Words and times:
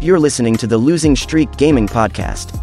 You're 0.00 0.16
listening 0.16 0.56
to 0.64 0.66
the 0.66 0.80
Losing 0.80 1.12
Streak 1.12 1.60
Gaming 1.60 1.84
Podcast. 1.84 2.56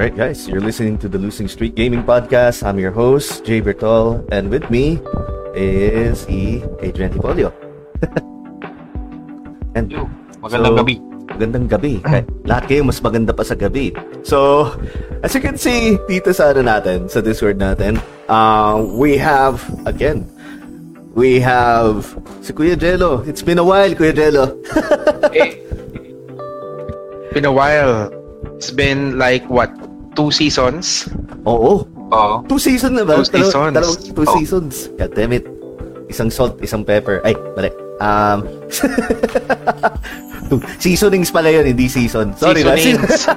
Right, 0.00 0.16
guys, 0.16 0.48
you're 0.48 0.64
listening 0.64 0.96
to 1.04 1.08
the 1.12 1.20
Losing 1.20 1.44
Streak 1.44 1.76
Gaming 1.76 2.08
Podcast. 2.08 2.64
I'm 2.64 2.80
your 2.80 2.88
host, 2.88 3.44
Jay 3.44 3.60
Bertol, 3.60 4.24
and 4.32 4.48
with 4.48 4.72
me 4.72 4.96
is 5.52 6.24
si 6.24 6.64
Adrian 6.80 7.12
Hipolio. 7.12 7.52
and 9.76 9.92
Yo, 9.92 10.08
magandang 10.40 10.72
so, 10.72 10.80
gabi. 10.80 10.96
Magandang 11.36 11.66
gabi. 11.68 11.94
Kaya, 12.00 12.24
lahat 12.48 12.64
kayo 12.64 12.80
mas 12.88 12.96
maganda 13.04 13.36
pa 13.36 13.44
sa 13.44 13.60
gabi. 13.60 13.92
So, 14.24 14.72
as 15.20 15.36
you 15.36 15.44
can 15.44 15.60
see 15.60 16.00
dito 16.08 16.32
sa 16.32 16.56
ano 16.56 16.64
natin, 16.64 17.12
sa 17.12 17.20
Discord 17.20 17.60
natin, 17.60 18.00
uh, 18.32 18.80
we 18.96 19.20
have, 19.20 19.60
again, 19.84 20.24
we 21.14 21.38
have 21.40 22.04
si 22.42 22.52
Kuya 22.52 22.76
Jello. 22.78 23.22
It's 23.22 23.42
been 23.42 23.58
a 23.58 23.64
while, 23.64 23.90
Kuya 23.94 24.14
Jello. 24.14 24.54
Eh, 25.34 25.56
been 27.32 27.44
a 27.44 27.52
while. 27.52 28.06
It's 28.54 28.70
been 28.70 29.18
like 29.18 29.42
what 29.50 29.72
two 30.14 30.30
seasons? 30.30 31.08
Oo. 31.42 31.82
Oo. 32.14 32.34
Two 32.46 32.58
seasons 32.62 32.94
na 32.94 33.02
ba? 33.02 33.18
Two 33.18 33.26
seasons. 33.26 33.74
Dalawang, 33.74 34.14
two 34.14 34.22
Oh. 34.28 34.34
seasons. 34.38 34.74
God 34.94 35.10
damn 35.18 35.32
it. 35.34 35.42
Isang 36.06 36.30
salt, 36.30 36.60
isang 36.62 36.86
pepper. 36.86 37.18
Ay, 37.26 37.34
mali. 37.58 37.72
Um, 37.98 38.46
two- 40.46 40.62
seasonings 40.78 41.34
pala 41.34 41.50
yun, 41.50 41.66
hindi 41.66 41.88
season. 41.90 42.30
Sorry 42.38 42.62
na. 42.62 42.78
Seasonings. 42.78 43.26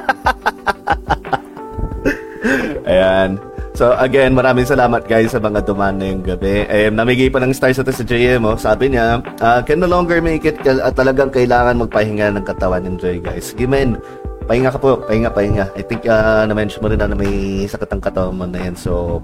Ayan. 2.86 3.42
So, 3.78 3.94
again, 3.94 4.34
maraming 4.34 4.66
salamat 4.66 5.06
guys 5.06 5.38
sa 5.38 5.38
mga 5.38 5.62
duman 5.62 6.02
na 6.02 6.10
yung 6.10 6.26
gabi. 6.26 6.66
Eh, 6.66 6.90
namigay 6.90 7.30
pa 7.30 7.38
ng 7.38 7.54
stars 7.54 7.78
ito 7.78 7.94
sa 7.94 8.02
JM, 8.02 8.42
oh. 8.42 8.58
Sabi 8.58 8.90
niya, 8.90 9.22
uh, 9.38 9.62
can 9.62 9.78
no 9.78 9.86
longer 9.86 10.18
make 10.18 10.50
it, 10.50 10.58
at 10.66 10.98
talagang 10.98 11.30
kailangan 11.30 11.78
magpahinga 11.86 12.34
ng 12.34 12.42
katawan. 12.42 12.90
Enjoy, 12.90 13.22
guys. 13.22 13.54
Sige, 13.54 13.70
men. 13.70 14.02
Pahinga 14.50 14.74
ka 14.74 14.82
po. 14.82 15.06
Pahinga, 15.06 15.30
pahinga. 15.30 15.70
I 15.78 15.86
think, 15.86 16.10
uh, 16.10 16.50
na-mention 16.50 16.82
mo 16.82 16.90
rin 16.90 16.98
na, 16.98 17.06
na 17.06 17.14
may 17.14 17.70
sakit 17.70 17.86
ang 17.94 18.02
katawan 18.02 18.34
mo 18.34 18.50
na 18.50 18.66
yan. 18.66 18.74
So, 18.74 19.22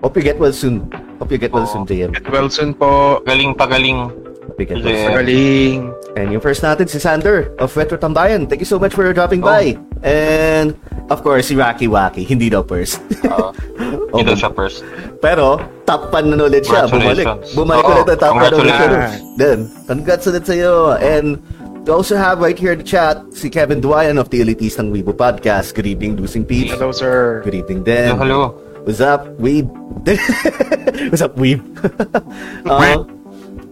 hope 0.00 0.16
you 0.16 0.24
get 0.24 0.40
well 0.40 0.56
soon. 0.56 0.88
Hope 1.20 1.28
you 1.28 1.36
get 1.36 1.52
well 1.52 1.68
soon, 1.68 1.84
JM. 1.84 2.16
Get 2.16 2.32
well 2.32 2.48
soon 2.48 2.72
po. 2.72 3.20
Galing 3.28 3.52
pagaling. 3.52 4.08
Hope 4.08 4.23
well 4.58 4.66
Yeah. 4.66 5.10
soon. 5.10 5.12
Magaling. 5.14 5.80
And 6.14 6.30
yung 6.30 6.40
first 6.40 6.62
natin, 6.62 6.86
si 6.86 6.98
Sander 7.02 7.50
of 7.58 7.74
Retro 7.74 7.98
Tambayan. 7.98 8.46
Thank 8.46 8.62
you 8.62 8.70
so 8.70 8.78
much 8.78 8.94
for 8.94 9.02
dropping 9.12 9.42
by. 9.42 9.74
And, 10.06 10.78
of 11.10 11.26
course, 11.26 11.50
si 11.50 11.58
Rocky 11.58 11.90
Wacky. 11.90 12.22
Hindi 12.22 12.50
daw 12.50 12.62
first. 12.62 13.02
Oo. 13.26 13.50
Oh, 13.50 14.22
Hindi 14.22 14.30
daw 14.30 14.38
siya 14.38 14.50
first. 14.54 14.86
Pero, 15.18 15.58
top 15.82 16.14
fan 16.14 16.30
na 16.30 16.38
ulit 16.38 16.62
siya. 16.62 16.86
Bumalik. 16.86 17.26
Bumalik 17.58 17.82
Oo, 17.82 18.06
ulit 18.06 18.20
ang 18.22 18.22
top 18.22 18.34
fan 18.38 18.52
ulit 18.54 18.74
siya. 18.78 19.10
Then, 19.34 19.58
congrats 19.90 20.30
ulit 20.30 20.46
sa'yo. 20.46 20.94
And, 21.02 21.42
we 21.82 21.90
also 21.90 22.14
have 22.14 22.38
right 22.38 22.56
here 22.56 22.72
in 22.72 22.80
the 22.80 22.86
chat, 22.86 23.20
si 23.34 23.50
Kevin 23.50 23.82
Duayan 23.82 24.16
of 24.22 24.30
the 24.30 24.38
Elitistang 24.40 24.94
Weibo 24.94 25.12
Podcast. 25.12 25.74
Good 25.74 25.90
evening, 25.90 26.14
Losing 26.16 26.46
Peeps. 26.46 26.78
Hello, 26.78 26.94
sir. 26.94 27.42
Good 27.42 27.58
evening, 27.58 27.82
Dan. 27.82 28.14
Hello, 28.14 28.22
hello. 28.22 28.42
What's 28.86 29.00
up, 29.02 29.26
Weeb? 29.40 29.66
What's 31.10 31.24
up, 31.24 31.34
Weeb? 31.36 31.60
uh, 32.68 33.04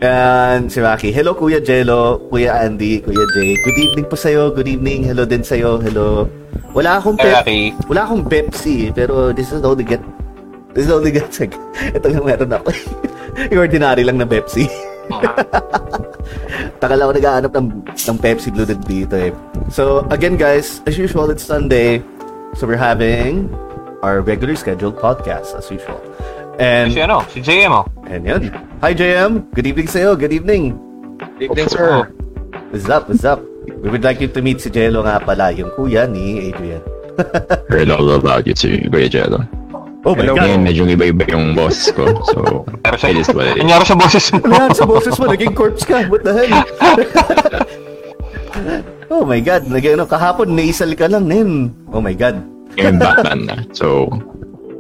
and 0.03 0.67
si 0.67 0.83
Rocky. 0.83 1.15
Hello, 1.15 1.33
Kuya 1.33 1.63
Jello, 1.63 2.19
Kuya 2.27 2.67
Andy, 2.67 2.99
Kuya 3.01 3.23
Jay. 3.33 3.55
Good 3.63 3.79
evening 3.79 4.07
po 4.11 4.19
sa'yo. 4.19 4.51
Good 4.51 4.67
evening. 4.67 5.07
Hello 5.07 5.23
din 5.23 5.47
sa'yo. 5.47 5.79
Hello. 5.79 6.27
Wala 6.75 6.99
akong 6.99 7.15
pep, 7.15 7.47
wala 7.87 8.03
akong 8.03 8.27
Pepsi, 8.27 8.91
pero 8.91 9.31
this 9.31 9.53
is 9.55 9.63
only 9.63 9.85
get 9.85 10.01
this 10.73 10.89
is 10.89 10.93
only 10.93 11.13
get 11.13 11.29
ito 11.97 12.07
lang 12.11 12.25
meron 12.27 12.51
ako. 12.51 12.75
yung 13.53 13.61
ordinary 13.63 14.03
lang 14.03 14.19
na 14.19 14.27
Pepsi. 14.27 14.67
Tagal 16.83 16.99
ako 16.99 17.11
nag-aanap 17.15 17.53
ng, 17.55 17.69
ng 17.95 18.19
Pepsi 18.19 18.51
Blue 18.51 18.67
din 18.67 18.83
dito 18.83 19.15
eh. 19.15 19.31
So, 19.71 20.03
again 20.11 20.35
guys, 20.35 20.83
as 20.89 20.99
usual, 20.99 21.31
it's 21.31 21.47
Sunday. 21.47 22.03
So, 22.59 22.67
we're 22.67 22.81
having 22.81 23.53
our 24.03 24.19
regular 24.19 24.59
scheduled 24.59 24.99
podcast 24.99 25.55
as 25.55 25.71
usual. 25.71 26.01
And, 26.63 26.95
Si 26.95 27.03
ano? 27.03 27.27
Si 27.27 27.43
JM 27.43 27.75
oh. 27.75 27.83
and 28.07 28.23
yun. 28.23 28.43
Hi, 28.87 28.95
JM. 28.95 29.51
Good 29.51 29.67
evening 29.67 29.91
sa'yo. 29.91 30.15
Good 30.15 30.31
evening. 30.31 30.79
Good 31.19 31.59
evening, 31.59 31.67
sir. 31.67 32.07
What's 32.71 32.87
up? 32.87 33.11
What's 33.11 33.27
up? 33.27 33.43
We 33.83 33.91
would 33.91 34.07
like 34.07 34.23
you 34.23 34.31
to 34.31 34.39
meet 34.39 34.63
si 34.63 34.71
Jello 34.71 35.03
nga 35.03 35.19
pala, 35.19 35.51
yung 35.51 35.75
kuya 35.75 36.07
ni 36.07 36.55
Adrian. 36.55 36.79
heard 37.67 37.91
all 37.91 38.15
about 38.15 38.47
you 38.47 38.55
too, 38.55 38.79
Kuya 38.95 39.11
Jello. 39.11 39.43
Oh 40.07 40.15
my 40.15 40.23
Hello. 40.23 40.39
God. 40.39 40.47
Ngayon, 40.47 40.61
medyo 40.63 40.83
iba-iba 40.87 41.27
yung 41.35 41.59
boss 41.59 41.91
ko. 41.91 42.07
So, 42.31 42.63
it 42.87 43.19
is 43.19 43.27
what 43.35 43.51
it 43.51 43.59
is. 43.59 43.67
Kanyari 43.67 43.83
sa 43.83 43.99
boses 43.99 44.25
mo. 44.31 44.39
Ano 44.47 44.55
yan 44.55 44.75
sa 44.79 44.87
boses 44.87 45.15
mo? 45.19 45.25
Naging 45.27 45.55
corpse 45.59 45.83
ka. 45.83 46.07
What 46.07 46.23
the 46.23 46.31
hell? 46.31 46.63
oh 49.19 49.27
my 49.27 49.43
God. 49.43 49.67
Naging 49.67 49.99
ano, 49.99 50.07
kahapon, 50.07 50.55
naisal 50.55 50.95
ka 50.95 51.11
lang, 51.11 51.27
nin. 51.27 51.75
Oh 51.91 51.99
my 51.99 52.15
God. 52.15 52.39
Ngayon, 52.79 52.97
Batman 53.03 53.41
na. 53.51 53.57
So, 53.75 54.11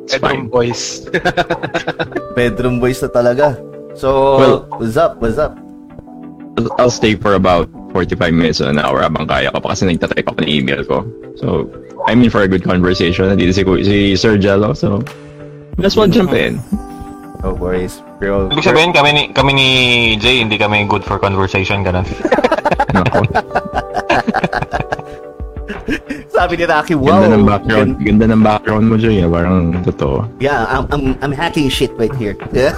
Bedroom 0.11 0.21
fine. 0.21 0.49
boys. 0.49 1.07
Bedroom 2.35 2.81
voice 2.81 3.03
na 3.03 3.09
talaga. 3.09 3.57
So, 3.95 4.39
Well- 4.39 4.67
what's 4.79 4.97
up? 4.97 5.21
What's 5.21 5.39
up? 5.39 5.57
I'll- 6.59 6.75
I'll 6.79 6.91
stay 6.93 7.15
for 7.17 7.35
about 7.35 7.69
45 7.93 8.33
minutes 8.33 8.61
or 8.61 8.69
an 8.69 8.79
hour 8.81 9.01
habang 9.01 9.27
kaya 9.29 9.51
ko 9.53 9.61
pa 9.61 9.73
kasi 9.77 9.87
nagtatype 9.89 10.27
ako 10.29 10.41
ng 10.45 10.49
email 10.49 10.81
ko. 10.85 11.05
So, 11.37 11.69
I'm 12.09 12.23
in 12.25 12.31
for 12.33 12.43
a 12.43 12.49
good 12.49 12.65
conversation. 12.65 13.29
Nandito 13.31 13.53
si, 13.55 13.63
si 13.85 14.17
Sir 14.17 14.37
Jello. 14.37 14.73
So, 14.75 15.01
let's 15.79 15.97
well 15.97 16.09
jump 16.09 16.33
in. 16.33 16.61
No 17.43 17.55
worries. 17.59 17.99
Pero, 18.23 18.47
Ibig 18.53 18.63
sabihin, 18.63 18.93
kami 18.95 19.11
ni, 19.13 19.23
kami 19.35 19.51
ni 19.53 19.69
Jay, 20.23 20.47
hindi 20.47 20.55
kami 20.59 20.87
good 20.87 21.03
for 21.03 21.19
conversation, 21.19 21.83
ganun. 21.83 22.07
Sabi 26.29 26.57
ni 26.57 26.65
Rocky, 26.65 26.95
wow. 26.95 27.23
Ganda 27.23 27.29
ng 27.33 27.47
background. 27.47 27.91
gan- 27.97 28.05
Ganda 28.05 28.25
ng 28.31 28.43
background 28.43 28.85
mo, 28.89 28.95
Joy. 28.97 29.23
ah. 29.23 29.29
Parang 29.29 29.79
totoo. 29.83 30.27
Yeah, 30.39 30.67
I'm, 30.67 30.85
I'm, 30.91 31.05
I'm 31.21 31.35
hacking 31.35 31.69
shit 31.69 31.93
right 31.97 32.13
here. 32.17 32.35
Yeah. 32.51 32.75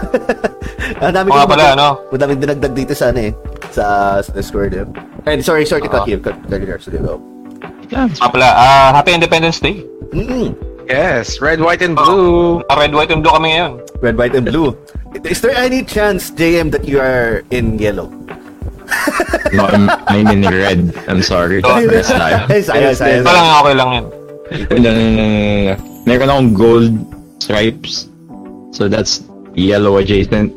Ang 1.04 1.14
dami 1.14 1.28
ko- 1.32 1.48
pala, 1.48 1.72
ano? 1.72 1.88
Ang 2.12 2.20
daming 2.20 2.40
dinagdag 2.40 2.74
dito 2.74 2.92
sa 2.92 3.08
ano 3.08 3.20
eh. 3.24 3.32
Sa, 3.70 3.84
sa 4.20 4.30
Discord 4.30 4.74
eh. 4.74 4.84
And 5.24 5.40
sorry, 5.40 5.64
sorry 5.64 5.82
to 5.82 5.88
cut 5.88 6.04
Ah. 6.04 6.10
you. 6.10 6.18
Cut, 6.20 6.36
cut 6.46 6.60
you 6.60 6.68
there. 6.68 6.78
Sige, 6.78 7.00
go. 7.00 7.16
Yeah, 7.88 8.08
it's 8.08 8.20
Ah, 8.20 8.28
pala, 8.28 8.48
ah, 8.50 8.88
Happy 8.92 9.12
Independence 9.12 9.60
Day. 9.60 9.84
Mm. 10.12 10.52
yes, 10.86 11.40
red, 11.40 11.58
white, 11.58 11.80
and 11.80 11.96
blue. 11.96 12.60
Ah, 12.68 12.76
red, 12.76 12.92
white, 12.92 13.10
and 13.10 13.24
blue 13.24 13.32
kami 13.32 13.56
ngayon. 13.56 13.80
Red, 14.00 14.16
white, 14.16 14.36
and 14.36 14.44
blue. 14.44 14.76
Is 15.24 15.40
there 15.40 15.54
any 15.54 15.80
chance, 15.82 16.28
JM, 16.30 16.68
that 16.70 16.84
you 16.84 17.00
are 17.00 17.40
in 17.48 17.78
yellow? 17.78 18.12
No, 19.52 19.66
I'm, 19.66 19.86
I'm 20.08 20.26
in 20.28 20.42
red. 20.42 20.80
I'm 21.06 21.22
sorry. 21.22 21.62
Oh, 21.62 21.78
Yes, 21.84 22.10
tayo. 22.10 22.42
Ay, 22.46 22.60
sayang, 22.60 22.94
sayang. 22.94 23.22
Ito 23.22 23.30
lang, 23.30 23.46
okay 23.60 23.74
lang 23.74 23.90
yun. 23.92 24.04
No, 24.74 24.76
no, 24.82 24.90
no, 24.90 25.10
no, 25.10 25.24
no, 25.24 25.38
no. 25.64 25.74
Meron 26.04 26.26
akong 26.28 26.50
gold 26.52 26.92
stripes. 27.38 28.10
So 28.72 28.86
that's 28.86 29.22
yellow 29.54 29.96
adjacent, 29.96 30.50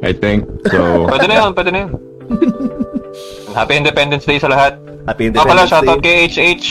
I 0.00 0.14
think. 0.14 0.46
So, 0.70 1.10
Pwede 1.10 1.26
na 1.26 1.34
yun, 1.36 1.50
pwede 1.52 1.70
na 1.70 1.78
yun. 1.84 1.90
Happy 3.52 3.74
Independence 3.76 4.24
Day 4.24 4.38
sa 4.38 4.46
lahat. 4.46 4.78
Happy 5.04 5.28
Ah, 5.28 5.42
pala, 5.42 5.64
Independence 5.64 5.70
shoutout 5.70 6.00
Day. 6.00 6.30
kay 6.30 6.54
HH. 6.54 6.66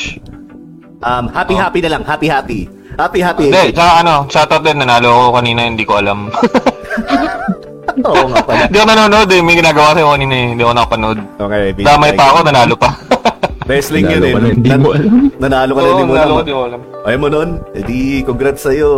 Um, 1.01 1.27
happy, 1.29 1.53
Oh. 1.53 1.59
happy 1.59 1.79
na 1.81 1.89
lang. 1.91 2.03
Happy, 2.03 2.27
happy. 2.27 2.61
Happy, 2.95 3.19
happy. 3.19 3.51
Hindi, 3.51 3.75
tsaka 3.75 3.91
ano, 4.01 4.23
shoutout 4.25 4.63
din, 4.63 4.79
nanalo 4.79 5.11
ako 5.27 5.29
kanina, 5.35 5.67
hindi 5.67 5.83
ko 5.83 5.99
alam. 5.99 6.31
Oo 8.03 8.23
nga 8.27 8.41
pala. 8.43 8.63
Hindi 8.67 8.77
ako 8.81 8.87
nanonood 8.91 9.29
eh, 9.31 9.41
may 9.41 9.55
ginagawa 9.55 9.89
kayo 9.95 10.07
kanina 10.11 10.33
eh, 10.35 10.45
hindi 10.51 10.61
ako 10.65 10.73
nakapanood. 10.75 11.19
Okay. 11.39 11.63
Damay 11.79 12.11
pa 12.17 12.25
ako, 12.33 12.37
nanalo 12.43 12.75
pa. 12.75 12.89
Wrestling 13.69 14.05
yun 14.05 14.21
Nanalo 14.21 14.29
eh. 14.29 14.33
ka 14.33 14.39
na, 14.39 14.49
hindi 14.51 14.69
mo 14.77 14.89
alam. 14.93 15.11
Nanalo 15.41 15.71
ka 15.71 15.79
na, 15.79 15.87
hindi 15.89 16.05
mo 16.05 16.13
nanalo 16.13 16.21
alam. 16.21 16.35
ko, 16.35 16.41
hindi 16.43 16.53
ko 16.53 16.61
alam. 16.67 16.81
Ayaw 17.05 17.19
mo 17.21 17.27
nun? 17.31 17.49
Eh 17.73 17.83
di, 17.87 17.99
congrats 18.21 18.61
sa'yo. 18.61 18.89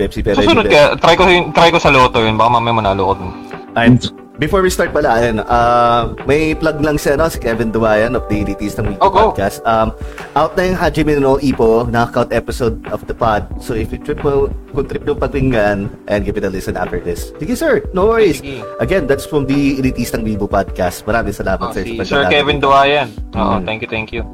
Pepsi 0.00 0.24
Pera. 0.24 0.40
Susunod 0.40 0.64
kaya, 0.70 0.96
try 0.96 1.14
ko, 1.18 1.24
try 1.52 1.68
ko 1.68 1.76
sa 1.76 1.92
loto 1.92 2.24
yun, 2.24 2.40
baka 2.40 2.48
mamaya 2.56 2.74
manalo 2.80 3.12
ko 3.12 3.14
dun. 3.20 3.32
And 3.76 4.00
before 4.40 4.64
we 4.64 4.72
start 4.72 4.90
pala, 4.90 5.20
ayun, 5.20 5.44
uh, 5.44 6.16
may 6.24 6.56
plug 6.56 6.80
lang 6.80 6.96
si, 6.96 7.12
ano, 7.12 7.28
si 7.28 7.36
Kevin 7.36 7.68
Duayan 7.68 8.16
of 8.16 8.24
the 8.26 8.40
Elities 8.40 8.72
ng 8.74 8.88
Weekly 8.88 9.04
Oh. 9.04 9.12
Podcast. 9.12 9.60
Um, 9.62 9.92
out 10.34 10.56
na 10.56 10.64
yung 10.64 10.78
Hajime 10.80 11.20
no 11.20 11.36
Ipo, 11.36 11.84
knockout 11.84 12.32
episode 12.32 12.80
of 12.88 13.04
the 13.04 13.12
pod. 13.12 13.44
So 13.60 13.76
if 13.76 13.92
you 13.92 14.00
trip 14.00 14.24
mo, 14.24 14.48
kung 14.72 14.88
trip 14.88 15.04
mo 15.04 15.12
pakinggan, 15.14 15.92
and 16.08 16.20
give 16.24 16.34
it 16.34 16.42
a 16.42 16.50
listen 16.50 16.74
after 16.74 16.96
this. 16.98 17.36
Sige 17.36 17.52
sir, 17.52 17.84
no 17.92 18.08
worries. 18.08 18.40
Sige. 18.40 18.64
Again, 18.80 19.04
that's 19.04 19.28
from 19.28 19.44
the 19.44 19.76
Elities 19.76 20.16
ng 20.16 20.24
Weibo 20.24 20.48
Podcast. 20.48 21.04
Maraming 21.04 21.36
salamat 21.36 21.70
Oh, 21.70 21.76
sir. 21.76 21.84
si 21.84 22.00
Sir. 22.00 22.24
Kevin 22.26 22.56
Duayan. 22.58 23.12
Oo, 23.36 23.60
Mm. 23.60 23.68
thank 23.68 23.84
you, 23.84 23.90
thank 23.92 24.08
you. 24.08 24.24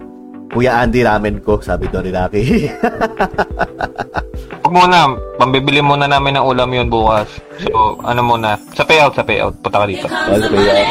Kuya 0.53 0.83
Andy 0.83 1.03
ramen 1.03 1.43
ko, 1.43 1.59
sabi 1.59 1.91
doon 1.91 2.09
ni 2.09 2.13
Rocky. 2.15 2.45
Huwag 4.67 4.75
muna, 4.75 5.15
pambibili 5.39 5.79
muna 5.79 6.11
namin 6.11 6.39
ng 6.39 6.47
ulam 6.47 6.71
yun 6.75 6.91
bukas. 6.91 7.31
So, 7.63 8.03
ano 8.03 8.21
muna, 8.27 8.59
sa 8.75 8.83
payout, 8.83 9.15
sa 9.15 9.23
payout, 9.23 9.55
punta 9.63 9.79
ka 9.79 9.87
dito. 9.87 10.11
Well, 10.11 10.43
kuya. 10.43 10.83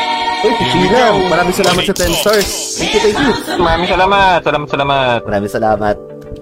Uy, 0.45 0.53
China, 0.71 1.19
maraming 1.27 1.55
salamat 1.55 1.83
sa 1.83 1.91
10 1.91 2.21
stars. 2.23 2.47
Thank 2.79 2.95
you, 2.95 3.01
thank 3.03 3.19
you. 3.19 3.31
Maraming 3.59 3.89
salamat, 3.91 4.39
salamat, 4.47 4.67
salamat. 4.71 5.19
Maraming 5.27 5.51
salamat. 5.51 5.95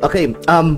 Okay, 0.04 0.30
um, 0.46 0.78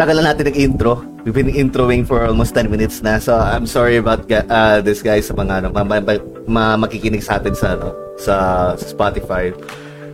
tagal 0.00 0.16
na 0.22 0.32
natin 0.32 0.48
nag-intro. 0.48 1.04
We've 1.24 1.36
been 1.36 1.52
introing 1.52 2.04
for 2.04 2.24
almost 2.24 2.56
10 2.56 2.68
minutes 2.68 3.04
na. 3.04 3.20
So, 3.20 3.36
I'm 3.36 3.68
sorry 3.68 4.00
about 4.00 4.24
uh, 4.28 4.80
this 4.80 5.04
guys 5.04 5.28
sa 5.28 5.36
mga 5.36 5.64
ano, 5.64 5.68
ma- 5.72 5.84
ma- 5.84 6.24
ma 6.48 6.64
makikinig 6.80 7.24
sa 7.24 7.40
atin 7.40 7.52
sa 7.52 7.76
ano, 7.76 7.92
sa, 8.16 8.34
sa 8.76 8.86
Spotify. 8.88 9.52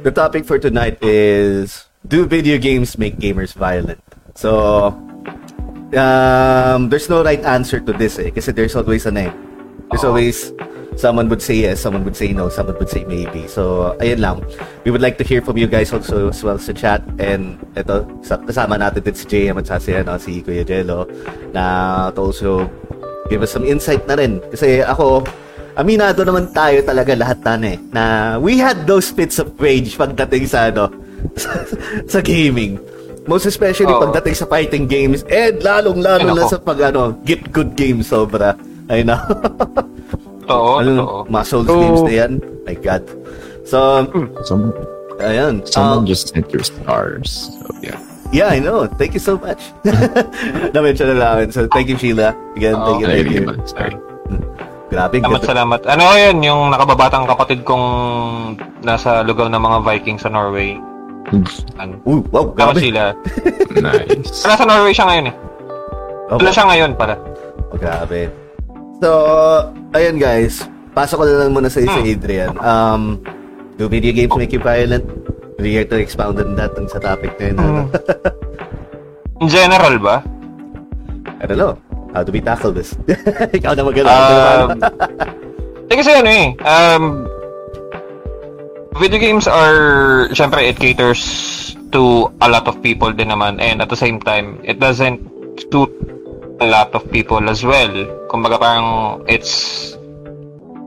The 0.03 0.11
topic 0.11 0.45
for 0.49 0.59
tonight 0.59 0.97
is 1.05 1.85
do 2.09 2.25
video 2.25 2.57
games 2.57 2.97
make 2.97 3.21
gamers 3.21 3.53
violent? 3.53 4.01
So 4.35 4.89
um 5.93 6.89
there's 6.89 7.11
no 7.11 7.21
right 7.21 7.43
answer 7.45 7.81
to 7.81 7.93
this 7.93 8.17
eh 8.17 8.31
kasi 8.33 8.53
there's 8.53 8.73
always 8.73 9.05
an 9.05 9.21
eh. 9.21 9.33
There's 9.93 10.05
always 10.07 10.57
someone 10.97 11.29
would 11.29 11.43
say 11.43 11.69
yes, 11.69 11.81
someone 11.81 12.05
would 12.05 12.17
say 12.17 12.33
no, 12.33 12.49
someone 12.49 12.77
would 12.79 12.89
say 12.89 13.05
maybe. 13.05 13.49
So, 13.49 13.97
ayun 14.01 14.21
lang. 14.21 14.37
We 14.85 14.91
would 14.91 15.01
like 15.01 15.19
to 15.19 15.25
hear 15.25 15.41
from 15.43 15.57
you 15.57 15.67
guys 15.67 15.93
also 15.93 16.29
as 16.29 16.45
well 16.45 16.59
sa 16.59 16.73
chat. 16.73 17.01
And 17.19 17.57
ito, 17.75 18.05
sa- 18.21 18.39
kasama 18.39 18.77
natin 18.79 19.03
din 19.03 19.17
si 19.17 19.25
JM 19.27 19.57
at 19.59 19.67
si, 19.81 19.97
ano, 19.97 20.21
si 20.21 20.45
Kuya 20.45 20.63
Jello 20.63 21.09
na 21.57 22.11
to 22.13 22.21
also 22.21 22.69
give 23.33 23.41
us 23.43 23.51
some 23.51 23.65
insight 23.65 24.05
na 24.07 24.15
rin. 24.21 24.39
Kasi 24.53 24.85
ako, 24.85 25.25
aminado 25.81 26.21
naman 26.23 26.53
tayo 26.53 26.85
talaga 26.85 27.17
lahat 27.17 27.41
na 27.41 27.57
eh, 27.67 27.79
na 27.91 28.03
we 28.37 28.57
had 28.57 28.85
those 28.85 29.09
fits 29.09 29.41
of 29.41 29.49
rage 29.57 29.97
pagdating 29.97 30.45
sa 30.45 30.69
ano, 30.69 30.93
sa 32.13 32.21
gaming. 32.21 32.77
Most 33.25 33.45
especially 33.45 33.89
Oo. 33.89 34.01
pagdating 34.03 34.35
sa 34.35 34.45
fighting 34.45 34.85
games 34.85 35.25
and 35.27 35.61
lalong-lalo 35.61 36.33
na 36.33 36.45
sa 36.47 36.57
pag 36.57 36.81
ano, 36.85 37.17
get 37.25 37.41
good 37.51 37.73
games 37.75 38.09
sobra. 38.09 38.57
Ay 38.87 39.01
na. 39.01 39.23
Totoo, 40.43 40.69
ano, 40.81 40.91
totoo. 40.97 41.19
mga 41.29 41.45
Souls 41.47 41.67
So- 41.67 41.79
games 41.79 42.01
na 42.03 42.15
yan. 42.15 42.33
My 42.65 42.77
God. 42.77 43.03
So, 43.63 43.79
Someone, 44.43 44.75
ayan. 45.19 45.63
someone 45.65 46.03
Um, 46.03 46.09
just 46.09 46.29
sent 46.29 46.51
your 46.51 46.65
stars. 46.65 47.55
So, 47.55 47.71
yeah. 47.81 48.01
yeah, 48.33 48.51
I 48.51 48.59
know. 48.59 48.91
Thank 48.91 49.15
you 49.15 49.23
so 49.23 49.39
much. 49.39 49.63
Na-mention 50.75 51.15
na 51.15 51.17
namin. 51.17 51.55
So, 51.55 51.71
thank 51.71 51.87
you, 51.87 51.95
Sheila. 51.95 52.35
Again, 52.59 52.75
Oo. 52.75 52.99
thank 52.99 53.01
you, 53.01 53.07
thank 53.07 53.31
you. 53.31 53.45
Sorry. 53.65 53.95
Grabe. 54.91 55.17
Salamat, 55.17 55.39
ganda. 55.39 55.47
salamat. 55.47 55.81
Ano 55.87 56.03
yun, 56.19 56.37
yung 56.43 56.61
nakababatang 56.69 57.25
kapatid 57.25 57.63
kong 57.63 57.85
nasa 58.83 59.23
lugaw 59.23 59.47
ng 59.47 59.57
mga 59.57 59.79
Vikings 59.81 60.23
sa 60.23 60.31
Norway. 60.31 60.75
Ano? 61.79 61.95
Uy, 62.03 62.19
wow, 62.29 62.51
grabe. 62.51 62.83
sila. 62.83 63.15
nice. 63.87 64.43
Nasa 64.43 64.67
Norway 64.67 64.91
siya 64.91 65.07
ngayon 65.07 65.31
eh. 65.31 65.35
Oh, 66.29 66.37
Wala 66.37 66.51
siya 66.51 66.67
ngayon 66.67 66.91
pala. 66.95 67.15
oh, 67.71 67.79
grabe. 67.79 68.27
So, 68.99 69.09
ayan 69.95 70.19
guys. 70.19 70.67
Pasok 70.91 71.23
ko 71.23 71.25
na 71.25 71.39
lang 71.41 71.55
muna 71.55 71.71
sa 71.71 71.79
isa, 71.79 71.95
Hmm. 71.97 72.11
Adrian. 72.11 72.51
Um, 72.59 73.03
do 73.79 73.87
video 73.87 74.11
games 74.11 74.35
make 74.35 74.51
you 74.51 74.59
violent? 74.59 75.07
You 75.57 75.71
care 75.77 75.87
to 75.87 76.03
expound 76.03 76.41
on 76.41 76.59
that 76.59 76.75
sa 76.89 76.99
topic 76.99 77.39
na 77.39 77.45
yun? 77.47 77.57
Hmm. 77.57 77.87
In 79.39 79.49
general 79.49 79.97
ba? 80.03 80.17
I 81.39 81.47
don't 81.47 81.57
know. 81.57 81.79
How 82.15 82.23
do 82.27 82.33
we 82.33 82.41
tackle 82.41 82.73
this? 82.73 82.95
Ikaw 83.57 83.73
na 83.79 83.83
maganda. 83.87 84.11
Um, 84.11 84.69
kasi 85.91 86.11
ano 86.11 86.31
eh, 86.31 86.49
um, 86.65 87.05
video 88.99 89.19
games 89.19 89.47
are, 89.47 90.27
syempre, 90.35 90.67
it 90.67 90.79
caters 90.79 91.23
to 91.91 92.31
a 92.41 92.49
lot 92.49 92.67
of 92.67 92.79
people 92.83 93.11
din 93.13 93.29
naman 93.31 93.59
and 93.59 93.83
at 93.83 93.91
the 93.91 93.99
same 93.99 94.19
time, 94.19 94.59
it 94.63 94.79
doesn't 94.79 95.19
suit 95.71 95.91
a 96.61 96.67
lot 96.67 96.95
of 96.95 97.03
people 97.11 97.43
as 97.51 97.63
well. 97.63 97.91
Kumbaga 98.31 98.59
parang 98.59 98.87
it's 99.27 99.95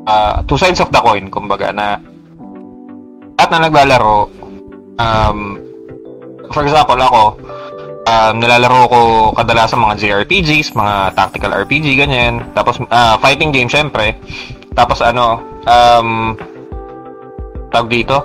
uh, 0.08 0.44
two 0.44 0.58
sides 0.58 0.80
of 0.80 0.92
the 0.92 1.00
coin, 1.00 1.32
kumbaga 1.32 1.74
na 1.74 1.88
at 3.40 3.50
na 3.52 3.68
naglalaro, 3.68 4.30
um, 5.00 5.60
for 6.54 6.64
example, 6.64 7.00
ako, 7.02 7.24
um, 8.08 8.34
nilalaro 8.40 8.82
ko 8.90 9.00
kadalasan 9.36 9.80
mga 9.80 10.00
JRPGs, 10.00 10.76
mga 10.76 11.16
tactical 11.16 11.52
RPG, 11.56 11.96
ganyan. 11.96 12.44
Tapos, 12.52 12.80
ah, 12.92 13.16
fighting 13.20 13.52
game, 13.56 13.72
syempre. 13.72 14.18
Tapos, 14.76 15.00
ano, 15.00 15.40
um, 15.68 16.36
tawag 17.74 17.90
dito, 17.90 18.22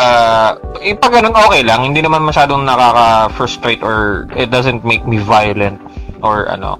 ah, 0.00 0.56
eh, 0.80 0.96
pag 0.96 1.12
ganun, 1.14 1.36
okay 1.36 1.62
lang. 1.62 1.84
Hindi 1.84 2.02
naman 2.02 2.24
masyadong 2.24 2.64
nakaka-frustrate 2.64 3.82
or 3.84 4.26
it 4.34 4.50
doesn't 4.50 4.82
make 4.82 5.04
me 5.06 5.20
violent 5.20 5.78
or 6.24 6.48
ano. 6.50 6.76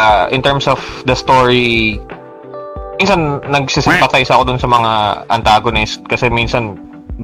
Ah, 0.00 0.26
in 0.30 0.42
terms 0.42 0.66
of 0.66 0.80
the 1.06 1.14
story, 1.14 2.00
minsan 2.98 3.42
nagsisympathize 3.50 4.30
ako 4.30 4.42
dun 4.54 4.58
sa 4.58 4.70
mga 4.70 4.92
antagonist 5.30 6.02
kasi 6.06 6.30
minsan 6.30 6.78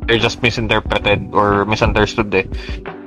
they're 0.06 0.18
just 0.18 0.42
misinterpreted 0.42 1.30
or 1.32 1.64
misunderstood 1.64 2.32
eh. 2.34 2.46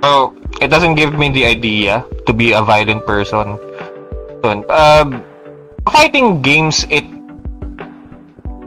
So, 0.04 0.36
it 0.60 0.68
doesn't 0.68 0.96
give 0.96 1.14
me 1.16 1.30
the 1.30 1.46
idea 1.46 2.04
to 2.26 2.32
be 2.34 2.52
a 2.52 2.62
violent 2.62 3.06
person. 3.06 3.58
Yun. 4.44 4.68
Um, 4.70 5.24
fighting 5.88 6.42
games, 6.42 6.84
it 6.92 7.08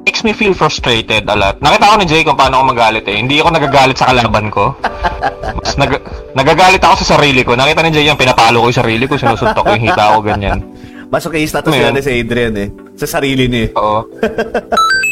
makes 0.07 0.25
me 0.25 0.33
feel 0.33 0.55
frustrated 0.55 1.29
a 1.29 1.37
lot. 1.37 1.61
Nakita 1.61 1.93
ko 1.93 1.97
ni 2.01 2.07
Jay 2.09 2.23
kung 2.25 2.39
paano 2.41 2.63
ako 2.63 2.73
magalit 2.73 3.05
eh. 3.05 3.21
Hindi 3.21 3.43
ako 3.43 3.53
nagagalit 3.53 3.97
sa 4.01 4.09
kalaban 4.09 4.49
ko. 4.49 4.73
Mas 5.61 5.77
nag 5.77 6.01
nagagalit 6.33 6.81
ako 6.81 7.05
sa 7.05 7.21
sarili 7.21 7.45
ko. 7.45 7.53
Nakita 7.53 7.85
ni 7.85 7.93
Jay 7.93 8.09
yung 8.09 8.17
pinapalo 8.17 8.65
ko 8.65 8.73
yung 8.73 8.81
sarili 8.81 9.05
ko, 9.05 9.21
sinusuntok 9.21 9.61
ko 9.61 9.73
yung 9.77 9.85
hita 9.85 10.17
ko, 10.17 10.25
ganyan. 10.25 10.65
Masokista 11.13 11.63
to 11.63 11.71
si, 11.71 11.79
yun? 11.79 11.93
ano, 11.93 12.01
si 12.03 12.13
Adrian 12.17 12.55
eh. 12.59 12.69
Sa 12.97 13.07
sarili 13.07 13.47
niya. 13.47 13.71
eh. 13.71 13.79
Oo. 13.79 14.01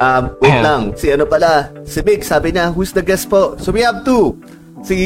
Um, 0.00 0.32
wait 0.40 0.48
Ayan. 0.50 0.62
lang. 0.64 0.82
Si 0.96 1.12
ano 1.12 1.28
pala? 1.28 1.68
Si 1.84 2.00
Big, 2.00 2.24
sabi 2.24 2.50
niya, 2.50 2.72
who's 2.72 2.90
the 2.90 3.04
guest 3.04 3.28
po? 3.28 3.54
So 3.60 3.68
we 3.68 3.84
have 3.84 4.00
two. 4.00 4.32
Si 4.80 4.96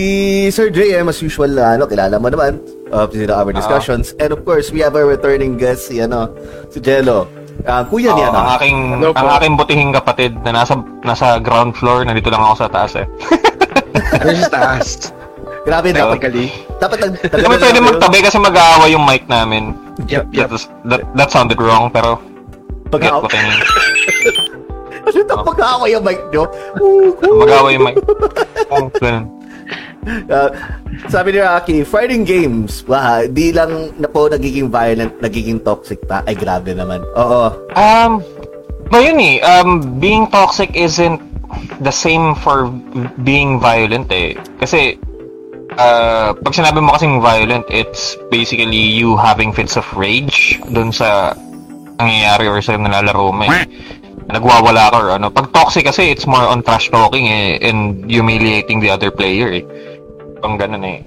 Sir 0.54 0.70
JM, 0.70 1.10
as 1.10 1.18
usual 1.18 1.50
na, 1.50 1.74
ano, 1.74 1.90
kilala 1.90 2.14
mo 2.22 2.30
naman. 2.30 2.62
Uh, 2.94 3.10
to 3.10 3.26
our 3.26 3.50
discussions. 3.50 4.14
And 4.22 4.30
of 4.30 4.46
course, 4.46 4.70
we 4.70 4.78
have 4.86 4.94
our 4.94 5.02
returning 5.02 5.58
guest, 5.58 5.90
si 5.90 5.98
ano, 5.98 6.30
si 6.70 6.78
Jello. 6.78 7.26
Uh, 7.66 7.82
kuya 7.90 8.14
niya 8.14 8.30
Oo, 8.30 8.34
na. 8.34 8.38
ang 8.38 8.48
aking 8.54 8.76
po. 9.02 9.18
ang 9.18 9.28
aking 9.34 9.52
butihing 9.58 9.90
kapatid 9.90 10.32
na 10.46 10.62
nasa 10.62 10.78
nasa 11.02 11.42
ground 11.42 11.74
floor, 11.74 12.06
nandito 12.06 12.30
lang 12.30 12.42
ako 12.42 12.54
sa 12.62 12.68
taas 12.70 12.94
eh. 12.94 13.06
Ano 14.14 14.30
sa 14.46 14.50
taas? 14.50 15.10
Grabe, 15.64 15.90
dapat, 15.90 16.20
Technically. 16.20 16.48
dapat 16.76 16.98
nag... 17.00 17.12
Kami 17.24 17.56
pwede 17.56 17.78
magtabi 17.80 18.18
kasi 18.20 18.36
mag-aaway 18.36 18.92
yung 18.92 19.02
mic 19.08 19.24
namin. 19.26 19.72
Yep, 20.06 20.28
yep. 20.30 20.46
That, 20.46 20.50
was- 20.52 20.70
that, 20.86 21.02
that 21.16 21.30
sounded 21.32 21.56
wrong, 21.58 21.88
pero 21.90 22.20
get 22.94 23.10
Kasi 25.04 25.22
ito, 25.22 25.34
pag-aaway 25.36 25.92
yung 25.92 26.04
mic 26.04 26.20
nyo. 26.32 26.44
Mag-aaway 27.20 27.72
yung 27.76 27.84
mic. 27.86 27.96
Oh, 28.72 28.88
ganun. 29.00 29.26
Uh, 30.04 30.52
sabi 31.08 31.32
ni 31.32 31.40
Rocky, 31.40 31.80
fighting 31.80 32.28
games, 32.28 32.84
wah, 32.84 33.24
di 33.24 33.52
lang 33.56 33.96
na 33.96 34.08
po 34.08 34.28
nagiging 34.28 34.68
violent, 34.68 35.16
nagiging 35.24 35.60
toxic 35.64 36.00
pa. 36.04 36.20
Ay, 36.28 36.36
grabe 36.36 36.76
naman. 36.76 37.00
Oo. 37.16 37.48
Um, 37.72 38.20
ba 38.92 38.98
yun 39.00 39.16
eh, 39.16 39.40
um, 39.40 39.96
being 39.96 40.28
toxic 40.28 40.76
isn't 40.76 41.20
the 41.80 41.92
same 41.92 42.36
for 42.44 42.68
being 43.24 43.56
violent 43.56 44.12
eh. 44.12 44.36
Kasi, 44.60 45.00
uh, 45.80 46.36
pag 46.36 46.52
sinabi 46.52 46.84
mo 46.84 46.92
kasing 46.92 47.24
violent, 47.24 47.64
it's 47.72 48.20
basically 48.28 48.76
you 48.76 49.16
having 49.16 49.56
fits 49.56 49.80
of 49.80 49.86
rage 49.96 50.60
dun 50.68 50.92
sa 50.92 51.32
nangyayari 51.96 52.46
or 52.50 52.60
sa 52.60 52.76
nilalaro 52.76 53.32
mo 53.32 53.48
eh. 53.48 53.64
Nagwawala 54.28 54.88
ka 54.88 54.96
or 54.98 55.10
ano. 55.12 55.28
Pag 55.28 55.52
toxic 55.52 55.84
kasi, 55.84 56.08
it's 56.08 56.24
more 56.24 56.44
on 56.44 56.64
trash 56.64 56.88
talking 56.88 57.28
eh, 57.28 57.60
and 57.60 58.08
humiliating 58.08 58.80
the 58.80 58.88
other 58.88 59.12
player 59.12 59.52
eh. 59.52 59.64
Pang 60.40 60.56
ganun 60.56 60.84
eh. 60.84 61.00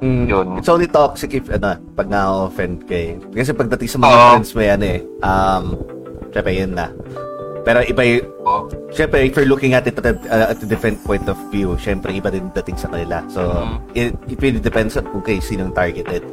Mm, 0.00 0.24
Yun. 0.28 0.46
It's 0.56 0.68
only 0.68 0.88
toxic 0.88 1.36
if, 1.36 1.48
ano, 1.52 1.76
pag 1.92 2.08
na-offend 2.08 2.88
kay. 2.88 3.20
Kasi 3.36 3.52
pagdating 3.52 3.88
sa 3.88 3.98
mga 4.00 4.16
Oo. 4.16 4.28
friends 4.32 4.50
mo 4.56 4.60
yan 4.64 4.80
eh, 4.80 4.98
um, 5.20 5.64
syempre 6.32 6.52
yun 6.56 6.72
na. 6.72 6.88
Pero 7.60 7.84
iba 7.84 8.02
yung, 8.08 8.24
Oh. 8.40 8.64
syempre 8.88 9.28
if 9.28 9.36
you're 9.36 9.44
looking 9.44 9.76
at 9.76 9.84
it 9.84 9.92
at 10.00 10.16
uh, 10.24 10.48
at 10.48 10.56
a 10.56 10.64
different 10.64 10.96
point 11.04 11.28
of 11.28 11.36
view, 11.52 11.76
syempre 11.76 12.16
iba 12.16 12.32
din 12.32 12.48
dating 12.56 12.80
sa 12.80 12.88
kanila. 12.88 13.20
So, 13.28 13.52
Mhm. 13.52 13.76
it, 13.92 14.10
it 14.32 14.38
really 14.40 14.62
depends 14.64 14.96
on 14.96 15.04
kung 15.04 15.20
kay 15.20 15.36
sinong 15.36 15.76
targeted. 15.76 16.24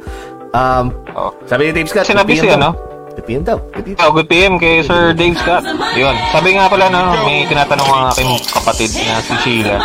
Um, 0.56 0.96
Oh. 1.12 1.36
sabi 1.44 1.68
ni 1.68 1.76
Dave 1.76 1.92
Scott, 1.92 2.08
Sinabi 2.08 2.40
good 2.40 2.48
si 2.48 2.87
PM 3.24 3.42
ano? 3.42 3.46
daw. 3.46 3.58
Good 3.74 3.84
PM 3.84 3.96
daw. 3.96 3.98
Good 3.98 3.98
PM. 3.98 3.98
Oh, 4.04 4.10
good 4.12 4.28
PM 4.28 4.52
kay 4.60 4.74
Sir 4.84 5.16
Dave 5.16 5.36
Scott. 5.38 5.64
Yun. 5.96 6.16
Sabi 6.30 6.54
nga 6.54 6.70
pala 6.70 6.86
na 6.92 7.18
may 7.24 7.48
tinatanong 7.48 7.88
ang 7.88 8.04
aking 8.14 8.30
kapatid 8.52 8.90
na 8.94 9.18
si 9.24 9.34
Sheila. 9.42 9.76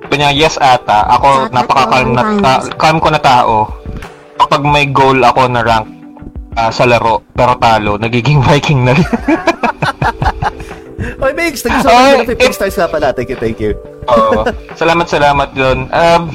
Sabi 0.00 0.14
niya, 0.16 0.30
yes 0.34 0.56
ata, 0.56 1.06
ako 1.06 1.52
napaka-calm 1.54 2.08
na, 2.16 2.22
ah, 2.42 2.60
calm 2.78 2.98
ko 2.98 3.08
na 3.12 3.20
tao. 3.20 3.68
Kapag 4.40 4.62
may 4.64 4.88
goal 4.88 5.20
ako 5.20 5.46
na 5.50 5.60
rank 5.60 5.86
ah, 6.56 6.70
sa 6.72 6.88
laro, 6.88 7.22
pero 7.36 7.58
talo, 7.60 8.00
nagiging 8.00 8.40
Viking 8.46 8.86
na 8.86 8.96
rin. 8.96 9.06
Oy, 11.20 11.32
Migs, 11.36 11.60
thank 11.60 11.76
you 11.76 11.84
so 11.84 11.92
much 11.92 12.24
the 12.24 12.32
15 12.32 12.48
it- 12.48 12.56
stars 12.56 12.76
nga 12.80 12.88
pala. 12.88 13.12
Thank 13.12 13.28
you, 13.28 13.36
thank 13.36 13.60
you. 13.60 13.76
Oo. 14.08 14.48
Salamat, 14.72 15.04
salamat 15.04 15.52
doon. 15.52 15.92
Um, 15.92 16.32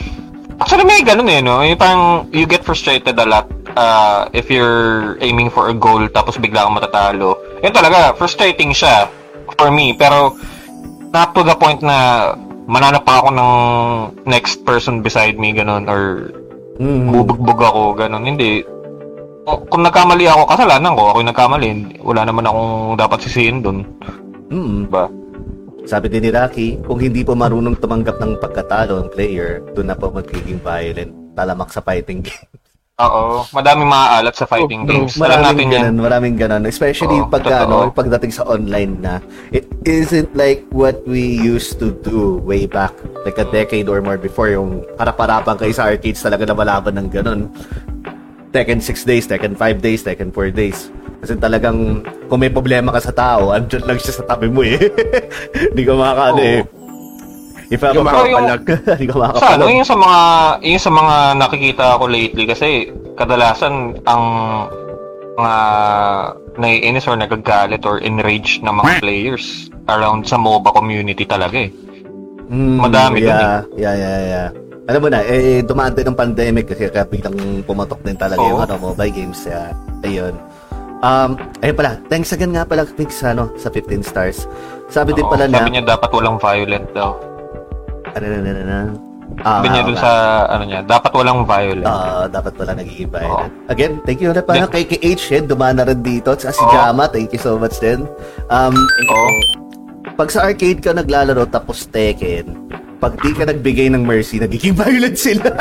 actually, 0.61 0.85
may 0.85 1.01
ganun 1.01 1.25
eh, 1.25 1.41
no? 1.41 1.65
Yung 1.65 1.77
parang 1.77 2.29
you 2.29 2.45
get 2.45 2.61
frustrated 2.61 3.17
a 3.17 3.25
lot 3.25 3.54
uh, 3.75 4.27
if 4.32 4.50
you're 4.50 5.20
aiming 5.22 5.51
for 5.51 5.70
a 5.70 5.75
goal 5.75 6.08
tapos 6.10 6.39
bigla 6.39 6.65
kang 6.65 6.75
matatalo. 6.75 7.38
Yun 7.62 7.75
talaga, 7.75 8.15
frustrating 8.15 8.72
siya 8.72 9.08
for 9.60 9.70
me. 9.70 9.94
Pero, 9.94 10.36
not 11.13 11.32
to 11.36 11.44
the 11.44 11.55
point 11.55 11.79
na 11.84 12.32
mananap 12.65 13.05
pa 13.05 13.22
ako 13.22 13.29
ng 13.29 13.51
next 14.25 14.65
person 14.65 15.05
beside 15.05 15.38
me, 15.38 15.53
ganun, 15.53 15.86
or 15.86 16.34
Mm. 16.75 17.08
bubugbog 17.08 17.62
ako, 17.62 17.82
ganun. 17.96 18.27
Hindi. 18.27 18.60
Kung 19.46 19.86
nagkamali 19.86 20.25
ako, 20.27 20.41
kasalanan 20.50 20.98
ko. 20.98 21.03
Ako 21.13 21.17
yung 21.24 21.32
nagkamali. 21.32 21.70
Wala 22.03 22.22
naman 22.27 22.44
akong 22.50 23.00
dapat 23.00 23.20
sisihin 23.24 23.63
dun. 23.63 23.86
Mm. 24.51 24.89
Diba? 24.89 25.05
Sabi 25.86 26.10
din 26.10 26.25
ni 26.25 26.32
Rocky, 26.34 26.82
kung 26.82 26.98
hindi 26.98 27.22
po 27.22 27.38
marunong 27.38 27.77
tumanggap 27.77 28.17
ng 28.17 28.41
pagkatalo 28.41 29.05
ang 29.05 29.10
player, 29.13 29.62
doon 29.77 29.94
na 29.94 29.96
po 29.96 30.10
magiging 30.10 30.58
violent. 30.60 31.13
Talamak 31.38 31.70
sa 31.70 31.79
fighting 31.79 32.25
game. 32.25 32.50
Oo. 32.95 33.43
Madaming 33.51 33.91
maaalat 33.91 34.31
sa 34.31 34.47
fighting 34.47 34.87
Oh, 34.87 34.87
games. 34.87 35.19
Alam 35.19 35.27
natin 35.27 35.35
maraming 35.43 35.67
yan. 35.67 35.75
ganun, 35.83 35.95
maraming 35.99 36.35
ganun. 36.39 36.63
Especially 36.63 37.19
Oo, 37.19 37.27
pagka, 37.27 37.67
totoo. 37.67 37.81
ano, 37.81 37.91
pagdating 37.91 38.31
sa 38.31 38.47
online 38.47 38.95
na, 39.03 39.19
it 39.51 39.67
isn't 39.83 40.31
like 40.31 40.63
what 40.71 41.03
we 41.03 41.19
used 41.19 41.75
to 41.75 41.91
do 41.99 42.39
way 42.39 42.63
back, 42.63 42.95
like 43.27 43.35
a 43.35 43.43
decade 43.45 43.91
or 43.91 43.99
more 43.99 44.15
before, 44.15 44.47
yung 44.47 44.87
harap-harapan 44.95 45.59
kayo 45.59 45.73
sa 45.75 45.91
arcades 45.91 46.23
talaga 46.23 46.47
na 46.47 46.55
malaban 46.55 46.95
ng 46.95 47.07
ganun. 47.11 47.51
Tekken 48.55 48.79
6 48.79 49.03
days, 49.03 49.27
Tekken 49.27 49.59
5 49.59 49.83
days, 49.83 49.99
Tekken 49.99 50.31
4 50.31 50.55
days. 50.55 50.87
Kasi 51.19 51.35
talagang, 51.35 51.99
kung 52.31 52.39
may 52.39 52.47
problema 52.47 52.95
ka 52.95 53.03
sa 53.03 53.11
tao, 53.11 53.51
andyan 53.51 53.83
lang 53.83 53.99
siya 53.99 54.15
sa 54.15 54.25
tabi 54.25 54.47
mo 54.47 54.63
eh. 54.63 54.79
Hindi 55.67 55.83
ka 55.83 55.91
makakaano 55.91 56.39
Oo. 56.39 56.47
eh. 56.47 56.61
If 57.67 57.81
Yung 57.81 58.05
ever, 58.05 58.05
makapalag. 58.05 58.62
hindi 58.93 59.05
ka 59.07 59.13
Sa 59.13 59.19
ano, 59.19 59.34
makapalag. 59.65 59.67
yung 59.74 59.88
sa 59.88 59.98
mga 59.98 60.19
yung 60.63 60.81
sa 60.81 60.91
mga 60.91 61.15
nakikita 61.36 61.86
ko 61.98 62.05
lately 62.05 62.43
kasi 62.45 62.67
kadalasan 63.15 63.74
ang 64.05 64.24
mga 65.36 65.55
naiinis 66.55 67.05
or 67.05 67.15
nagagalit 67.15 67.84
or 67.84 68.00
enraged 68.00 68.63
na 68.63 68.72
mga 68.72 69.03
players 69.03 69.67
around 69.88 70.24
sa 70.24 70.38
MOBA 70.38 70.72
community 70.72 71.25
talaga 71.25 71.67
eh. 71.67 71.72
Mm, 72.45 72.77
Madami 72.77 73.17
dun 73.19 73.34
yeah, 73.34 73.60
Yeah, 73.74 73.95
yeah, 73.95 74.19
yeah. 74.22 74.50
Alam 74.86 75.01
mo 75.01 75.10
na, 75.10 75.25
eh, 75.25 75.65
dumaan 75.65 75.98
din 75.98 76.05
ng 76.05 76.13
pandemic 76.13 76.69
kasi 76.69 76.86
kaya 76.88 77.10
biglang 77.10 77.34
pumatok 77.65 78.05
din 78.05 78.13
talaga 78.13 78.38
yung 78.39 78.62
Oo. 78.62 78.65
ano, 78.69 78.77
mobile 78.77 79.10
games. 79.10 79.41
Yeah, 79.41 79.74
ayun. 80.05 80.38
Um, 81.01 81.41
ayun 81.60 81.74
pala, 81.74 81.98
thanks 82.05 82.29
again 82.29 82.53
nga 82.53 82.69
pala, 82.69 82.86
Pix, 82.86 83.17
sa, 83.19 83.34
ano, 83.34 83.50
sa 83.57 83.74
15 83.74 84.05
stars. 84.05 84.45
Sabi 84.88 85.17
din 85.17 85.25
Oo, 85.25 85.34
pala 85.34 85.50
sabi 85.50 85.74
na, 85.74 85.81
niya 85.81 85.98
dapat 85.98 86.13
walang 86.13 86.38
violent 86.38 86.86
daw. 86.93 87.17
Ano 88.15 88.25
na, 88.25 88.38
na, 88.39 88.51
na, 88.51 88.63
na. 88.63 88.79
Ah, 89.41 89.60
Sabi 89.60 89.67
niya 89.67 89.81
oo 89.81 89.88
dun 89.89 89.98
sa 89.98 90.12
ano 90.48 90.63
niya, 90.63 90.79
dapat 90.86 91.12
walang 91.12 91.43
violent. 91.43 91.84
Ah, 91.84 92.29
dapat 92.29 92.53
pala 92.55 92.72
nagiging 92.74 93.10
Oo. 93.10 93.15
violent. 93.15 93.51
Again, 93.67 93.93
thank 94.05 94.22
you 94.22 94.29
ulit 94.31 94.45
pala 94.45 94.69
kay 94.69 94.86
KH, 94.86 95.19
Shed, 95.19 95.45
dumaan 95.45 95.75
na 95.75 95.84
rin 95.84 96.00
dito. 96.00 96.31
At 96.31 96.45
si 96.45 96.55
Oo. 96.55 96.72
Jama, 96.72 97.10
thank 97.10 97.34
you 97.34 97.41
so 97.41 97.57
much 97.57 97.75
din. 97.77 98.05
Um, 98.48 98.75
Oo. 99.03 99.29
pag 100.15 100.29
sa 100.29 100.48
arcade 100.48 100.79
ka 100.79 100.93
naglalaro 100.93 101.43
tapos 101.45 101.84
Tekken, 101.86 102.48
pag 102.95 103.17
di 103.19 103.36
ka 103.36 103.43
nagbigay 103.43 103.91
ng 103.91 104.05
mercy, 104.05 104.39
nagiging 104.39 104.77
violent 104.79 105.17
sila. 105.17 105.51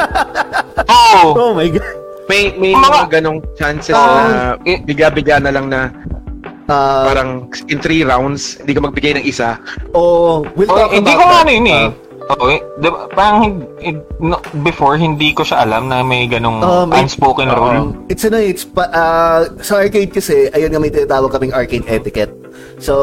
Oo. 0.85 1.35
oh 1.35 1.53
my 1.53 1.67
God. 1.67 1.89
May 2.25 2.55
may 2.55 2.73
Mga- 2.73 2.89
mga 2.95 3.09
ganong 3.13 3.41
chances 3.55 3.93
Oo. 3.93 4.07
na 4.23 4.55
Eh, 4.63 4.79
biga-biga 4.79 5.41
na 5.41 5.51
lang 5.51 5.67
na 5.67 5.91
Ah, 6.65 7.05
parang 7.05 7.45
in 7.69 7.77
three 7.77 8.01
rounds, 8.01 8.57
hindi 8.57 8.73
ka 8.73 8.81
magbigay 8.81 9.13
ng 9.15 9.27
isa. 9.29 9.61
Oh, 9.93 10.41
we'll 10.57 10.65
Oh, 10.65 10.81
talk 10.81 10.97
hindi 10.97 11.05
about 11.07 11.21
ko 11.21 11.25
nga 11.27 11.33
that. 11.35 11.45
ano 11.45 11.51
yun 11.53 11.69
eh. 11.69 11.85
Oo, 12.25 12.49
eh, 12.49 12.61
diba, 12.81 13.05
parang 13.13 13.41
hin- 13.45 13.69
hin- 13.77 14.05
no, 14.17 14.41
before 14.65 14.97
hindi 14.97 15.37
ko 15.37 15.45
siya 15.45 15.61
alam 15.61 15.93
na 15.93 16.01
may 16.01 16.25
ganong 16.25 16.65
may- 16.89 17.05
unspoken 17.05 17.53
Oo. 17.53 17.57
rule. 17.61 17.93
it's 18.09 18.25
ano, 18.25 18.41
it's 18.41 18.65
pa, 18.65 18.89
ah, 18.89 19.45
sa 19.61 19.85
arcade 19.85 20.09
kasi, 20.09 20.49
ayun 20.57 20.73
nga 20.73 20.81
may 20.81 20.89
tinatawag 20.89 21.29
kaming 21.29 21.53
arcade 21.53 21.85
etiquette. 21.85 22.33
So, 22.81 22.95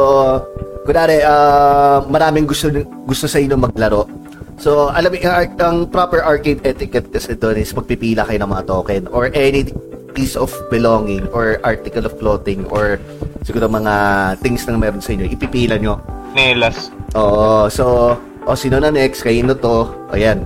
kunwari, 0.82 1.22
ah, 1.22 2.02
maraming 2.10 2.50
gusto 2.50 2.66
gusto 3.06 3.30
sa 3.30 3.38
inyo 3.38 3.54
maglaro. 3.54 4.10
So, 4.58 4.90
alam 4.90 5.14
mo, 5.14 5.18
ang, 5.22 5.34
ar- 5.38 5.58
ang 5.62 5.78
proper 5.86 6.22
arcade 6.22 6.62
etiquette 6.66 7.14
kasi 7.14 7.38
doon 7.38 7.62
is 7.62 7.70
magpipila 7.70 8.26
kayo 8.26 8.42
ng 8.42 8.50
mga 8.50 8.66
token 8.66 9.02
or 9.14 9.30
any 9.34 9.70
piece 10.12 10.34
of 10.34 10.50
belonging 10.68 11.24
or 11.30 11.62
article 11.62 12.04
of 12.04 12.14
clothing 12.18 12.66
or 12.68 12.98
siguro 13.42 13.66
mga 13.66 13.94
things 14.42 14.66
na 14.66 14.74
meron 14.74 15.00
sa 15.00 15.14
inyo, 15.14 15.30
ipipila 15.30 15.78
nyo. 15.78 15.98
Nelas. 16.34 16.90
Oo, 17.14 17.70
so, 17.70 18.14
o 18.46 18.56
sino 18.58 18.82
na 18.82 18.90
next, 18.90 19.22
kayo 19.22 19.46
to, 19.54 19.86
ayan, 20.10 20.42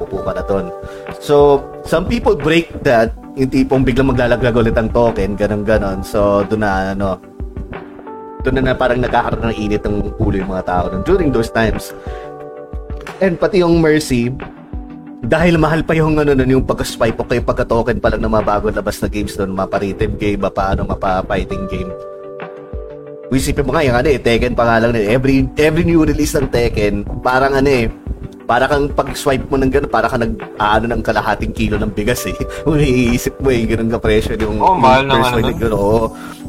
upo 0.00 0.20
ka 0.24 0.32
na 0.36 0.44
ton. 0.44 0.66
So, 1.20 1.64
some 1.84 2.08
people 2.08 2.36
break 2.36 2.70
that, 2.84 3.12
yung 3.36 3.52
tipong 3.52 3.84
biglang 3.84 4.12
maglalaglag 4.12 4.56
ulit 4.56 4.76
ang 4.76 4.90
token, 4.90 5.36
ganun 5.36 5.64
ganon 5.64 6.00
So, 6.04 6.44
doon 6.48 6.62
na, 6.64 6.92
ano, 6.92 7.20
doon 8.44 8.60
na, 8.60 8.72
na 8.72 8.74
parang 8.76 9.00
nagkakaroon 9.00 9.52
ng 9.52 9.56
init 9.56 9.82
ng 9.84 10.16
ulo 10.16 10.36
yung 10.40 10.52
mga 10.52 10.66
tao 10.66 10.84
dun 10.88 11.04
during 11.04 11.30
those 11.32 11.52
times. 11.52 11.92
And 13.20 13.36
pati 13.36 13.60
yung 13.60 13.84
Mercy, 13.84 14.32
dahil 15.20 15.60
mahal 15.60 15.84
pa 15.84 15.92
yung 15.92 16.16
ano 16.16 16.32
nun, 16.32 16.48
yung 16.48 16.64
pagka-swipe 16.64 17.20
o 17.20 17.28
kayo 17.28 17.44
pagka-token 17.44 18.00
pa 18.00 18.08
lang 18.08 18.24
ng 18.24 18.32
mga 18.32 18.46
bagong 18.48 18.76
labas 18.76 18.96
na 19.04 19.08
games 19.12 19.36
doon, 19.36 19.52
mapa-rhythm 19.52 20.16
game, 20.16 20.40
mapa, 20.40 20.72
ano, 20.72 20.88
mapa-fighting 20.88 21.68
game. 21.68 21.92
Isipin 23.30 23.62
mo 23.62 23.70
nga 23.70 23.86
yung 23.86 23.94
ano 23.94 24.08
eh, 24.10 24.18
Tekken 24.18 24.58
pa 24.58 24.66
nga 24.66 24.76
lang 24.82 24.90
eh. 24.98 25.06
Every, 25.06 25.46
every 25.54 25.86
new 25.86 26.02
release 26.02 26.34
ng 26.34 26.50
Tekken, 26.50 27.06
parang 27.22 27.54
ano 27.54 27.70
eh, 27.70 27.86
para 28.50 28.66
kang 28.66 28.90
pag-swipe 28.90 29.46
mo 29.46 29.54
ng 29.62 29.70
gano'n, 29.70 29.86
para 29.86 30.10
kang 30.10 30.26
nag, 30.26 30.34
aano 30.58 30.90
ng 30.90 31.02
kalahating 31.06 31.54
kilo 31.54 31.78
ng 31.78 31.94
bigas 31.94 32.26
eh. 32.26 32.34
Kung 32.66 32.82
iisip 32.82 33.38
mo 33.38 33.54
eh, 33.54 33.62
ganun 33.62 33.94
ka 33.94 34.02
presyo 34.02 34.34
yung, 34.34 34.58
Oo, 34.58 34.74
mahal 34.74 35.06
yung 35.06 35.14
ng 35.14 35.22
first 35.22 35.62
ano 35.62 35.78
oo. 35.78 36.04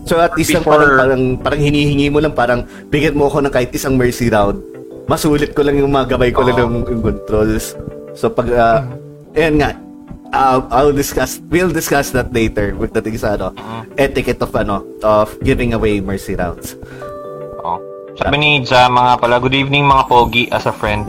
So 0.09 0.17
at 0.17 0.33
least 0.33 0.57
lang 0.57 0.65
parang, 0.65 0.97
parang, 0.97 1.23
parang 1.37 1.61
hinihingi 1.61 2.09
mo 2.09 2.17
lang, 2.17 2.33
parang 2.33 2.65
bigyan 2.89 3.13
mo 3.13 3.29
ako 3.29 3.45
ng 3.45 3.53
kahit 3.53 3.69
isang 3.77 3.93
mercy 3.93 4.33
round. 4.33 4.57
Masulit 5.05 5.53
ko 5.53 5.61
lang 5.61 5.77
yung 5.77 5.93
mga 5.93 6.17
gabay 6.17 6.33
ko 6.33 6.41
lang 6.41 6.57
Oo. 6.57 6.61
yung, 6.65 6.75
yung 6.89 7.01
controls. 7.05 7.77
So 8.17 8.33
pag, 8.33 8.49
uh, 8.49 8.81
ayan 9.37 9.61
nga, 9.61 9.77
uh, 10.31 10.59
I'll 10.69 10.91
discuss, 10.91 11.39
we'll 11.47 11.71
discuss 11.71 12.11
that 12.11 12.31
later 12.31 12.73
pagdating 12.73 13.15
sa 13.17 13.35
ano, 13.35 13.53
etiquette 13.95 14.41
of 14.41 14.51
ano, 14.51 14.83
of 15.01 15.31
giving 15.41 15.73
away 15.73 15.99
mercy 15.99 16.35
rounds. 16.35 16.75
Oo. 17.61 17.77
Sabi 18.15 18.35
ni 18.37 18.49
Jama 18.61 19.01
nga 19.05 19.15
pala, 19.17 19.39
good 19.39 19.55
evening 19.55 19.87
mga 19.87 20.03
pogi 20.05 20.43
as 20.51 20.65
a 20.65 20.73
friend. 20.73 21.07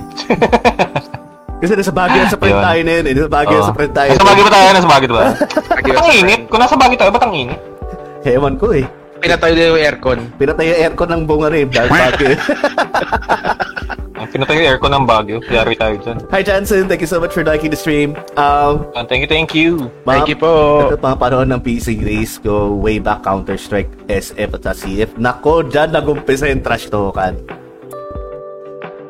Kasi 1.63 1.79
nasa 1.79 1.95
Baguio 1.95 2.27
sa 2.27 2.35
friend 2.35 2.59
tayo 2.59 2.81
na 2.83 2.93
yun. 2.99 3.05
eh. 3.07 3.15
Nasa 3.15 3.31
Baguio 3.31 3.59
Oo. 3.59 3.67
sa 3.71 3.75
friend 3.75 3.93
tayo. 3.95 4.11
Nasa 4.11 4.27
bagay 4.27 4.43
ba 4.43 4.51
tayo? 4.51 4.67
Nasa 4.67 4.91
bagay 4.91 5.07
ba? 5.07 5.23
Ba't 5.23 5.87
sa 5.87 6.03
ang 6.03 6.11
init? 6.13 6.41
Kung 6.51 6.59
nasa 6.59 6.75
bagay 6.75 6.97
tayo, 6.99 7.11
ba't 7.15 7.23
ang 7.23 7.35
init? 7.39 7.61
Ewan 8.35 8.55
ko 8.59 8.75
eh. 8.75 8.87
Pinatayo 9.23 9.55
din 9.55 9.71
yung 9.71 9.79
aircon. 9.79 10.19
Pinatay 10.35 10.65
yung 10.67 10.81
aircon 10.83 11.11
ng 11.15 11.23
bunga 11.23 11.49
rin. 11.55 11.71
Dahil 11.71 11.91
Baguio. 11.91 12.35
Ang 14.23 14.31
Pinatay 14.31 14.55
yung 14.55 14.69
aircon 14.71 14.95
ng 14.95 15.03
Baguio. 15.03 15.43
Yari 15.51 15.75
tayo 15.75 15.99
dyan. 15.99 16.17
Hi 16.31 16.47
Jansen, 16.47 16.87
thank 16.87 17.03
you 17.03 17.11
so 17.11 17.19
much 17.19 17.35
for 17.35 17.43
liking 17.43 17.75
the 17.75 17.77
stream. 17.77 18.15
Um, 18.39 18.87
Ah, 18.95 19.03
Thank 19.03 19.27
you, 19.27 19.29
thank 19.29 19.51
you. 19.51 19.91
Thank 20.07 20.31
you 20.31 20.39
po. 20.39 20.87
Ito 20.87 20.97
mga 20.97 21.19
panahon 21.19 21.51
ng 21.51 21.59
PC 21.59 21.99
race 21.99 22.39
ko 22.39 22.71
way 22.73 23.03
back 23.03 23.27
Counter-Strike, 23.27 24.07
SF 24.07 24.51
at 24.55 24.79
CF. 24.79 25.11
Nako, 25.19 25.67
dyan 25.67 25.91
nagumpisa 25.91 26.47
yung 26.47 26.63
trash 26.63 26.87
talkan. 26.87 27.35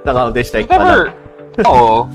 Na 0.03 0.17
Counter-Strike 0.17 0.67
pa 0.67 0.81
lang. 0.81 0.89
Never. 0.89 1.03
Oo. 1.69 2.09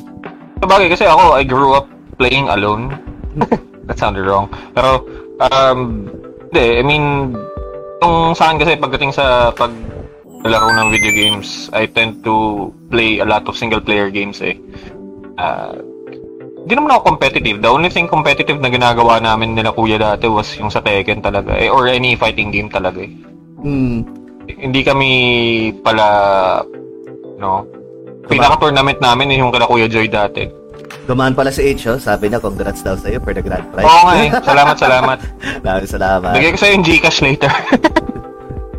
Sabagay 0.57 0.89
kasi 0.89 1.05
ako, 1.05 1.37
I 1.37 1.45
grew 1.45 1.77
up 1.77 1.85
playing 2.17 2.49
alone. 2.49 2.97
That 3.85 4.01
sounded 4.01 4.25
wrong. 4.25 4.49
Pero, 4.73 5.05
um, 5.39 6.09
hindi, 6.49 6.81
I 6.81 6.83
mean, 6.83 7.37
yung 8.01 8.33
sa 8.33 8.49
akin 8.49 8.57
kasi 8.57 8.73
pagdating 8.73 9.13
sa 9.13 9.53
pag 9.53 9.69
laro 10.49 10.71
ng 10.73 10.89
video 10.89 11.13
games, 11.13 11.69
I 11.71 11.87
tend 11.87 12.23
to 12.23 12.69
play 12.89 13.19
a 13.19 13.27
lot 13.27 13.47
of 13.47 13.55
single 13.55 13.81
player 13.83 14.09
games 14.09 14.39
eh. 14.41 14.55
Ah, 15.37 15.75
Hindi 16.67 16.83
naman 16.83 16.99
ako 16.99 17.15
competitive. 17.15 17.63
The 17.63 17.71
only 17.71 17.87
thing 17.87 18.11
competitive 18.11 18.59
na 18.59 18.67
ginagawa 18.67 19.23
namin 19.23 19.55
nila 19.55 19.71
kuya 19.71 19.95
dati 19.95 20.27
was 20.27 20.51
yung 20.59 20.67
sa 20.67 20.83
Tekken 20.83 21.23
talaga 21.23 21.55
eh, 21.55 21.71
or 21.71 21.87
any 21.87 22.19
fighting 22.19 22.51
game 22.51 22.67
talaga 22.67 23.07
eh. 23.07 23.11
Hmm. 23.63 24.03
Hindi 24.51 24.83
kami 24.83 25.09
pala, 25.79 26.07
no, 27.39 27.63
pinaka-tournament 28.27 28.99
namin 28.99 29.31
eh, 29.31 29.37
yung 29.39 29.51
kala 29.51 29.67
Kuya 29.67 29.87
Joy 29.87 30.11
dati. 30.11 30.43
Dumaan 31.07 31.31
pala 31.31 31.55
si 31.55 31.63
H, 31.63 31.87
oh. 31.87 31.99
sabi 31.99 32.27
niya, 32.27 32.43
congrats 32.43 32.83
daw 32.83 32.99
sa'yo 32.99 33.23
for 33.23 33.31
the 33.31 33.39
grand 33.39 33.63
prize. 33.71 33.87
Oo 33.87 34.01
nga 34.03 34.15
eh. 34.19 34.29
Salamat, 34.43 34.75
salamat. 34.75 35.17
Maraming 35.63 35.91
salamat. 35.91 36.31
Bigay 36.35 36.51
ko 36.51 36.57
sa'yo 36.59 36.73
yung 36.75 36.85
Gcash 36.85 37.19
later. 37.23 37.51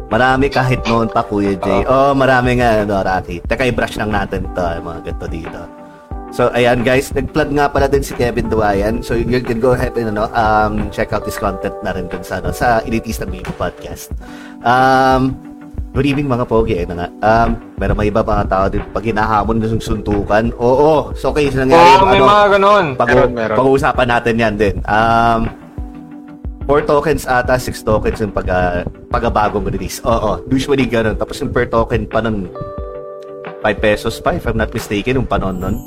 Marami 0.09 0.49
kahit 0.49 0.81
noon 0.85 1.07
pa, 1.07 1.21
Kuya 1.21 1.53
Jay. 1.55 1.85
Oh, 1.85 2.17
marami 2.17 2.57
nga, 2.57 2.81
ano, 2.81 2.97
Rocky. 2.99 3.45
Teka, 3.45 3.69
i-brush 3.69 3.97
lang 3.97 4.09
natin 4.09 4.49
to, 4.51 4.65
mga 4.81 5.01
ganito 5.05 5.27
dito. 5.29 5.61
So, 6.29 6.49
ayan 6.51 6.81
guys, 6.81 7.09
nag-plug 7.11 7.53
nga 7.53 7.69
pala 7.69 7.89
din 7.89 8.01
si 8.01 8.13
Kevin 8.13 8.49
Duayan. 8.49 9.01
So, 9.01 9.13
you 9.13 9.41
can 9.41 9.61
go 9.61 9.73
ahead 9.73 9.97
and 9.97 10.13
ano, 10.13 10.29
um, 10.31 10.89
check 10.89 11.13
out 11.13 11.25
his 11.25 11.37
content 11.37 11.73
na 11.81 11.93
rin 11.93 12.05
dun 12.05 12.21
sa, 12.21 12.41
ano, 12.41 12.53
sa 12.53 12.85
Elitista 12.85 13.25
Bibo 13.25 13.49
Podcast. 13.55 14.13
Um, 14.61 15.33
good 15.93 16.05
evening 16.05 16.29
mga 16.29 16.45
pogi. 16.45 16.85
Na 16.85 16.95
nga. 16.95 17.09
Um, 17.21 17.49
meron 17.77 17.97
may 17.97 18.09
iba 18.09 18.21
mga 18.21 18.45
tao 18.45 18.65
din 18.69 18.85
pag 18.93 19.05
hinahamon 19.05 19.57
ng 19.57 19.81
suntukan. 19.81 20.53
Oo, 20.57 21.13
so 21.13 21.33
okay, 21.33 21.49
so 21.49 21.61
nangyari 21.61 21.81
Oo, 21.81 21.97
yung 21.99 22.05
may 22.07 22.21
ano, 22.21 22.29
mga 22.29 22.47
ganun. 22.51 22.87
pag- 22.93 23.09
Meron, 23.09 23.31
meron. 23.33 23.57
pag-uusapan 23.57 24.09
natin 24.09 24.35
yan 24.37 24.55
din. 24.57 24.77
Um, 24.85 25.68
4 26.69 26.85
tokens 26.85 27.25
ata, 27.25 27.57
6 27.57 27.81
tokens 27.81 28.21
yung 28.21 28.29
pag, 28.29 28.45
uh, 28.53 28.85
pagabagong 29.09 29.65
release. 29.73 30.05
Oo, 30.05 30.45
usually 30.53 30.85
ganun. 30.85 31.17
Tapos 31.17 31.41
yung 31.41 31.49
per 31.49 31.65
token 31.65 32.05
pa 32.05 32.21
nun, 32.21 32.45
5 33.65 33.81
pesos 33.81 34.21
pa, 34.21 34.37
if 34.37 34.45
I'm 34.45 34.61
not 34.61 34.69
mistaken, 34.77 35.17
yung 35.17 35.25
panon 35.25 35.57
nun. 35.57 35.81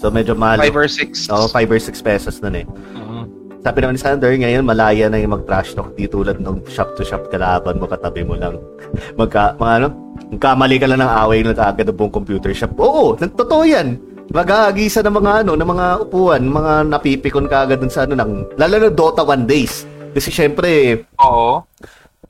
So 0.00 0.08
medyo 0.08 0.32
mahal. 0.32 0.64
5 0.64 0.80
or 0.80 0.88
6. 0.88 1.28
Oo, 1.28 1.46
5 1.52 1.68
or 1.68 1.76
6 1.76 2.00
pesos 2.00 2.40
nun 2.40 2.56
eh. 2.56 2.64
Mhm. 2.64 3.44
sabi 3.64 3.80
naman 3.80 3.96
ni 3.96 4.00
Sander, 4.00 4.28
ngayon 4.28 4.60
malaya 4.60 5.08
na 5.08 5.16
yung 5.16 5.40
mag-trash 5.40 5.72
talk 5.72 5.96
di 5.96 6.04
tulad 6.04 6.36
ng 6.36 6.68
shop-to-shop 6.68 7.32
kalaban 7.32 7.80
mo, 7.80 7.88
katabi 7.88 8.20
mo 8.20 8.36
lang. 8.36 8.60
Magka, 9.20 9.56
mga 9.56 9.72
ano, 9.80 9.88
kamali 10.36 10.76
ka 10.76 10.84
lang 10.84 11.00
ng 11.00 11.12
away 11.24 11.40
ng 11.40 11.56
agad 11.56 11.88
ng 11.88 11.96
buong 11.96 12.12
computer 12.12 12.52
shop. 12.52 12.76
Oo, 12.76 13.16
totoo 13.16 13.64
yan. 13.64 13.96
Mag-aagisa 14.32 15.00
ng 15.04 15.16
mga 15.16 15.32
ano, 15.44 15.52
ng 15.56 15.68
mga 15.68 15.86
upuan, 16.04 16.44
mga 16.44 16.72
napipikon 16.92 17.48
ka 17.48 17.64
agad 17.64 17.80
dun 17.80 17.92
sa 17.92 18.04
ano, 18.04 18.16
ng, 18.16 18.56
lalo 18.60 18.74
na 18.76 18.88
Dota 18.92 19.24
1 19.24 19.48
days. 19.48 19.88
Kasi 20.14 20.30
syempre, 20.30 21.02
Oo. 21.18 21.66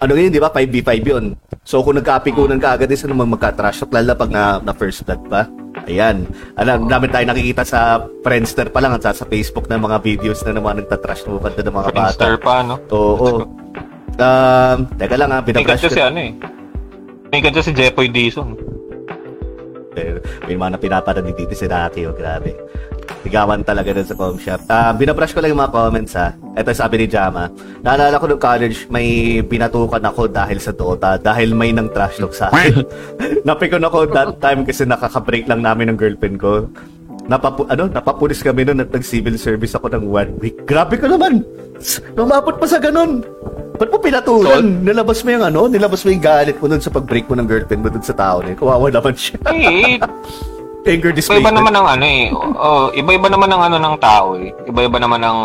ano 0.00 0.12
yun, 0.16 0.32
di 0.32 0.40
ba? 0.40 0.48
5v5 0.48 0.90
yun. 1.04 1.24
So, 1.62 1.84
kung 1.84 2.00
nagkapikunan 2.00 2.56
ka 2.56 2.80
agad, 2.80 2.88
isa 2.88 3.04
naman 3.04 3.28
magka-trash 3.28 3.84
talk, 3.84 3.92
lalo 3.92 4.16
pag 4.16 4.32
na, 4.32 4.58
na 4.64 4.72
first 4.72 5.04
blood 5.04 5.20
pa. 5.28 5.44
Ayan. 5.84 6.24
Alam, 6.56 6.88
namin 6.88 7.12
tayo 7.12 7.24
nakikita 7.28 7.62
sa 7.62 8.08
Friendster 8.24 8.72
pa 8.72 8.80
lang 8.80 8.96
at 8.96 9.04
sa, 9.04 9.12
sa 9.12 9.28
Facebook 9.28 9.68
na 9.68 9.76
mga 9.76 10.00
videos 10.00 10.40
na 10.48 10.56
naman 10.56 10.80
nagtatrash 10.80 11.28
mo 11.28 11.36
ng 11.36 11.44
mga 11.44 11.90
bata. 11.92 11.92
Friendster 11.92 12.34
pa, 12.40 12.64
no? 12.64 12.80
Oo. 12.88 13.44
Um, 14.14 14.78
teka 14.94 15.18
lang 15.18 15.30
ha, 15.34 15.42
May 15.42 15.52
binabrash 15.52 15.84
kadya 15.84 15.90
si 15.90 16.00
ano 16.00 16.18
eh. 16.22 16.32
May 17.34 17.40
kadya 17.42 17.62
si 17.66 17.72
Jepoy 17.74 18.08
Dizon. 18.08 18.54
Eh, 19.94 20.18
May 20.46 20.54
mga 20.54 20.70
na 20.74 20.78
pinaparinig 20.78 21.34
dito 21.34 21.54
si 21.54 21.66
Rocky, 21.66 22.06
oh, 22.06 22.14
grabe. 22.14 22.54
Ligawan 23.24 23.64
talaga 23.64 23.96
dun 23.96 24.04
sa 24.04 24.16
com 24.16 24.36
shop. 24.36 24.68
Ah, 24.68 24.92
binabrush 24.92 25.32
ko 25.32 25.40
lang 25.40 25.56
yung 25.56 25.62
mga 25.64 25.72
comments 25.72 26.12
ha. 26.16 26.36
Ito 26.54 26.70
sabi 26.76 27.00
ni 27.00 27.06
Jama. 27.08 27.48
Naalala 27.80 28.20
ko 28.20 28.28
nung 28.28 28.42
college, 28.42 28.84
may 28.92 29.40
binatukan 29.40 30.04
ako 30.04 30.28
dahil 30.28 30.58
sa 30.60 30.76
Dota. 30.76 31.16
Dahil 31.16 31.56
may 31.56 31.72
nang 31.72 31.88
trash 31.88 32.20
talk 32.20 32.36
sa 32.36 32.52
akin. 32.52 32.84
Napikon 33.48 33.84
ako 33.84 34.08
that 34.12 34.38
time 34.44 34.68
kasi 34.68 34.84
nakaka-break 34.84 35.48
lang 35.48 35.64
namin 35.64 35.92
ng 35.92 35.98
girlfriend 35.98 36.36
ko. 36.36 36.68
Napapu 37.24 37.64
ano, 37.72 37.88
napapulis 37.88 38.44
kami 38.44 38.68
noon 38.68 38.84
at 38.84 38.92
nag-civil 38.92 39.40
service 39.40 39.72
ako 39.72 39.88
ng 39.96 40.04
one 40.04 40.32
week. 40.44 40.60
Grabe 40.68 41.00
ka 41.00 41.08
naman! 41.08 41.40
Lumapot 42.12 42.60
pa 42.60 42.66
sa 42.68 42.76
ganun! 42.76 43.24
Ba't 43.74 43.90
mo 43.90 43.98
pinatulan? 43.98 44.86
Nilabas 44.86 45.24
mo 45.26 45.34
yung 45.34 45.44
ano? 45.48 45.66
Nilabas 45.66 46.06
mo 46.06 46.14
yung 46.14 46.22
galit 46.22 46.56
mo 46.62 46.70
dun 46.70 46.84
sa 46.84 46.94
pag-break 46.94 47.26
mo 47.26 47.34
ng 47.34 47.48
girlfriend 47.48 47.82
mo 47.82 47.90
dun 47.90 48.04
sa 48.06 48.14
tao 48.14 48.38
niya. 48.44 48.54
Kawawa 48.54 48.86
naman 48.92 49.16
siya. 49.18 49.40
Anger 50.84 51.12
display. 51.16 51.40
iba-iba 51.40 51.56
naman 51.56 51.72
ang 51.72 51.86
ano 51.88 52.04
eh. 52.04 52.28
Oh, 52.60 52.92
iba-iba 52.92 53.28
naman 53.32 53.48
ang 53.48 53.62
ano 53.64 53.76
ng 53.80 53.96
tao 53.98 54.36
eh. 54.36 54.52
Iba-iba 54.68 55.00
naman 55.00 55.24
ang 55.24 55.38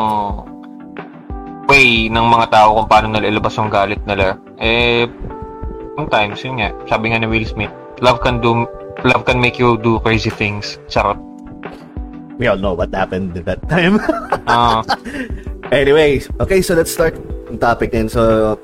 way 1.69 2.12
ng 2.12 2.25
mga 2.27 2.46
tao 2.51 2.75
kung 2.75 2.88
paano 2.91 3.08
nila 3.13 3.31
ilabas 3.31 3.55
yung 3.55 3.72
galit 3.72 4.01
nila. 4.03 4.36
Eh, 4.60 5.08
sometimes, 5.96 6.43
yun 6.43 6.60
nga, 6.60 6.75
sabi 6.91 7.13
nga 7.13 7.24
ni 7.24 7.27
Will 7.29 7.48
Smith, 7.48 7.72
love 8.03 8.19
can 8.19 8.43
do, 8.43 8.67
love 9.08 9.24
can 9.24 9.39
make 9.39 9.55
you 9.55 9.79
do 9.79 10.01
crazy 10.03 10.34
things. 10.34 10.75
Charot. 10.91 11.15
We 12.36 12.48
all 12.48 12.60
know 12.60 12.74
what 12.75 12.91
happened 12.91 13.36
at 13.36 13.46
that 13.48 13.62
time. 13.72 14.00
Ah, 14.50 14.81
Anyways, 15.69 16.25
okay, 16.41 16.58
so 16.65 16.74
let's 16.74 16.89
start 16.89 17.13
yung 17.46 17.62
topic 17.62 17.93
din. 17.93 18.10
So, 18.10 18.58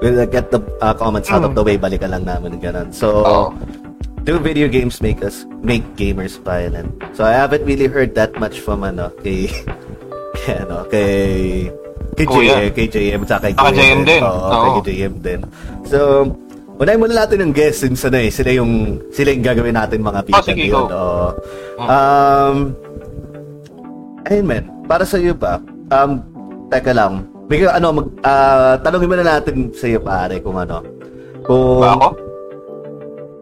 we'll 0.00 0.16
get 0.24 0.48
the 0.48 0.64
uh, 0.80 0.96
comments 0.96 1.28
out 1.28 1.44
of 1.44 1.52
the 1.52 1.60
way. 1.60 1.76
Balikan 1.76 2.08
lang 2.08 2.24
namin 2.24 2.56
ganun. 2.56 2.88
So, 2.88 3.20
Oo. 3.20 3.46
Do 4.22 4.38
video 4.38 4.68
games 4.68 5.00
make 5.00 5.20
us 5.20 5.44
make 5.60 5.84
gamers 5.94 6.36
violent? 6.38 6.90
So, 7.12 7.24
I 7.24 7.32
haven't 7.34 7.64
really 7.64 7.86
heard 7.86 8.14
that 8.14 8.36
much 8.36 8.60
from 8.60 8.82
ano 8.82 9.10
kay 9.20 9.48
kay 10.36 10.54
ano 10.60 10.84
kay 10.86 11.12
kay 12.14 12.26
Kuya. 12.26 12.54
JM, 12.60 12.72
kay 12.72 12.86
JM, 12.86 13.20
at 13.24 13.40
kay 13.40 13.52
Ah, 13.56 13.72
JM 13.72 14.00
din. 14.04 14.20
Oo, 14.20 14.40
Oo. 14.44 14.62
kay 14.80 14.92
JM 14.92 15.14
din. 15.18 15.40
So, 15.84 16.28
unahin 16.76 17.00
muna 17.00 17.24
natin 17.24 17.44
ng 17.44 17.52
guest 17.52 17.84
since 17.84 18.04
ano 18.04 18.16
eh, 18.16 18.28
sila 18.28 18.50
yung 18.52 18.72
sila 19.10 19.32
yung 19.32 19.44
gagawin 19.44 19.76
natin 19.76 20.00
mga 20.00 20.20
Oh, 20.28 20.42
sige, 20.44 20.64
yun. 20.68 20.84
Oo. 20.86 21.26
Um, 21.80 22.56
ayun 24.24 24.46
man, 24.46 24.64
para 24.84 25.04
sa 25.04 25.16
iyo 25.16 25.32
ba? 25.32 25.60
Um, 25.90 26.20
teka 26.68 26.92
lang. 26.92 27.24
Bigla, 27.50 27.74
ano, 27.74 27.90
mag, 27.90 28.06
ah, 28.22 28.78
tanongin 28.78 29.10
muna 29.10 29.26
natin 29.26 29.74
sa 29.74 29.84
iyo 29.84 29.98
pare 29.98 30.38
kung 30.38 30.54
ano. 30.54 30.84
Kung, 31.42 31.82
ba 31.82 31.98
ako? 31.98 32.08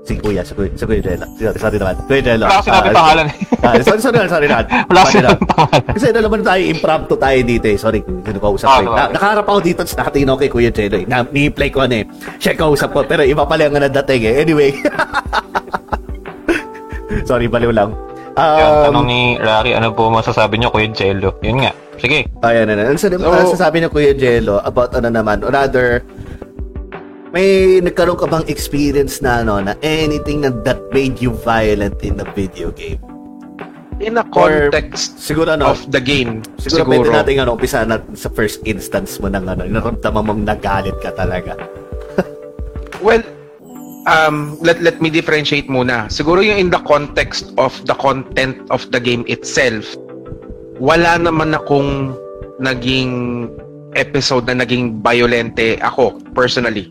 Si 0.09 0.17
Kuya, 0.17 0.41
si 0.41 0.57
Kuya, 0.57 0.73
si 0.73 0.83
Kuya 0.83 1.01
Jello. 1.05 1.27
Sorry, 1.37 1.59
sorry 1.61 1.77
naman. 1.77 1.95
Kuya 2.03 2.21
Jello. 2.25 2.43
Wala 2.43 2.55
ako 2.55 2.65
sinabi 2.65 2.89
Ah, 2.89 2.97
pangalan 2.97 3.25
eh. 3.27 3.35
ah, 3.61 3.73
sorry, 3.79 4.01
sorry, 4.01 4.17
sorry, 4.25 4.47
sorry. 4.49 4.49
Wala 4.49 4.65
Sorry 4.65 4.89
ko 4.89 4.97
na. 4.97 5.13
sinabi 5.13 5.41
pangalan. 5.45 5.83
Kasi 5.93 6.07
naman 6.11 6.41
tayo, 6.43 6.61
impromptu 6.65 7.15
tayo 7.15 7.39
dito 7.43 7.67
eh. 7.67 7.77
Sorry, 7.77 7.99
sino 8.01 8.39
kausap 8.39 8.67
Ah, 8.67 8.73
ko. 8.73 8.81
diba? 8.81 8.97
Na, 8.97 9.03
nakaharap 9.11 9.45
ako 9.45 9.59
dito, 9.61 9.79
tapos 9.85 9.95
nakatingin 9.99 10.27
ako 10.27 10.39
kay 10.39 10.51
Kuya 10.51 10.71
Jello. 10.73 10.97
eh. 10.97 11.05
Na, 11.05 11.17
ni-play 11.23 11.69
ko 11.69 11.79
ano 11.83 11.95
eh. 11.95 12.05
Siya 12.39 12.53
kausap 12.55 12.89
ko, 12.91 12.99
pero 13.05 13.21
iba 13.23 13.43
pala 13.45 13.61
yung 13.63 13.77
nadating 13.77 14.23
eh. 14.25 14.35
Anyway. 14.41 14.71
sorry, 17.25 17.47
baliw 17.47 17.71
lang. 17.71 17.91
Yung 18.33 18.73
Um, 18.73 18.83
tanong 18.87 19.05
ni 19.05 19.21
Rocky, 19.37 19.75
ano 19.75 19.91
po 19.91 20.09
masasabi 20.09 20.57
niyo, 20.57 20.71
Kuya 20.71 20.89
Jello? 20.89 21.35
Yun 21.43 21.61
nga. 21.61 21.71
Sige. 21.99 22.23
Ayan, 22.41 22.71
ano, 22.71 22.81
ano, 22.87 22.95
So- 22.95 23.11
ano 23.11 23.51
sasabi 23.51 23.83
ni 23.83 23.91
Kuya 23.91 24.15
Jello 24.15 24.63
about 24.63 24.95
ano 24.95 25.11
naman, 25.11 25.43
or 25.43 25.51
rather, 25.51 25.99
may 27.33 27.79
nagkaroon 27.85 28.17
ka 28.17 28.27
bang 28.29 28.47
experience 28.49 29.21
na 29.21 29.45
ano, 29.45 29.61
na 29.61 29.77
anything 29.85 30.45
na 30.45 30.51
that 30.65 30.81
made 30.97 31.21
you 31.21 31.33
violent 31.45 32.01
in 32.01 32.17
a 32.21 32.27
video 32.33 32.73
game? 32.73 33.01
In 33.99 34.15
a 34.15 34.23
Or- 34.31 34.71
context 34.71 35.19
Siguro 35.19 35.59
ano, 35.59 35.75
of 35.75 35.91
the 35.91 35.99
game, 35.99 36.47
siguro, 36.63 36.87
siguro, 36.87 36.91
pwede 36.95 37.09
natin 37.11 37.35
ano, 37.43 37.59
umpisa 37.59 37.83
na 37.83 37.99
sa 38.15 38.31
first 38.31 38.63
instance 38.63 39.19
mo 39.19 39.27
ng 39.27 39.45
ano, 39.45 39.67
naramdaman 39.67 40.23
mong 40.25 40.43
nagalit 40.47 40.97
ka 41.03 41.13
talaga. 41.13 41.59
Well, 42.99 43.23
um, 44.11 44.59
let, 44.59 44.83
let 44.83 44.99
me 44.99 45.07
differentiate 45.07 45.71
muna. 45.71 46.11
Siguro 46.11 46.43
yung 46.43 46.59
in 46.59 46.71
the 46.71 46.83
context 46.83 47.55
of 47.59 47.71
the 47.87 47.95
content 47.95 48.59
of 48.75 48.83
the 48.91 48.99
game 48.99 49.23
itself, 49.31 49.87
wala 50.83 51.15
naman 51.19 51.55
akong 51.55 52.15
naging 52.59 53.47
episode 53.95 54.51
na 54.51 54.63
naging 54.63 54.99
violente 54.99 55.79
ako, 55.79 56.19
personally. 56.35 56.91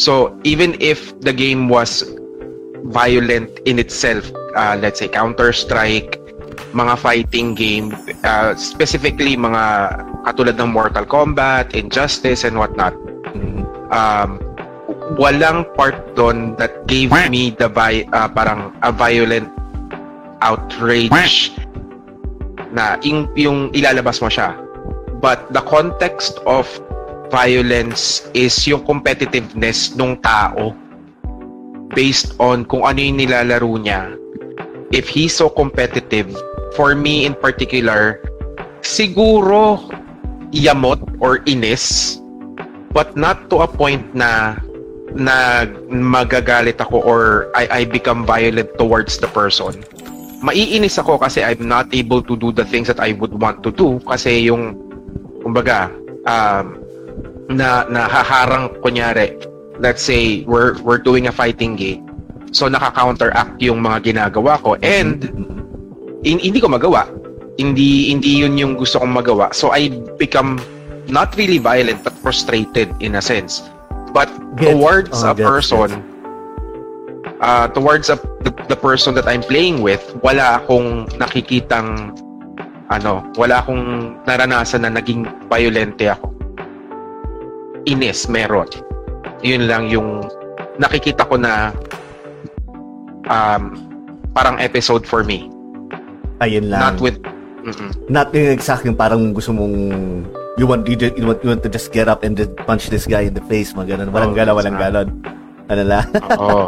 So, 0.00 0.32
even 0.48 0.80
if 0.80 1.12
the 1.20 1.28
game 1.28 1.68
was 1.68 2.00
violent 2.88 3.52
in 3.68 3.76
itself, 3.76 4.32
uh, 4.56 4.80
let's 4.80 5.04
say 5.04 5.12
Counter-Strike, 5.12 6.16
mga 6.72 6.96
fighting 6.96 7.52
game, 7.52 7.92
uh, 8.24 8.56
specifically 8.56 9.36
mga 9.36 9.92
katulad 10.24 10.56
ng 10.56 10.72
Mortal 10.72 11.04
Kombat, 11.04 11.76
Injustice, 11.76 12.48
and 12.48 12.56
whatnot, 12.56 12.96
um, 13.92 14.40
walang 15.20 15.68
part 15.76 16.00
doon 16.16 16.56
that 16.56 16.88
gave 16.88 17.12
me 17.28 17.52
the 17.60 17.68
vi- 17.68 18.08
uh, 18.16 18.28
parang 18.32 18.72
a 18.80 18.88
violent 18.88 19.52
outrage 20.40 21.52
na 22.72 22.96
yung, 23.04 23.28
yung 23.36 23.68
ilalabas 23.76 24.24
mo 24.24 24.32
siya. 24.32 24.56
But 25.20 25.52
the 25.52 25.60
context 25.60 26.40
of 26.48 26.64
violence 27.30 28.26
is 28.34 28.52
yung 28.66 28.82
competitiveness 28.84 29.94
ng 29.94 30.18
tao 30.20 30.74
based 31.94 32.34
on 32.38 32.66
kung 32.66 32.86
ano 32.86 32.98
yung 32.98 33.18
nilalaro 33.18 33.70
niya. 33.78 34.14
If 34.90 35.06
he's 35.06 35.34
so 35.34 35.46
competitive, 35.46 36.34
for 36.74 36.94
me 36.94 37.26
in 37.26 37.34
particular, 37.34 38.18
siguro 38.82 39.86
yamot 40.50 40.98
or 41.22 41.42
inis 41.46 42.18
but 42.90 43.14
not 43.14 43.46
to 43.50 43.62
a 43.62 43.68
point 43.70 44.02
na 44.14 44.58
na 45.14 45.66
magagalit 45.90 46.78
ako 46.78 47.02
or 47.02 47.50
I, 47.54 47.82
I 47.82 47.84
become 47.86 48.26
violent 48.26 48.70
towards 48.78 49.18
the 49.18 49.30
person. 49.30 49.82
Maiinis 50.40 50.98
ako 50.98 51.18
kasi 51.18 51.42
I'm 51.44 51.66
not 51.66 51.92
able 51.92 52.22
to 52.24 52.34
do 52.34 52.50
the 52.50 52.64
things 52.64 52.88
that 52.88 52.98
I 52.98 53.12
would 53.18 53.34
want 53.36 53.62
to 53.66 53.70
do 53.70 54.00
kasi 54.06 54.46
yung 54.48 54.78
kumbaga 55.42 55.92
um, 56.24 56.79
na 57.50 57.84
nahaharang 57.90 58.70
kunyari 58.80 59.34
let's 59.80 60.04
say 60.04 60.44
we're 60.44 60.76
we're 60.84 61.00
doing 61.00 61.26
a 61.26 61.32
fighting 61.32 61.74
game. 61.74 62.04
So 62.52 62.68
naka-counteract 62.68 63.58
yung 63.64 63.80
mga 63.80 64.12
ginagawa 64.12 64.60
ko. 64.60 64.76
And 64.84 65.24
hin- 66.22 66.38
hindi 66.38 66.60
ko 66.60 66.68
magawa. 66.68 67.08
Hindi 67.56 68.12
hindi 68.12 68.44
yun 68.44 68.60
yung 68.60 68.76
gusto 68.76 69.00
kong 69.00 69.10
magawa. 69.10 69.50
So 69.56 69.72
I 69.72 69.88
become 70.20 70.60
not 71.08 71.34
really 71.34 71.58
violent 71.58 72.04
but 72.04 72.14
frustrated 72.20 72.92
in 73.00 73.16
a 73.16 73.24
sense. 73.24 73.64
But 74.12 74.28
Gets- 74.60 74.76
towards 74.76 75.16
oh, 75.24 75.32
a 75.32 75.34
gets, 75.34 75.48
person 75.48 75.88
uh, 77.40 77.66
towards 77.72 78.10
a, 78.12 78.16
the, 78.44 78.52
the 78.68 78.76
person 78.76 79.14
that 79.16 79.26
I'm 79.26 79.42
playing 79.42 79.80
with 79.80 80.02
wala 80.20 80.60
akong 80.60 81.06
nakikitang 81.16 82.18
ano 82.90 83.22
wala 83.38 83.62
akong 83.62 84.18
naranasan 84.26 84.82
na 84.82 84.90
naging 84.90 85.30
violente 85.46 86.10
ako 86.10 86.39
inis 87.90 88.30
meron 88.30 88.70
yun 89.42 89.66
lang 89.66 89.90
yung 89.90 90.22
nakikita 90.78 91.26
ko 91.26 91.34
na 91.34 91.74
um, 93.26 93.74
parang 94.32 94.56
episode 94.56 95.02
for 95.02 95.20
me 95.22 95.50
Ayun 96.40 96.72
lang. 96.72 96.80
not 96.80 96.96
with 96.98 97.18
Mm-mm. 97.60 97.90
not 98.08 98.32
yung 98.32 98.48
exactly 98.48 98.88
parang 98.94 99.34
gusto 99.34 99.52
mong 99.52 99.76
you 100.56 100.64
want 100.64 100.88
you, 100.88 100.96
you 100.96 101.26
want 101.26 101.40
you 101.44 101.50
want 101.50 101.60
to 101.60 101.68
just 101.68 101.90
get 101.90 102.08
up 102.08 102.24
and 102.24 102.32
just 102.34 102.48
punch 102.64 102.88
this 102.88 103.04
guy 103.04 103.28
in 103.28 103.34
the 103.34 103.44
face 103.44 103.72
mga 103.72 103.98
ganun 103.98 104.08
walang 104.10 104.32
Oh, 104.32 104.36
gala 104.36 104.50
walang 104.54 104.76
that's 104.76 104.84
galon 104.96 105.08
ano 105.68 105.82
lang 105.84 106.06
Oo. 106.38 106.66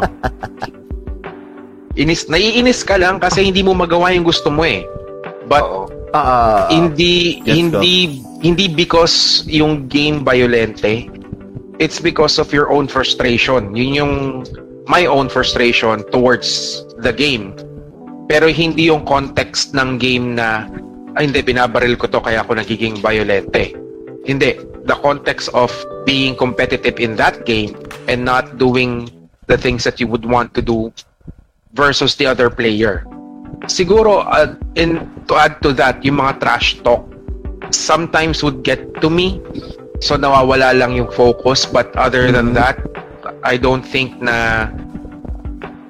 Inis, 1.93 2.25
naiinis 2.25 2.81
ka 2.81 2.97
lang 2.97 3.21
kasi 3.21 3.45
hindi 3.45 3.61
mo 3.61 3.77
magawa 3.77 4.09
yung 4.09 4.25
gusto 4.25 4.49
mo 4.49 4.65
eh. 4.65 4.81
But 5.45 5.61
Oo. 5.61 5.85
ah 6.09 6.65
hindi 6.73 7.37
Yes, 7.45 7.53
hindi 7.53 7.93
hindi 8.41 8.65
because 8.65 9.45
yung 9.45 9.85
game 9.85 10.25
violente, 10.25 11.05
it's 11.79 11.99
because 11.99 12.37
of 12.37 12.51
your 12.53 12.71
own 12.71 12.87
frustration. 12.87 13.75
Yun 13.75 13.93
yung 13.93 14.13
my 14.87 15.05
own 15.05 15.29
frustration 15.29 16.03
towards 16.11 16.83
the 16.99 17.13
game. 17.13 17.55
Pero 18.27 18.47
hindi 18.47 18.87
yung 18.91 19.05
context 19.05 19.75
ng 19.75 19.97
game 19.99 20.35
na 20.35 20.67
ay 21.13 21.29
hindi, 21.29 21.45
binabaril 21.45 21.93
ko 21.97 22.09
to 22.09 22.19
kaya 22.19 22.41
ako 22.41 22.57
nagiging 22.57 22.97
violente. 22.97 23.77
Hindi. 24.25 24.57
The 24.83 24.97
context 24.99 25.53
of 25.53 25.69
being 26.03 26.35
competitive 26.35 26.99
in 26.99 27.15
that 27.15 27.45
game 27.45 27.77
and 28.09 28.25
not 28.25 28.57
doing 28.57 29.07
the 29.47 29.55
things 29.55 29.83
that 29.83 29.99
you 29.99 30.07
would 30.07 30.25
want 30.25 30.53
to 30.55 30.61
do 30.61 30.91
versus 31.73 32.15
the 32.15 32.25
other 32.25 32.49
player. 32.49 33.05
Siguro, 33.69 34.25
uh, 34.25 34.55
in, 34.75 35.07
to 35.27 35.35
add 35.35 35.61
to 35.61 35.71
that, 35.77 36.03
yung 36.03 36.19
mga 36.19 36.41
trash 36.41 36.81
talk 36.83 37.05
sometimes 37.71 38.43
would 38.43 38.63
get 38.63 38.81
to 38.99 39.09
me. 39.09 39.39
So 40.03 40.19
nawawala 40.19 40.75
lang 40.75 40.99
yung 40.99 41.07
focus. 41.07 41.63
But 41.63 41.95
other 41.95 42.27
than 42.27 42.51
that, 42.59 42.75
I 43.47 43.55
don't 43.55 43.87
think 43.87 44.19
na 44.19 44.67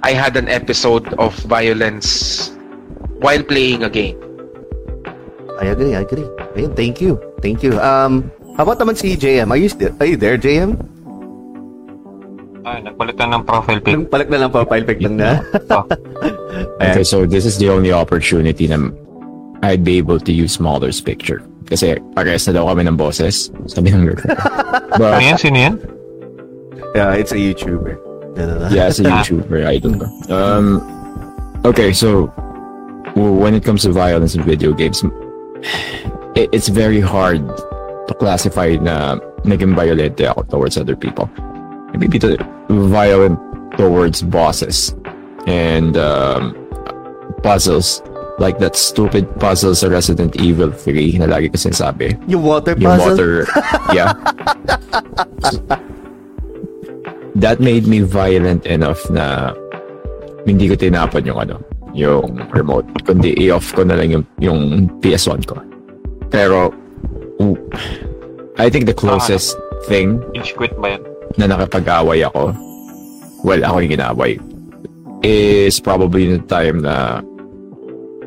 I 0.06 0.14
had 0.14 0.38
an 0.38 0.46
episode 0.46 1.10
of 1.18 1.34
violence 1.50 2.54
while 3.18 3.42
playing 3.42 3.82
a 3.82 3.90
game. 3.90 4.22
I 5.58 5.74
agree, 5.74 5.98
I 5.98 6.06
agree. 6.06 6.30
Ayun, 6.54 6.78
thank 6.78 7.02
you. 7.02 7.18
Thank 7.42 7.66
you. 7.66 7.82
Um, 7.82 8.30
how 8.54 8.70
about 8.70 8.78
naman 8.78 9.02
si 9.02 9.18
JM? 9.18 9.50
Are 9.50 9.58
you, 9.58 9.70
still, 9.70 9.96
are 9.98 10.06
you 10.06 10.18
there, 10.18 10.38
JM? 10.38 10.78
Ay, 12.64 12.86
nagpalit 12.86 13.18
na 13.18 13.34
ng 13.34 13.44
profile 13.44 13.82
pic. 13.82 13.94
Nung 13.98 14.06
Palag 14.06 14.30
na 14.30 14.46
lang 14.46 14.52
profile 14.54 14.86
pic 14.86 15.02
lang 15.02 15.18
na. 15.18 15.42
Oh. 15.74 15.84
Ayan. 16.80 16.94
Okay, 16.94 17.04
so 17.04 17.26
this 17.26 17.46
is 17.46 17.58
the 17.58 17.68
only 17.68 17.92
opportunity 17.92 18.68
na 18.70 18.92
I'd 19.64 19.84
be 19.84 19.98
able 19.98 20.20
to 20.20 20.32
use 20.32 20.54
Smaller's 20.54 21.02
picture. 21.02 21.42
Kasi 21.74 21.98
parehas 22.14 22.46
na 22.46 22.62
daw 22.62 22.70
kami 22.70 22.86
ng 22.86 22.94
boses. 22.94 23.50
Sabi 23.66 23.90
ng 23.90 24.06
girlfriend. 24.06 24.38
Ano 24.38 24.98
But 25.02 25.26
yan? 25.26 25.38
Sino 25.42 25.58
yan? 25.58 25.76
Yeah, 26.94 27.18
it's 27.18 27.34
a 27.34 27.40
YouTuber. 27.42 27.98
Yeah, 28.70 28.94
it's 28.94 29.02
a 29.02 29.10
YouTuber, 29.18 29.66
I 29.66 29.82
don't 29.82 29.98
know. 29.98 30.14
Um, 30.30 30.86
okay, 31.66 31.90
so 31.90 32.30
when 33.18 33.58
it 33.58 33.66
comes 33.66 33.82
to 33.84 33.92
violence 33.92 34.38
in 34.38 34.46
video 34.46 34.70
games, 34.78 35.02
it, 36.38 36.54
it's 36.54 36.70
very 36.70 37.02
hard 37.02 37.42
to 38.06 38.14
classify 38.22 38.78
na 38.78 39.18
naging 39.42 39.74
violent 39.74 40.22
ako 40.22 40.46
towards 40.54 40.78
other 40.78 40.94
people. 40.96 41.26
Maybe 41.98 42.22
to 42.22 42.38
violent 42.70 43.42
towards 43.82 44.22
bosses 44.22 44.94
and 45.50 45.98
um, 45.98 46.54
puzzles. 47.42 48.06
Like 48.42 48.58
that 48.60 48.74
stupid 48.76 49.30
puzzle 49.38 49.78
sa 49.78 49.88
Resident 49.88 50.34
Evil 50.42 50.74
3 50.74 51.22
na 51.22 51.30
lagi 51.30 51.54
ko 51.54 51.58
sinasabi. 51.58 52.18
Yung 52.26 52.42
water 52.42 52.74
Yung 52.74 52.98
puzzle? 52.98 53.14
water, 53.14 53.34
yeah. 53.94 54.14
That 57.36 57.60
made 57.60 57.86
me 57.86 58.02
violent 58.02 58.66
enough 58.66 59.02
na 59.10 59.54
hindi 60.46 60.70
ko 60.70 60.76
tinapon 60.76 61.26
yung 61.26 61.40
ano, 61.40 61.58
yung 61.94 62.42
remote. 62.50 62.86
Kundi 63.06 63.34
i-off 63.38 63.74
ko 63.74 63.86
na 63.86 63.98
lang 63.98 64.10
yung, 64.14 64.26
yung 64.42 64.60
PS1 65.02 65.46
ko. 65.46 65.58
Pero, 66.30 66.74
I 68.58 68.70
think 68.70 68.86
the 68.86 68.94
closest 68.94 69.58
thing 69.90 70.22
Rage 70.34 70.54
quit 70.56 70.74
ba 70.78 70.98
yan? 70.98 71.02
na 71.38 71.50
nakapag-away 71.50 72.22
ako, 72.24 72.54
well, 73.42 73.62
ako 73.66 73.78
yung 73.82 73.94
ginaway, 73.98 74.32
is 75.26 75.82
probably 75.82 76.38
the 76.38 76.42
time 76.46 76.82
na 76.86 77.22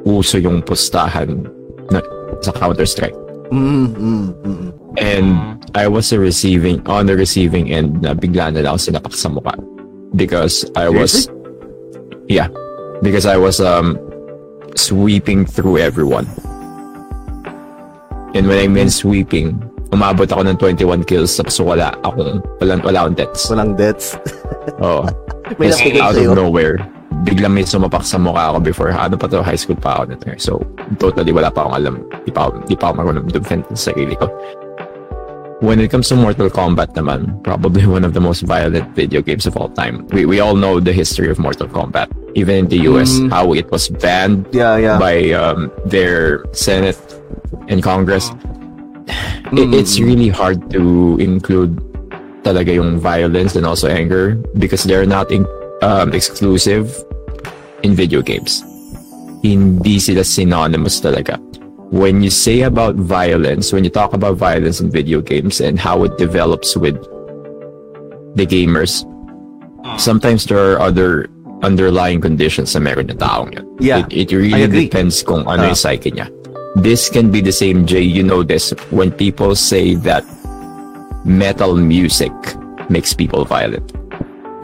uso 0.07 0.39
yung 0.39 0.63
pustahan 0.63 1.43
na, 1.91 1.99
sa 2.41 2.55
Counter-Strike. 2.55 3.19
Mm, 3.51 3.91
mm, 3.99 4.27
mm. 4.47 4.69
And 4.97 5.59
I 5.75 5.91
was 5.91 6.11
a 6.15 6.19
receiving, 6.19 6.81
on 6.87 7.07
the 7.07 7.19
receiving 7.19 7.75
end 7.75 8.03
na 8.03 8.15
bigla 8.15 8.55
na 8.55 8.63
lang 8.63 8.79
ako 8.79 8.81
sinapak 8.81 9.15
sa 9.15 9.29
mukha. 9.29 9.55
Because 10.15 10.65
I 10.79 10.89
was, 10.89 11.29
yeah, 12.31 12.49
because 13.03 13.27
I 13.27 13.37
was 13.37 13.61
um 13.61 13.99
sweeping 14.79 15.45
through 15.45 15.79
everyone. 15.79 16.25
And 18.33 18.49
when 18.49 18.57
I 18.63 18.69
mean 18.69 18.89
sweeping, 18.89 19.61
umabot 19.93 20.29
ako 20.29 20.43
ng 20.49 20.57
21 20.61 21.05
kills 21.05 21.37
tapos 21.37 21.61
wala 21.61 21.93
akong, 22.05 22.41
wala, 22.61 22.73
wala 22.81 22.99
akong 23.05 23.17
deaths. 23.17 23.43
Walang 23.53 23.77
deaths. 23.77 24.17
Oo. 24.81 25.05
May 25.61 25.71
Tapos 25.71 25.79
napigil 25.79 26.03
out 26.03 26.17
of 26.19 26.35
nowhere, 26.35 26.77
biglang 27.25 27.55
may 27.55 27.63
sumapak 27.63 28.03
sa 28.03 28.19
mukha 28.19 28.51
ako 28.51 28.59
before, 28.61 28.91
ano 28.91 29.17
pa 29.17 29.27
to, 29.27 29.43
high 29.43 29.59
school 29.59 29.77
pa 29.77 29.99
ako 29.99 30.15
nito. 30.15 30.27
So, 30.39 30.63
totally 30.99 31.33
wala 31.33 31.51
pa 31.51 31.63
akong 31.65 31.77
alam. 31.77 31.95
Di 32.25 32.31
pa, 32.31 32.51
ako- 32.51 32.63
di 32.67 32.77
pa 32.77 32.91
ako 32.91 32.95
marunong 33.03 33.27
defend 33.31 33.63
sa 33.75 33.91
sarili 33.91 34.15
ko. 34.15 34.27
When 35.65 35.81
it 35.81 35.89
comes 35.89 36.09
to 36.13 36.17
Mortal 36.21 36.51
Kombat 36.53 36.93
naman, 36.93 37.41
probably 37.41 37.87
one 37.89 38.05
of 38.05 38.13
the 38.13 38.21
most 38.21 38.43
violent 38.45 38.93
video 38.95 39.23
games 39.23 39.47
of 39.47 39.57
all 39.57 39.71
time. 39.73 40.05
We, 40.13 40.27
we 40.27 40.39
all 40.39 40.55
know 40.55 40.81
the 40.81 40.93
history 40.93 41.31
of 41.31 41.39
Mortal 41.39 41.67
Kombat. 41.67 42.13
Even 42.37 42.67
in 42.67 42.69
the 42.69 42.85
US, 42.93 43.17
Mm. 43.17 43.33
how 43.33 43.55
it 43.57 43.65
was 43.73 43.89
banned 43.89 44.45
Yeah, 44.53 44.77
yeah. 44.77 44.99
by 45.01 45.33
um, 45.33 45.73
their 45.89 46.45
Senate 46.53 46.99
and 47.69 47.83
Congress. 47.83 48.29
It, 49.57 49.71
Mm. 49.71 49.79
it's 49.79 49.97
really 50.03 50.29
hard 50.29 50.59
to 50.75 51.15
include 51.23 51.79
talaga 52.43 52.75
yung 52.75 52.99
violence 52.99 53.55
and 53.55 53.65
also 53.65 53.87
anger 53.89 54.35
because 54.59 54.83
they're 54.85 55.07
not 55.07 55.31
in, 55.31 55.47
um, 55.83 56.13
exclusive 56.13 56.93
in 57.83 57.95
video 57.95 58.23
games. 58.23 58.63
Hindi 59.43 59.99
sila 59.99 60.25
synonymous 60.25 61.01
talaga. 61.01 61.39
When 61.93 62.23
you 62.23 62.31
say 62.31 62.63
about 62.63 62.97
violence, 62.97 63.73
when 63.73 63.85
you 63.85 63.91
talk 63.91 64.13
about 64.13 64.37
violence 64.37 64.81
in 64.81 64.91
video 64.91 65.21
games 65.21 65.61
and 65.61 65.79
how 65.79 66.03
it 66.03 66.19
develops 66.19 66.77
with 66.77 66.99
the 68.35 68.45
gamers, 68.45 69.07
sometimes 69.99 70.45
there 70.47 70.59
are 70.59 70.81
other 70.81 71.31
underlying 71.63 72.21
conditions 72.21 72.75
na 72.75 72.81
meron 72.81 73.07
na 73.07 73.15
taong 73.15 73.55
yun. 73.55 73.65
Yeah, 73.79 74.03
It, 74.11 74.29
it 74.29 74.37
really 74.37 74.67
depends 74.91 75.23
kung 75.23 75.47
ano 75.47 75.63
Ah. 75.63 75.67
yung 75.73 75.79
psyche 75.79 76.11
niya. 76.11 76.27
This 76.77 77.09
can 77.09 77.31
be 77.31 77.41
the 77.41 77.55
same, 77.55 77.87
Jay, 77.87 78.03
you 78.05 78.21
know 78.23 78.43
this, 78.43 78.75
when 78.91 79.09
people 79.11 79.55
say 79.57 79.95
that 80.05 80.27
metal 81.25 81.75
music 81.77 82.33
makes 82.91 83.15
people 83.15 83.45
violent. 83.47 83.95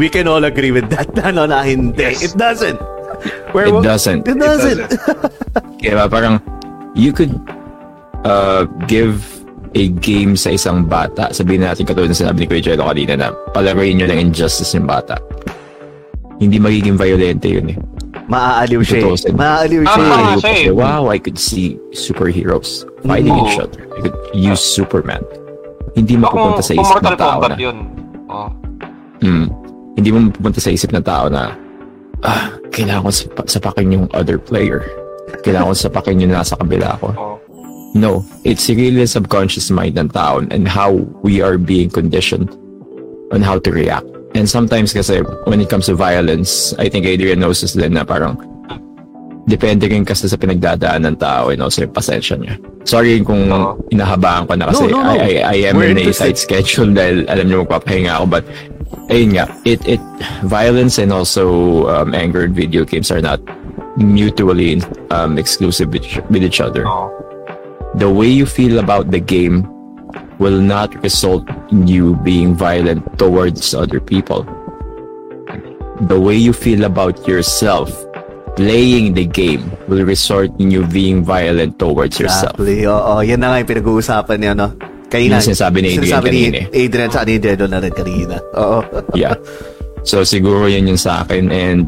We 0.02 0.10
can 0.10 0.26
all 0.26 0.42
agree 0.42 0.74
with 0.74 0.90
that. 0.90 1.14
Ano 1.22 1.46
na 1.46 1.62
hindi. 1.62 2.18
It 2.18 2.34
doesn't. 2.34 2.74
Where 3.54 3.70
It 3.70 3.74
wa- 3.78 3.86
doesn't. 3.86 4.26
It 4.26 4.34
doesn't. 4.34 4.98
Kaya 5.82 6.10
parang, 6.10 6.42
you 6.98 7.14
could 7.14 7.30
uh, 8.26 8.66
give 8.90 9.22
a 9.78 9.94
game 10.02 10.34
sa 10.34 10.50
isang 10.50 10.90
bata, 10.90 11.30
sabihin 11.30 11.62
natin 11.62 11.86
katulad 11.86 12.10
ng 12.10 12.18
sinabi 12.18 12.42
ni 12.42 12.46
Kuya 12.50 12.74
Jello 12.74 12.90
kanina 12.90 13.14
na 13.14 13.26
palaruin 13.54 14.02
nyo 14.02 14.10
ng 14.10 14.18
injustice 14.18 14.74
ng 14.74 14.90
bata. 14.90 15.22
Hindi 16.42 16.58
magiging 16.58 16.98
violente 16.98 17.46
yun 17.46 17.70
eh. 17.70 17.78
Maaaliw 18.26 18.82
siya 18.82 19.06
eh. 19.06 19.32
Maaaliw 19.38 19.82
siya 19.86 20.66
eh. 20.66 20.74
wow, 20.74 21.14
I 21.14 21.22
could 21.22 21.38
see 21.38 21.78
superheroes 21.94 22.82
fighting 23.06 23.38
Oo. 23.38 23.46
each 23.46 23.62
other. 23.62 23.86
I 23.94 24.10
could 24.10 24.18
use 24.34 24.58
Superman. 24.58 25.22
Hindi 25.94 26.18
Kung, 26.18 26.26
mapupunta 26.26 26.62
sa 26.66 26.74
isip 26.74 26.98
ng 26.98 27.14
tao 27.14 27.38
na, 27.46 27.54
yun. 27.54 27.78
Oh. 28.26 28.50
mm, 29.22 29.61
hindi 29.96 30.08
mo 30.12 30.28
mapupunta 30.28 30.60
sa 30.60 30.72
isip 30.72 30.92
ng 30.92 31.04
tao 31.04 31.28
na, 31.28 31.52
ah, 32.24 32.56
kailangan 32.72 33.04
ko 33.04 33.10
sap- 33.12 33.48
sapakin 33.48 33.92
yung 33.92 34.06
other 34.16 34.40
player. 34.40 34.84
Kailangan 35.44 35.72
ko 35.72 35.74
sapakin 35.76 36.22
yung 36.22 36.32
nasa 36.32 36.56
kabila 36.56 36.96
ko. 37.00 37.38
No, 37.92 38.24
it's 38.44 38.72
really 38.72 39.04
the 39.04 39.06
subconscious 39.06 39.68
mind 39.68 40.00
ng 40.00 40.08
tao 40.16 40.40
and 40.40 40.64
how 40.64 40.96
we 41.20 41.44
are 41.44 41.60
being 41.60 41.92
conditioned 41.92 42.48
on 43.36 43.44
how 43.44 43.60
to 43.60 43.68
react. 43.68 44.08
And 44.32 44.48
sometimes 44.48 44.96
kasi 44.96 45.20
when 45.44 45.60
it 45.60 45.68
comes 45.68 45.92
to 45.92 45.94
violence, 45.94 46.72
I 46.80 46.88
think 46.88 47.04
Adrian 47.04 47.44
knows 47.44 47.60
this 47.60 47.76
din 47.76 47.92
na 47.92 48.04
parang 48.08 48.40
depende 49.44 49.90
rin 49.92 50.08
kasi 50.08 50.24
sa 50.24 50.40
pinagdadaan 50.40 51.04
ng 51.04 51.16
tao 51.20 51.52
and 51.52 51.60
also 51.60 51.84
yung 51.84 51.92
pasensya 51.92 52.40
niya. 52.40 52.56
Sorry 52.88 53.20
kung 53.20 53.50
inahabaan 53.92 54.48
ko 54.48 54.56
na 54.56 54.72
kasi 54.72 54.88
No, 54.88 55.04
no, 55.04 55.12
no. 55.12 55.12
I, 55.12 55.20
I, 55.20 55.32
I 55.44 55.56
am 55.68 55.76
We're 55.76 55.92
in 55.92 56.00
a 56.00 56.08
tight 56.14 56.40
schedule 56.40 56.96
dahil 56.96 57.28
alam 57.28 57.44
niyo 57.44 57.68
magpapahinga 57.68 58.22
ako 58.22 58.40
but 58.40 58.44
ayun 59.10 59.36
nga, 59.36 59.46
it, 59.64 59.80
it, 59.86 60.00
violence 60.44 60.98
and 60.98 61.12
also 61.12 61.86
um, 61.88 62.14
anger 62.14 62.44
in 62.44 62.54
video 62.54 62.84
games 62.84 63.10
are 63.10 63.20
not 63.20 63.40
mutually 63.96 64.80
um, 65.10 65.38
exclusive 65.38 65.92
with, 65.92 66.04
with 66.30 66.42
each 66.42 66.60
other 66.60 66.84
the 67.94 68.08
way 68.08 68.26
you 68.26 68.46
feel 68.46 68.78
about 68.78 69.10
the 69.10 69.20
game 69.20 69.68
will 70.38 70.60
not 70.60 70.94
result 71.02 71.44
in 71.70 71.86
you 71.86 72.16
being 72.24 72.54
violent 72.54 73.04
towards 73.18 73.74
other 73.74 74.00
people. 74.00 74.44
The 76.08 76.18
way 76.18 76.36
you 76.36 76.52
feel 76.52 76.84
about 76.84 77.28
yourself 77.28 77.92
playing 78.56 79.14
the 79.14 79.24
game 79.24 79.70
will 79.88 80.04
result 80.04 80.50
in 80.60 80.70
you 80.70 80.84
being 80.86 81.24
violent 81.24 81.78
towards 81.78 82.18
yourself. 82.18 82.58
Exactly. 82.58 82.86
Oo, 82.86 83.20
yan 83.20 83.40
na 83.40 83.52
nga 83.52 83.60
yung 83.60 83.70
pinag-uusapan 83.70 84.36
niya, 84.40 84.52
no? 84.56 84.68
Kanina. 85.12 85.36
Yun 85.36 85.44
yung 85.44 85.48
sinasabi 85.52 85.78
ni 85.84 85.88
Adrian 85.92 86.04
sinasabi 86.08 86.28
kanina 86.32 86.56
eh. 86.56 86.66
ni 86.72 86.78
Adrian 86.88 87.10
sa 87.12 87.20
ni 87.28 87.34
Dedo 87.36 87.64
na 87.68 87.78
rin 87.84 87.92
kanina. 87.92 88.36
Oo. 88.56 88.80
Yeah. 89.12 89.36
So 90.08 90.24
siguro 90.24 90.72
yun 90.72 90.88
yung 90.88 90.96
sa 90.96 91.20
akin 91.22 91.52
and 91.52 91.84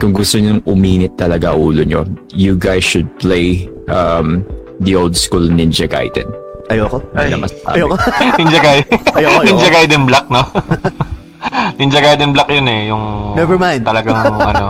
kung 0.00 0.16
gusto 0.16 0.40
niyo 0.40 0.64
uminit 0.64 1.20
talaga 1.20 1.52
ulo 1.52 1.84
nyo, 1.84 2.08
you 2.32 2.56
guys 2.56 2.86
should 2.86 3.06
play 3.20 3.68
um, 3.92 4.46
the 4.80 4.96
old 4.96 5.12
school 5.12 5.44
Ninja 5.44 5.84
Gaiden. 5.84 6.24
Ayoko. 6.72 7.04
Ay. 7.12 7.28
Wala 7.28 7.44
masasabi. 7.44 7.74
Ayoko. 7.76 7.96
Ninja 8.40 8.60
Gaiden. 8.64 8.98
Ayoko, 9.12 9.38
ayoko. 9.38 9.44
Ninja 9.44 9.68
Gaiden 9.68 10.02
Black, 10.08 10.26
no? 10.32 10.42
Ninja 11.78 12.00
Gaiden 12.00 12.34
Black 12.34 12.50
yun 12.50 12.66
eh, 12.66 12.90
yung 12.90 13.04
Never 13.32 13.54
mind. 13.54 13.82
talagang 13.82 14.18
ano. 14.50 14.66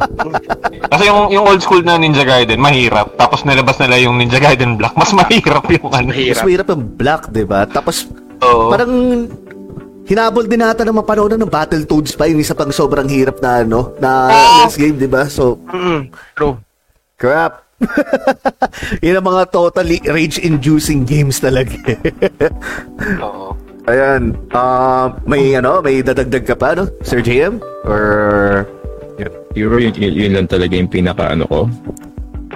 Kasi 0.86 1.02
yung 1.04 1.28
yung 1.30 1.44
old 1.44 1.58
school 1.58 1.80
na 1.80 1.96
Ninja 1.96 2.20
Gaiden, 2.20 2.56
mahirap. 2.58 3.16
Tapos 3.16 3.42
nilabas 3.42 3.76
nila 3.78 3.96
yung 3.98 4.14
Ninja 4.14 4.36
Gaiden 4.36 4.76
Black, 4.76 4.92
mas 4.92 5.10
mahirap 5.10 5.64
yung 5.66 5.88
ano. 5.88 6.08
Mas 6.08 6.14
Mahirap. 6.14 6.44
mahirap 6.44 6.66
yung 6.68 6.84
black, 6.94 7.22
di 7.28 7.42
ba? 7.42 7.64
Tapos, 7.64 8.04
Oo. 8.38 8.68
parang 8.68 8.92
hinabol 10.04 10.44
din 10.44 10.56
nata 10.58 10.84
ng 10.84 10.94
mapanood 10.94 11.32
ng 11.34 11.48
Battletoads 11.48 12.12
pa 12.12 12.24
yung 12.24 12.38
isa 12.38 12.52
pang 12.52 12.68
sobrang 12.70 13.04
hirap 13.06 13.40
na 13.40 13.60
ano 13.60 13.96
na 13.96 14.10
Ah! 14.26 14.56
NES 14.62 14.76
game, 14.76 14.96
di 14.96 15.04
ba? 15.04 15.24
So, 15.26 15.56
Mm, 15.66 16.08
true. 16.32 16.56
crap. 17.14 17.64
Yun 19.00 19.16
ang 19.16 19.28
mga 19.28 19.42
totally 19.48 20.02
rage-inducing 20.02 21.04
games 21.04 21.38
talaga. 21.38 21.78
Oo. 23.18 23.54
Ayan. 23.88 24.36
Uh, 24.52 25.16
may 25.24 25.56
ano, 25.56 25.80
may 25.80 26.04
dadagdag 26.04 26.44
ka 26.44 26.54
pa, 26.54 26.76
no? 26.76 26.84
Sir 27.00 27.24
JM? 27.24 27.58
Or... 27.88 28.68
Siguro 29.56 29.80
yun, 29.80 29.90
yun, 29.96 30.12
yun 30.14 30.32
lang 30.38 30.46
talaga 30.46 30.76
yung 30.76 30.86
pinaka 30.86 31.32
ano 31.34 31.48
ko. 31.48 31.60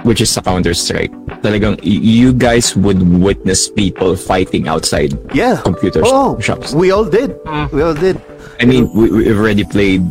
Which 0.07 0.21
is 0.21 0.29
sa 0.31 0.39
Counter-Strike. 0.39 1.11
Talagang 1.43 1.75
y- 1.83 1.99
you 1.99 2.31
guys 2.31 2.75
would 2.77 3.01
witness 3.19 3.67
people 3.67 4.15
fighting 4.15 4.67
outside 4.67 5.11
Yeah. 5.35 5.59
computer 5.63 5.99
Oh, 6.05 6.39
shops. 6.39 6.71
we 6.71 6.91
all 6.91 7.03
did. 7.03 7.35
We 7.75 7.81
all 7.83 7.95
did. 7.97 8.21
I 8.61 8.65
mean, 8.69 8.87
we, 8.93 9.09
we've 9.11 9.35
already 9.35 9.63
played 9.65 10.05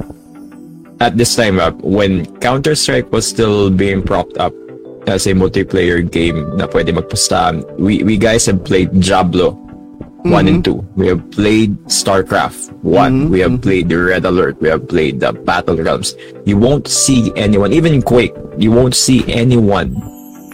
at 1.00 1.16
this 1.16 1.32
time 1.36 1.56
up 1.60 1.78
when 1.80 2.26
Counter 2.44 2.74
Strike 2.74 3.08
was 3.12 3.24
still 3.24 3.70
being 3.70 4.02
propped 4.02 4.36
up 4.36 4.52
as 5.06 5.26
a 5.26 5.32
multiplayer 5.32 6.04
game 6.04 6.44
na 6.56 6.66
pwede 6.68 6.92
magpustahan. 6.92 7.64
We 7.80 8.04
we 8.04 8.14
guys 8.20 8.46
have 8.46 8.62
played 8.64 8.92
Diablo 9.00 9.56
1 10.24 10.48
and 10.48 10.64
2. 10.64 10.74
We 10.94 11.06
have 11.08 11.22
played 11.30 11.76
StarCraft 11.86 12.72
1. 12.82 13.30
We 13.30 13.40
have 13.40 13.60
played 13.60 13.88
the 13.88 13.98
Red 13.98 14.24
Alert. 14.24 14.60
We 14.60 14.68
have 14.68 14.88
played 14.88 15.20
the 15.20 15.32
Battle 15.32 15.76
Realms. 15.76 16.14
You 16.44 16.56
won't 16.56 16.86
see 16.86 17.32
anyone, 17.36 17.72
even 17.72 17.94
in 17.94 18.02
Quake, 18.02 18.34
you 18.58 18.70
won't 18.70 18.94
see 18.94 19.24
anyone 19.32 19.98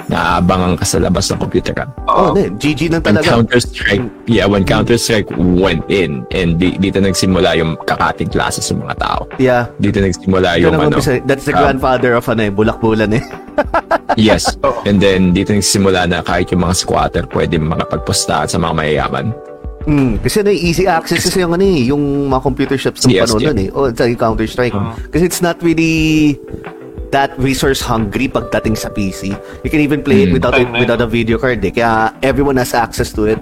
na 0.09 0.41
abangan 0.41 0.81
ka 0.81 0.89
sa 0.89 0.97
labas 0.99 1.29
ng 1.29 1.39
computer 1.39 1.77
ka. 1.77 1.85
Oh, 2.09 2.33
oh 2.33 2.35
GG 2.57 2.89
nang 2.89 3.05
When 3.05 3.21
talaga. 3.21 3.29
Counter-Strike, 3.29 4.05
yeah, 4.25 4.49
when 4.49 4.65
Counter-Strike 4.65 5.29
went 5.37 5.85
in 5.93 6.25
and 6.33 6.57
di, 6.57 6.81
dito 6.81 6.97
nagsimula 6.97 7.53
yung 7.61 7.77
kakating 7.85 8.33
klase 8.33 8.65
sa 8.65 8.73
mga 8.73 8.97
tao. 8.97 9.29
Yeah. 9.37 9.69
Dito 9.77 10.01
nagsimula 10.01 10.57
Yun 10.57 10.73
yung 10.73 10.75
ano. 10.81 10.97
umpisa. 10.97 11.21
That's 11.29 11.45
the 11.45 11.53
um, 11.53 11.61
grandfather 11.61 12.17
of 12.17 12.25
ano 12.25 12.49
eh, 12.49 12.53
bulak-bulan 12.53 13.13
eh. 13.15 13.25
Yes. 14.19 14.51
And 14.83 14.99
then 14.99 15.31
dito 15.31 15.55
nagsimula 15.55 16.11
na 16.11 16.25
kahit 16.25 16.51
yung 16.51 16.65
mga 16.65 16.75
squatter 16.75 17.23
pwede 17.31 17.61
makapagpustahan 17.61 18.51
sa 18.51 18.59
mga 18.59 18.75
mayayaman. 18.75 19.31
Mm, 19.89 20.21
kasi 20.21 20.45
na 20.45 20.53
easy 20.53 20.85
access 20.85 21.25
kasi 21.25 21.41
yung 21.41 21.57
ano 21.57 21.65
eh, 21.65 21.89
yung 21.89 22.29
mga 22.29 22.43
computer 22.45 22.77
shops 22.77 23.09
ng 23.09 23.17
CS, 23.17 23.33
panahon 23.33 23.57
yeah. 23.57 23.65
eh. 23.65 23.69
Oh, 23.73 23.89
sa 23.89 24.05
Counter-Strike. 24.05 24.77
Kasi 25.09 25.23
it's 25.25 25.41
not 25.41 25.57
really 25.65 26.37
that 27.09 27.33
resource 27.41 27.81
hungry 27.81 28.29
pagdating 28.29 28.77
sa 28.77 28.93
PC. 28.93 29.33
You 29.65 29.71
can 29.73 29.81
even 29.81 30.05
play 30.05 30.29
it 30.29 30.29
Mm. 30.29 30.37
without 30.37 30.53
Time 30.53 30.69
na 30.69 30.77
yun. 30.77 30.81
without 30.85 31.01
a 31.01 31.09
video 31.09 31.41
card 31.41 31.65
eh. 31.65 31.73
Kaya 31.73 32.13
everyone 32.21 32.61
has 32.61 32.77
access 32.77 33.17
to 33.17 33.33
it. 33.33 33.41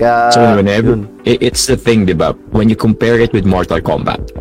Kaya 0.00 0.32
So 0.32 0.40
whenever, 0.56 0.96
yun. 0.96 1.12
i- 1.28 1.36
it's 1.44 1.68
the 1.68 1.76
thing, 1.76 2.08
di 2.08 2.16
ba? 2.16 2.32
When 2.56 2.72
you 2.72 2.76
compare 2.76 3.20
it 3.20 3.36
with 3.36 3.44
Mortal 3.44 3.84
Kombat. 3.84 4.32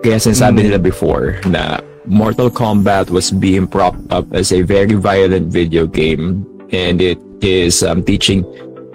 Kaya 0.00 0.16
sinasabi 0.16 0.64
nila 0.64 0.80
before 0.80 1.36
na 1.44 1.76
Mortal 2.08 2.48
Kombat 2.48 3.12
was 3.12 3.28
being 3.28 3.68
propped 3.68 4.00
up 4.08 4.24
as 4.32 4.48
a 4.48 4.64
very 4.64 4.96
violent 4.96 5.52
video 5.52 5.84
game 5.84 6.40
and 6.72 7.04
it 7.04 7.20
is 7.44 7.84
um, 7.84 8.00
teaching 8.00 8.40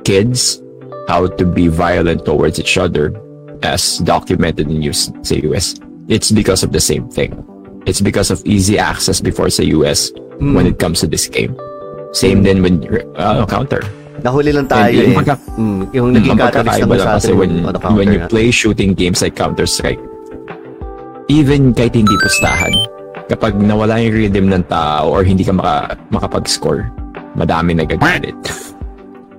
kids 0.01 0.64
how 1.07 1.27
to 1.27 1.45
be 1.45 1.67
violent 1.67 2.25
towards 2.25 2.59
each 2.59 2.77
other 2.77 3.13
as 3.63 3.99
documented 3.99 4.69
in 4.69 4.81
US, 4.89 5.11
sa 5.21 5.35
US. 5.51 5.75
It's 6.07 6.29
because 6.31 6.61
of 6.61 6.71
the 6.71 6.81
same 6.81 7.09
thing. 7.09 7.33
It's 7.85 8.01
because 8.01 8.29
of 8.29 8.41
easy 8.45 8.77
access 8.77 9.21
before 9.21 9.49
sa 9.49 9.63
US 9.77 10.11
when 10.41 10.65
it 10.65 10.77
comes 10.79 11.01
to 11.01 11.07
this 11.07 11.27
game. 11.27 11.55
Same 12.13 12.43
then 12.43 12.61
when 12.61 12.81
uh, 13.15 13.45
counter. 13.45 13.81
Nahuli 14.23 14.49
lang 14.55 14.65
tayo 14.65 14.89
And 14.89 15.13
eh. 15.13 15.17
pagka- 15.17 15.41
Mm, 15.55 15.81
yung 15.93 16.07
naging 16.15 16.37
catalyst 16.39 16.81
naman 16.81 16.97
sa 16.99 17.11
atin 17.15 17.33
when, 17.37 17.51
when 17.95 18.07
you 18.11 18.19
play 18.27 18.49
shooting 18.49 18.91
games 18.97 19.21
like 19.21 19.35
Counter-Strike, 19.37 19.99
even 21.29 21.71
kahit 21.73 21.93
hindi 21.95 22.15
pustahan, 22.19 22.73
kapag 23.29 23.55
nawala 23.55 24.01
yung 24.01 24.13
rhythm 24.13 24.45
ng 24.51 24.63
tao 24.67 25.13
or 25.13 25.23
hindi 25.23 25.43
ka 25.45 25.53
maka, 25.53 25.95
makapag-score, 26.09 26.89
madami 27.35 27.75
nagagalit. 27.77 28.35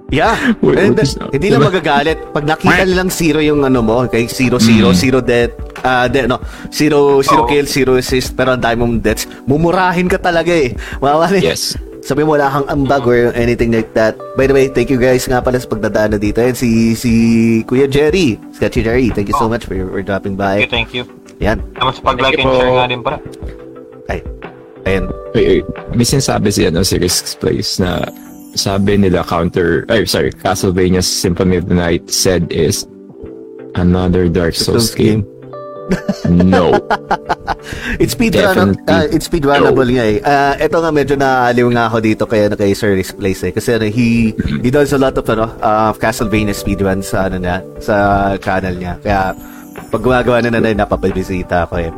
Yeah. 0.07 0.55
Wait, 0.62 0.79
And 0.79 0.95
what 0.95 1.03
is- 1.03 1.19
then, 1.19 1.35
hindi 1.35 1.51
lang 1.51 1.61
diba? 1.61 1.71
magagalit. 1.75 2.19
Pag 2.31 2.45
nakita 2.47 2.83
nilang 2.87 3.11
zero 3.11 3.42
yung 3.42 3.66
ano 3.66 3.83
mo, 3.83 4.07
kay 4.07 4.31
zero, 4.31 4.57
zero, 4.57 4.95
Mm. 4.95 4.97
zero 4.97 5.19
death, 5.19 5.51
ah, 5.83 6.07
de, 6.07 6.31
no, 6.31 6.38
zero, 6.71 7.19
zero 7.21 7.42
Oo. 7.42 7.51
kill, 7.51 7.66
zero 7.66 7.99
assist, 7.99 8.33
pero 8.33 8.55
ang 8.55 8.62
dami 8.62 8.77
mong 8.77 9.03
deaths, 9.03 9.27
mumurahin 9.45 10.07
ka 10.07 10.16
talaga 10.16 10.55
eh. 10.55 10.73
Mawawala 10.97 11.35
yes. 11.37 11.75
Sabi 12.01 12.23
mo 12.23 12.38
wala 12.38 12.47
kang 12.47 12.71
ambag 12.71 13.03
or 13.03 13.35
anything 13.35 13.75
like 13.75 13.90
that. 13.92 14.14
By 14.38 14.47
the 14.47 14.55
way, 14.55 14.71
thank 14.71 14.87
you 14.88 14.97
guys 14.97 15.27
nga 15.27 15.42
pala 15.42 15.59
sa 15.59 15.66
pagdadaan 15.66 16.14
na 16.14 16.19
dito. 16.23 16.38
And 16.38 16.55
si, 16.55 16.95
si 16.95 17.11
Kuya 17.66 17.90
Jerry, 17.90 18.38
Sketchy 18.55 18.87
Jerry, 18.87 19.11
thank 19.11 19.27
you 19.27 19.35
so 19.35 19.47
Oh. 19.47 19.51
much 19.51 19.66
for, 19.66 19.75
for 19.75 20.01
dropping 20.01 20.38
Okay, 20.38 20.62
by. 20.62 20.71
thank 20.71 20.95
you. 20.95 21.03
Yan. 21.42 21.59
Tapos 21.75 21.99
pag-like 21.99 22.38
Thank 22.38 22.47
and 22.47 22.55
you 22.55 22.61
share 22.62 22.73
nga 22.73 22.87
din 22.87 23.03
para. 23.03 23.19
Ay. 24.07 24.23
Ayan. 24.87 25.05
Wait, 25.35 25.47
wait. 25.51 25.66
May 25.92 26.07
sinasabi 26.07 26.49
si, 26.49 26.62
ano, 26.62 26.87
si 26.87 26.95
Risk's 26.95 27.35
Place 27.35 27.83
na 27.83 28.07
sabi 28.57 28.97
nila 28.97 29.23
counter, 29.25 29.85
ay, 29.88 30.05
sorry, 30.05 30.33
Castlevania 30.33 31.05
Symphony 31.05 31.57
of 31.57 31.69
the 31.69 31.77
Night 31.77 32.11
said 32.11 32.51
is 32.51 32.88
another 33.77 34.29
Dark 34.29 34.57
Souls 34.57 34.90
game. 34.97 35.23
no. 36.27 36.75
It's 38.03 38.14
speedrun 38.14 38.75
uh, 38.87 39.07
it's 39.11 39.27
speedrunnable 39.27 39.87
nga 39.87 40.05
eh. 40.07 40.19
Uh, 40.19 40.55
ito 40.59 40.77
nga 40.83 40.90
medyo 40.90 41.14
naaliw 41.14 41.66
nga 41.75 41.87
ako 41.90 41.99
dito 42.03 42.23
kaya 42.27 42.51
na 42.51 42.59
kay 42.59 42.75
Sir 42.75 42.95
Risk 42.95 43.19
Place 43.19 43.42
eh. 43.47 43.53
Kasi 43.55 43.79
ano, 43.79 43.87
he 43.87 44.35
he 44.62 44.71
does 44.71 44.90
a 44.95 44.99
lot 44.99 45.14
of 45.14 45.27
ano, 45.31 45.51
uh, 45.62 45.90
Castlevania 45.95 46.55
speedruns 46.55 47.11
sa 47.11 47.31
ano 47.31 47.38
niya, 47.38 47.62
sa 47.79 47.95
channel 48.38 48.75
niya. 48.75 48.99
Kaya 49.03 49.35
pag 49.90 50.03
gumagawa 50.03 50.42
na 50.42 50.51
na 50.55 50.61
na 50.62 50.75
napapabisita 50.75 51.66
ako 51.71 51.75
eh. 51.79 51.90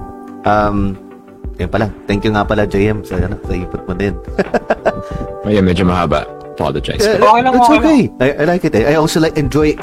Um, 0.44 0.96
yun 1.58 1.68
pala. 1.68 1.90
Thank 2.06 2.24
you 2.28 2.32
nga 2.32 2.46
pala 2.46 2.68
JM 2.68 3.02
sa 3.02 3.18
ano, 3.18 3.36
sa 3.42 3.52
input 3.52 3.82
mo 3.88 3.92
din. 3.96 4.14
Ayan, 5.48 5.64
medyo 5.64 5.84
mahaba. 5.88 6.37
Apologize. 6.58 6.98
Eh, 7.06 7.22
Okay 7.22 7.40
lang, 7.46 7.54
It's 7.54 7.70
okay 7.70 7.78
okay. 7.78 8.00
I, 8.18 8.28
I 8.42 8.44
like 8.44 8.66
it. 8.66 8.74
Eh. 8.74 8.90
I 8.90 8.94
also 8.98 9.22
like 9.22 9.38
enjoy 9.38 9.78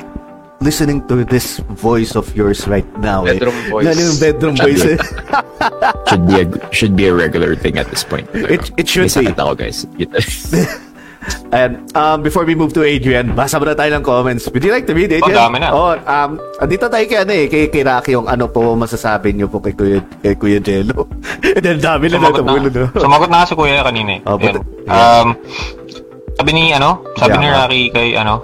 listening 0.60 1.00
to 1.08 1.24
this 1.24 1.60
voice 1.80 2.16
of 2.20 2.28
yours 2.36 2.68
right 2.68 2.88
now. 3.00 3.24
Eh. 3.24 3.40
Bedroom 3.40 3.56
voice. 3.72 3.86
Lalo 3.88 4.02
yung 4.04 4.20
bedroom 4.20 4.56
voice 4.60 4.84
eh. 4.84 4.98
should 6.12 6.28
be 6.28 6.36
a 6.44 6.46
should 6.76 6.96
be 7.00 7.08
a 7.08 7.14
regular 7.16 7.56
thing 7.56 7.80
at 7.80 7.88
this 7.88 8.04
point. 8.04 8.28
It- 8.36 8.76
it 8.76 8.92
should 8.92 9.08
be. 9.08 9.32
ako, 9.32 9.56
guys. 9.56 9.88
And 11.50 11.90
um, 11.98 12.22
before 12.22 12.46
we 12.46 12.54
move 12.54 12.74
to 12.78 12.86
Adrian, 12.86 13.34
basa 13.34 13.58
muna 13.58 13.74
tayo 13.74 13.90
ng 13.98 14.06
comments. 14.06 14.46
Would 14.46 14.62
you 14.62 14.70
like 14.70 14.86
to 14.86 14.94
read, 14.94 15.10
Adrian? 15.10 15.34
Oh, 15.34 15.42
dami 15.50 15.58
na. 15.58 15.74
Oh, 15.74 15.98
um, 15.98 16.38
andito 16.62 16.86
tayo 16.86 17.02
kay, 17.10 17.18
ano, 17.18 17.34
eh, 17.34 17.50
kay, 17.50 17.66
kay 17.74 17.82
Rocky 17.82 18.14
yung 18.14 18.30
ano 18.30 18.46
po 18.46 18.78
masasabi 18.78 19.34
niyo 19.34 19.50
po 19.50 19.58
kay 19.58 19.74
Kuya, 19.74 20.06
kay 20.22 20.38
Kuya 20.38 20.62
Jello. 20.62 21.10
And 21.58 21.64
then 21.66 21.82
dami 21.82 22.14
na 22.14 22.22
Sumagot 22.22 22.46
natabulo 22.46 22.68
na. 22.70 22.78
no? 22.78 22.86
Sumagot 22.94 23.30
na 23.34 23.42
si 23.42 23.54
Kuya 23.58 23.82
kanina 23.82 24.22
eh. 24.22 24.28
Oh, 24.30 24.38
but- 24.38 24.62
Yan. 24.86 24.94
Um, 24.94 25.28
sabi 26.36 26.52
ni, 26.52 26.64
ano, 26.76 27.02
sabi 27.16 27.36
Yeah. 27.40 27.44
ni 27.44 27.48
Rocky 27.52 27.84
kay, 27.92 28.10
ano, 28.20 28.44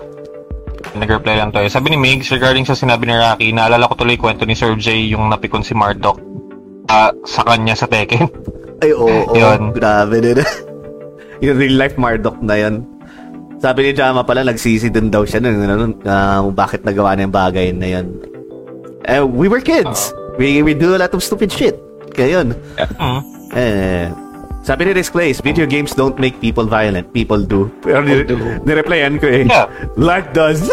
nag-reply 0.95 1.36
lang 1.39 1.51
tayo. 1.51 1.67
Sabi 1.71 1.93
ni 1.93 1.97
Migs, 1.99 2.32
regarding 2.32 2.67
sa 2.67 2.75
sinabi 2.75 3.08
ni 3.08 3.15
Rocky, 3.15 3.51
naalala 3.56 3.88
ko 3.88 3.95
tuloy 3.95 4.17
kwento 4.19 4.43
ni 4.43 4.56
Sir 4.56 4.75
J 4.75 5.12
yung 5.12 5.32
napikon 5.32 5.63
si 5.63 5.71
Marduk 5.71 6.19
ah, 6.91 7.12
sa 7.23 7.43
kanya 7.47 7.75
sa 7.75 7.88
Tekken. 7.88 8.27
Ay, 8.82 8.91
oo, 8.91 9.08
oo. 9.08 9.36
Yun. 9.36 9.71
Grabe 9.71 10.17
din. 10.19 10.41
yung 11.45 11.58
real 11.58 11.75
life 11.77 11.95
Marduk 11.95 12.36
na 12.41 12.58
yan. 12.58 12.84
Sabi 13.62 13.86
ni 13.86 13.91
Jama 13.93 14.25
pala, 14.25 14.41
nagsisi 14.41 14.89
din 14.89 15.13
daw 15.13 15.21
siya 15.21 15.38
nun, 15.38 15.69
ano, 15.69 15.86
uh, 16.01 16.49
bakit 16.49 16.82
nagawa 16.82 17.13
na 17.13 17.30
yung 17.30 17.36
bagay 17.36 17.69
na 17.71 17.88
yan. 17.99 18.08
Eh, 19.06 19.21
we 19.21 19.45
were 19.45 19.62
kids. 19.62 20.13
We, 20.41 20.65
we 20.65 20.73
do 20.73 20.97
a 20.97 20.99
lot 20.99 21.13
of 21.13 21.21
stupid 21.21 21.54
shit. 21.54 21.77
Kaya 22.17 22.41
yun. 22.41 22.47
Mm. 22.97 23.21
Eh, 23.54 24.06
sabi 24.62 24.86
ni 24.86 24.91
Risk 24.93 25.17
video 25.17 25.65
games 25.65 25.97
don't 25.97 26.17
make 26.21 26.38
people 26.38 26.65
violent. 26.65 27.10
People 27.13 27.41
do. 27.41 27.69
Pero 27.82 28.06
ni, 28.06 28.24
do. 28.24 28.38
nireplyan 28.62 29.17
ko 29.17 29.28
eh. 29.28 29.43
Yeah. 29.50 29.65
Lark 29.97 30.34
does. 30.38 30.62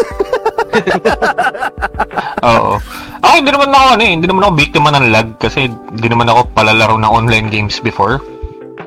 Oo. 2.49 2.77
Ako, 3.19 3.33
hindi 3.35 3.51
naman 3.51 3.75
ako, 3.75 3.87
ano 3.99 4.03
eh, 4.05 4.13
hindi 4.15 4.27
naman 4.31 4.43
ako 4.47 4.53
biktima 4.55 4.89
ng 4.95 5.07
lag 5.11 5.29
kasi 5.43 5.67
hindi 5.67 6.09
naman 6.09 6.31
ako 6.31 6.55
palalaro 6.55 6.95
ng 7.01 7.11
online 7.11 7.49
games 7.51 7.83
before. 7.83 8.23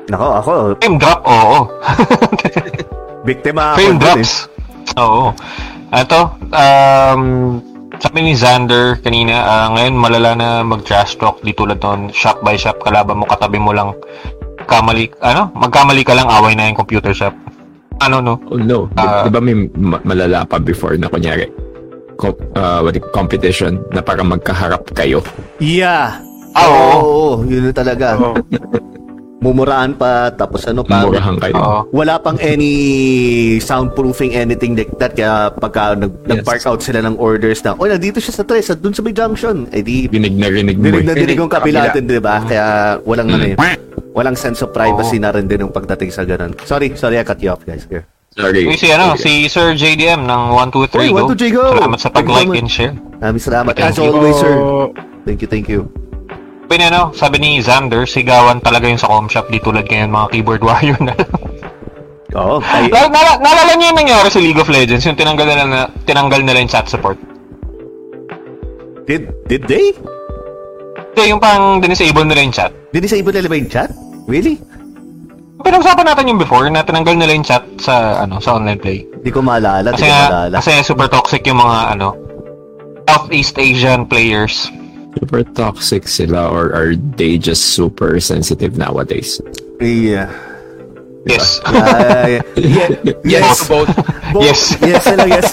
Nako, 0.08 0.26
ako, 0.40 0.52
Frame 0.80 0.98
drop, 0.98 1.20
oo. 1.28 1.58
biktima 3.28 3.74
ako. 3.74 3.76
Frame 3.76 3.98
dun 4.00 4.00
eh. 4.00 4.16
drops. 4.16 4.32
Oo. 4.96 5.24
Ito, 5.92 6.20
um, 6.48 7.22
sabi 8.00 8.18
ni 8.24 8.32
Xander 8.32 8.96
kanina, 9.04 9.44
ah, 9.44 9.66
ngayon 9.76 9.94
malala 9.94 10.30
na 10.32 10.48
mag-trash 10.64 11.20
talk 11.20 11.44
di 11.44 11.52
tulad 11.52 11.84
noon, 11.84 12.08
shop 12.08 12.40
by 12.40 12.56
shop, 12.56 12.80
kalaban 12.80 13.20
mo, 13.20 13.28
katabi 13.28 13.60
mo 13.60 13.76
lang, 13.76 13.92
kamali, 14.72 15.04
ano, 15.20 15.52
magkamali 15.52 16.00
ka 16.00 16.12
lang, 16.12 16.24
away 16.26 16.52
na 16.52 16.66
yung 16.66 16.78
computer 16.78 17.12
shop. 17.12 17.36
ano 18.00 18.18
no. 18.18 18.34
Oh 18.50 18.58
no. 18.58 18.90
Di, 18.90 18.98
Ah. 18.98 19.22
di 19.22 19.30
ba 19.30 19.38
may 19.38 19.54
ma- 19.78 20.02
malala 20.02 20.42
pa 20.42 20.58
before 20.58 20.98
na 20.98 21.06
kunyari, 21.06 21.46
co- 22.16 22.34
uh, 22.52 22.82
what 22.82 22.90
do 22.90 22.98
you- 22.98 23.10
competition 23.12 23.78
na 23.90 24.02
parang 24.02 24.26
magkaharap 24.26 24.82
kayo. 24.90 25.22
Yeah. 25.62 26.18
Ah, 26.50 26.66
oo. 26.66 26.90
Oo, 26.98 27.28
yun 27.46 27.68
na 27.68 27.72
talaga. 27.72 28.18
Oo. 28.18 28.34
Mumurahan 29.42 29.90
pa, 29.92 30.30
tapos 30.30 30.62
ano 30.64 30.80
pa. 30.80 31.02
Murahan 31.02 31.34
kayo. 31.36 31.90
Wala 31.90 32.14
pang 32.16 32.38
any 32.38 32.70
soundproofing, 33.58 34.32
anything 34.32 34.72
like 34.72 34.94
that. 34.96 35.12
Kaya 35.12 35.50
pagka 35.50 35.98
nag, 35.98 36.14
Yes. 36.22 36.28
nag-park 36.38 36.62
out 36.64 36.78
sila 36.78 37.02
ng 37.02 37.18
orders 37.18 37.58
na, 37.60 37.74
oh, 37.74 37.84
nandito 37.84 38.22
siya 38.22 38.32
sa 38.32 38.44
tres, 38.44 38.70
at 38.70 38.78
dun 38.78 38.94
sa 38.94 39.02
may 39.02 39.10
junction. 39.10 39.66
Eh 39.68 39.82
di, 39.82 40.06
Dinig 40.06 40.38
na 40.38 40.46
rinig 40.46 40.78
mo. 40.78 40.86
dinig 40.86 41.02
na 41.02 41.12
eh. 41.12 41.18
dinig 41.18 41.36
yung 41.36 41.50
kapila 41.50 41.90
Kabila. 41.90 41.92
din, 41.92 42.04
di 42.06 42.22
ba? 42.22 42.38
Kaya 42.40 42.66
walang 43.02 43.28
ano 43.28 43.44
eh, 43.44 43.56
walang 44.12 44.38
sense 44.38 44.62
of 44.62 44.70
privacy 44.70 45.18
na 45.18 45.34
rin 45.34 45.44
din 45.44 45.66
yung 45.66 45.74
pagdating 45.74 46.08
sa 46.08 46.22
ganun. 46.22 46.54
Sorry, 46.62 46.94
sorry, 46.94 47.18
I 47.18 47.26
cut 47.26 47.42
you 47.42 47.50
off, 47.50 47.66
guys. 47.66 47.82
Here. 47.90 48.06
Sorry. 48.32 48.64
Yung 48.64 48.78
si 48.78 48.88
ano, 48.88 49.12
si 49.12 49.44
Sir 49.44 49.74
JDM 49.74 50.24
ng 50.24 50.42
123 50.56 51.02
Uy, 51.02 51.10
go. 51.10 51.28
123 51.28 51.50
go. 51.50 51.64
Salamat 51.76 51.98
sa 51.98 52.08
pag-like 52.08 52.54
and 52.54 52.70
share. 52.70 52.94
Maraming 53.18 53.42
salamat. 53.42 53.72
As 53.76 53.98
always, 53.98 54.38
sir. 54.38 54.54
Thank 55.26 55.42
you, 55.42 55.48
thank 55.50 55.68
you. 55.68 55.90
Sabi 56.72 56.80
niya, 56.80 56.96
no, 56.96 57.12
sabi 57.12 57.36
ni 57.36 57.60
Xander, 57.60 58.08
sigawan 58.08 58.56
talaga 58.56 58.88
yung 58.88 58.96
sa 58.96 59.04
com 59.04 59.28
shop 59.28 59.52
di 59.52 59.60
tulad 59.60 59.84
ngayon 59.84 60.08
mga 60.08 60.26
keyboard 60.32 60.64
warrior 60.72 60.96
na. 61.04 61.12
Oo. 62.32 62.64
ay, 62.64 62.88
Nal- 62.88 63.12
nal- 63.12 63.44
naalala 63.44 63.76
niyo 63.76 63.92
yung 63.92 63.98
nangyari 64.00 64.32
sa 64.32 64.40
League 64.40 64.56
of 64.56 64.72
Legends, 64.72 65.04
yung 65.04 65.12
tinanggal 65.12 65.44
nila, 65.44 65.64
na, 65.68 65.80
tinanggal 66.08 66.40
nila 66.40 66.64
yung 66.64 66.72
chat 66.72 66.88
support. 66.88 67.20
did, 69.04 69.28
did 69.44 69.68
they? 69.68 69.92
Hindi, 71.12 71.22
yung 71.28 71.44
pang 71.44 71.76
dinisable 71.76 72.24
nila 72.24 72.40
yung 72.40 72.56
chat. 72.56 72.72
Dinisable 72.88 73.36
nila 73.36 73.52
ba 73.52 73.56
yung 73.60 73.68
chat? 73.68 73.90
Really? 74.24 74.56
Pinag-usapan 75.60 76.08
natin 76.08 76.24
yung 76.26 76.40
before 76.40 76.72
na 76.72 76.80
tinanggal 76.80 77.20
nila 77.20 77.36
yung 77.36 77.44
chat 77.44 77.68
sa 77.76 78.24
ano 78.24 78.40
sa 78.40 78.56
online 78.56 78.80
play. 78.80 79.04
Hindi 79.12 79.28
ko 79.28 79.44
maalala. 79.44 79.92
Hindi 79.92 80.00
Kasi 80.00 80.08
ko 80.08 80.16
maalala. 80.16 80.54
kasi 80.56 80.70
super 80.80 81.06
toxic 81.06 81.44
yung 81.44 81.60
mga 81.60 81.76
ano 81.92 82.16
Southeast 83.04 83.60
Asian 83.60 84.08
players. 84.08 84.72
Super 85.12 85.42
toxic 85.52 86.08
sila 86.08 86.48
or 86.48 86.72
are 86.72 86.96
they 86.96 87.36
just 87.36 87.76
super 87.76 88.16
sensitive 88.18 88.76
nowadays? 88.76 89.40
Yeah. 89.80 90.32
Yes. 91.28 91.60
Uh, 91.68 92.40
yeah. 92.58 92.88
Yes, 93.22 93.22
Yes. 93.22 93.58
to 93.62 93.64
both. 93.68 93.90
Both. 94.32 94.42
Yes. 94.42 94.60
Yes. 94.80 95.48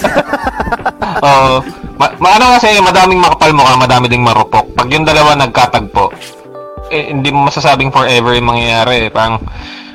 Oo. 1.22 1.62
ma- 2.00 2.16
maano 2.18 2.56
kasi 2.58 2.80
madaming 2.80 3.20
makapal 3.20 3.52
mukha, 3.52 3.74
madami 3.76 4.08
ding 4.08 4.24
marupok. 4.24 4.66
Pag 4.74 4.88
yung 4.90 5.04
dalawa 5.04 5.36
nagkatagpo, 5.36 6.10
eh, 6.90 7.12
hindi 7.12 7.30
mo 7.30 7.46
masasabing 7.46 7.92
forever 7.92 8.34
yung 8.34 8.48
mangyayari. 8.50 9.06
Eh. 9.06 9.10
Parang 9.12 9.38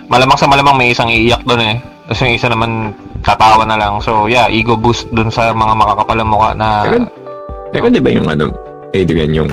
malamang 0.08 0.38
sa 0.40 0.48
malamang 0.48 0.78
may 0.78 0.94
isang 0.94 1.10
iiyak 1.10 1.44
doon 1.44 1.62
eh. 1.66 1.76
Tapos 2.06 2.22
yung 2.22 2.36
isa 2.38 2.48
naman 2.48 2.94
tatawa 3.26 3.66
na 3.66 3.76
lang. 3.76 3.98
So 4.00 4.30
yeah, 4.30 4.46
ego 4.48 4.78
boost 4.78 5.10
dun 5.12 5.34
sa 5.34 5.52
mga 5.52 5.74
makakapalang 5.74 6.30
mukha 6.30 6.54
na 6.54 6.86
Pero, 6.86 6.98
pero 7.74 7.86
di 7.90 8.00
ba 8.00 8.10
yung 8.14 8.30
ano, 8.30 8.54
Adrian, 8.96 9.36
yung 9.36 9.52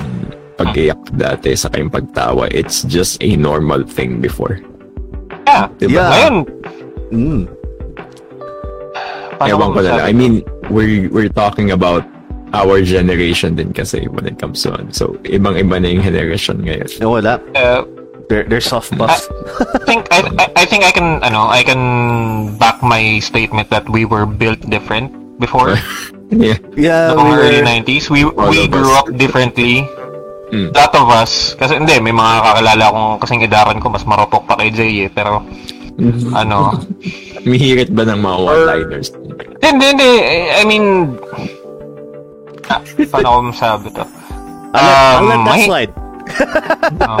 pag-iyak 0.55 0.97
dati 1.13 1.51
sa 1.53 1.67
kayong 1.67 1.91
pagtawa, 1.91 2.47
it's 2.49 2.87
just 2.87 3.19
a 3.19 3.35
normal 3.35 3.83
thing 3.83 4.23
before. 4.23 4.63
yeah. 5.43 5.67
Diba? 5.77 5.91
Yeah. 5.91 6.09
Ngayon, 6.09 6.35
Mm. 7.13 7.41
paano 9.37 9.49
Ewan 9.49 9.69
ko 9.69 9.79
na 9.81 9.91
lang. 9.99 10.05
I 10.07 10.13
mean, 10.13 10.33
we're, 10.69 11.09
we're 11.09 11.29
talking 11.29 11.69
about 11.71 12.01
our 12.53 12.81
generation 12.81 13.53
din 13.53 13.73
kasi 13.73 14.05
when 14.09 14.25
it 14.25 14.37
comes 14.37 14.61
to 14.63 14.73
ano. 14.73 14.89
So, 14.89 15.17
ibang-iba 15.25 15.77
na 15.77 15.89
yung 15.89 16.01
generation 16.01 16.61
ngayon. 16.61 16.89
No, 17.01 17.17
wala. 17.17 17.37
Uh, 17.53 17.83
They're, 18.31 18.47
they're 18.47 18.63
soft 18.63 18.95
buffs. 18.97 19.27
I 19.75 19.83
think 19.85 20.07
I, 20.09 20.23
I 20.39 20.63
I 20.63 20.65
think 20.65 20.87
I 20.87 20.95
can 20.95 21.19
ano 21.21 21.51
I 21.51 21.59
can 21.61 21.83
back 22.55 22.79
my 22.79 23.19
statement 23.19 23.67
that 23.69 23.83
we 23.91 24.07
were 24.07 24.23
built 24.25 24.63
different 24.71 25.11
before. 25.43 25.75
yeah. 26.29 26.57
yeah, 26.75 27.03
Noong 27.11 27.25
we 27.25 27.35
early 27.35 27.59
were, 27.59 27.67
90s, 27.67 28.05
we 28.07 28.21
we 28.23 28.57
of 28.61 28.71
grew 28.71 28.87
us. 28.87 28.99
up 28.99 29.07
differently. 29.13 29.83
Mm. 30.47 30.69
Lot 30.69 30.93
of 30.93 31.09
us, 31.09 31.55
kasi 31.55 31.75
hindi, 31.75 31.97
may 31.99 32.13
mga 32.13 32.33
kakilala 32.39 32.83
akong 32.85 33.09
kasing 33.19 33.41
edaran 33.41 33.81
ko, 33.81 33.89
mas 33.89 34.05
marupok 34.05 34.45
pa 34.45 34.53
kay 34.55 34.69
Jay 34.69 34.93
eh, 35.01 35.09
pero 35.09 35.41
ano, 36.31 36.77
Mihirit 37.49 37.89
ba 37.89 38.05
ng 38.05 38.21
mga 38.21 38.37
one-liners? 38.39 39.09
hindi, 39.59 39.85
hindi, 39.89 40.09
I 40.53 40.63
mean, 40.63 41.17
ah, 42.65 42.79
paano 43.09 43.27
ko 43.27 43.39
masabi 43.49 43.87
to? 43.91 44.05
I'll 44.71 44.79
let, 44.79 44.95
I'll 44.95 45.17
Um, 45.17 45.25
let 45.27 45.41
that 45.43 45.61
slide. 45.65 45.93
Oh. 47.03 47.19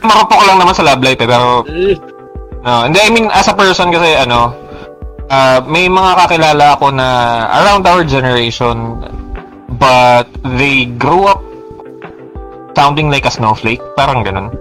marupok 0.00 0.40
lang 0.44 0.58
naman 0.60 0.74
sa 0.74 0.84
love 0.84 1.00
life 1.00 1.16
eh, 1.16 1.24
pero, 1.24 1.64
no, 2.60 2.72
hindi, 2.84 2.98
I 2.98 3.08
mean, 3.08 3.30
as 3.30 3.46
a 3.46 3.54
person 3.54 3.88
kasi, 3.88 4.18
ano, 4.18 4.52
ah, 5.30 5.60
may 5.64 5.88
mga 5.88 6.12
kakilala 6.24 6.76
ako 6.76 6.92
na 6.92 7.08
around 7.62 7.84
our 7.86 8.02
generation, 8.04 9.00
but 9.80 10.28
they 10.56 10.88
grew 10.98 11.28
up 11.28 11.40
sounding 12.76 13.10
like 13.10 13.26
a 13.26 13.32
snowflake, 13.32 13.82
parang 13.98 14.22
ganun. 14.22 14.54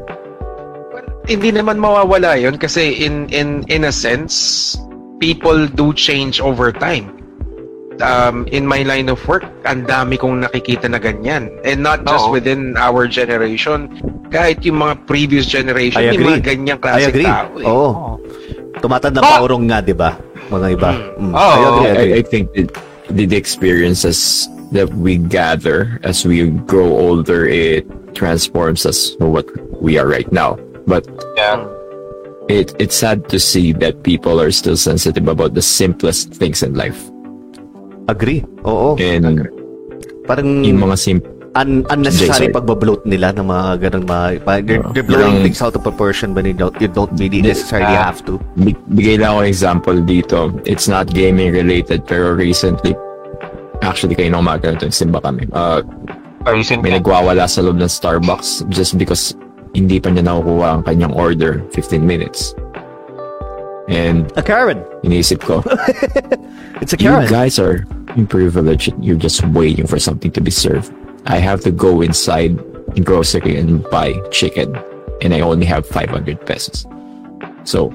hindi 1.27 1.51
naman 1.51 1.77
mawawala 1.77 2.39
yon 2.39 2.55
kasi 2.55 3.03
in 3.03 3.27
in 3.29 3.67
in 3.67 3.83
a 3.83 3.93
sense 3.93 4.73
people 5.19 5.67
do 5.67 5.91
change 5.91 6.39
over 6.39 6.71
time 6.71 7.11
um 7.99 8.47
in 8.55 8.63
my 8.63 8.81
line 8.87 9.11
of 9.11 9.19
work 9.27 9.43
ang 9.67 9.83
dami 9.83 10.15
kong 10.15 10.47
nakikita 10.47 10.87
na 10.87 10.97
ganyan 10.97 11.51
and 11.67 11.83
not 11.83 11.99
just 12.07 12.31
Oo. 12.31 12.33
within 12.33 12.79
our 12.79 13.05
generation 13.11 13.91
kahit 14.31 14.63
yung 14.63 14.79
mga 14.79 15.03
previous 15.03 15.43
generation 15.43 15.99
I 15.99 16.15
may 16.15 16.17
agree. 16.17 16.27
mga 16.31 16.41
ganyang 16.47 16.79
agree. 16.79 17.27
tao 17.27 17.51
eh. 17.59 17.67
Oo. 17.67 17.91
Tumatanda 18.77 19.25
pa 19.25 19.41
urong 19.41 19.65
nga, 19.65 19.81
di 19.81 19.95
ba? 19.97 20.13
Mga 20.47 20.67
iba. 20.79 20.91
Mm. 21.19 21.33
Oo. 21.35 21.37
I 21.37 21.59
agree, 21.59 21.87
I 21.87 21.91
I, 21.91 22.01
agree. 22.01 22.13
I 22.13 22.21
think 22.23 22.45
the, 23.09 23.25
the 23.27 23.37
experiences 23.37 24.47
that 24.71 24.91
we 24.95 25.17
gather 25.17 25.99
as 26.03 26.25
we 26.25 26.47
grow 26.67 26.87
older, 26.87 27.47
it 27.47 27.87
transforms 28.15 28.85
us 28.85 29.15
to 29.19 29.25
what 29.27 29.47
we 29.81 29.97
are 29.97 30.07
right 30.07 30.27
now. 30.31 30.57
But 30.87 31.07
Yeah. 31.35 31.67
it, 32.47 32.71
it's 32.79 32.95
sad 32.95 33.27
to 33.29 33.39
see 33.39 33.71
that 33.83 34.03
people 34.03 34.39
are 34.39 34.51
still 34.51 34.77
sensitive 34.77 35.27
about 35.27 35.53
the 35.53 35.61
simplest 35.61 36.33
things 36.33 36.63
in 36.63 36.73
life. 36.75 36.97
Agree. 38.07 38.43
Oo. 38.63 38.95
And 38.99 39.47
Parang 40.27 40.63
yung 40.63 40.79
mga 40.83 40.95
sim- 40.99 41.23
un- 41.57 41.85
unnecessary 41.89 42.53
pagbabloat 42.53 43.03
nila 43.09 43.33
ng 43.33 43.49
mga 43.49 43.89
ganun 43.89 44.03
mga 44.05 44.25
they're, 44.63 44.85
they're 44.93 45.01
blowing 45.03 45.41
Yung- 45.41 45.45
things 45.49 45.59
out 45.59 45.73
of 45.73 45.81
proportion 45.81 46.37
when 46.37 46.45
you 46.45 46.53
don't, 46.53 46.77
you 46.77 46.87
don't 46.87 47.11
really 47.17 47.41
necessarily 47.41 47.97
ah, 47.97 48.13
have 48.13 48.21
to. 48.23 48.37
Bi- 48.61 48.77
bigay 48.93 49.17
lang 49.17 49.35
ako 49.35 49.41
example 49.49 49.97
dito. 49.99 50.53
It's 50.63 50.85
not 50.85 51.09
gaming 51.09 51.51
related 51.51 52.05
pero 52.05 52.37
recently 52.37 52.93
actually 53.81 54.13
kayo 54.15 54.31
na 54.33 54.39
umaga 54.41 54.73
ito 54.77 54.89
simba 54.93 55.21
kami. 55.21 55.49
Uh, 55.51 55.81
Recent 56.47 56.79
may 56.79 56.95
nagwawala 56.95 57.43
sa 57.43 57.59
loob 57.59 57.75
ng 57.75 57.91
Starbucks 57.91 58.63
just 58.71 58.95
because 58.95 59.35
hindi 59.75 59.99
pa 59.99 60.07
niya 60.07 60.23
nakukuha 60.31 60.79
ang 60.79 60.83
kanyang 60.87 61.11
order 61.11 61.59
15 61.75 61.99
minutes. 61.99 62.55
And 63.91 64.31
A 64.39 64.43
Karen. 64.43 64.79
Iniisip 65.03 65.43
ko, 65.43 65.59
It's 66.83 66.95
a 66.95 66.99
you 66.99 67.11
Karen. 67.11 67.27
guys 67.27 67.59
are 67.59 67.83
privileged. 68.31 68.95
You're 68.99 69.19
just 69.19 69.43
waiting 69.51 69.87
for 69.87 69.99
something 69.99 70.31
to 70.35 70.41
be 70.41 70.51
served. 70.51 70.91
I 71.27 71.37
have 71.43 71.61
to 71.67 71.71
go 71.71 72.01
inside 72.01 72.55
grocery 73.03 73.59
and 73.59 73.83
buy 73.91 74.15
chicken 74.31 74.73
and 75.21 75.33
I 75.35 75.41
only 75.41 75.65
have 75.67 75.85
500 75.85 76.39
pesos. 76.47 76.87
So, 77.67 77.91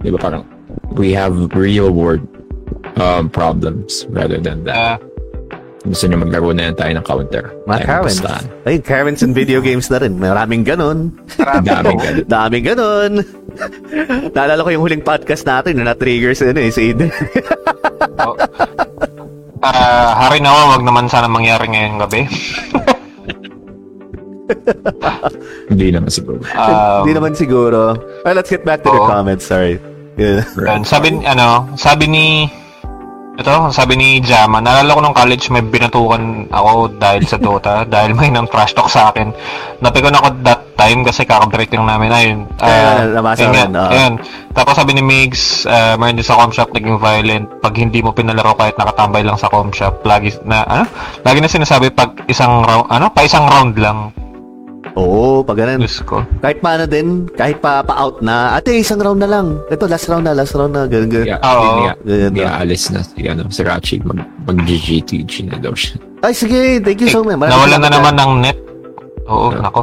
di 0.00 0.10
ba 0.14 0.18
parang 0.18 0.46
we 0.94 1.10
have 1.12 1.34
real 1.52 1.90
world 1.90 2.22
um, 2.96 3.28
problems 3.28 4.06
rather 4.14 4.38
than 4.38 4.64
that. 4.64 5.02
Uh, 5.02 5.06
Gusto 5.80 6.12
niyo 6.12 6.20
maglaro 6.20 6.52
na 6.52 6.68
yan 6.68 6.76
tayo 6.76 6.92
ng 6.92 7.06
counter. 7.08 7.44
Mga 7.64 7.80
Karens. 7.88 8.20
Ay, 8.68 8.84
Karens 8.84 9.24
in 9.24 9.32
video 9.32 9.64
games 9.64 9.88
na 9.88 9.96
rin. 9.96 10.12
Maraming 10.20 10.60
ganun. 10.60 11.08
Daming 11.40 11.96
ganun. 11.96 12.16
Daming 12.36 12.64
ganun. 12.68 13.12
Naalala 14.36 14.60
ko 14.60 14.68
yung 14.76 14.84
huling 14.84 15.00
podcast 15.00 15.48
natin 15.48 15.80
na 15.80 15.88
na-trigger 15.88 16.36
sa 16.36 16.52
ano 16.52 16.60
eh, 16.60 16.68
si 16.68 16.92
Aiden. 16.92 17.08
oh. 18.20 18.36
Ah, 19.60 20.16
hari 20.16 20.40
nawa, 20.40 20.76
wag 20.76 20.82
naman 20.84 21.04
sana 21.04 21.28
mangyari 21.28 21.68
ngayong 21.68 22.00
gabi. 22.00 22.24
Hindi 25.70 25.86
naman 25.92 26.10
siguro. 26.10 26.40
Um, 26.56 27.04
Hindi 27.04 27.12
naman 27.14 27.32
siguro. 27.36 27.80
Well, 28.24 28.34
let's 28.34 28.50
get 28.50 28.64
back 28.64 28.82
to 28.82 28.90
the 28.90 28.98
Oo. 28.98 29.06
comments. 29.06 29.46
Sorry. 29.46 29.76
Yeah. 30.18 30.42
Sabi 30.82 31.22
ano, 31.22 31.70
sabi 31.76 32.04
ni 32.10 32.26
ito, 33.40 33.56
sabi 33.72 33.96
ni 33.96 34.08
Jama, 34.20 34.60
naalala 34.60 34.92
ko 34.92 35.00
nung 35.00 35.16
college 35.16 35.48
may 35.48 35.64
binatukan 35.64 36.52
ako 36.52 37.00
dahil 37.00 37.22
sa 37.24 37.40
Dota, 37.40 37.82
dahil 37.94 38.12
may 38.12 38.28
nang 38.28 38.46
trash 38.46 38.76
talk 38.76 38.92
sa 38.92 39.10
akin. 39.10 39.32
Napikon 39.80 40.14
ako 40.14 40.44
that 40.44 40.76
time 40.76 41.00
kasi 41.02 41.24
kakabreak 41.24 41.72
lang 41.72 41.88
namin. 41.88 42.10
Ayun. 42.12 42.38
Ah, 42.60 42.68
ah, 42.68 43.04
nabasa 43.08 43.40
yun 43.44 43.48
ko 43.48 43.52
nga, 43.52 43.64
yun, 43.64 43.72
oo. 43.74 43.90
ayun. 43.90 44.14
Tapos 44.50 44.74
sabi 44.76 44.92
ni 44.96 45.02
Migs, 45.02 45.64
uh, 45.64 45.96
meron 45.96 46.20
din 46.20 46.26
sa 46.26 46.36
com 46.36 46.52
shop 46.52 46.72
naging 46.76 47.00
violent 47.00 47.46
pag 47.64 47.74
hindi 47.76 48.04
mo 48.04 48.12
pinalaro 48.12 48.52
kahit 48.56 48.76
nakatambay 48.76 49.24
lang 49.24 49.40
sa 49.40 49.48
com 49.48 49.72
shop. 49.72 50.04
Lagi 50.04 50.36
na, 50.44 50.64
ano? 50.68 50.84
Lagi 51.24 51.38
na 51.40 51.48
sinasabi 51.48 51.92
pag 51.92 52.26
isang 52.28 52.62
round, 52.64 52.88
ano? 52.92 53.08
Pa 53.08 53.24
isang 53.24 53.48
round 53.48 53.74
lang. 53.80 54.12
Oo, 54.98 55.46
pag 55.46 55.54
ganun. 55.60 55.86
Diyos 55.86 56.02
ko. 56.02 56.26
Kahit 56.42 56.58
paano 56.58 56.84
din, 56.86 57.30
kahit 57.30 57.62
pa 57.62 57.84
pa-out 57.86 58.18
na, 58.20 58.58
ate, 58.58 58.74
isang 58.74 58.98
round 58.98 59.22
na 59.22 59.30
lang. 59.30 59.62
Ito, 59.70 59.86
last 59.86 60.10
round 60.10 60.26
na, 60.26 60.34
last 60.34 60.56
round 60.58 60.74
na. 60.74 60.90
Ganun, 60.90 61.06
ganun. 61.06 61.28
Yeah, 61.30 61.38
Oo. 61.42 61.86
nga. 61.86 61.94
Ganun 62.02 62.32
na. 62.34 62.50
aalis 62.58 62.90
na 62.90 63.00
si, 63.06 63.20
ano, 63.30 63.46
si 63.48 63.62
Rachi. 63.62 63.96
Mag, 64.02 64.18
mag-GGTG 64.50 65.32
na 65.46 65.56
daw 65.62 65.74
siya. 65.76 65.94
Ay, 66.20 66.34
sige, 66.34 66.82
thank 66.82 66.98
you 66.98 67.08
so 67.08 67.22
much. 67.22 67.38
Maraming 67.38 67.54
Nawalan 67.54 67.80
na 67.80 67.90
naman 67.90 68.14
ng 68.18 68.32
net. 68.42 68.58
Oo, 69.30 69.54
Yeah. 69.54 69.62
nako. 69.62 69.80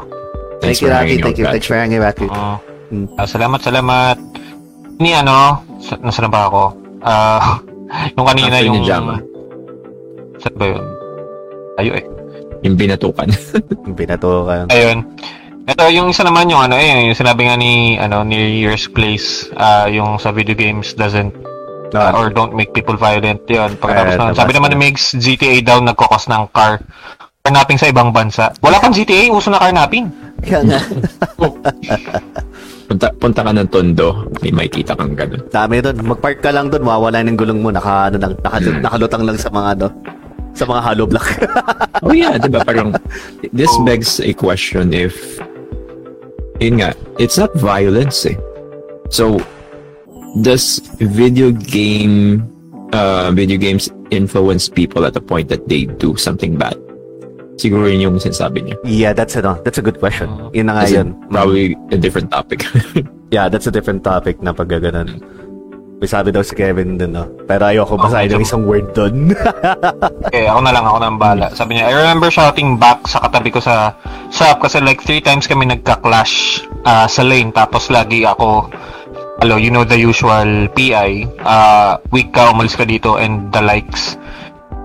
Thank 0.59 0.81
you, 0.81 0.89
Rocky. 0.89 1.15
Thank 1.21 1.37
you. 1.39 1.45
Thanks 1.47 1.67
for 1.69 1.77
hanging 1.77 2.03
out. 2.03 2.17
Oo. 2.19 2.55
Hmm. 2.91 3.05
Ah, 3.15 3.27
salamat, 3.27 3.59
salamat. 3.61 4.17
Ni 4.97 5.13
ano, 5.13 5.61
sa, 5.77 5.95
nasa 6.01 6.25
na 6.25 6.29
ba 6.31 6.49
ako? 6.49 6.63
Ah, 7.05 7.61
yung 8.17 8.27
kanina 8.27 8.57
After 8.59 8.67
yung... 8.67 8.83
Jama. 8.83 9.15
Saan 10.41 10.55
ba 10.57 10.65
yun? 10.67 10.85
Ayo 11.77 11.91
eh. 11.95 12.16
Yung 12.67 12.75
binatukan. 12.75 13.31
Yung 13.87 13.95
Binato 13.95 14.43
ka. 14.43 14.67
Ayun. 14.67 15.07
Ito, 15.67 15.83
yung 15.89 16.07
isa 16.07 16.23
naman 16.23 16.47
yung 16.47 16.63
ano 16.63 16.79
eh, 16.79 17.11
yung 17.11 17.17
sinabi 17.17 17.43
nga 17.43 17.59
ni, 17.59 17.99
ano, 17.99 18.23
ni 18.23 18.63
Year's 18.63 18.87
Place, 18.87 19.51
ah, 19.55 19.83
yung 19.83 20.15
sa 20.15 20.31
video 20.31 20.55
games 20.55 20.95
doesn't, 20.95 21.35
ah, 21.91 22.15
or 22.15 22.31
don't 22.31 22.55
make 22.55 22.71
people 22.71 22.95
violent, 22.95 23.43
yun. 23.45 23.75
Pagkatapos 23.75 24.15
Eh, 24.15 24.17
nun, 24.17 24.31
sabi 24.31 24.55
naman 24.55 24.71
na. 24.71 24.79
ni 24.79 24.87
Migs, 24.87 25.11
GTA 25.13 25.59
daw 25.59 25.83
nagkokos 25.83 26.31
ng 26.31 26.55
car, 26.55 26.79
carnapping 27.43 27.75
sa 27.75 27.91
ibang 27.91 28.15
bansa. 28.15 28.55
Wala 28.63 28.79
pang 28.79 28.95
GTA, 28.95 29.27
uso 29.27 29.51
na 29.51 29.59
carnapping. 29.59 30.07
Kaya 30.39 30.63
nga. 30.63 30.79
punta, 32.87 33.07
punta 33.19 33.41
ka 33.43 33.51
ng 33.51 33.67
Tondo. 33.67 34.31
May 34.39 34.55
makikita 34.55 34.95
kang 34.95 35.19
ganun. 35.19 35.43
Dami 35.51 35.83
doon. 35.83 35.99
Mag-park 35.99 36.39
ka 36.39 36.55
lang 36.55 36.71
doon, 36.71 36.87
mawawala 36.87 37.27
ng 37.27 37.35
gulong 37.35 37.59
mo. 37.59 37.75
Naka, 37.75 38.07
ano, 38.07 38.15
naka, 38.39 38.63
nakalutang 38.63 39.27
lang 39.27 39.35
sa 39.35 39.51
mga, 39.51 39.75
ano, 39.75 39.87
sa 40.57 40.65
mga 40.65 40.81
hollow 40.81 41.07
block. 41.07 41.27
Oh 42.05 42.13
yeah, 42.13 42.37
diba? 42.37 42.61
Parang, 42.61 42.93
this 43.53 43.73
begs 43.81 44.21
a 44.21 44.29
question 44.31 44.93
if, 44.93 45.17
yun 46.61 46.77
nga, 46.77 46.93
it's 47.17 47.41
not 47.41 47.49
violence 47.57 48.21
eh. 48.21 48.37
So, 49.09 49.41
does 50.45 50.77
video 51.01 51.49
game, 51.49 52.45
uh, 52.93 53.33
video 53.33 53.57
games 53.57 53.89
influence 54.13 54.69
people 54.69 55.09
at 55.09 55.17
the 55.17 55.21
point 55.25 55.49
that 55.49 55.65
they 55.67 55.89
do 55.97 56.15
something 56.21 56.53
bad? 56.53 56.77
Siguro 57.57 57.89
yun 57.89 58.13
yung 58.13 58.17
sinasabi 58.21 58.61
niya. 58.61 58.77
yeah, 58.85 59.11
that's, 59.11 59.33
ano, 59.35 59.57
that's 59.65 59.81
a 59.81 59.85
good 59.85 59.97
question. 59.97 60.29
Yun 60.53 60.69
na 60.69 60.77
nga 60.77 60.85
yun. 60.85 61.17
Probably 61.33 61.73
a 61.89 61.97
different 61.97 62.29
topic. 62.29 62.61
Yeah, 63.27 63.49
that's 63.49 63.67
a 63.67 63.71
different 63.75 64.07
topic 64.07 64.39
na 64.39 64.55
pag 64.55 64.71
gano'n. 64.71 65.19
May 65.97 66.05
sabi 66.05 66.29
daw 66.29 66.45
si 66.45 66.53
Kevin 66.53 66.93
dun, 66.93 67.17
no? 67.17 67.25
Pero 67.49 67.73
ayoko 67.73 67.97
basahin 67.97 68.37
ng 68.37 68.45
isang 68.45 68.69
word 68.69 68.93
dun. 68.93 69.33
Okay, 70.29 70.45
ako 70.51 70.61
na 70.61 70.69
lang, 70.69 70.85
ako 70.85 70.97
na 71.01 71.07
ang 71.09 71.17
bahala. 71.17 71.49
Sabi 71.57 71.73
niya, 71.73 71.89
I 71.89 71.97
remember 71.97 72.29
shouting 72.29 72.77
back 72.77 73.09
sa 73.09 73.17
katabi 73.25 73.49
ko 73.49 73.57
sa 73.57 73.97
shop 74.29 74.61
kasi 74.61 74.77
like 74.77 75.01
three 75.01 75.25
times 75.25 75.49
kami 75.49 75.65
nagka-clash 75.65 76.61
ah, 76.85 77.09
sa 77.09 77.25
lane 77.25 77.49
tapos 77.49 77.89
lagi 77.89 78.29
ako 78.29 78.69
Hello, 79.37 79.53
you 79.53 79.69
know 79.69 79.85
the 79.85 79.93
usual 79.93 80.65
PI. 80.73 81.29
Uh, 81.45 82.01
weak 82.09 82.33
ka, 82.33 82.49
umalis 82.49 82.73
ka 82.73 82.89
dito 82.89 83.21
and 83.21 83.53
the 83.53 83.61
likes. 83.61 84.17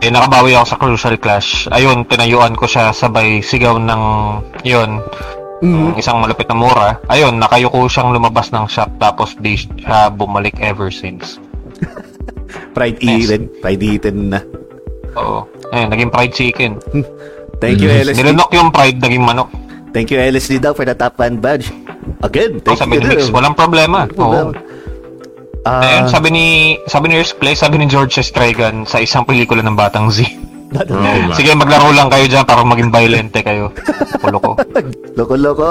Eh, 0.05 0.13
nakabawi 0.13 0.53
ako 0.53 0.67
sa 0.69 0.77
crucial 0.77 1.17
clash. 1.17 1.65
Ayun, 1.73 2.05
tinayuan 2.05 2.53
ko 2.53 2.69
siya 2.69 2.93
sabay 2.93 3.41
sigaw 3.41 3.81
ng, 3.81 4.03
yun, 4.61 5.01
ng 5.63 5.95
isang 5.95 6.19
malupit 6.19 6.45
na 6.45 6.57
mura. 6.57 6.89
Ayun, 7.07 7.39
nakayuko 7.39 7.87
siyang 7.87 8.11
lumabas 8.11 8.51
ng 8.51 8.67
shop 8.67 8.91
tapos 8.99 9.39
di 9.39 9.55
siya 9.55 10.11
bumalik 10.11 10.59
ever 10.59 10.91
since. 10.91 11.39
Pride 12.77 12.99
Yes. 12.99 13.29
eaten. 13.29 13.43
Pride 13.59 13.81
eaten 13.81 14.17
na. 14.29 14.41
Oo. 15.15 15.47
Ayun, 15.71 15.89
naging 15.89 16.11
fried 16.11 16.33
chicken. 16.33 16.73
Thank 17.59 17.79
you, 17.79 17.89
LSD. 17.89 18.19
Nilunok 18.19 18.51
yung 18.53 18.69
pride, 18.69 18.99
naging 18.99 19.23
manok. 19.23 19.49
Thank 19.93 20.11
you, 20.11 20.19
LSD 20.19 20.59
daw, 20.59 20.73
for 20.73 20.83
the 20.83 20.93
top 20.93 21.15
fan 21.15 21.39
badge. 21.39 21.71
Again, 22.21 22.59
Oh, 22.59 22.65
thank 22.67 22.81
sabi 22.81 22.97
you. 22.97 23.01
ni 23.01 23.09
Mix, 23.13 23.29
daw. 23.29 23.39
walang 23.39 23.55
problema. 23.55 24.09
Oo. 24.15 24.51
Ah, 25.63 25.79
Ayun, 25.81 26.11
sabi 26.11 26.29
ni 26.29 26.47
sabi 26.85 27.07
ni 27.07 27.15
Earth 27.15 27.39
Play, 27.39 27.55
sabi 27.55 27.79
ni 27.79 27.87
George 27.87 28.19
Estragan 28.19 28.83
sa 28.83 28.99
isang 28.99 29.23
pelikula 29.23 29.63
ng 29.63 29.79
Batang 29.79 30.11
Z. 30.11 30.27
oh. 30.75 31.33
Sige, 31.33 31.53
maglaro 31.53 31.91
lang 31.91 32.09
kayo 32.09 32.25
dyan 32.27 32.43
para 32.43 32.63
maging 32.63 32.89
violente 32.89 33.41
kayo. 33.41 33.69
Kulo 34.19 34.39
ko. 34.39 34.51
loko-loko. 35.19 35.71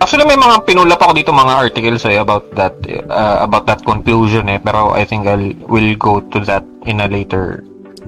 Actually, 0.00 0.24
may 0.24 0.36
mga 0.36 0.64
pinulap 0.64 0.96
ako 0.96 1.12
dito 1.12 1.28
mga 1.28 1.60
articles 1.60 2.04
eh, 2.04 2.16
about 2.16 2.48
that 2.54 2.72
uh, 3.06 3.40
about 3.40 3.64
that 3.64 3.80
conclusion 3.80 4.48
eh. 4.48 4.56
Pero 4.56 4.92
I 4.92 5.04
think 5.04 5.24
I'll 5.24 5.52
will 5.66 5.92
go 5.94 6.24
to 6.24 6.40
that 6.44 6.64
in 6.84 7.00
a 7.00 7.06
later 7.06 7.60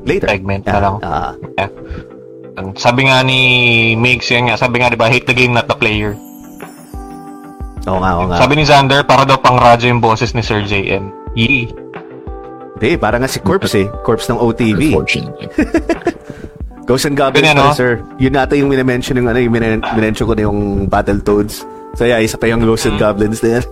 Later. 0.03 0.25
segment 0.27 0.65
na 0.65 0.73
Ah, 0.73 0.81
lang. 0.81 0.95
ah. 1.03 1.31
Yeah. 1.59 1.71
And 2.53 2.73
Sabi 2.75 3.07
nga 3.07 3.21
ni 3.21 3.41
Migs, 3.95 4.29
yun 4.29 4.49
nga, 4.49 4.57
sabi 4.57 4.81
nga 4.81 4.89
diba, 4.89 5.05
hate 5.07 5.25
the 5.25 5.33
game, 5.33 5.53
not 5.53 5.69
the 5.69 5.77
player. 5.77 6.17
Oo 7.85 7.99
nga, 7.99 8.11
oo 8.15 8.25
nga. 8.29 8.37
Sabi 8.39 8.57
ni 8.57 8.65
Xander, 8.65 9.03
para 9.03 9.25
daw 9.25 9.37
pang 9.37 9.57
radyo 9.57 9.89
yung 9.89 10.01
boses 10.01 10.33
ni 10.33 10.41
Sir 10.41 10.63
JM. 10.63 11.11
Yee. 11.33 11.67
Hindi, 12.83 12.99
parang 12.99 13.23
nga 13.23 13.31
si 13.31 13.39
Corpse 13.39 13.79
eh. 13.79 13.87
Corpse 14.03 14.27
ng 14.27 14.43
OTV. 14.43 14.91
Unfortunately. 14.91 15.47
Ghosts 16.91 17.07
and 17.07 17.15
Goblins 17.15 17.47
Ganyan, 17.47 17.63
no? 17.63 17.71
sir. 17.71 18.03
Yun 18.19 18.35
nata 18.35 18.59
yung 18.59 18.67
minamention 18.67 19.15
yung 19.15 19.31
ano, 19.31 19.39
yung 19.39 19.55
minen- 19.55 19.87
minention 19.95 20.27
ko 20.27 20.35
na 20.35 20.43
yung 20.43 20.91
Battletoads. 20.91 21.63
So 21.95 22.03
yeah, 22.03 22.19
isa 22.19 22.35
pa 22.35 22.51
yung 22.51 22.59
Ghosts 22.59 22.91
and 22.91 22.99
Mm. 22.99 23.03
Goblins 23.07 23.39
din. 23.39 23.63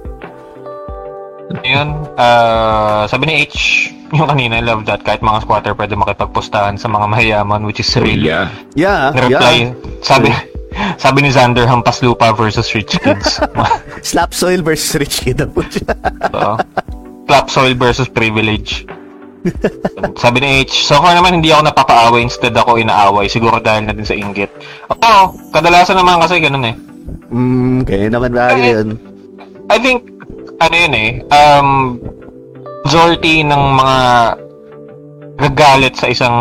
Ayun, 1.67 2.07
ah, 2.15 3.11
sabi 3.11 3.27
ni 3.27 3.35
H, 3.43 3.91
yung 4.15 4.31
kanina, 4.31 4.59
I 4.59 4.63
love 4.63 4.87
that, 4.87 5.03
kahit 5.03 5.19
mga 5.19 5.43
squatter 5.43 5.75
pwede 5.75 5.99
makipagpustahan 5.99 6.79
sa 6.79 6.87
mga 6.87 7.11
mayayaman, 7.11 7.67
which 7.67 7.83
is 7.83 7.91
real. 7.99 8.23
yeah. 8.23 8.47
Yeah, 8.79 9.11
Reply, 9.11 9.75
yeah. 9.75 9.75
sabi, 9.99 10.31
sabi 11.03 11.27
ni 11.27 11.35
Xander, 11.35 11.67
hampas 11.67 12.07
lupa 12.07 12.31
versus 12.31 12.71
rich 12.71 12.95
kids. 12.95 13.43
Slap 14.07 14.31
soil 14.31 14.63
versus 14.63 14.95
rich 14.95 15.27
kid 15.27 15.43
so, 15.43 16.55
clap 17.27 17.51
soil 17.51 17.75
versus 17.75 18.07
privilege. 18.07 18.87
sabi 20.23 20.39
ni 20.41 20.49
H, 20.65 20.85
so 20.85 21.01
kung 21.01 21.13
naman 21.13 21.41
hindi 21.41 21.53
ako 21.53 21.63
napapaaway, 21.71 22.21
instead 22.25 22.53
ako 22.53 22.77
inaaway, 22.77 23.27
siguro 23.27 23.59
dahil 23.59 23.89
na 23.89 23.97
din 23.97 24.07
sa 24.07 24.17
inggit. 24.17 24.51
Oo, 24.93 25.33
kadalasan 25.53 25.97
naman 25.97 26.21
kasi 26.21 26.41
ganun 26.41 26.69
eh. 26.69 26.77
Mm, 27.31 27.79
kaya 27.87 28.07
naman 28.11 28.31
Eh, 28.37 28.75
yun. 28.75 28.89
I 29.71 29.79
think, 29.79 30.05
ano 30.61 30.75
yun 30.75 30.95
eh, 30.95 31.11
um, 31.31 31.69
majority 32.85 33.47
ng 33.47 33.63
mga 33.79 33.99
gagalit 35.41 35.95
sa 35.97 36.11
isang 36.13 36.37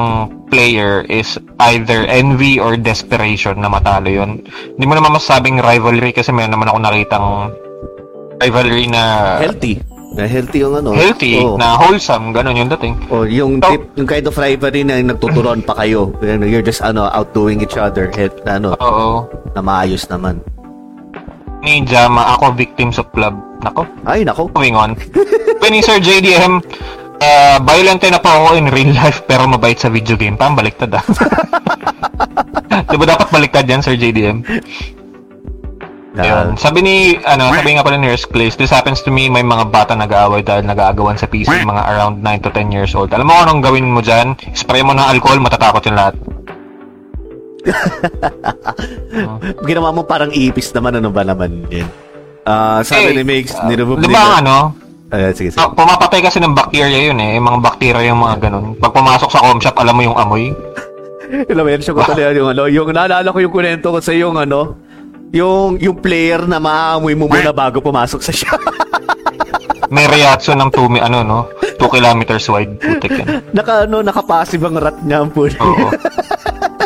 player 0.49 1.05
is 1.07 1.37
either 1.71 2.03
envy 2.09 2.57
or 2.59 2.75
desperation 2.75 3.61
na 3.61 3.69
matalo 3.69 4.09
yun. 4.09 4.43
Hindi 4.75 4.85
mo 4.89 4.97
naman 4.97 5.15
masasabing 5.15 5.61
rivalry 5.61 6.11
kasi 6.11 6.33
meron 6.33 6.57
naman 6.57 6.67
ako 6.73 6.77
nakitang 6.81 7.27
rivalry 8.41 8.89
na 8.89 9.37
Healthy. 9.39 9.77
Na 10.09 10.25
healthy 10.25 10.65
yung 10.65 10.73
ano. 10.73 10.89
healthy, 10.91 11.37
Oo. 11.37 11.53
na 11.55 11.77
wholesome, 11.77 12.33
ganun 12.33 12.57
yung 12.57 12.71
dating. 12.73 12.97
O 13.07 13.23
yung 13.23 13.61
So- 13.61 13.69
tip, 13.69 13.81
yung 13.93 14.09
kind 14.09 14.25
of 14.25 14.35
rivalry 14.35 14.81
na 14.81 14.97
nagtuturon 14.99 15.61
pa 15.61 15.77
kayo. 15.77 16.09
You're 16.51 16.65
just 16.65 16.81
ano 16.81 17.05
outdoing 17.07 17.61
each 17.61 17.77
other. 17.77 18.09
Health, 18.09 18.41
na 18.43 18.57
ano, 18.57 18.69
Oo. 18.75 19.29
na 19.53 19.61
maayos 19.61 20.09
naman. 20.09 20.41
Ni 21.61 21.83
Jama, 21.83 22.33
ako 22.33 22.55
victims 22.55 22.97
of 22.97 23.05
love. 23.13 23.35
Nako, 23.59 23.83
Ay, 24.03 24.23
nako. 24.23 24.47
moving 24.55 24.73
on. 24.73 24.95
When 25.59 25.75
Sir 25.83 25.99
JDM, 25.99 26.63
uh, 27.19 27.57
violent 27.61 27.99
na 28.01 28.17
po 28.17 28.31
ako 28.31 28.55
in 28.55 28.71
real 28.71 28.95
life 28.95 29.21
pero 29.27 29.43
mabait 29.45 29.75
sa 29.75 29.91
video 29.91 30.15
game. 30.15 30.39
Parang 30.39 30.55
baliktad 30.55 30.89
ah. 30.89 31.03
diba 32.89 33.05
dapat 33.05 33.27
baliktad 33.29 33.67
yan, 33.67 33.83
Sir 33.83 33.99
JDM? 33.99 34.41
Ah, 36.19 36.51
Sabi 36.59 36.83
ni, 36.83 36.95
ano, 37.23 37.55
sabi 37.55 37.79
nga 37.79 37.85
pala 37.85 37.95
ni 37.95 38.11
Nurse 38.11 38.27
Place, 38.27 38.59
this 38.59 38.69
happens 38.69 38.99
to 38.99 39.09
me, 39.09 39.31
may 39.31 39.39
mga 39.39 39.71
bata 39.71 39.95
nag-aaway 39.95 40.43
dahil 40.43 40.67
nag-aagawan 40.67 41.15
sa 41.15 41.31
PC, 41.31 41.47
mga 41.47 41.83
around 41.87 42.19
9 42.19 42.43
to 42.43 42.51
10 42.51 42.75
years 42.75 42.91
old. 42.91 43.07
Alam 43.15 43.31
mo 43.31 43.39
anong 43.39 43.63
gawin 43.63 43.87
mo 43.87 44.03
dyan? 44.03 44.35
Spray 44.51 44.83
mo 44.83 44.91
ng 44.91 45.05
alcohol, 45.05 45.39
matatakot 45.39 45.79
yung 45.87 45.95
lahat. 45.95 46.15
ginawa 49.67 49.89
mo 49.91 50.01
parang 50.03 50.31
ipis 50.31 50.71
naman. 50.71 50.99
Ano 50.99 51.09
ba 51.11 51.23
naman 51.23 51.67
yun? 51.67 51.87
Ah, 52.47 52.81
sabi 52.81 53.13
Eh, 53.13 53.15
ni 53.19 53.23
Mix, 53.23 53.53
uh, 53.53 53.67
niremove 53.67 54.01
Di 54.01 54.09
ba 54.09 54.19
ang 54.19 54.35
ano, 54.43 54.57
Ah, 55.09 55.33
sige, 55.33 55.49
sige. 55.49 55.57
Ah, 55.57 55.73
pumapatay 55.73 56.21
kasi 56.21 56.37
ng 56.37 56.53
bacteria 56.53 57.01
yun 57.01 57.17
eh. 57.17 57.33
Yung 57.33 57.49
mga 57.49 57.59
bacteria 57.65 58.13
yung 58.13 58.21
mga 58.21 58.45
ganun. 58.45 58.77
Pag 58.77 58.93
pumasok 58.93 59.29
sa 59.33 59.41
com 59.41 59.57
shop, 59.57 59.81
alam 59.81 59.97
mo 59.97 60.05
yung 60.05 60.13
amoy. 60.13 60.53
Ina-mention 61.49 61.97
ko 61.97 62.05
talaga 62.05 62.29
yung 62.37 62.53
ano, 62.53 62.69
yung 62.69 62.93
naalala 62.93 63.33
ko 63.33 63.41
yung 63.41 63.49
kunento 63.49 63.89
ko 63.89 63.97
sa 63.97 64.13
yung 64.13 64.37
ano, 64.37 64.77
yung 65.29 65.77
yung 65.77 65.97
player 65.97 66.45
na 66.49 66.57
maamoy 66.57 67.13
mo 67.13 67.29
muna 67.29 67.53
bago 67.53 67.81
pumasok 67.81 68.21
sa 68.21 68.33
shop. 68.33 68.61
May 69.93 70.05
reaction 70.05 70.61
ng 70.61 70.69
2 70.69 70.85
mi- 70.85 71.01
ano 71.01 71.25
no, 71.25 71.39
2 71.81 71.81
kilometers 71.89 72.45
wide. 72.49 72.77
Putik 72.77 73.09
yan. 73.09 73.41
naka 73.57 73.89
ano, 73.89 74.05
naka-passive 74.05 74.61
ang 74.61 74.77
rat 74.77 74.97
niya 75.01 75.25
ang 75.25 75.33
puno. 75.33 75.57
Oo. 75.57 75.89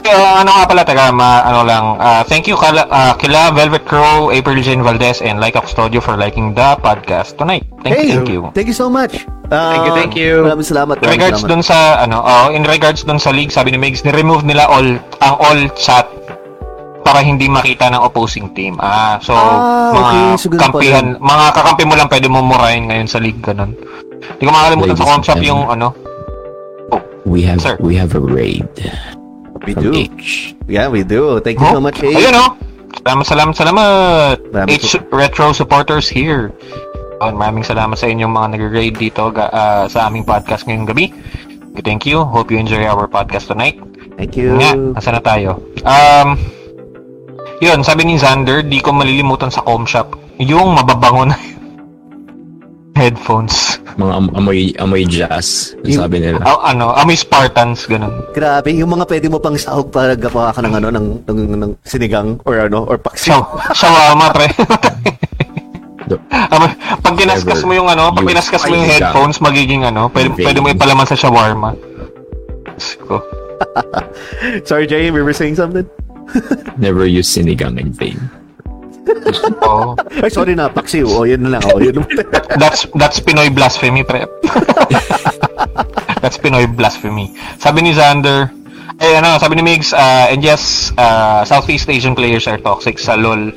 Kaya 0.03 0.43
ano 0.43 0.51
nga 0.51 0.67
pala, 0.67 0.83
taga, 0.83 1.15
ma, 1.15 1.47
ano 1.47 1.63
lang, 1.63 1.95
ah, 1.95 2.27
thank 2.27 2.43
you 2.43 2.59
kala, 2.59 2.83
ah, 2.91 3.15
kila 3.15 3.55
Velvet 3.55 3.87
Crow, 3.87 4.35
April 4.35 4.59
Jane 4.59 4.83
Valdez, 4.83 5.23
and 5.23 5.39
Like 5.39 5.55
Custodio 5.55 6.03
for 6.03 6.19
liking 6.19 6.51
the 6.51 6.75
podcast 6.83 7.39
tonight. 7.39 7.63
Thank 7.87 8.11
you, 8.11 8.19
thank 8.19 8.27
you. 8.27 8.41
Thank 8.51 8.67
you 8.67 8.75
so 8.75 8.91
much. 8.91 9.23
Thank 9.47 9.87
you, 9.87 9.93
thank 9.95 10.13
you. 10.19 10.43
Maraming 10.43 10.67
salamat. 10.67 10.95
In 10.99 11.07
regards 11.07 11.39
salamat. 11.39 11.51
dun 11.55 11.63
sa, 11.63 12.03
ano, 12.03 12.19
oh, 12.19 12.51
in 12.51 12.67
regards 12.67 13.07
dun 13.07 13.15
sa 13.15 13.31
league, 13.31 13.51
sabi 13.55 13.71
ni 13.71 13.79
Migs, 13.79 14.03
ni-remove 14.03 14.43
nila 14.43 14.67
all, 14.67 14.99
ang 15.23 15.35
all 15.39 15.71
chat 15.79 16.03
para 17.03 17.19
hindi 17.19 17.45
makita 17.45 17.91
ng 17.91 18.01
opposing 18.01 18.51
team. 18.51 18.79
Ah, 18.79 19.19
so 19.19 19.31
Ah, 19.31 19.91
mga 19.91 20.01
okay. 20.01 20.23
So, 20.39 20.47
kampihan, 20.49 21.05
mga 21.19 21.45
kakampi 21.51 21.83
mo 21.83 21.93
lang 21.93 22.07
pwede 22.07 22.27
mo 22.27 22.39
murahin 22.39 22.87
ngayon 22.87 23.05
sa 23.05 23.19
league 23.19 23.39
ganun. 23.39 23.75
Hindi 24.35 24.43
ko 24.43 24.51
makakalimutan 24.51 24.95
sa 24.95 24.95
Ladies 24.95 25.03
and 25.03 25.11
comp 25.11 25.23
shop 25.23 25.41
yung 25.43 25.63
ano. 25.67 25.87
We 27.23 27.43
have 27.43 27.59
Sir. 27.59 27.79
we 27.79 27.95
have 27.95 28.11
a 28.13 28.19
raid 28.19 28.67
We 29.63 29.71
do. 29.71 29.95
H. 29.95 30.51
Yeah, 30.67 30.91
we 30.91 31.07
do. 31.07 31.39
Thank 31.39 31.63
you 31.63 31.67
so 31.67 31.79
Oh, 31.79 31.83
much, 31.83 32.03
H. 32.03 32.11
Ayun 32.11 32.35
oh. 32.35 32.51
Salamat, 32.99 33.25
salamat, 33.25 33.53
salamat. 33.55 34.35
Maraming 34.51 34.75
H 34.75 34.99
Retro 35.07 35.55
supporters 35.55 36.11
here. 36.11 36.51
Oh, 37.23 37.31
maraming 37.31 37.63
salamat 37.63 37.95
sa 37.95 38.11
inyong 38.11 38.27
mga 38.27 38.47
nag-raid 38.59 38.95
dito 38.99 39.31
ah, 39.33 39.87
sa 39.87 40.11
aming 40.11 40.27
podcast 40.27 40.67
ngayong 40.67 40.83
gabi. 40.83 41.15
Thank 41.79 42.03
you. 42.03 42.21
Hope 42.21 42.51
you 42.51 42.59
enjoy 42.59 42.83
our 42.83 43.07
podcast 43.07 43.47
tonight. 43.47 43.79
Thank 44.19 44.35
you. 44.35 44.59
Nga, 44.59 44.93
nasa 44.93 45.09
na 45.09 45.21
tayo? 45.23 45.63
Um, 45.81 46.35
yun, 47.63 47.79
sabi 47.81 48.03
ni 48.03 48.19
Xander, 48.19 48.61
di 48.61 48.83
ko 48.83 48.91
malilimutan 48.91 49.47
sa 49.47 49.63
com 49.63 49.87
shop, 49.87 50.19
yung 50.37 50.75
mababango 50.75 51.31
na 51.31 51.37
headphones. 52.99 53.79
Mga 53.93 54.13
am- 54.13 54.33
amoy 54.35 54.73
amoy 54.81 55.03
jazz, 55.05 55.77
sabi 55.85 56.19
nila. 56.19 56.41
Ah, 56.43 56.73
ano, 56.73 56.91
amoy 56.93 57.15
Spartans, 57.15 57.85
ganun. 57.87 58.11
Grabe, 58.35 58.73
yung 58.75 58.91
mga 58.91 59.05
pwede 59.07 59.27
mo 59.31 59.37
pang 59.39 59.55
sahog 59.55 59.89
para 59.93 60.17
gawa 60.17 60.51
ka 60.51 60.61
ng 60.61 60.73
ano, 60.77 60.87
ng, 60.91 61.07
ng, 61.23 61.39
ng 61.57 61.71
sinigang 61.85 62.41
or 62.43 62.67
ano, 62.67 62.85
or 62.85 62.97
paksiw. 62.97 63.33
Shaw, 63.33 63.41
shawarma, 63.71 64.27
pre. 64.33 64.47
Amoy, 66.51 66.71
pag 66.99 67.15
kinaskas 67.15 67.63
mo 67.63 67.73
yung 67.73 67.87
ano, 67.87 68.11
pag 68.11 68.27
kinaskas 68.27 68.67
mo 68.67 68.75
yung 68.75 68.89
headphones, 68.89 69.39
magiging 69.39 69.87
ano, 69.87 70.11
pwede, 70.11 70.35
pwede 70.35 70.59
mo 70.59 70.67
ipalaman 70.69 71.07
sa 71.07 71.15
shawarma. 71.15 71.73
Ko. 73.07 73.21
Sorry, 74.65 74.89
Jay, 74.89 75.09
we 75.13 75.21
were 75.21 75.33
saying 75.33 75.55
something? 75.55 75.87
Never 76.83 77.05
use 77.05 77.29
sinigang 77.29 77.79
in 77.79 77.91
vain. 77.93 78.19
Oo. 79.63 79.95
Ay, 80.23 80.31
sorry 80.31 80.55
na, 80.55 80.71
paksiw. 80.71 81.07
O, 81.07 81.27
yun 81.27 81.43
na 81.43 81.59
lang. 81.59 81.63
O, 81.71 81.79
yun. 81.79 82.03
That's 82.61 82.87
that's 82.95 83.19
Pinoy 83.19 83.51
blasphemy, 83.51 84.03
pre. 84.03 84.23
that's 86.23 86.39
Pinoy 86.39 86.69
blasphemy. 86.69 87.35
Sabi 87.59 87.83
ni 87.83 87.91
Xander, 87.91 88.47
eh 89.01 89.19
ano, 89.19 89.35
sabi 89.41 89.59
ni 89.59 89.63
Migs, 89.65 89.91
uh, 89.91 90.31
and 90.31 90.39
yes, 90.39 90.93
uh, 90.95 91.43
Southeast 91.43 91.89
Asian 91.89 92.15
players 92.15 92.47
are 92.47 92.61
toxic 92.61 92.95
sa 93.01 93.19
LoL. 93.19 93.51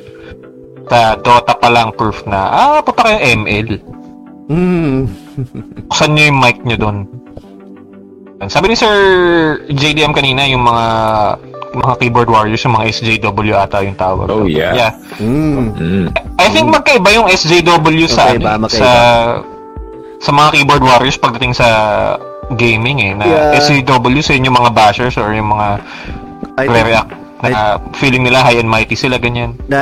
Sa 0.87 1.19
Dota 1.19 1.55
pa 1.55 1.69
lang 1.71 1.91
proof 1.95 2.23
na, 2.27 2.47
ah, 2.47 2.79
puta 2.83 3.03
kayo 3.03 3.19
ML. 3.19 3.69
Hmm. 4.47 5.07
Buksan 5.87 6.15
nyo 6.15 6.23
yung 6.31 6.39
mic 6.39 6.57
nyo 6.63 6.77
doon. 6.79 6.97
Sabi 8.47 8.71
ni 8.71 8.75
Sir 8.77 8.95
JDM 9.67 10.15
kanina, 10.15 10.47
yung 10.47 10.63
mga 10.63 10.85
mga 11.77 11.95
keyboard 11.97 12.27
warriors, 12.27 12.61
yung 12.61 12.73
mga 12.73 12.85
SJW 12.91 13.53
ata 13.55 13.81
yung 13.81 13.95
tawag. 13.95 14.27
Oh, 14.27 14.45
yeah. 14.45 14.73
Yeah. 14.73 14.91
Hmm. 15.15 15.71
Mm. 15.71 16.07
I 16.37 16.47
think 16.47 16.67
magkaiba 16.67 17.09
yung 17.13 17.27
SJW 17.27 18.05
sa 18.05 18.31
Magkaiba, 18.31 18.49
ano, 18.51 18.65
magkaiba. 18.65 18.81
sa 18.81 18.89
sa 20.17 20.31
mga 20.31 20.49
keyboard 20.51 20.81
warriors 20.81 21.15
pagdating 21.15 21.53
sa 21.53 21.67
gaming 22.53 22.97
eh 23.01 23.13
na 23.13 23.25
Yeah. 23.25 23.59
SJW 23.59 24.19
sa 24.19 24.33
yung 24.33 24.49
mga 24.51 24.71
bashers 24.71 25.15
or 25.15 25.29
yung 25.29 25.49
mga 25.49 25.67
I 26.55 26.65
re-react 26.65 27.11
na 27.39 27.77
feeling 27.93 28.25
nila 28.25 28.41
high 28.41 28.57
and 28.57 28.65
mighty 28.65 28.97
sila 28.97 29.21
ganyan. 29.21 29.53
na 29.67 29.77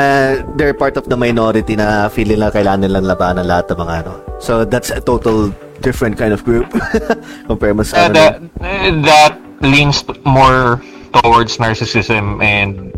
they're 0.55 0.75
part 0.75 0.99
of 0.99 1.07
the 1.07 1.15
minority 1.15 1.71
na 1.73 2.09
feel 2.09 2.27
nila 2.27 2.51
kailangan 2.51 2.83
nilang 2.83 3.07
labanan 3.07 3.47
lahat 3.47 3.71
ng 3.71 3.79
mga 3.79 3.93
ano. 4.03 4.13
So, 4.37 4.67
that's 4.67 4.91
a 4.91 4.99
total 4.99 5.55
different 5.79 6.19
kind 6.19 6.35
of 6.35 6.43
group. 6.43 6.67
Compare 7.47 7.71
mo 7.71 7.83
sa 7.83 7.95
Uh, 7.95 8.03
ano. 8.03 8.13
that 8.13 8.33
uh, 8.59 8.91
that 9.07 9.33
leans 9.63 10.03
more 10.27 10.83
towards 11.21 11.57
narcissism 11.57 12.43
and 12.43 12.93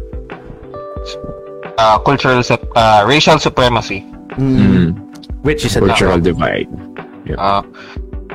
uh, 1.78 2.00
cultural 2.00 2.42
uh, 2.76 3.06
racial 3.08 3.40
supremacy. 3.40 4.02
Mm. 4.36 4.98
Which 5.44 5.66
is 5.66 5.76
a 5.76 5.80
Cultural 5.80 6.20
divide. 6.20 6.68
Uh, 7.38 7.64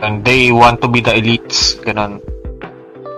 and 0.03 0.25
they 0.25 0.53
want 0.53 0.81
to 0.83 0.89
be 0.89 1.01
the 1.01 1.13
elites, 1.13 1.77
ganun. 1.85 2.23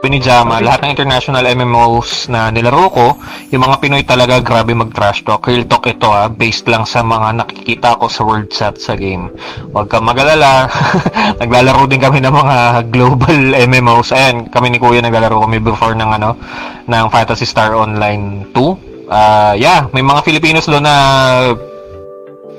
Sabi 0.05 0.21
ni 0.21 0.29
Jama, 0.29 0.61
lahat 0.61 0.85
ng 0.85 0.93
international 0.93 1.49
MMOs 1.57 2.29
na 2.29 2.53
nilaro 2.53 2.93
ko, 2.93 3.17
yung 3.49 3.65
mga 3.65 3.81
Pinoy 3.81 4.05
talaga 4.05 4.37
grabe 4.37 4.77
mag-trash 4.77 5.25
talk. 5.25 5.49
Real 5.49 5.65
talk 5.65 5.89
ito 5.89 6.13
ha, 6.13 6.29
based 6.29 6.69
lang 6.69 6.85
sa 6.85 7.01
mga 7.01 7.41
nakikita 7.41 7.97
ko 7.97 8.13
sa 8.13 8.21
world 8.21 8.53
chat 8.53 8.77
sa 8.77 9.01
game. 9.01 9.33
Huwag 9.73 9.89
kang 9.89 10.05
magalala. 10.05 10.69
naglalaro 11.41 11.89
din 11.89 12.05
kami 12.05 12.21
ng 12.21 12.37
mga 12.37 12.57
global 12.93 13.57
MMOs. 13.73 14.13
Ayan, 14.13 14.53
kami 14.53 14.77
ni 14.77 14.77
Kuya 14.77 15.01
naglalaro 15.01 15.41
kami 15.41 15.57
before 15.57 15.97
ng 15.97 16.11
ano, 16.21 16.37
ng 16.85 17.05
Fantasy 17.09 17.49
Star 17.49 17.73
Online 17.73 18.45
2. 18.53 19.09
Ah, 19.09 19.57
yeah, 19.57 19.89
may 19.97 20.05
mga 20.05 20.21
Filipinos 20.21 20.69
doon 20.69 20.85
na 20.85 20.97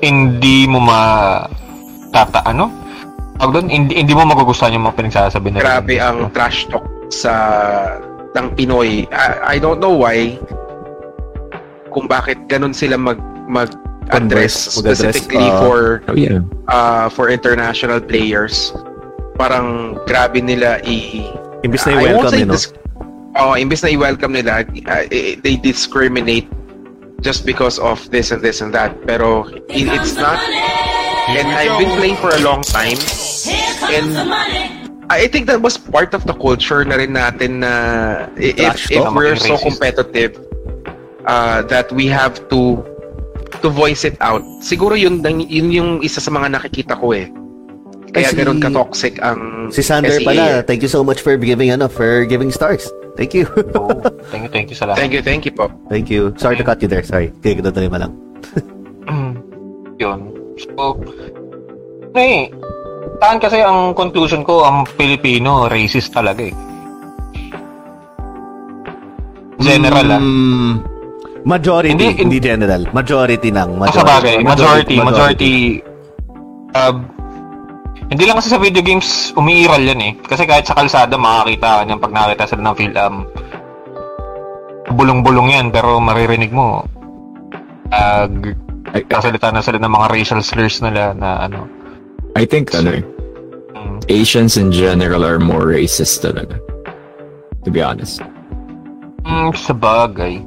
hindi 0.02 0.66
mo 0.66 0.82
ma 0.82 0.98
tata 2.10 2.42
ano? 2.42 2.74
Tawag 3.38 3.54
doon, 3.54 3.66
hindi, 3.70 4.02
hindi 4.02 4.18
mo 4.18 4.26
magugustuhan 4.26 4.74
yung 4.74 4.90
mga 4.90 4.98
pinagsasabi 4.98 5.54
nila. 5.54 5.62
Grabe 5.62 5.94
ang 6.02 6.34
trash 6.34 6.66
talk 6.66 6.95
sa 7.08 7.32
ng 8.36 8.46
Pinoy. 8.54 9.06
I, 9.12 9.56
I 9.56 9.58
don't 9.58 9.80
know 9.80 9.94
why 9.96 10.36
kung 11.90 12.04
bakit 12.06 12.36
ganun 12.48 12.76
sila 12.76 13.00
mag 13.00 13.16
mag 13.48 13.72
address 14.12 14.52
specifically 14.54 15.40
uh, 15.42 15.60
for 15.64 16.04
Oh 16.06 16.14
yeah. 16.14 16.44
uh, 16.68 17.08
for 17.08 17.32
international 17.32 17.98
players. 17.98 18.70
Parang 19.40 19.98
grabe 20.06 20.40
nila 20.40 20.80
i 20.84 21.24
Imbis 21.64 21.84
na 21.88 21.98
i-welcome 21.98 22.30
say 22.30 22.40
nyo, 22.44 22.46
no? 22.46 22.54
dis- 22.54 22.72
oh, 23.36 23.52
imbis 23.56 23.82
na 23.82 23.90
i-welcome 23.90 24.32
nila, 24.36 24.62
uh, 24.86 25.04
they 25.42 25.56
discriminate 25.58 26.46
just 27.24 27.44
because 27.48 27.80
of 27.80 27.98
this 28.12 28.30
and 28.30 28.40
this 28.44 28.60
and 28.60 28.70
that. 28.76 28.92
Pero 29.08 29.48
i- 29.72 29.88
it's 29.96 30.14
not. 30.14 30.38
And 31.26 31.48
I've 31.50 31.74
been 31.80 31.90
playing 31.98 32.20
for 32.22 32.30
a 32.30 32.38
long 32.46 32.62
time. 32.62 33.00
And 33.90 34.14
I 35.08 35.26
think 35.28 35.46
that 35.46 35.62
was 35.62 35.78
part 35.78 36.14
of 36.14 36.26
the 36.26 36.34
culture 36.34 36.84
na 36.84 36.96
rin 36.96 37.14
natin 37.14 37.62
na 37.62 37.72
if, 38.36 38.56
Trash 38.56 38.90
if 38.90 39.02
talk. 39.02 39.14
we're 39.14 39.36
so 39.38 39.56
competitive 39.58 40.34
uh, 41.26 41.62
that 41.70 41.90
we 41.92 42.06
have 42.06 42.36
to 42.50 42.82
to 43.62 43.68
voice 43.70 44.02
it 44.04 44.18
out. 44.20 44.42
Siguro 44.60 44.98
yun, 44.98 45.22
yun 45.22 45.70
yung 45.70 45.90
isa 46.02 46.20
sa 46.20 46.30
mga 46.30 46.58
nakikita 46.58 46.98
ko 46.98 47.14
eh. 47.14 47.30
Kaya 48.10 48.26
Ay, 48.26 48.32
si- 48.32 48.38
ganun 48.38 48.58
ka-toxic 48.58 49.14
ang 49.22 49.68
Si 49.70 49.82
Sander 49.82 50.18
SEA. 50.18 50.24
pala, 50.26 50.62
thank 50.64 50.80
you 50.82 50.88
so 50.90 51.04
much 51.04 51.20
for 51.20 51.36
giving 51.36 51.70
ano, 51.70 51.86
for 51.86 52.24
giving 52.24 52.50
stars. 52.50 52.88
Thank 53.16 53.32
you. 53.32 53.46
Oh, 53.76 53.92
thank 54.32 54.44
you, 54.44 54.50
thank 54.52 54.66
you 54.70 54.76
sa 54.76 54.90
lahat. 54.90 54.98
Thank 55.00 55.12
you, 55.12 55.22
thank 55.22 55.42
you 55.44 55.52
po. 55.52 55.70
Thank 55.88 56.10
you. 56.10 56.34
Sorry 56.36 56.56
to 56.56 56.64
cut 56.64 56.80
you 56.82 56.88
there. 56.88 57.04
Sorry. 57.04 57.32
Kaya 57.42 57.60
mo 57.62 57.98
lang. 57.98 58.12
Yun. 60.02 60.20
So, 60.56 60.96
eh, 62.16 62.48
saan 63.18 63.38
kasi 63.38 63.62
ang 63.62 63.92
conclusion 63.92 64.42
ko, 64.42 64.64
ang 64.66 64.84
Pilipino, 64.96 65.66
racist 65.66 66.12
talaga 66.12 66.46
eh. 66.46 66.54
General 69.56 70.06
ah. 70.12 70.20
Mm, 70.20 70.72
majority, 71.48 71.92
Hindi, 71.96 72.08
hindi, 72.20 72.36
in- 72.38 72.44
general. 72.44 72.82
Majority. 72.92 73.48
Ah, 73.50 73.64
Majority. 73.64 73.96
sa 73.96 74.04
bagay, 74.04 74.34
majority, 74.44 74.96
majority, 75.00 75.54
uh, 76.76 76.94
hindi 78.06 78.22
lang 78.22 78.38
kasi 78.38 78.52
sa 78.52 78.60
video 78.62 78.82
games 78.84 79.34
umiiral 79.34 79.82
yan 79.82 79.98
eh. 79.98 80.12
Kasi 80.22 80.46
kahit 80.46 80.68
sa 80.68 80.78
kalsada 80.78 81.18
makakita 81.18 81.82
ka 81.82 81.82
niyan 81.82 81.98
pag 81.98 82.14
nakita 82.14 82.44
sila 82.46 82.62
ng 82.70 82.76
film. 82.78 83.14
bulong-bulong 84.86 85.50
yan 85.50 85.74
pero 85.74 85.98
maririnig 85.98 86.54
mo 86.54 86.86
uh, 87.90 88.26
kasalita 89.10 89.50
na 89.50 89.58
sila 89.58 89.82
ng 89.82 89.90
mga 89.90 90.06
racial 90.14 90.38
slurs 90.46 90.78
nila 90.78 91.10
na 91.10 91.50
ano. 91.50 91.66
I 92.36 92.44
think 92.44 92.76
ano 92.76 93.00
Asians 94.06 94.60
in 94.60 94.70
general 94.70 95.24
are 95.24 95.40
more 95.40 95.66
racist 95.66 96.20
talaga. 96.22 96.60
To 97.64 97.72
be 97.72 97.82
honest. 97.82 98.20
mm, 99.26 99.50
sa 99.56 99.74
bagay. 99.74 100.38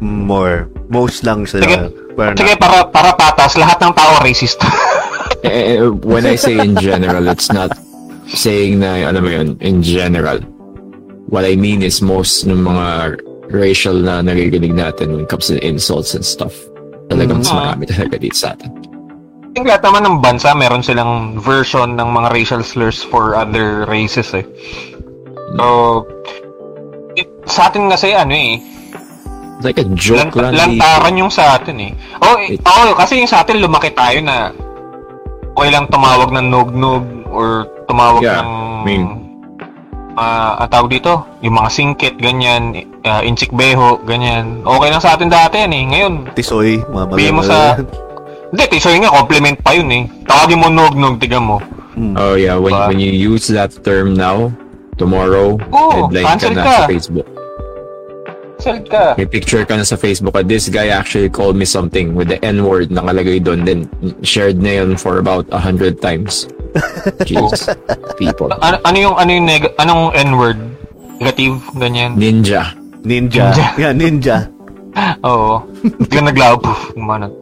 More. 0.00 0.70
Most 0.88 1.26
lang 1.28 1.44
sila. 1.44 1.66
Sige. 1.68 1.76
Pero 2.16 2.32
Sige, 2.32 2.54
para, 2.56 2.88
para 2.88 3.12
patas, 3.12 3.58
lahat 3.60 3.76
ng 3.84 3.92
tao 3.92 4.22
racist. 4.22 4.62
Eh, 5.40 5.80
eh, 5.80 5.88
when 6.04 6.28
I 6.28 6.36
say 6.36 6.52
in 6.60 6.76
general, 6.76 7.24
it's 7.32 7.48
not 7.48 7.72
saying 8.28 8.84
na, 8.84 9.08
alam 9.08 9.24
mo 9.24 9.32
yun, 9.32 9.56
in 9.64 9.80
general. 9.80 10.36
What 11.32 11.48
I 11.48 11.56
mean 11.56 11.80
is 11.80 12.04
most 12.04 12.44
ng 12.44 12.60
mga 12.60 13.24
racial 13.48 13.96
na 13.96 14.20
naririnig 14.20 14.76
natin 14.76 15.16
when 15.16 15.24
it 15.24 15.32
comes 15.32 15.48
to 15.48 15.56
insults 15.64 16.12
and 16.12 16.28
stuff. 16.28 16.52
Talagang 17.08 17.40
mas 17.40 17.48
Mm. 17.48 17.56
marami 17.56 17.84
talaga 17.88 18.20
dito 18.20 18.36
sa 18.36 18.52
atin. 18.52 18.68
I 19.50 19.52
think 19.52 19.66
lahat 19.66 19.82
naman 19.82 20.06
ng 20.06 20.16
bansa, 20.22 20.54
meron 20.54 20.78
silang 20.78 21.34
version 21.42 21.98
ng 21.98 22.06
mga 22.06 22.30
racial 22.30 22.62
slurs 22.62 23.02
for 23.02 23.34
other 23.34 23.82
races 23.90 24.30
eh. 24.30 24.46
So, 25.58 26.06
it, 27.18 27.26
sa 27.50 27.66
atin 27.66 27.90
kasi 27.90 28.14
ano 28.14 28.30
eh, 28.30 28.62
It's 29.58 29.66
like 29.66 29.82
a 29.82 29.90
joke 29.98 30.38
Lan- 30.38 30.54
lang. 30.54 30.78
lantaran 30.78 31.18
yung 31.18 31.34
sa 31.34 31.58
atin 31.58 31.82
eh. 31.82 31.92
Oh, 32.22 32.38
eh, 32.38 32.54
It- 32.54 32.62
oh, 32.62 32.94
kasi 32.94 33.18
yung 33.18 33.26
sa 33.26 33.42
atin 33.42 33.58
lumaki 33.58 33.90
tayo 33.90 34.22
na 34.22 34.54
okay 35.58 35.68
lang 35.74 35.90
tumawag 35.90 36.30
ng 36.30 36.46
nog-nog 36.46 37.02
or 37.34 37.66
tumawag 37.90 38.22
Yeah, 38.22 38.46
ng 38.46 38.48
I 38.54 38.84
mean, 38.86 39.04
ah, 40.14 40.62
ang 40.62 40.70
tawag 40.70 40.94
dito, 40.94 41.26
yung 41.42 41.58
mga 41.58 41.74
singkit, 41.74 42.14
ganyan, 42.22 42.86
uh, 43.02 43.20
inchik 43.26 43.50
beho, 43.50 43.98
ganyan. 44.06 44.62
Okay 44.62 44.88
lang 44.94 45.02
sa 45.02 45.18
atin 45.18 45.26
dati 45.26 45.58
yan 45.58 45.74
eh. 45.74 45.84
Ngayon, 45.90 46.12
Tisoy, 46.38 46.86
mga 46.86 47.34
mo 47.34 47.42
sa-. 47.42 48.09
Hindi, 48.50 48.64
tisoy 48.68 48.98
nga, 48.98 49.10
compliment 49.10 49.56
pa 49.58 49.72
yun 49.72 49.88
eh. 49.90 50.04
Tawagin 50.26 50.58
mo 50.58 50.68
nog-nog, 50.68 51.18
tiga 51.18 51.38
mo. 51.38 51.62
Mm. 51.94 52.14
Oh 52.14 52.34
yeah, 52.34 52.54
when 52.54 52.70
Diba? 52.70 52.86
when 52.88 52.98
you 52.98 53.10
use 53.10 53.46
that 53.48 53.70
term 53.82 54.14
now, 54.14 54.50
tomorrow, 54.94 55.58
Oo, 55.70 56.06
headline 56.06 56.24
ka 56.24 56.30
cancel 56.34 56.52
na 56.54 56.62
ka. 56.62 56.72
sa 56.72 56.86
Facebook. 56.86 57.28
Salt 58.60 58.84
ka. 58.92 59.16
May 59.16 59.24
picture 59.24 59.64
ka 59.64 59.74
na 59.74 59.82
sa 59.82 59.96
Facebook 59.96 60.36
at 60.36 60.44
this 60.44 60.68
guy 60.68 60.92
actually 60.92 61.32
called 61.32 61.56
me 61.56 61.64
something 61.64 62.12
with 62.12 62.28
the 62.28 62.36
N-word 62.44 62.92
nakalagay 62.92 63.40
doon. 63.40 63.64
Then 63.64 63.88
shared 64.20 64.60
na 64.60 64.84
yun 64.84 65.00
for 65.00 65.16
about 65.16 65.48
a 65.48 65.56
hundred 65.56 65.98
times. 66.04 66.44
Jeez. 67.26 67.72
People. 68.20 68.52
Ano, 68.60 68.76
ano 68.84 68.96
yung, 69.00 69.16
ano 69.16 69.30
yung, 69.32 69.46
neg- 69.48 69.74
anong 69.80 70.12
N-word? 70.12 70.60
Negative, 71.20 71.56
ganyan. 71.74 72.14
Ninja. 72.20 72.76
Ninja. 73.00 73.48
Ninja. 73.48 73.66
Yeah, 73.80 73.92
ninja. 73.96 74.36
Oo. 75.24 75.64
Hindi 75.82 76.12
ka 76.12 76.22
naglaw. 76.24 76.54
Poof, 76.60 76.92
Kumanag. 76.96 77.32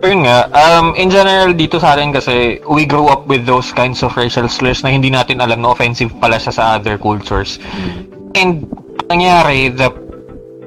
Pero 0.00 0.10
yun 0.10 0.22
nga, 0.28 0.50
um, 0.52 0.92
in 0.94 1.08
general, 1.08 1.54
dito 1.56 1.80
sa 1.80 1.96
atin 1.96 2.12
kasi, 2.12 2.60
we 2.68 2.84
grew 2.84 3.08
up 3.08 3.24
with 3.26 3.46
those 3.46 3.72
kinds 3.72 4.02
of 4.02 4.12
racial 4.14 4.46
slurs 4.50 4.84
na 4.84 4.90
hindi 4.92 5.08
natin 5.08 5.40
alam 5.40 5.62
na 5.62 5.72
offensive 5.72 6.12
pala 6.20 6.36
siya 6.36 6.52
sa 6.52 6.62
other 6.76 6.98
cultures. 6.98 7.58
And, 8.36 8.68
nangyari, 9.08 9.72
the 9.72 9.90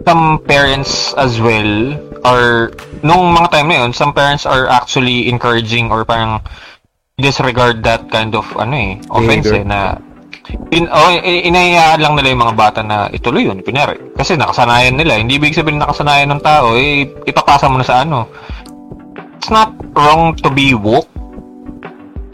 some 0.07 0.41
parents 0.47 1.13
as 1.21 1.37
well 1.37 1.93
are, 2.25 2.73
nung 3.03 3.35
mga 3.35 3.51
time 3.51 3.67
na 3.69 3.75
yun, 3.85 3.91
some 3.93 4.09
parents 4.09 4.45
are 4.45 4.65
actually 4.65 5.29
encouraging 5.29 5.91
or 5.91 6.03
parang 6.03 6.41
disregard 7.19 7.83
that 7.83 8.09
kind 8.09 8.33
of, 8.33 8.47
ano 8.57 8.73
eh, 8.73 8.91
offense 9.11 9.51
eh, 9.51 9.61
na 9.61 9.99
in, 10.73 10.85
oh, 10.89 11.09
i- 11.13 11.45
inahayaan 11.45 11.99
lang 12.01 12.13
nila 12.17 12.33
yung 12.33 12.43
mga 12.45 12.57
bata 12.57 12.79
na 12.81 13.09
ituloy 13.09 13.45
yun, 13.45 13.61
kunyari. 13.61 13.97
Kasi 14.13 14.37
nakasanayan 14.37 14.97
nila. 14.97 15.17
Hindi 15.17 15.37
ibig 15.37 15.57
sabihin 15.57 15.81
nakasanayan 15.81 16.33
ng 16.33 16.43
tao, 16.43 16.77
eh, 16.77 17.09
ipapasa 17.25 17.69
mo 17.69 17.77
na 17.77 17.85
sa 17.85 18.01
ano. 18.05 18.29
It's 19.39 19.49
not 19.53 19.71
wrong 19.95 20.35
to 20.43 20.49
be 20.51 20.75
woke. 20.75 21.07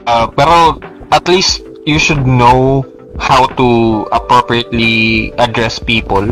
Uh, 0.05 0.29
pero 0.33 0.77
at 1.09 1.25
least 1.25 1.65
you 1.85 1.97
should 1.97 2.25
know 2.25 2.85
how 3.17 3.47
to 3.55 3.67
appropriately 4.11 5.31
address 5.39 5.79
people. 5.79 6.25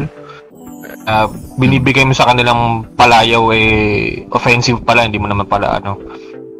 Uh, 1.04 1.28
binibigay 1.60 2.08
mo 2.08 2.16
sa 2.16 2.32
kanilang 2.32 2.88
palayaw 2.96 3.52
eh 3.52 4.24
offensive 4.32 4.80
pala, 4.84 5.04
hindi 5.04 5.20
mo 5.20 5.28
naman 5.28 5.48
pala 5.48 5.80
ano. 5.80 6.00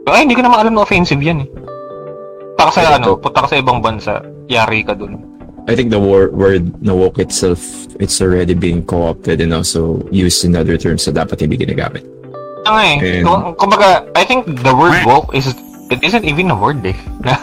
Ay, 0.04 0.28
hindi 0.28 0.36
ko 0.36 0.44
naman 0.44 0.60
alam 0.60 0.74
na 0.76 0.84
offensive 0.84 1.22
yan 1.22 1.48
eh. 1.48 1.50
Punta 2.54 2.70
ka 2.70 2.72
sa 2.76 2.96
ano, 3.00 3.16
punta 3.18 3.40
ka 3.44 3.48
sa 3.50 3.60
ibang 3.60 3.80
bansa, 3.80 4.20
yari 4.48 4.84
ka 4.86 4.94
dun. 4.94 5.20
I 5.64 5.76
think 5.76 5.92
the 5.92 6.00
wor- 6.00 6.32
word 6.32 6.76
na 6.84 6.92
woke 6.92 7.20
itself, 7.20 7.64
it's 7.96 8.20
already 8.20 8.52
being 8.54 8.84
co-opted 8.84 9.40
and 9.40 9.54
also 9.54 10.04
used 10.12 10.44
in 10.44 10.56
other 10.60 10.76
terms 10.76 11.08
na 11.08 11.24
dapat 11.24 11.40
hindi 11.40 11.56
ginagamit. 11.56 12.04
Ang 12.68 12.76
eh, 12.80 13.20
And- 13.20 13.28
kung- 13.28 13.56
kumbaga, 13.56 14.04
I 14.16 14.24
think 14.28 14.44
the 14.64 14.76
word 14.76 14.96
woke 15.08 15.32
is, 15.32 15.48
it 15.88 16.04
isn't 16.04 16.28
even 16.28 16.52
a 16.52 16.58
word 16.58 16.84
eh. 16.84 16.96
Na, 17.24 17.40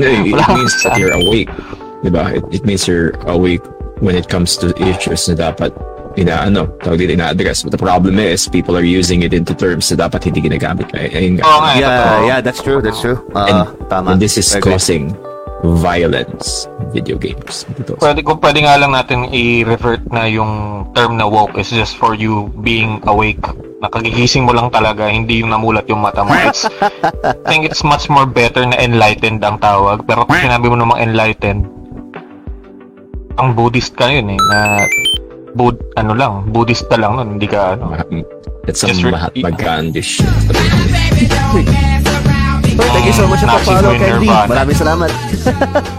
It, 0.00 0.32
it 0.32 0.48
means 0.56 0.72
that 0.82 0.96
you're 0.96 1.12
awake. 1.12 1.52
Diba? 2.00 2.32
It, 2.32 2.44
it 2.48 2.62
means 2.64 2.88
you're 2.88 3.12
awake 3.28 3.60
when 4.00 4.16
it 4.16 4.32
comes 4.32 4.56
to 4.64 4.72
issues 4.80 5.28
na 5.28 5.52
dapat 5.52 5.76
ina 6.16 6.48
ano, 6.48 6.72
tawag 6.80 7.04
dito 7.04 7.12
ina-address. 7.12 7.62
But 7.68 7.76
the 7.76 7.82
problem 7.84 8.16
is, 8.16 8.48
people 8.48 8.80
are 8.80 8.86
using 8.86 9.20
it 9.20 9.36
into 9.36 9.52
terms 9.52 9.92
na 9.92 10.08
dapat 10.08 10.24
hindi 10.24 10.40
ginagamit. 10.40 10.88
Ay, 10.96 11.12
ayun 11.12 11.32
nga. 11.36 11.44
Eh, 11.44 11.84
Yeah, 11.84 12.24
yeah, 12.24 12.38
that's 12.40 12.64
true, 12.64 12.80
that's 12.80 13.04
true. 13.04 13.20
and, 13.36 13.68
Ah, 13.68 13.68
tama. 13.92 14.16
and 14.16 14.18
this 14.24 14.40
is 14.40 14.48
causing 14.56 15.12
violence 15.62 16.68
video 16.90 17.16
games. 17.20 17.68
Ito. 17.78 18.00
Pwede, 18.00 18.24
kung 18.24 18.40
pwede 18.40 18.64
nga 18.64 18.80
lang 18.80 18.92
natin 18.96 19.28
i-revert 19.30 20.02
na 20.10 20.26
yung 20.26 20.84
term 20.96 21.20
na 21.20 21.28
woke 21.28 21.54
is 21.60 21.70
just 21.70 21.94
for 21.96 22.16
you 22.16 22.50
being 22.64 22.98
awake. 23.06 23.40
Nakagigising 23.80 24.44
mo 24.44 24.52
lang 24.52 24.68
talaga, 24.72 25.08
hindi 25.08 25.40
yung 25.40 25.52
namulat 25.54 25.88
yung 25.88 26.02
mata 26.04 26.24
mo. 26.24 26.34
It's, 26.34 26.66
I 27.24 27.36
think 27.48 27.64
it's 27.64 27.84
much 27.84 28.10
more 28.10 28.26
better 28.26 28.64
na 28.66 28.76
enlightened 28.76 29.40
ang 29.44 29.60
tawag. 29.62 30.04
Pero 30.04 30.26
kung 30.26 30.40
sinabi 30.40 30.68
mo 30.68 30.76
namang 30.76 31.00
enlightened, 31.00 31.64
ang 33.40 33.56
Buddhist 33.56 33.96
ka 33.96 34.12
yun 34.12 34.36
eh, 34.36 34.40
na 34.52 34.84
Bud, 35.56 35.80
ano 35.96 36.12
lang, 36.12 36.52
Buddhist 36.52 36.86
ka 36.92 37.00
lang 37.00 37.16
nun, 37.16 37.40
hindi 37.40 37.48
ka 37.48 37.74
ano. 37.78 37.96
That's 38.68 38.84
some 38.84 39.10
Mahatma 39.10 39.50
Gandhi 39.56 40.04
shit. 40.04 40.28
So, 42.80 42.88
thank 42.96 43.04
you 43.04 43.12
so 43.12 43.28
much 43.28 43.44
sa 43.44 43.48
Nazi 43.52 43.68
follow, 43.68 43.92
Queen 43.92 44.00
Candy. 44.00 44.24
Nirvana. 44.24 44.48
Maraming 44.48 44.78
salamat. 44.80 45.10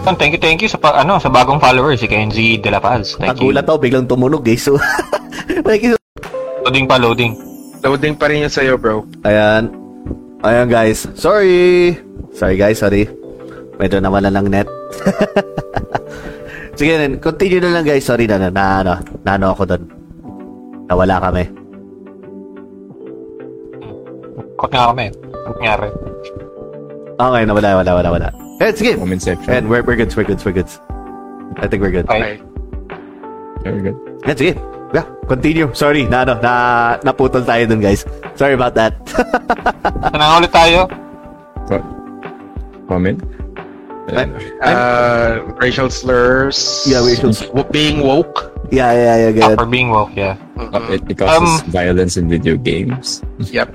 Oh, 0.01 0.17
Thank 0.17 0.34
you, 0.34 0.41
thank 0.41 0.59
you 0.65 0.69
sa 0.69 0.82
pa, 0.82 0.97
ano, 0.97 1.21
sa 1.21 1.29
bagong 1.29 1.61
follower, 1.61 1.93
si 1.93 2.09
Kenzie 2.09 2.57
De 2.57 2.73
La 2.73 2.82
Paz. 2.82 3.13
Thank 3.21 3.38
you. 3.38 3.53
Nagulat 3.53 3.69
ako, 3.69 3.77
biglang 3.77 4.09
tumunog 4.09 4.41
eh. 4.49 4.57
So, 4.57 4.82
thank 5.69 5.86
you. 5.86 5.93
Loading 6.65 6.89
pa, 6.89 6.97
loading. 6.97 7.38
Loading 7.86 8.17
pa 8.17 8.34
rin 8.34 8.41
yun 8.41 8.49
sa'yo, 8.49 8.82
bro. 8.82 9.05
Ayan. 9.21 9.69
Ayan 10.41 10.67
guys. 10.73 11.05
Sorry. 11.13 11.93
Sorry 12.34 12.57
guys, 12.57 12.82
sorry. 12.82 13.05
Medyo 13.77 14.01
nawala 14.01 14.34
ng 14.34 14.49
net. 14.49 14.65
Sige, 16.82 16.97
then, 16.97 17.21
continue 17.21 17.61
na 17.61 17.77
lang 17.77 17.86
guys. 17.86 18.01
Sorry 18.01 18.25
na, 18.25 18.41
na, 18.41 18.49
na, 18.49 18.65
ano, 18.82 18.93
na 19.21 19.32
ano 19.38 19.53
ako 19.53 19.69
doon. 19.69 19.84
Nawala 20.89 21.21
kami. 21.21 21.43
Kot 24.57 24.73
nga 24.73 24.89
kami. 24.89 25.13
Ang 25.45 25.53
nangyari. 25.61 25.89
Okay, 27.22 27.43
nawala, 27.45 27.69
wala, 27.86 27.91
wala, 28.01 28.09
wala. 28.09 28.28
Eh, 28.57 28.74
sige. 28.74 28.97
Comment 28.97 29.22
section. 29.22 29.49
And 29.53 29.69
we're, 29.69 29.86
we're 29.86 29.95
good, 29.95 30.09
we're 30.17 30.26
good, 30.26 30.41
we're 30.41 30.57
good. 30.57 30.69
I 31.61 31.67
think 31.69 31.82
we're 31.86 31.93
good. 31.93 32.09
Okay. 32.09 32.41
Very 33.61 33.82
good. 33.86 33.97
Yan, 34.26 34.36
sige. 34.38 34.53
Yeah, 34.91 35.05
continue. 35.30 35.69
Sorry, 35.72 36.03
na 36.09 36.26
ano, 36.28 36.34
na 36.41 36.53
naputol 37.05 37.45
tayo 37.45 37.63
dun, 37.69 37.80
guys. 37.80 38.03
Sorry 38.36 38.57
about 38.57 38.74
that. 38.76 38.97
Saan 40.03 40.17
na 40.19 40.36
ulit 40.41 40.51
tayo? 40.51 40.89
What? 41.69 41.84
Comment? 42.89 43.17
Ay- 44.11 44.28
Uh, 44.65 45.47
racial 45.61 45.88
slurs. 45.88 46.84
Yeah, 46.84 46.99
racial 47.05 47.32
w- 47.32 47.63
Being 47.72 48.03
woke. 48.03 48.51
yeah, 48.74 48.91
yeah, 48.91 49.15
yeah, 49.15 49.32
Ah, 49.32 49.47
good. 49.53 49.57
for 49.63 49.69
being 49.69 49.88
woke, 49.93 50.11
yeah. 50.17 50.36
It, 50.91 50.99
it 51.07 51.15
causes 51.15 51.63
Um, 51.63 51.72
violence 51.72 52.17
in 52.19 52.28
video 52.28 52.57
games. 52.59 53.24
Yep. 53.39 53.72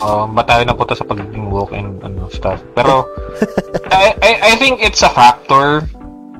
Uh, 0.00 0.28
ba 0.28 0.42
tayo 0.44 0.64
napunta 0.64 0.96
sa 0.96 1.04
pagiging 1.04 1.48
woke 1.48 1.72
and 1.72 2.00
ano, 2.04 2.28
stuff. 2.28 2.60
Pero, 2.76 3.08
I, 3.92 4.12
I, 4.20 4.30
I 4.42 4.52
think 4.56 4.80
it's 4.80 5.00
a 5.00 5.12
factor 5.12 5.84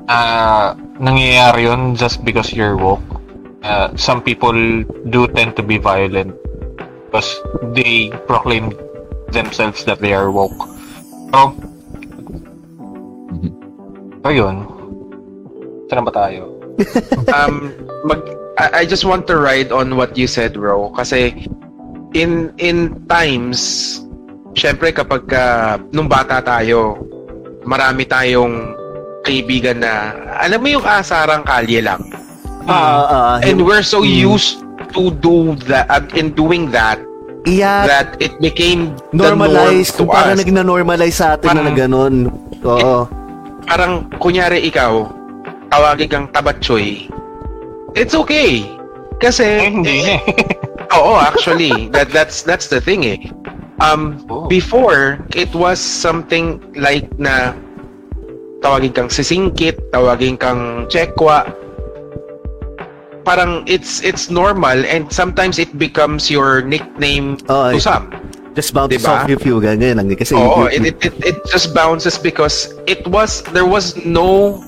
uh, 0.07 0.73
nangyayari 0.99 1.65
yun 1.69 1.95
just 1.95 2.23
because 2.25 2.53
you're 2.53 2.77
woke. 2.77 3.03
Uh, 3.63 3.95
some 3.95 4.21
people 4.21 4.83
do 5.09 5.27
tend 5.31 5.55
to 5.55 5.63
be 5.63 5.77
violent 5.77 6.35
because 7.07 7.39
they 7.73 8.11
proclaim 8.27 8.75
themselves 9.31 9.83
that 9.85 9.99
they 9.99 10.13
are 10.13 10.29
woke. 10.29 10.57
So, 11.31 11.55
so 14.21 14.29
yun. 14.29 14.67
Saan 15.89 16.03
na 16.03 16.05
ba 16.05 16.13
tayo? 16.13 16.53
um, 17.33 17.71
mag, 18.03 18.21
I, 18.57 18.81
I 18.81 18.85
just 18.85 19.05
want 19.05 19.25
to 19.27 19.37
ride 19.37 19.71
on 19.71 19.95
what 19.95 20.17
you 20.17 20.27
said, 20.27 20.53
bro. 20.53 20.89
Kasi 20.93 21.47
in 22.13 22.53
in 22.57 22.77
times, 23.05 23.99
syempre 24.53 24.93
kapag 24.93 25.25
ka, 25.25 25.43
nung 25.89 26.07
bata 26.07 26.39
tayo, 26.39 26.97
marami 27.65 28.05
tayong 28.05 28.73
kaibigan 29.23 29.81
na, 29.81 30.13
alam 30.39 30.61
mo 30.61 30.67
yung 30.69 30.85
asarang 30.85 31.43
kalye 31.43 31.81
lang. 31.81 32.01
Ah, 32.65 33.35
ah, 33.35 33.35
And 33.43 33.59
yung- 33.59 33.67
we're 33.67 33.83
so 33.83 34.01
used 34.03 34.63
to 34.93 35.11
do 35.19 35.57
that, 35.67 35.89
uh, 35.89 36.03
in 36.13 36.31
doing 36.31 36.69
that, 36.71 37.01
yeah, 37.43 37.83
that 37.83 38.15
it 38.19 38.31
became 38.39 38.93
normalized. 39.11 39.97
the 39.99 40.05
norm 40.05 40.07
to 40.07 40.13
parang 40.13 40.35
us. 40.35 40.39
naging 40.39 40.57
na-normalize 40.59 41.17
sa 41.17 41.35
atin 41.35 41.49
na 41.49 41.53
Parang- 41.59 41.67
na 41.67 41.73
ganun. 41.75 42.15
Oo. 42.63 42.95
parang 43.63 43.93
kunyari 44.19 44.63
ikaw, 44.63 45.07
tawagin 45.67 46.07
kang 46.07 46.27
tabatchoy, 46.31 47.07
it's 47.95 48.13
okay. 48.13 48.63
Eh, 48.63 48.67
Kasi, 49.19 49.71
hindi 49.71 50.03
na 50.03 50.19
eh. 50.19 50.21
Oo, 50.95 51.17
actually, 51.17 51.89
that 51.89 52.09
that's 52.09 52.41
that's 52.41 52.67
the 52.67 52.79
thing 52.81 53.05
eh. 53.05 53.19
Um, 53.81 54.23
Oh. 54.29 54.47
before, 54.47 55.19
it 55.35 55.51
was 55.51 55.81
something 55.81 56.61
like 56.77 57.09
na 57.19 57.51
tawagin 58.63 58.93
kang 58.95 59.09
sisingkit, 59.11 59.91
tawagin 59.91 60.39
kang 60.39 60.87
chekwa. 60.87 61.43
Parang 63.23 63.63
it's 63.67 64.03
it's 64.03 64.27
normal 64.27 64.83
and 64.83 65.07
sometimes 65.07 65.55
it 65.55 65.71
becomes 65.79 66.27
your 66.27 66.59
nickname 66.61 67.39
Oo, 67.47 67.71
to 67.71 67.79
some. 67.79 68.11
Just 68.53 68.75
bounce 68.75 68.93
Diba? 68.93 69.09
off 69.09 69.29
if 69.31 69.41
you 69.47 69.57
ganyan 69.63 69.97
lang. 69.97 70.11
Kasi 70.13 70.35
Oo, 70.37 70.67
you- 70.69 70.83
it, 70.83 70.83
it, 70.93 70.97
it, 71.01 71.15
it 71.25 71.37
just 71.49 71.73
bounces 71.73 72.19
because 72.19 72.75
it 72.85 73.01
was, 73.09 73.41
there 73.55 73.65
was 73.65 73.97
no 74.05 74.61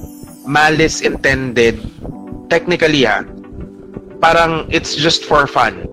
malice 0.47 1.05
intended. 1.05 1.78
Technically, 2.49 3.03
ha, 3.05 3.21
parang 4.23 4.65
it's 4.73 4.95
just 4.95 5.28
for 5.30 5.45
fun. 5.45 5.86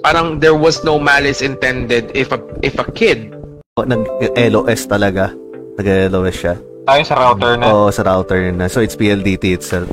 Parang 0.00 0.40
there 0.40 0.56
was 0.56 0.80
no 0.80 0.96
malice 0.96 1.44
intended 1.44 2.08
if 2.16 2.32
a, 2.32 2.40
if 2.64 2.80
a 2.80 2.86
kid, 2.92 3.36
nag-LOS 3.76 4.88
talaga. 4.88 5.32
Nag-LOS 5.76 6.36
siya. 6.36 6.54
Tayo 6.88 7.02
sa 7.04 7.14
router 7.16 7.52
na. 7.60 7.66
Oo, 7.72 7.88
sa 7.92 8.02
router 8.04 8.52
na. 8.52 8.66
So, 8.68 8.80
it's 8.80 8.96
PLDT 8.96 9.56
itself. 9.56 9.88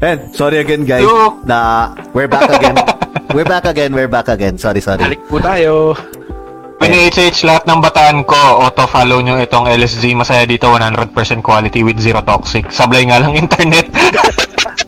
And, 0.00 0.32
sorry 0.32 0.64
again, 0.64 0.88
guys, 0.88 1.04
Yo. 1.04 1.44
na 1.44 1.92
we're 2.16 2.28
back 2.28 2.48
again. 2.48 2.76
we're 3.36 3.44
back 3.44 3.68
again, 3.68 3.92
we're 3.92 4.08
back 4.08 4.32
again. 4.32 4.56
Sorry, 4.56 4.80
sorry. 4.80 5.04
Balik 5.04 5.22
po 5.28 5.36
tayo. 5.44 5.92
PNHH, 6.80 7.44
lahat 7.44 7.68
ng 7.68 7.84
bataan 7.84 8.24
ko, 8.24 8.64
auto-follow 8.64 9.20
nyo 9.20 9.36
itong 9.44 9.68
LSG. 9.68 10.16
Masaya 10.16 10.48
dito, 10.48 10.72
100% 10.72 11.12
quality 11.44 11.84
with 11.84 12.00
zero 12.00 12.24
toxic. 12.24 12.72
Sablay 12.72 13.04
nga 13.04 13.20
lang 13.20 13.36
internet. 13.44 13.92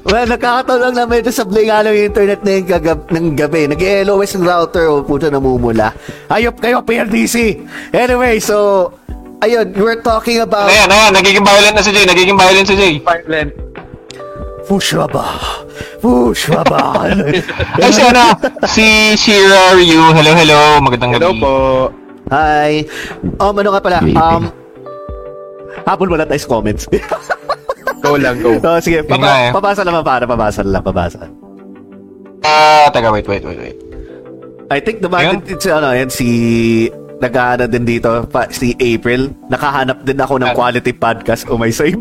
Well, 0.03 0.29
nakakataon 0.29 0.81
lang 0.83 0.95
na 0.95 1.05
medyo 1.07 1.31
sablay 1.33 1.71
nga 1.71 1.81
lang 1.81 1.97
yung 1.97 2.09
internet 2.13 2.41
na 2.45 2.51
yung 2.53 2.69
gagab- 2.69 3.09
ng 3.09 3.27
gabi. 3.33 3.71
Nag-LOS 3.71 4.37
yung 4.37 4.45
router 4.45 4.85
o 4.91 5.01
puto 5.01 5.33
namumula. 5.33 5.95
Ayop 6.29 6.61
kayo, 6.61 6.85
PLDC! 6.85 7.65
Anyway, 7.95 8.37
so, 8.37 8.91
ayun, 9.41 9.73
were 9.73 9.97
talking 9.97 10.45
about... 10.45 10.69
ayan, 10.69 10.91
ayan, 10.91 11.17
nagiging 11.17 11.47
violent 11.47 11.75
na 11.75 11.83
si 11.83 11.97
Jay. 11.97 12.05
Nagiging 12.05 12.37
violent 12.37 12.67
si 12.69 12.77
Jay. 12.77 12.95
Violent. 13.01 13.51
Fushwaba! 14.69 15.25
Fushwaba! 15.99 17.09
Ay, 17.79 17.91
si 17.91 18.03
ano, 18.05 18.37
si 18.69 18.87
Shira 19.17 19.75
Ryu. 19.75 20.13
Hello, 20.13 20.33
hello. 20.35 20.61
Magandang 20.83 21.17
gabi. 21.17 21.25
Hello 21.25 21.33
po. 21.41 21.55
Hi! 22.31 22.85
Um, 23.41 23.55
ano 23.57 23.69
nga 23.75 23.83
pala? 23.83 23.99
Um, 24.03 24.43
hapon 25.83 26.09
wala 26.11 26.25
tayo 26.25 26.41
sa 26.41 26.51
comments. 26.51 26.87
Go 28.03 28.19
lang, 28.19 28.37
go. 28.43 28.59
oh, 28.59 28.79
sige, 28.83 29.07
papa, 29.07 29.31
eh. 29.47 29.51
pabasa 29.55 29.87
lang 29.87 30.03
para, 30.03 30.27
pabasa 30.27 30.61
lang, 30.61 30.83
pabasa. 30.83 31.31
Ah, 32.43 32.91
taga, 32.91 33.15
wait, 33.15 33.27
wait, 33.31 33.47
wait, 33.47 33.59
wait. 33.59 33.77
I 34.73 34.81
think 34.81 35.05
din 35.05 35.13
si 35.61 35.69
ano 35.69 35.93
yan 35.93 36.09
si 36.09 36.29
naghahanap 37.21 37.69
din 37.69 37.85
dito 37.85 38.25
pa, 38.27 38.49
si 38.49 38.73
April 38.81 39.31
nakahanap 39.47 40.01
din 40.03 40.17
ako 40.17 40.41
ng 40.41 40.49
Ah. 40.51 40.57
quality 40.57 40.91
podcast 40.91 41.45
oh 41.47 41.61
my 41.61 41.69
save 41.69 42.01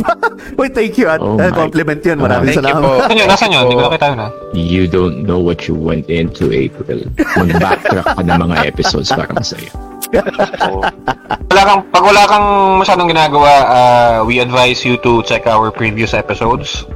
wait 0.57 0.71
thank 0.73 0.95
you 0.95 1.05
at 1.05 1.19
Oh 1.19 1.35
uh, 1.35 1.51
compliment 1.51 1.99
yun 2.01 2.17
maraming 2.17 2.55
Thank 2.55 2.63
you 2.65 2.73
salamat 2.73 2.81
po. 2.81 2.91
Nasaan 2.97 3.19
yun? 3.19 3.27
Nasaan 3.27 3.51
yun? 3.51 3.63
Hindi 3.67 3.75
ko 3.75 3.83
nakita 3.85 4.05
yun, 4.07 4.17
ha? 4.17 4.29
You 4.55 4.83
don't 4.87 5.17
know 5.21 5.37
what 5.37 5.67
you 5.67 5.75
went 5.75 6.07
into, 6.07 6.49
April. 6.49 7.05
Mag-backtrack 7.37 8.07
ka 8.17 8.21
ng 8.23 8.39
mga 8.41 8.55
episodes 8.65 9.11
para 9.11 9.29
masaya. 9.29 9.69
Wala 11.51 11.61
kang, 11.67 11.81
pag 11.91 12.03
wala 12.03 12.21
kang 12.27 12.47
masyadong 12.79 13.11
ginagawa, 13.11 13.51
uh, 13.67 14.17
we 14.23 14.39
advise 14.39 14.83
you 14.87 14.95
to 15.03 15.19
check 15.23 15.47
our 15.47 15.71
previous 15.71 16.15
episodes. 16.15 16.87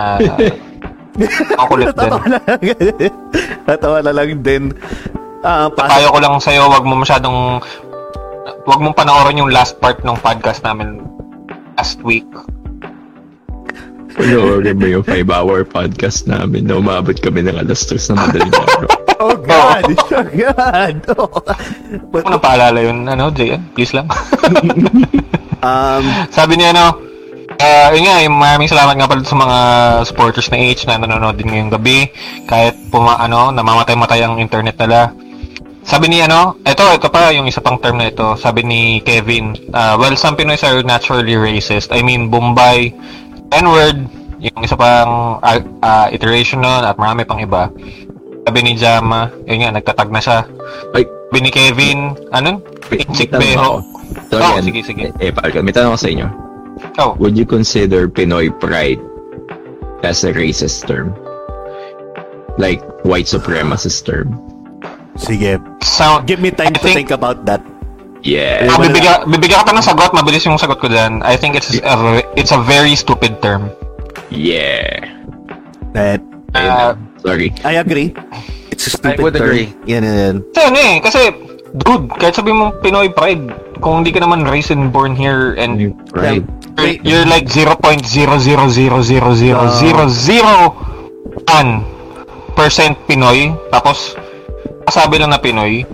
Uh, 0.00 0.16
ang 1.60 1.66
kulit 1.68 1.92
din. 1.92 2.08
Tatawa 2.08 2.24
na 2.24 2.38
lang 2.40 2.60
Tatawa 3.68 3.98
na 4.00 4.12
lang 4.16 4.30
din 4.40 4.64
Ah, 5.42 5.66
pas- 5.66 5.90
Payo 5.90 6.14
ko 6.14 6.18
lang 6.22 6.38
sa'yo, 6.38 6.70
wag 6.70 6.86
mo 6.86 6.94
masyadong, 7.02 7.58
wag 8.62 8.78
mong 8.78 8.94
panoorin 8.94 9.42
yung 9.42 9.50
last 9.50 9.74
part 9.82 9.98
ng 10.06 10.14
podcast 10.22 10.62
namin 10.62 11.02
last 11.74 11.98
week. 12.06 12.26
Panoorin 14.14 14.78
mo 14.78 14.86
yung 14.86 15.02
5-hour 15.02 15.66
podcast 15.66 16.30
namin 16.30 16.70
na 16.70 16.78
umabot 16.78 17.18
kami 17.18 17.42
ng 17.42 17.58
alas 17.58 17.82
3 17.90 18.14
na 18.14 18.22
madaling 18.22 18.54
araw. 18.54 19.01
oh 19.30 19.36
god 19.38 19.84
oh 20.18 20.26
god 20.26 20.96
oh. 21.14 21.30
But, 22.10 22.26
Kung 22.26 22.34
napaalala 22.34 22.78
yun, 22.82 23.06
ano, 23.06 23.30
Jay, 23.30 23.54
please 23.76 23.94
lang. 23.94 24.10
um 25.62 26.04
Sabi 26.32 26.58
niya, 26.58 26.74
ano, 26.74 26.98
ah 27.60 27.92
yun 27.94 28.04
nga, 28.08 28.16
yung 28.24 28.36
maraming 28.36 28.70
salamat 28.70 28.94
nga 28.98 29.08
pala 29.08 29.22
sa 29.22 29.38
mga 29.38 29.58
supporters 30.08 30.48
na 30.50 30.58
H 30.58 30.88
na 30.88 30.98
nanonood 30.98 31.36
din 31.38 31.52
ngayong 31.52 31.72
gabi. 31.72 32.10
Kahit 32.48 32.74
puma, 32.90 33.20
ano, 33.20 33.52
namamatay-matay 33.54 34.24
ang 34.24 34.40
internet 34.40 34.76
nila. 34.80 35.12
Sabi 35.82 36.06
ni 36.06 36.22
ano, 36.22 36.62
ito, 36.62 36.86
ito 36.94 37.10
pa 37.10 37.34
yung 37.34 37.50
isa 37.50 37.58
pang 37.58 37.74
term 37.82 37.98
na 37.98 38.06
ito. 38.06 38.38
Sabi 38.38 38.62
ni 38.62 39.02
Kevin, 39.02 39.54
ah, 39.74 39.98
well, 39.98 40.14
some 40.14 40.38
Pinoys 40.38 40.62
are 40.62 40.78
naturally 40.86 41.34
racist. 41.34 41.90
I 41.90 42.06
mean, 42.06 42.30
Bombay, 42.30 42.94
N-word, 43.50 44.06
yung 44.42 44.62
isa 44.62 44.78
pang 44.78 45.42
ah, 45.42 45.58
ah, 45.82 46.06
iteration 46.10 46.62
nun 46.62 46.86
at 46.86 46.94
marami 46.94 47.26
pang 47.26 47.42
iba. 47.42 47.66
Sabi 48.42 48.58
ni 48.60 48.72
Jama, 48.74 49.30
yun 49.44 49.62
nga, 49.62 49.70
nagtatag 49.72 50.10
na 50.10 50.18
siya. 50.18 50.42
Ay, 50.92 51.06
Sabi 51.06 51.38
ni 51.40 51.50
Kevin, 51.50 51.98
ano? 52.28 52.60
Inchik 52.90 53.32
Beho. 53.32 53.80
Sorry, 54.28 54.44
Oh, 54.44 54.60
sige, 54.60 54.84
sige. 54.84 55.08
Eh, 55.16 55.32
Parker, 55.32 55.64
may 55.64 55.72
tanong 55.72 55.96
ako 55.96 56.00
sa 56.00 56.10
inyo. 56.10 56.28
Oh, 56.98 57.16
Would 57.16 57.38
you 57.38 57.46
consider 57.46 58.04
Pinoy 58.04 58.52
pride 58.52 59.00
as 60.02 60.20
a 60.22 60.30
racist 60.30 60.84
term? 60.84 61.16
Like, 62.56 62.84
white 63.02 63.24
supremacist 63.24 64.04
term? 64.04 64.36
sige 65.12 65.60
sound, 65.84 66.24
give 66.24 66.40
me 66.40 66.48
time 66.48 66.72
I 66.72 66.80
to 66.80 66.80
think 66.82 67.08
think- 67.08 67.12
about 67.12 67.44
that 67.44 67.60
Yeah. 68.24 68.70
Ah, 68.70 68.78
bibigyan, 68.78 69.26
bibigyan 69.26 69.60
kita 69.60 69.74
ng 69.74 69.82
sagot, 69.82 70.14
mabilis 70.14 70.46
yung 70.46 70.54
sagot 70.54 70.78
ko 70.78 70.86
dyan. 70.86 71.26
I 71.26 71.34
think 71.34 71.58
it's 71.58 71.74
a, 71.74 71.90
it's 72.38 72.54
a 72.54 72.60
very 72.62 72.94
stupid 72.94 73.42
term. 73.42 73.66
Yeah. 74.30 75.10
that 75.92 76.22
Uh, 76.52 76.92
Sorry. 77.22 77.54
I 77.62 77.78
agree 77.78 78.12
it's 78.72 78.88
a 78.88 78.98
stupid 78.98 79.20
I 79.20 79.22
would 79.22 79.34
term. 79.38 79.46
agree. 79.46 79.68
yan 79.86 80.02
yan 80.02 80.16
yan. 80.16 80.36
kasi 80.50 80.66
ano 80.66 80.78
eh, 80.80 80.98
kasi, 80.98 81.20
dude, 81.78 82.08
kahit 82.18 82.34
sabi 82.34 82.50
mong 82.50 82.82
Pinoy 82.82 83.12
pride, 83.14 83.46
kung 83.78 84.02
hindi 84.02 84.10
ka 84.10 84.18
naman 84.24 84.42
raised 84.42 84.74
and 84.74 84.90
born 84.90 85.14
here 85.14 85.54
and 85.54 85.94
Right. 86.16 86.42
you're, 87.04 87.22
you're 87.22 87.28
like 87.28 87.46
0.0000001% 87.46 88.02
Pinoy, 93.06 93.38
tapos, 93.70 94.16
kasabi 94.88 95.22
lang 95.22 95.30
na 95.30 95.38
Pinoy, 95.38 95.86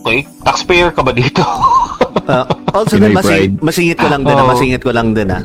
okay, 0.00 0.24
taxpayer 0.46 0.88
ka 0.94 1.04
ba 1.04 1.12
dito? 1.12 1.44
Uh, 2.28 2.44
also 2.76 3.00
Pinoy 3.00 3.08
din, 3.08 3.16
masing, 3.16 3.32
pride. 3.32 3.54
masingit 3.64 3.96
ko 3.96 4.04
lang 4.12 4.20
din, 4.20 4.36
ah, 4.36 4.44
masingit 4.44 4.82
ko 4.84 4.92
lang 4.92 5.16
din 5.16 5.32
ah. 5.32 5.40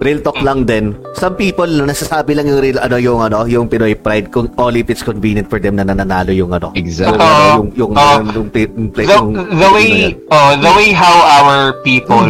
Real 0.00 0.20
talk 0.20 0.42
lang 0.42 0.66
din. 0.66 0.98
Some 1.14 1.38
people 1.38 1.66
nasasabi 1.66 2.34
lang 2.34 2.50
yung 2.50 2.58
real 2.58 2.78
ano 2.78 2.96
yung 2.98 3.22
ano, 3.22 3.46
yung 3.46 3.70
Pinoy 3.70 3.94
pride 3.94 4.30
kung 4.30 4.50
only 4.58 4.82
if 4.82 4.90
it's 4.90 5.02
convenient 5.02 5.46
for 5.46 5.62
them 5.62 5.76
na 5.76 5.86
nananalo 5.86 6.34
yung 6.34 6.50
ano. 6.50 6.74
Exactly. 6.74 7.14
Yung, 7.14 7.22
Oo. 7.22 7.46
yung 7.54 7.68
yung 7.74 7.92
Oo. 7.94 8.02
yung, 8.02 8.26
yung, 8.26 8.48
yung, 8.50 8.88
play- 8.90 9.06
the, 9.06 9.14
yung- 9.14 9.34
the 9.34 9.70
way 9.70 9.88
yan. 10.10 10.14
oh, 10.30 10.50
the 10.58 10.72
way 10.74 10.90
how 10.90 11.14
our 11.42 11.78
people 11.86 12.22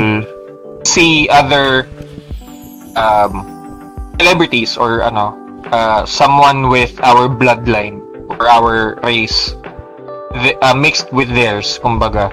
see 0.85 1.25
other 1.33 1.89
um, 2.95 3.43
celebrities 4.21 4.77
or 4.77 5.03
ano 5.03 5.33
uh, 5.73 6.05
someone 6.05 6.69
with 6.69 6.93
our 7.03 7.27
bloodline 7.27 7.99
or 8.29 8.47
our 8.47 9.01
race 9.03 9.57
the, 10.45 10.53
uh, 10.61 10.77
mixed 10.77 11.09
with 11.11 11.29
theirs 11.33 11.81
kumbaga 11.83 12.29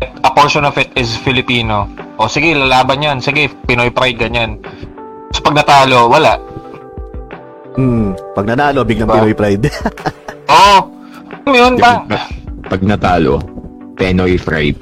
a 0.00 0.30
portion 0.30 0.62
of 0.62 0.74
it 0.74 0.90
is 0.94 1.14
Filipino 1.16 1.86
o 2.16 2.26
sige 2.26 2.52
lalaban 2.52 2.98
yan 2.98 3.18
sige 3.18 3.46
Pinoy 3.64 3.88
pride 3.88 4.18
ganyan 4.18 4.58
so 5.30 5.40
pag 5.40 5.54
natalo 5.54 6.08
wala 6.08 6.36
Hmm, 7.74 8.14
pag 8.32 8.46
nanalo 8.46 8.86
biglang 8.86 9.10
Diba? 9.10 9.18
Pinoy 9.18 9.34
pride. 9.34 9.66
oh 10.46 10.78
yun 11.44 11.74
ba 11.74 12.06
Pag 12.64 12.80
natalo, 12.80 13.42
Pinoy 13.92 14.38
pride. 14.38 14.78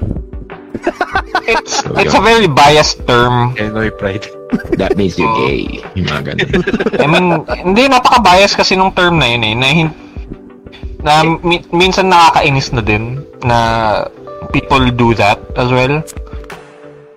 it's 1.43 1.81
So, 1.81 1.97
it's 1.97 2.13
a 2.13 2.21
very 2.21 2.45
biased 2.45 3.01
term 3.03 3.57
Pinoy 3.57 3.89
pride. 3.91 4.29
That 4.77 4.93
means 4.93 5.17
you're 5.17 5.33
gay. 5.41 5.81
Yung 5.97 6.05
mga 6.05 6.21
ganun. 6.31 6.49
I 7.01 7.07
mean, 7.09 7.25
hindi, 7.65 7.89
napaka-bias 7.89 8.53
kasi 8.53 8.77
nung 8.77 8.93
term 8.93 9.17
na 9.17 9.25
yun 9.25 9.41
eh. 9.41 9.53
Na, 9.57 9.67
hin- 9.67 9.95
na 11.01 11.11
mi- 11.41 11.65
minsan 11.73 12.07
nakakainis 12.07 12.69
na 12.71 12.85
din 12.85 13.25
na 13.41 13.57
people 14.51 14.89
do 14.91 15.13
that 15.15 15.39
as 15.55 15.69
well. 15.71 16.01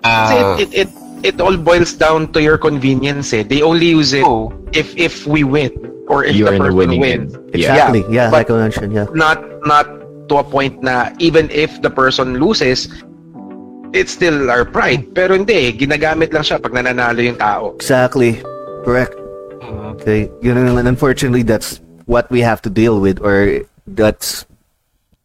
Kasi 0.03 0.35
Uh, 0.37 0.55
it, 0.61 0.69
it, 0.71 0.87
it, 0.87 0.89
it 1.23 1.35
all 1.41 1.57
boils 1.57 1.91
down 1.93 2.31
to 2.31 2.39
your 2.41 2.57
convenience 2.57 3.33
eh. 3.33 3.43
They 3.43 3.61
only 3.61 3.87
use 3.91 4.13
it 4.13 4.23
oh, 4.23 4.53
if 4.71 4.95
if 4.95 5.27
we 5.27 5.43
win 5.43 5.73
or 6.07 6.23
if 6.23 6.35
You're 6.37 6.51
the 6.55 6.57
person 6.61 6.75
winning 6.77 7.01
wins. 7.01 7.35
end. 7.35 7.43
Yeah. 7.51 7.73
exactly. 7.75 8.03
Yeah, 8.07 8.31
But- 8.31 8.47
like 8.47 8.49
I 8.51 8.57
mentioned, 8.63 8.91
yeah. 8.93 9.07
Not 9.11 9.43
not 9.67 9.85
to 10.31 10.39
a 10.39 10.45
point 10.45 10.79
na 10.83 11.11
even 11.19 11.49
if 11.51 11.81
the 11.81 11.89
person 11.91 12.39
loses, 12.39 12.87
it's 13.91 14.11
still 14.15 14.47
our 14.51 14.63
pride. 14.63 15.11
Pero 15.15 15.35
hindi, 15.35 15.73
ginagamit 15.75 16.31
lang 16.31 16.43
siya 16.43 16.61
pag 16.61 16.71
nananalo 16.71 17.19
yung 17.19 17.39
tao. 17.39 17.75
Exactly. 17.75 18.39
Correct. 18.87 19.15
mm, 19.59 19.99
Okay. 19.99 20.31
You 20.39 20.53
know, 20.55 20.77
and 20.77 20.87
unfortunately, 20.87 21.43
that's 21.43 21.81
what 22.07 22.29
we 22.31 22.39
have 22.39 22.61
to 22.63 22.69
deal 22.71 22.99
with, 23.03 23.19
or 23.19 23.67
that's 23.87 24.45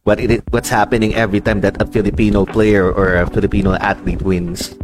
what 0.03 0.19
it 0.19 0.43
what's 0.51 0.69
happening 0.69 1.15
every 1.15 1.39
time 1.39 1.61
that 1.61 1.79
a 1.81 1.85
Filipino 1.87 2.45
player 2.45 2.91
or 2.91 3.15
a 3.15 3.27
Filipino 3.27 3.73
athlete 3.79 4.21
wins. 4.21 4.75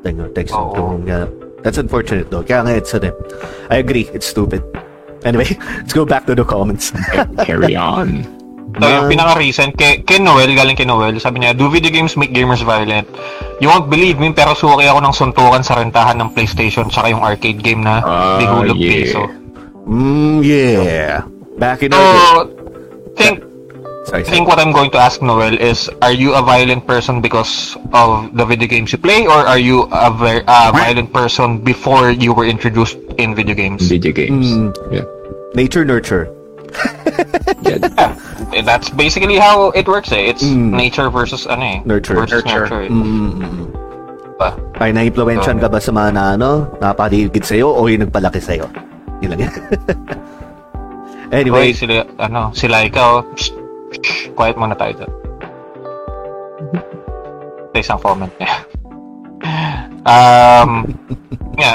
Something 0.00 0.20
or 0.20 0.28
takes 0.32 0.52
Oo. 0.52 0.72
something, 0.74 1.08
yeah. 1.08 1.26
That's 1.62 1.76
unfortunate 1.76 2.30
though. 2.30 2.42
Kaya 2.42 2.64
nga 2.64 2.72
it's 2.78 2.94
ano, 2.94 3.12
I 3.68 3.82
agree, 3.84 4.08
it's 4.16 4.24
stupid. 4.26 4.64
Anyway, 5.28 5.52
let's 5.76 5.92
go 5.92 6.06
back 6.08 6.24
to 6.24 6.34
the 6.34 6.44
comments. 6.46 6.94
Carry 7.44 7.76
on. 7.76 8.24
so 8.80 8.86
yung 8.86 9.10
Man. 9.10 9.18
pinaka-recent, 9.18 9.74
kay, 9.76 9.98
kay 10.06 10.22
Noel, 10.22 10.54
galing 10.54 10.78
kay 10.78 10.86
Noel, 10.86 11.18
sabi 11.18 11.42
niya, 11.42 11.52
do 11.52 11.66
video 11.68 11.90
games 11.90 12.14
make 12.16 12.30
gamers 12.32 12.62
violent? 12.62 13.04
You 13.58 13.66
won't 13.68 13.90
believe 13.90 14.16
me, 14.16 14.30
pero 14.32 14.54
suki 14.54 14.86
ako 14.86 15.02
ng 15.04 15.12
suntukan 15.12 15.60
sa 15.60 15.82
rentahan 15.82 16.16
ng 16.16 16.30
PlayStation 16.32 16.86
tsaka 16.88 17.10
yung 17.10 17.20
arcade 17.20 17.60
game 17.60 17.82
na 17.82 17.98
Ah, 18.00 18.38
di 18.38 18.46
hulog 18.46 18.78
yeah. 18.78 18.92
piso. 19.04 19.22
mm, 19.84 20.38
yeah. 20.40 21.26
Back 21.58 21.82
in 21.82 21.90
So, 21.92 21.98
day. 21.98 22.14
think, 23.18 23.36
I 24.10 24.22
Sorry, 24.22 24.24
sorry. 24.26 24.36
think 24.36 24.48
what 24.50 24.58
I'm 24.58 24.72
going 24.72 24.90
to 24.90 24.98
ask 24.98 25.22
Noel 25.22 25.54
is, 25.54 25.86
are 26.02 26.10
you 26.10 26.34
a 26.34 26.42
violent 26.42 26.82
person 26.86 27.20
because 27.22 27.76
of 27.94 28.34
the 28.34 28.44
video 28.44 28.66
games 28.66 28.90
you 28.90 28.98
play, 28.98 29.22
or 29.26 29.46
are 29.46 29.58
you 29.58 29.86
a 29.94 30.10
ver- 30.10 30.42
a 30.50 30.72
violent 30.74 31.12
person 31.14 31.62
before 31.62 32.10
you 32.10 32.34
were 32.34 32.42
introduced 32.44 32.98
in 33.22 33.34
video 33.38 33.54
games? 33.54 33.86
Video 33.86 34.10
games. 34.10 34.50
Mm. 34.50 34.74
Yeah. 34.90 35.06
Nature 35.54 35.84
nurture. 35.86 36.26
yeah. 37.62 37.78
Eh, 38.50 38.62
That's 38.62 38.90
basically 38.90 39.38
how 39.38 39.70
it 39.78 39.86
works 39.86 40.10
eh. 40.10 40.26
It's 40.34 40.42
Mm. 40.42 40.74
nature 40.74 41.06
versus 41.10 41.46
ano 41.46 41.62
eh. 41.62 41.78
Nurture. 41.86 42.14
Versus 42.18 42.42
Nurture. 42.42 42.66
nurture. 42.66 42.82
eh. 42.82 42.90
Mm. 42.90 43.70
Ba? 44.42 44.58
Ay, 44.82 44.90
na-influensyan 44.90 45.62
ka 45.62 45.70
ba 45.70 45.78
sa 45.78 45.94
mga 45.94 46.10
na, 46.18 46.22
ano, 46.34 46.66
napaligid 46.82 47.46
sa'yo 47.46 47.70
o 47.70 47.86
yung 47.86 48.02
nagpalaki 48.10 48.42
sa'yo? 48.42 48.66
Yun 49.22 49.38
lang 49.38 49.46
yan. 49.46 49.54
Anyway, 51.30 51.70
anyway, 51.70 51.72
sila, 51.72 52.02
ano, 52.18 52.50
sila 52.50 52.82
ikaw, 52.82 53.22
shh, 53.38 53.54
shh, 53.98 54.30
quiet 54.32 54.54
muna 54.54 54.74
tayo 54.74 54.92
dyan. 54.94 55.10
Sa 57.70 57.76
isang 57.78 57.98
comment 57.98 58.30
niya. 58.36 58.52
um, 60.04 60.84
nga, 61.56 61.72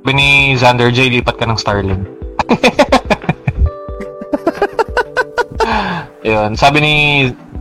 sabi 0.00 0.12
ni 0.12 0.28
Xander 0.54 0.88
J, 0.88 1.10
lipat 1.10 1.34
ka 1.36 1.44
ng 1.44 1.56
Starling. 1.56 2.02
yun, 6.24 6.54
sabi 6.54 6.78
ni 6.80 6.94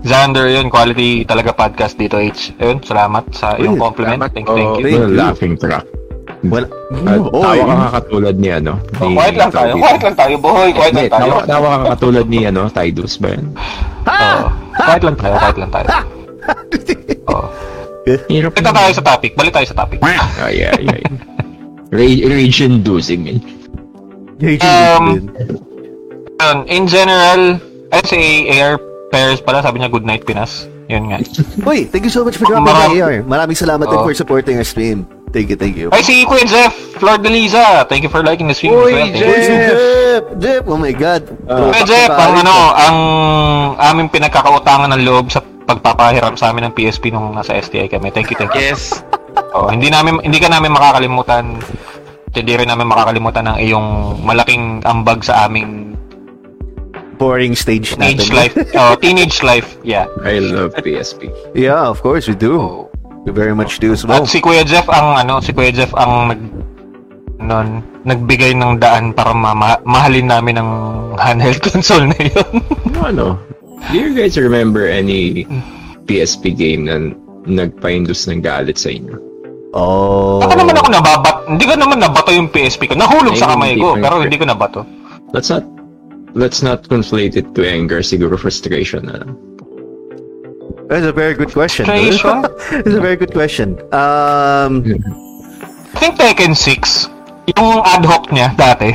Xander, 0.03 0.51
yun, 0.51 0.67
quality 0.67 1.23
talaga 1.23 1.55
podcast 1.55 1.95
dito, 1.95 2.19
H. 2.19 2.51
Yun, 2.59 2.83
salamat 2.83 3.23
sa 3.31 3.55
iyong 3.55 3.79
compliment. 3.79 4.19
Thank 4.27 4.51
you, 4.51 4.55
thank 4.55 4.67
Oh, 4.67 4.75
you. 4.79 4.83
Thank 4.83 5.07
you. 5.07 5.15
laughing 5.15 5.55
track. 5.55 5.87
Well, 6.45 6.67
At 7.03 7.19
oh, 7.19 7.41
tawa 7.41 7.63
ka 7.63 7.73
nga 7.73 7.89
katulad 7.97 8.35
ni 8.35 8.49
ano. 8.49 8.73
Oh, 8.99 9.07
ni 9.07 9.15
quiet 9.15 9.35
lang 9.35 9.51
tayo, 9.51 9.71
Tayo. 9.71 9.81
quiet 9.81 10.01
lang 10.01 10.15
tayo, 10.15 10.35
boy, 10.37 10.69
quiet 10.71 10.93
lang 10.93 11.09
tayo. 11.09 11.23
tawa, 11.23 11.39
tawa 11.45 11.67
ka 11.69 11.85
katulad 11.95 12.25
ni 12.27 12.39
ano, 12.43 12.61
Tidus 12.67 13.13
ba 13.17 13.27
yan? 13.31 13.45
Oo. 14.03 14.45
quiet 14.75 15.03
lang 15.03 15.17
tayo, 15.17 15.33
quiet 15.37 15.57
lang 15.57 15.71
tayo. 15.71 15.87
Oo. 17.27 17.47
Hirap 18.03 18.51
Balik 18.53 18.75
tayo 18.75 18.91
sa 18.91 19.03
topic, 19.05 19.31
balik 19.33 19.53
tayo 19.53 19.63
sa 19.65 19.77
topic. 19.77 19.97
Ay, 20.03 20.59
ay, 20.59 20.83
ay. 20.91 21.01
Rage, 21.87 22.21
rage 22.25 22.59
inducing 22.61 23.23
eh. 23.29 23.39
Um, 24.59 25.31
Yun, 26.35 26.57
in 26.67 26.83
general, 26.83 27.55
ay 27.89 28.01
si 28.03 28.19
AR 28.51 28.75
Pairs 29.07 29.39
pala, 29.39 29.63
sabi 29.63 29.79
niya 29.79 29.87
good 29.87 30.03
night 30.03 30.27
Pinas. 30.27 30.67
Yun 30.91 31.07
nga. 31.07 31.23
Uy, 31.63 31.87
thank 31.87 32.03
you 32.03 32.11
so 32.11 32.27
much 32.27 32.35
for 32.35 32.43
dropping 32.43 32.67
by 32.67 32.91
AR. 32.91 33.23
Maraming 33.23 33.55
salamat 33.55 33.87
din 33.87 33.95
Oh. 33.95 34.03
for 34.03 34.11
supporting 34.11 34.59
our 34.59 34.67
stream. 34.67 35.07
Thank 35.33 35.49
you, 35.49 35.57
thank 35.57 35.73
you. 35.73 35.89
Ay, 35.89 36.05
si 36.05 36.21
Queen 36.29 36.45
Jeff, 36.45 36.69
Flor 37.01 37.17
de 37.17 37.25
Liza. 37.25 37.89
Thank 37.89 38.05
you 38.05 38.11
for 38.13 38.21
liking 38.21 38.45
the 38.45 38.53
stream. 38.53 38.77
Uy, 38.77 38.93
Uy, 38.93 39.09
si 39.09 39.17
Jeff! 39.17 40.21
Jeff! 40.37 40.61
Oh 40.69 40.77
my 40.77 40.93
God. 40.93 41.25
Kuya 41.49 41.81
Jeff, 41.89 42.13
ang 42.13 42.37
ano, 42.37 42.53
ang 42.71 42.97
aming 43.81 44.13
pinagkakautangan 44.13 44.93
ng 44.93 45.01
loob 45.01 45.33
sa 45.33 45.41
pagpapahiram 45.41 46.37
sa 46.37 46.53
amin 46.53 46.69
ng 46.69 46.73
PSP 46.77 47.09
nung 47.09 47.33
nasa 47.33 47.57
STI 47.57 47.89
kami. 47.89 48.13
Thank 48.13 48.29
you, 48.29 48.37
thank 48.37 48.53
you. 48.53 48.61
Yes. 48.61 49.01
Oh, 49.57 49.73
hindi 49.73 49.89
namin 49.89 50.21
hindi 50.21 50.37
ka 50.37 50.53
namin 50.53 50.69
makakalimutan. 50.69 51.57
Hindi 52.29 52.53
rin 52.53 52.69
namin 52.69 52.85
makakalimutan 52.85 53.45
ang 53.49 53.57
iyong 53.57 54.21
malaking 54.21 54.85
ambag 54.85 55.25
sa 55.25 55.49
aming 55.49 55.97
Boring 57.17 57.53
stage 57.57 57.93
natin. 57.97 58.21
teenage 58.21 58.33
life. 58.33 58.53
Oh, 58.77 58.93
teenage 58.97 59.41
life. 59.41 59.77
Yeah. 59.81 60.09
I 60.21 60.37
love 60.41 60.77
PSP. 60.77 61.29
Yeah, 61.53 61.89
of 61.89 62.01
course 62.01 62.29
we 62.29 62.37
do. 62.37 62.89
We 63.23 63.31
very 63.31 63.55
much 63.55 63.79
do 63.79 63.95
as 63.95 64.03
well. 64.03 64.23
At 64.23 64.27
si 64.27 64.43
Kuya 64.43 64.67
Jeff 64.67 64.87
ang 64.91 65.15
ano, 65.15 65.39
si 65.39 65.55
Kuya 65.55 65.71
Jeff 65.71 65.95
ang 65.95 66.27
nag 66.27 66.41
nun, 67.43 67.83
nagbigay 68.07 68.55
ng 68.55 68.79
daan 68.79 69.11
para 69.11 69.35
ma- 69.35 69.83
mahalin 69.83 70.31
namin 70.31 70.55
ang 70.59 70.71
handheld 71.19 71.59
console 71.67 72.07
na 72.07 72.19
yun. 72.19 72.53
Ano? 73.03 73.35
Do 73.91 73.95
you 73.99 74.15
guys 74.15 74.39
remember 74.39 74.87
any 74.87 75.43
PSP 76.07 76.55
game 76.55 76.87
na 76.87 77.11
nagpa-induce 77.43 78.31
ng 78.31 78.39
galit 78.39 78.79
sa 78.79 78.95
inyo? 78.95 79.19
Oh. 79.75 80.39
Ako 80.39 80.53
naman 80.55 80.75
ako 80.79 80.87
nababat. 80.93 81.35
Hindi 81.49 81.65
ko 81.67 81.73
naman 81.75 81.97
nabato 81.99 82.31
yung 82.31 82.47
PSP 82.47 82.93
ko. 82.93 82.95
Nahulog 82.95 83.35
sa 83.35 83.51
kamay 83.51 83.75
Ay, 83.75 83.81
ko, 83.81 83.99
pero 83.99 84.23
hindi 84.23 84.37
ko 84.39 84.45
nabato. 84.47 84.87
Let's 85.35 85.49
not 85.51 85.65
let's 86.37 86.61
not 86.61 86.85
conflate 86.87 87.35
it 87.35 87.51
to 87.57 87.65
anger, 87.65 88.05
siguro 88.05 88.37
frustration 88.37 89.09
na 89.09 89.19
lang. 89.25 89.31
That's 90.89 91.05
a 91.05 91.13
very 91.13 91.33
good 91.33 91.51
question. 91.51 91.85
That's 91.87 92.23
a 92.95 93.01
very 93.01 93.15
good 93.15 93.31
question. 93.31 93.79
Um, 93.93 94.83
I 95.93 95.99
think 95.99 96.17
Tekken 96.17 96.53
6, 96.57 97.09
yung 97.57 97.81
ad 97.85 98.03
hoc 98.05 98.29
niya 98.33 98.51
dati. 98.57 98.91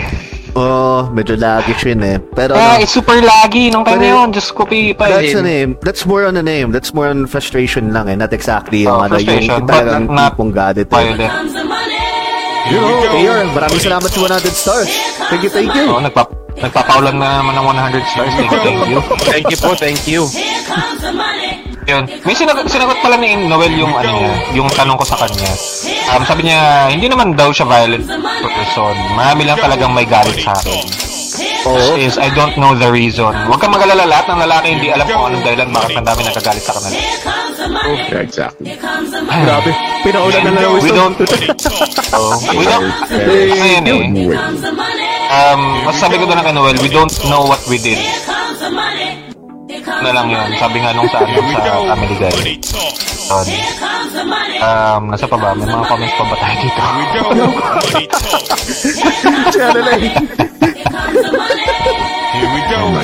oh, 0.59 1.07
medyo 1.15 1.39
laggish 1.39 1.87
yun 1.87 2.03
eh. 2.03 2.19
Pero 2.35 2.59
Ah, 2.59 2.75
ano, 2.77 2.83
it's 2.83 2.91
super 2.93 3.15
laggy 3.23 3.71
nung 3.71 3.87
time 3.87 4.03
na 4.03 4.27
yun. 4.27 4.35
Ko, 4.35 4.67
pi 4.67 4.93
pa. 4.93 5.07
that's 5.09 5.35
a 5.35 5.43
name. 5.43 5.79
That's 5.87 6.03
more 6.05 6.27
on 6.27 6.37
a 6.37 6.43
name. 6.43 6.75
That's 6.75 6.91
more 6.93 7.07
on 7.09 7.27
frustration 7.31 7.95
lang 7.95 8.11
eh. 8.11 8.17
Not 8.19 8.35
exactly 8.35 8.83
yung 8.85 8.99
Oh, 8.99 9.07
ano, 9.07 9.17
yung, 9.23 9.47
talagang 9.65 10.11
tipong 10.11 10.51
galit 10.51 10.91
eh. 10.91 11.31
You 12.69 12.77
know, 12.85 13.01
Mayor, 13.17 13.49
maraming 13.57 13.81
salamat 13.81 14.11
sa 14.13 14.19
100 14.21 14.53
stars. 14.53 14.91
Thank 15.33 15.41
you, 15.47 15.49
thank 15.49 15.73
you. 15.73 15.89
Oh, 15.89 16.03
nagpa 16.05 16.29
nagpapaulan 16.59 17.17
na 17.17 17.41
naman 17.41 17.55
ng 17.57 17.65
100 17.65 18.13
stars. 18.13 18.33
Thank 18.35 18.51
you, 18.53 18.61
thank 18.61 18.81
you. 18.91 18.99
Thank 19.25 19.47
you 19.49 19.57
po, 19.57 19.71
thank 19.73 20.01
you. 20.05 21.68
Yun. 21.89 22.05
May 22.21 22.37
sinagot, 22.37 22.69
sinagot 22.69 23.01
pala 23.01 23.17
ni 23.17 23.49
Noel 23.49 23.73
yung 23.73 23.97
ano 23.97 24.13
niya, 24.13 24.33
yung 24.53 24.69
tanong 24.69 25.01
ko 25.01 25.09
sa 25.09 25.17
kanya. 25.25 25.49
Um, 26.13 26.21
sabi 26.29 26.45
niya, 26.45 26.93
hindi 26.93 27.09
naman 27.09 27.33
daw 27.33 27.49
siya 27.49 27.65
violent 27.65 28.05
person. 28.05 28.95
Marami 29.17 29.49
lang 29.49 29.57
talagang 29.57 29.97
may 29.97 30.05
galit 30.05 30.37
sa 30.37 30.53
akin. 30.53 30.85
Oo. 31.65 31.97
Is 31.97 32.21
I 32.21 32.29
don't 32.37 32.61
know 32.61 32.77
the 32.77 32.93
reason. 32.93 33.33
Huwag 33.33 33.61
kang 33.65 33.73
mag-alala 33.73 34.05
lahat 34.05 34.29
ng 34.29 34.41
lalaki 34.45 34.67
hindi 34.77 34.89
alam 34.93 35.09
kung 35.09 35.33
anong 35.33 35.45
dahilan 35.49 35.69
bakit 35.73 35.93
ang 35.97 36.07
dami 36.07 36.21
nagkagalit 36.29 36.65
sa 36.65 36.73
kanila. 36.77 36.97
Yeah, 37.89 38.21
exactly. 38.21 38.77
Grabe. 39.25 39.71
Pinaulan 40.05 40.41
na 40.45 40.51
lang 40.61 40.73
We 40.85 40.93
don't 40.93 41.17
oh, 42.13 42.37
we 42.53 42.65
don't 42.69 42.89
ano 43.09 43.65
yan 43.65 43.85
eh. 43.89 44.05
Um, 45.29 45.61
masasabi 45.89 46.21
ko 46.21 46.25
doon 46.29 46.41
kay 46.41 46.53
Noel, 46.53 46.77
we 46.85 46.93
don't 46.93 47.13
know 47.33 47.49
what 47.49 47.61
we 47.69 47.81
did. 47.81 48.01
Na 49.89 50.11
lang 50.13 50.27
yun. 50.29 50.49
Sabi 50.57 50.77
nga 50.81 50.93
nung 50.93 51.09
sa 51.09 51.25
ano, 51.25 51.33
sa 51.35 51.95
Family 51.95 52.17
Guy. 52.21 52.33
Yun. 53.29 53.47
Um, 54.59 55.03
nasa 55.13 55.27
pa 55.29 55.37
ba? 55.37 55.53
May 55.53 55.69
mga 55.69 55.85
comments 55.85 56.15
pa 56.17 56.25
ba 56.25 56.37
tayo 56.41 56.57
dito? 56.65 56.81
Si 59.53 59.59
ano 59.69 59.81
lang. 59.85 60.01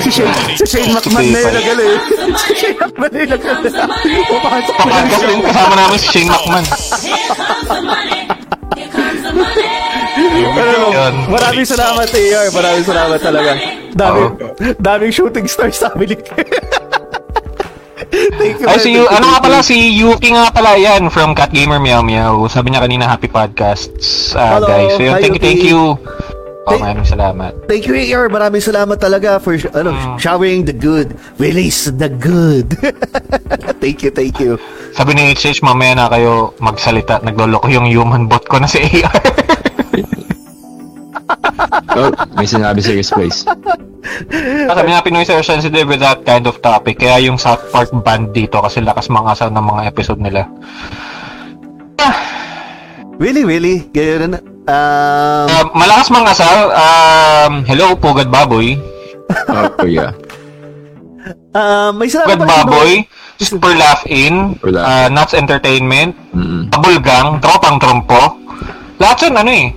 Si 0.01 0.09
Shane, 0.11 0.33
si 0.57 0.65
Shane 0.65 0.91
McMahon 0.93 1.25
na 1.29 1.39
yung 1.41 1.55
nagal 1.57 1.79
eh. 1.81 1.95
Si 2.37 2.53
Shane 2.53 2.77
McMahon 2.77 3.11
na 3.11 3.19
yung 3.21 3.31
nagal. 3.33 3.57
Na 4.85 5.17
din 5.21 5.41
kasama 5.41 5.73
namin 5.75 5.97
si 5.97 6.07
Shane 6.13 6.29
McMahon. 6.29 6.65
Pero, 8.75 9.84
Yun. 10.35 11.13
maraming 11.31 11.67
salamat 11.67 12.07
AR. 12.07 12.47
Maraming 12.51 12.85
salamat 12.85 13.19
talaga. 13.19 13.51
Daming, 13.95 14.31
daming 14.77 15.13
shooting 15.13 15.47
stars 15.47 15.79
sa 15.79 15.91
amin. 15.95 16.19
Thank 18.35 18.59
you. 18.59 18.67
Ay, 18.67 18.79
si, 18.79 18.89
you, 18.95 19.07
ano 19.07 19.25
nga 19.27 19.39
pala, 19.39 19.57
si 19.63 19.75
Yuki 19.95 20.35
nga 20.35 20.51
pala 20.51 20.75
yan 20.75 21.07
from 21.07 21.31
Cat 21.35 21.51
Gamer 21.51 21.79
Meow 21.79 22.03
Meow. 22.03 22.47
Sabi 22.47 22.71
niya 22.71 22.83
kanina, 22.83 23.07
happy 23.07 23.27
podcasts, 23.27 24.35
uh, 24.35 24.59
Hello, 24.59 24.67
guys. 24.67 24.91
So, 24.95 25.01
yun, 25.03 25.13
hi, 25.15 25.21
thank 25.23 25.35
you, 25.35 25.43
thank 25.43 25.63
you. 25.63 25.79
Oh, 26.65 26.73
Thank- 26.73 26.81
maraming 26.81 27.05
salamat. 27.05 27.51
Thank 27.69 27.85
you, 27.85 27.93
AR. 27.93 28.25
Maraming 28.25 28.63
salamat 28.63 28.97
talaga 28.97 29.37
for 29.37 29.53
ano, 29.77 29.93
Mm. 29.93 30.17
showering 30.17 30.65
the 30.65 30.73
good. 30.73 31.13
Release 31.37 31.93
the 31.93 32.09
good. 32.09 32.73
thank 33.83 34.01
you, 34.01 34.09
thank 34.09 34.41
you. 34.41 34.57
Sabi 34.97 35.13
ni 35.13 35.29
HH, 35.29 35.61
mamaya 35.61 35.93
na 35.93 36.09
kayo 36.09 36.57
magsalita. 36.57 37.21
Nagloloko 37.21 37.69
yung 37.69 37.85
human 37.85 38.25
bot 38.25 38.49
ko 38.49 38.57
na 38.57 38.65
si 38.65 38.81
AR. 38.81 39.13
Oh, 41.95 42.11
may 42.35 42.47
sinabi 42.47 42.83
si 42.83 42.91
Chris 42.99 43.11
Place. 43.11 43.39
Sabi 44.67 44.87
niya, 44.91 45.01
Pinoy 45.01 45.25
are 45.27 45.45
sensitive 45.45 45.87
with 45.87 46.03
that 46.03 46.21
kind 46.27 46.45
of 46.45 46.59
topic. 46.59 46.99
Kaya 46.99 47.23
yung 47.23 47.39
South 47.39 47.63
Park 47.71 47.89
band 48.03 48.35
dito 48.35 48.59
kasi 48.59 48.83
lakas 48.83 49.07
mga 49.07 49.31
asal 49.33 49.49
ng 49.51 49.65
mga 49.65 49.81
episode 49.87 50.19
nila. 50.19 50.45
Really, 53.15 53.47
really? 53.47 53.87
Ganyan 53.95 54.35
na. 54.35 54.39
Um, 54.65 55.45
Uh, 55.45 55.65
malakas 55.77 56.09
mga 56.09 56.29
asal. 56.35 56.57
Um, 56.73 57.53
hello, 57.69 57.93
Pugad 57.95 58.27
Baboy. 58.33 58.75
Oh, 59.47 59.85
yeah. 59.85 60.11
uh, 61.53 61.93
may 61.93 62.09
salamat 62.09 62.43
Pugad 62.43 62.49
Baboy. 62.49 63.05
Super 63.37 63.77
Laugh 63.77 64.03
In. 64.09 64.57
Super 64.57 64.71
Laugh. 64.73 64.87
Uh, 64.89 65.07
Nuts 65.13 65.35
Entertainment. 65.37 66.17
Mm-mm. 66.33 66.71
Abulgang. 66.73 67.37
Tropang 67.39 67.77
Trompo. 67.77 68.41
Lahat 68.97 69.17
yun, 69.27 69.35
ano 69.37 69.51
eh. 69.53 69.69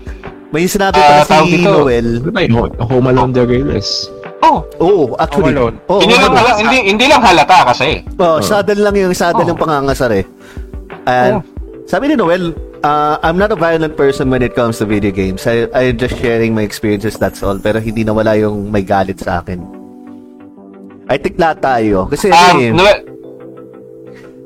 May 0.49 0.65
sinabi 0.65 0.97
Ah, 0.97 1.21
pa 1.21 1.29
tawag 1.29 1.47
si 1.47 1.61
dito. 1.61 1.73
Noel. 1.85 2.09
Ano 2.19 2.31
ba 2.33 2.41
yun? 2.41 2.71
Home 2.81 3.07
Alone 3.07 3.33
the 3.33 3.45
Realist. 3.45 4.09
Oh, 4.41 4.65
oh, 4.81 5.13
actually. 5.19 5.53
Home 5.53 5.77
Alone. 5.77 5.77
Oo, 5.87 6.01
hindi, 6.01 6.17
lang 6.17 6.33
hala, 6.33 6.53
hindi, 6.57 6.79
hindi 6.89 7.05
lang 7.05 7.21
halata 7.21 7.59
kasi. 7.69 8.01
Oh, 8.17 8.41
saddle 8.41 8.81
lang 8.81 8.97
yung 8.97 9.13
saddle 9.13 9.45
Oh. 9.45 9.51
ng 9.51 9.59
pangangasar 9.59 10.11
eh. 10.15 10.25
And 11.05 11.45
sabi 11.85 12.09
ni 12.09 12.15
Noel, 12.17 12.57
uh, 12.81 13.21
I'm 13.21 13.37
not 13.37 13.53
a 13.53 13.59
violent 13.59 13.93
person 13.95 14.29
when 14.29 14.41
it 14.41 14.57
comes 14.57 14.81
to 14.81 14.89
video 14.89 15.13
games. 15.13 15.45
I, 15.45 15.69
I'm 15.71 15.97
just 15.97 16.17
sharing 16.17 16.55
my 16.55 16.65
experiences, 16.65 17.21
that's 17.21 17.45
all. 17.45 17.61
Pero 17.61 17.77
hindi 17.77 18.01
nawala 18.01 18.33
yung 18.35 18.73
may 18.73 18.81
galit 18.81 19.21
sa 19.21 19.45
akin. 19.45 19.61
I 21.09 21.17
think 21.17 21.37
lahat 21.37 21.61
tayo. 21.61 22.09
Kasi 22.09 22.29
Um, 22.29 22.37
ano 22.37 22.59
eh, 22.59 22.71
no, 22.73 22.85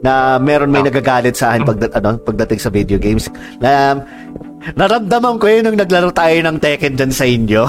na 0.03 0.13
meron 0.37 0.67
may 0.67 0.83
nagagalit 0.83 1.39
sa 1.39 1.55
akin 1.55 1.63
pag, 1.63 1.79
ano, 1.95 2.19
pagdating 2.19 2.59
sa 2.59 2.71
video 2.71 2.99
games. 2.99 3.31
Na, 3.59 4.03
naramdaman 4.79 5.39
ko 5.39 5.47
yun 5.51 5.63
nung 5.67 5.79
naglaro 5.79 6.11
tayo 6.15 6.37
ng 6.43 6.57
Tekken 6.59 6.95
dyan 6.95 7.13
sa 7.13 7.25
inyo. 7.27 7.63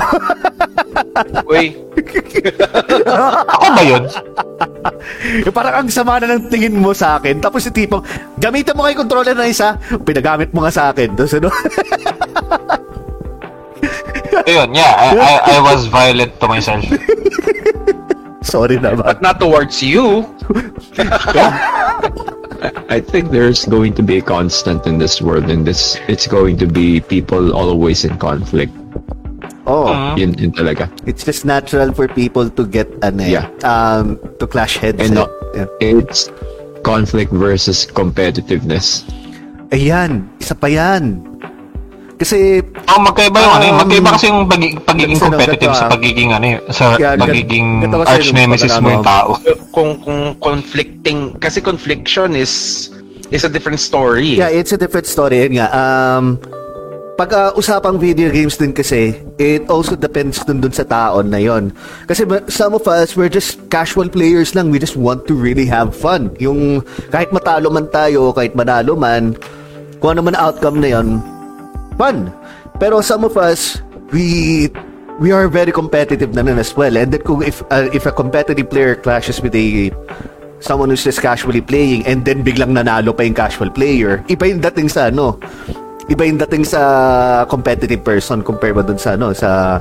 Uy, 1.50 1.74
ako 3.54 3.68
ba 3.74 3.84
yun? 3.86 4.04
Yung 5.46 5.56
parang 5.56 5.74
ang 5.84 5.90
sama 5.90 6.20
na 6.22 6.38
ng 6.38 6.50
tingin 6.50 6.78
mo 6.78 6.94
sa 6.94 7.18
akin. 7.18 7.40
Tapos 7.42 7.66
yung 7.66 7.78
tipong, 7.78 8.04
gamitan 8.38 8.76
mo 8.78 8.86
kayo 8.86 9.02
controller 9.02 9.36
na 9.38 9.50
isa, 9.50 9.78
pinagamit 10.06 10.54
mo 10.54 10.66
nga 10.66 10.74
sa 10.74 10.84
akin. 10.94 11.14
Tapos 11.18 11.34
ano, 11.38 11.50
Ayun, 14.44 14.74
yeah, 14.74 14.94
I, 14.98 15.08
I, 15.14 15.34
I 15.56 15.58
was 15.62 15.86
violent 15.88 16.34
to 16.42 16.48
myself. 16.50 16.82
sorry 18.44 18.82
na 18.82 18.98
ba? 18.98 19.14
but 19.14 19.22
not 19.22 19.40
towards 19.40 19.80
you. 19.82 20.26
I 22.88 23.00
think 23.04 23.32
there's 23.32 23.66
going 23.66 23.94
to 23.96 24.04
be 24.04 24.18
a 24.18 24.22
constant 24.24 24.88
in 24.88 24.98
this 24.98 25.20
world, 25.22 25.52
and 25.52 25.68
this 25.68 26.00
it's 26.08 26.28
going 26.28 26.56
to 26.64 26.68
be 26.68 27.02
people 27.02 27.52
always 27.52 28.06
in 28.08 28.16
conflict. 28.18 28.72
Oh. 29.68 30.16
Yun, 30.16 30.36
yun 30.36 30.52
talaga. 30.52 30.92
it's 31.08 31.24
just 31.24 31.44
natural 31.46 31.92
for 31.96 32.08
people 32.08 32.50
to 32.52 32.64
get, 32.68 32.88
eh, 33.04 33.12
Yeah. 33.40 33.48
um, 33.64 34.20
to 34.40 34.48
clash 34.48 34.76
heads. 34.78 35.00
And 35.00 35.16
eh. 35.16 35.24
no, 35.24 35.32
Yeah. 35.56 35.68
it's 35.80 36.28
conflict 36.84 37.32
versus 37.32 37.88
competitiveness. 37.88 39.08
Ayan, 39.72 40.28
isa 40.40 40.54
pa 40.56 40.68
yan. 40.68 41.33
Kasi, 42.24 42.64
Oh, 42.88 43.04
magkaiba 43.04 43.36
yung 43.36 43.54
ano, 43.54 43.64
eh, 43.64 43.72
Um, 43.76 43.80
magkaiba 43.84 44.10
kasi 44.16 44.26
yung 44.32 44.48
pagi- 44.48 44.80
pagiging 44.80 45.20
competitive 45.20 45.76
sa 45.76 45.92
pagiging 45.92 46.32
ano, 46.32 46.46
eh, 46.48 46.58
sa 46.72 46.96
gan- 46.96 47.20
pagiging 47.20 47.84
arch 48.08 48.32
nemesis 48.32 48.80
mo 48.80 48.96
yung 48.96 49.04
tao. 49.04 49.36
Kung 49.76 50.00
kung 50.00 50.40
conflicting 50.40 51.36
kasi 51.36 51.60
confliction 51.60 52.32
is 52.32 52.88
is 53.28 53.44
a 53.44 53.52
different 53.52 53.84
story. 53.84 54.40
yeah, 54.40 54.48
it's 54.48 54.72
a 54.72 54.80
different 54.80 55.04
story. 55.04 55.44
Yun 55.44 55.60
nga, 55.60 55.68
um, 55.68 56.40
pag 57.14 57.30
uh, 57.30 57.52
usapang 57.54 58.00
video 58.00 58.32
games 58.32 58.56
din 58.56 58.72
kasi, 58.72 59.20
it 59.36 59.68
also 59.68 60.00
depends 60.00 60.40
dun 60.48 60.64
dun 60.64 60.72
sa 60.72 60.88
taon 60.88 61.28
na 61.28 61.38
yon. 61.38 61.76
Kasi 62.08 62.24
some 62.48 62.72
of 62.72 62.88
us, 62.88 63.20
we're 63.20 63.30
just 63.30 63.60
casual 63.68 64.08
players 64.08 64.56
lang. 64.56 64.72
We 64.72 64.80
just 64.80 64.96
want 64.96 65.28
to 65.28 65.36
really 65.36 65.68
have 65.68 65.92
fun. 65.92 66.32
Yung 66.40 66.80
kahit 67.12 67.36
matalo 67.36 67.68
man 67.68 67.92
tayo, 67.92 68.32
kahit 68.32 68.56
manalo 68.56 68.96
man, 68.96 69.36
kung 70.00 70.16
ano 70.16 70.22
man 70.24 70.38
outcome 70.38 70.80
na 70.80 70.90
yon, 70.94 71.22
fun. 71.96 72.34
Pero 72.80 73.02
some 73.02 73.24
of 73.24 73.38
us, 73.38 73.82
we 74.12 74.70
we 75.22 75.32
are 75.32 75.48
very 75.48 75.72
competitive 75.72 76.34
na 76.34 76.42
rin 76.42 76.58
as 76.58 76.74
well. 76.74 76.98
And 76.98 77.14
then 77.14 77.22
kung 77.22 77.44
if 77.46 77.62
uh, 77.70 77.90
if 77.94 78.06
a 78.06 78.14
competitive 78.14 78.70
player 78.70 78.96
clashes 78.98 79.42
with 79.42 79.54
a 79.54 79.94
someone 80.64 80.90
who's 80.90 81.04
just 81.04 81.20
casually 81.20 81.60
playing 81.60 82.08
and 82.08 82.24
then 82.24 82.42
biglang 82.42 82.72
nanalo 82.72 83.12
pa 83.12 83.28
yung 83.28 83.36
casual 83.36 83.70
player, 83.70 84.24
iba 84.32 84.48
yung 84.48 84.64
dating 84.64 84.90
sa 84.90 85.12
ano, 85.12 85.38
iba 86.08 86.24
yung 86.26 86.40
dating 86.40 86.66
sa 86.66 86.82
competitive 87.46 88.02
person 88.02 88.42
compare 88.42 88.74
mo 88.74 88.82
dun 88.82 88.98
sa 88.98 89.14
ano, 89.20 89.36
sa 89.36 89.78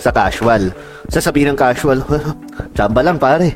sa 0.00 0.10
casual. 0.14 0.72
Sasabihin 1.10 1.52
ng 1.52 1.58
casual, 1.58 2.00
chamba 2.78 3.04
lang 3.04 3.20
pare. 3.20 3.52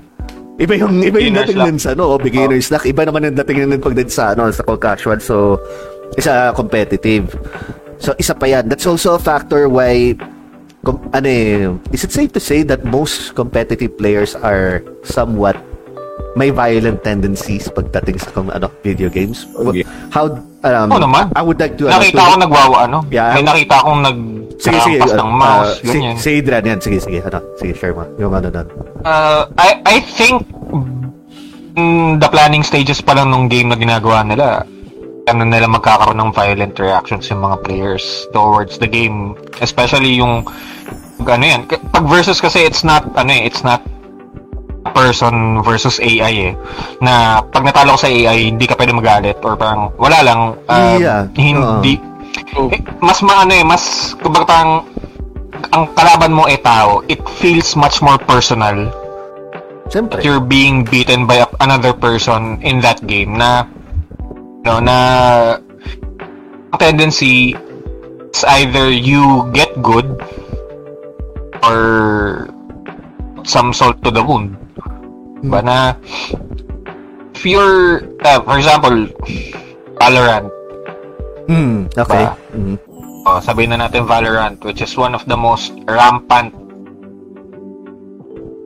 Iba 0.54 0.78
yung 0.78 1.02
iba 1.02 1.18
yung 1.18 1.34
dating 1.34 1.58
nun 1.58 1.78
sa 1.80 1.96
ano, 1.96 2.14
beginner's 2.20 2.70
luck. 2.70 2.86
Iba 2.86 3.08
naman 3.08 3.26
yung 3.26 3.38
dating 3.42 3.66
nun 3.66 3.80
pag 3.80 3.96
sa 4.12 4.36
ano, 4.36 4.50
sa 4.52 4.62
casual. 4.62 5.18
So 5.18 5.58
isa 6.14 6.54
competitive. 6.54 7.32
So 7.98 8.14
isa 8.16 8.34
pa 8.34 8.46
yan. 8.46 8.68
That's 8.68 8.86
also 8.86 9.14
a 9.14 9.22
factor 9.22 9.68
why 9.68 10.14
com- 10.82 11.02
ano 11.12 11.28
eh, 11.28 11.70
is 11.92 12.04
it 12.04 12.12
safe 12.12 12.32
to 12.32 12.42
say 12.42 12.62
that 12.64 12.84
most 12.84 13.34
competitive 13.34 13.96
players 13.96 14.34
are 14.36 14.82
somewhat 15.02 15.56
may 16.34 16.50
violent 16.50 17.02
tendencies 17.06 17.70
pagdating 17.70 18.18
sa 18.18 18.30
kung 18.34 18.50
ano 18.50 18.66
video 18.82 19.06
games? 19.06 19.46
Okay. 19.54 19.86
How 20.10 20.30
um, 20.66 20.88
Oo 20.90 20.98
naman. 20.98 21.30
I 21.34 21.42
would 21.42 21.58
like 21.58 21.78
to 21.78 21.86
ano, 21.86 22.02
Nakita 22.02 22.18
to- 22.18 22.26
ko 22.26 22.34
nagwawa 22.42 22.76
ano. 22.90 22.98
Yeah. 23.10 23.34
May 23.34 23.44
nakita 23.46 23.74
akong 23.82 24.02
nag 24.02 24.18
Sige, 24.54 24.78
sige. 24.86 25.02
nakahampas 25.02 25.18
ng 25.18 25.28
uh, 25.28 25.34
mouse, 25.34 25.66
uh, 25.66 25.74
si, 25.74 25.86
ganyan. 25.98 26.14
si 26.16 26.28
Adrian 26.38 26.64
yan. 26.64 26.78
Sige, 26.78 26.98
sige. 27.02 27.18
Ano? 27.20 27.38
Sige, 27.58 27.72
share 27.74 27.92
mo. 27.92 28.06
Yung 28.16 28.32
ano 28.32 28.48
nun. 28.48 28.66
Uh, 29.02 29.42
I 29.58 29.68
I 29.84 29.96
think 30.00 30.46
mm, 31.74 32.22
the 32.22 32.28
planning 32.30 32.62
stages 32.62 33.02
pa 33.02 33.18
lang 33.18 33.34
nung 33.34 33.50
game 33.50 33.68
na 33.68 33.76
ginagawa 33.76 34.22
nila, 34.22 34.62
ano 35.24 35.42
nila 35.42 35.64
magkakaroon 35.66 36.20
ng 36.20 36.32
violent 36.32 36.76
reactions 36.76 37.28
yung 37.28 37.40
mga 37.40 37.64
players 37.64 38.04
towards 38.30 38.76
the 38.76 38.86
game. 38.86 39.32
Especially 39.58 40.12
yung 40.14 40.44
ano 41.20 41.44
yan. 41.44 41.64
K- 41.64 41.80
Pag 41.90 42.04
versus 42.04 42.38
kasi 42.38 42.60
it's 42.60 42.84
not 42.84 43.08
ano 43.16 43.32
eh, 43.32 43.42
it's 43.42 43.64
not 43.64 43.80
person 44.92 45.64
versus 45.64 45.96
AI 45.98 46.52
eh. 46.52 46.54
Na 47.00 47.40
pag 47.42 47.64
natalo 47.64 47.96
ko 47.96 48.04
sa 48.04 48.10
AI, 48.10 48.52
hindi 48.52 48.68
ka 48.68 48.76
pwede 48.76 48.92
magalit 48.92 49.40
or 49.40 49.56
parang 49.56 49.90
wala 49.96 50.18
lang 50.20 50.40
um, 50.60 50.98
Yeah. 51.00 51.24
hindi 51.34 52.00
Oh. 52.54 52.66
eh, 52.66 52.82
mas 52.98 53.22
maano 53.22 53.54
eh, 53.54 53.62
mas 53.62 53.82
kumbaga 54.18 54.42
parang 54.44 54.72
ang 55.70 55.86
kalaban 55.94 56.34
mo 56.34 56.44
ay 56.44 56.58
tao, 56.58 56.98
it 57.06 57.22
feels 57.38 57.78
much 57.78 58.02
more 58.02 58.18
personal 58.18 58.90
Siyempre. 59.86 60.18
you're 60.20 60.42
being 60.42 60.82
beaten 60.82 61.24
by 61.24 61.46
another 61.60 61.94
person 61.94 62.58
in 62.60 62.82
that 62.82 62.98
game 63.06 63.38
na 63.38 63.70
no 64.64 64.80
na 64.80 64.98
ang 66.72 66.80
tendency 66.80 67.52
is 68.32 68.42
either 68.58 68.88
you 68.90 69.46
get 69.52 69.70
good 69.84 70.08
or 71.62 72.48
some 73.44 73.76
salt 73.76 74.00
to 74.02 74.10
the 74.10 74.24
wound 74.24 74.56
ba 75.44 75.60
na 75.60 75.76
if 77.36 77.44
you're 77.44 78.08
uh, 78.24 78.40
for 78.40 78.56
example 78.56 78.96
Valorant 80.00 80.48
Hmm, 81.44 81.92
okay. 81.92 82.24
Ba? 82.24 82.40
Mm. 82.56 82.80
oh, 83.28 83.36
sabihin 83.44 83.76
na 83.76 83.84
natin 83.84 84.08
Valorant 84.08 84.64
which 84.64 84.80
is 84.80 84.96
one 84.96 85.12
of 85.12 85.28
the 85.28 85.36
most 85.36 85.76
rampant 85.84 86.56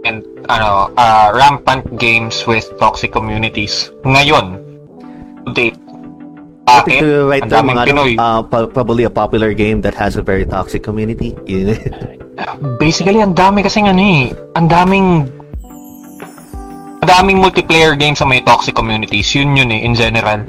and 0.07 0.23
ano 0.47 0.95
uh, 0.95 1.35
rampant 1.35 1.83
games 1.99 2.47
with 2.47 2.71
toxic 2.79 3.11
communities 3.11 3.91
ngayon 4.07 4.63
to 5.43 5.51
date 5.59 5.79
I 6.69 6.85
think 6.85 7.01
bakit 7.01 7.01
to 7.01 7.11
right 7.33 7.45
now, 7.49 7.65
daming 7.65 7.77
mga 7.77 7.85
Pinoy. 7.89 8.13
uh, 8.21 8.43
probably 8.45 9.05
a 9.09 9.13
popular 9.13 9.57
game 9.57 9.81
that 9.83 9.97
has 9.97 10.21
a 10.21 10.23
very 10.23 10.45
toxic 10.45 10.85
community. 10.85 11.33
Basically 12.79 13.25
ang 13.25 13.35
dami 13.35 13.65
kasi 13.65 13.81
ano 13.83 13.99
eh 13.99 14.31
ang 14.55 14.69
daming 14.69 15.27
ang 16.99 17.09
daming 17.09 17.39
multiplayer 17.41 17.97
games 17.97 18.21
sa 18.21 18.27
may 18.29 18.45
toxic 18.45 18.77
communities. 18.77 19.33
Yun 19.33 19.57
yun 19.57 19.73
eh 19.73 19.81
in 19.81 19.97
general. 19.97 20.45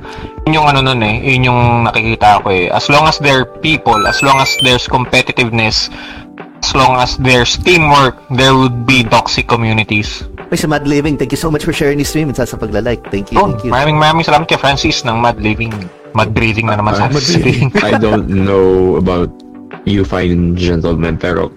Yun 0.45 0.59
yung 0.59 0.67
ano 0.67 0.83
nun 0.83 0.99
eh 1.01 1.23
yun 1.23 1.47
yung 1.47 1.61
nakikita 1.87 2.43
ko 2.43 2.51
eh. 2.51 2.67
As 2.67 2.91
long 2.91 3.07
as 3.07 3.17
there 3.23 3.47
people 3.63 4.03
as 4.05 4.19
long 4.19 4.43
as 4.43 4.51
there's 4.61 4.85
competitiveness 4.85 5.87
as 6.59 6.75
long 6.75 6.99
as 6.99 7.15
there's 7.23 7.55
teamwork 7.63 8.19
there 8.35 8.51
would 8.53 8.83
be 8.83 9.07
toxic 9.07 9.47
communities. 9.47 10.27
Ay, 10.49 10.57
si 10.57 10.65
Mad 10.65 10.89
Living, 10.89 11.13
thank 11.13 11.29
you 11.29 11.37
so 11.37 11.53
much 11.53 11.61
for 11.61 11.69
sharing 11.69 12.01
this 12.01 12.09
stream. 12.09 12.25
And 12.25 12.33
sa 12.33 12.41
sa 12.41 12.57
pagla-like. 12.57 13.13
Thank 13.13 13.29
you, 13.29 13.37
oh 13.37 13.53
thank 13.53 13.61
you. 13.61 13.69
maraming 13.69 14.01
maraming 14.01 14.25
salamat 14.25 14.49
kay 14.49 14.57
Francis 14.57 15.05
ng 15.05 15.21
Mad 15.21 15.37
Living 15.37 15.69
Mad 16.15 16.33
Breathing 16.33 16.67
na 16.67 16.77
naman 16.77 16.95
sa 16.95 17.07
Mad 17.09 17.21
sasabihin 17.21 17.69
I 17.85 17.97
don't 17.97 18.29
know 18.29 18.95
about 18.97 19.29
you 19.85 20.03
fine 20.03 20.55
gentlemen, 20.55 21.17
pero 21.17 21.51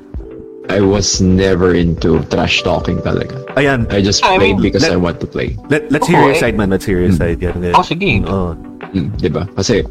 I 0.70 0.80
was 0.80 1.20
never 1.20 1.74
into 1.74 2.22
trash 2.30 2.62
talking 2.62 3.02
talaga. 3.02 3.34
Ayan, 3.58 3.90
I 3.90 4.00
just 4.00 4.22
I 4.24 4.38
mean, 4.38 4.62
because 4.62 4.82
let- 4.86 4.94
I 4.94 4.96
want 4.96 5.18
to 5.20 5.26
play. 5.26 5.58
let, 5.68 5.90
let's 5.90 6.06
hear 6.06 6.22
Oo, 6.22 6.30
your 6.30 6.36
eh. 6.38 6.40
side, 6.40 6.54
man. 6.56 6.70
Let's 6.70 6.86
hear 6.86 7.02
your 7.02 7.12
side. 7.12 7.42
Yan, 7.42 7.58
yan. 7.60 7.74
oh 7.74 7.82
sige 7.82 8.22
Oh. 8.24 8.54
Mm, 8.94 9.10
di 9.18 9.28
ba? 9.28 9.48
Kasi 9.58 9.82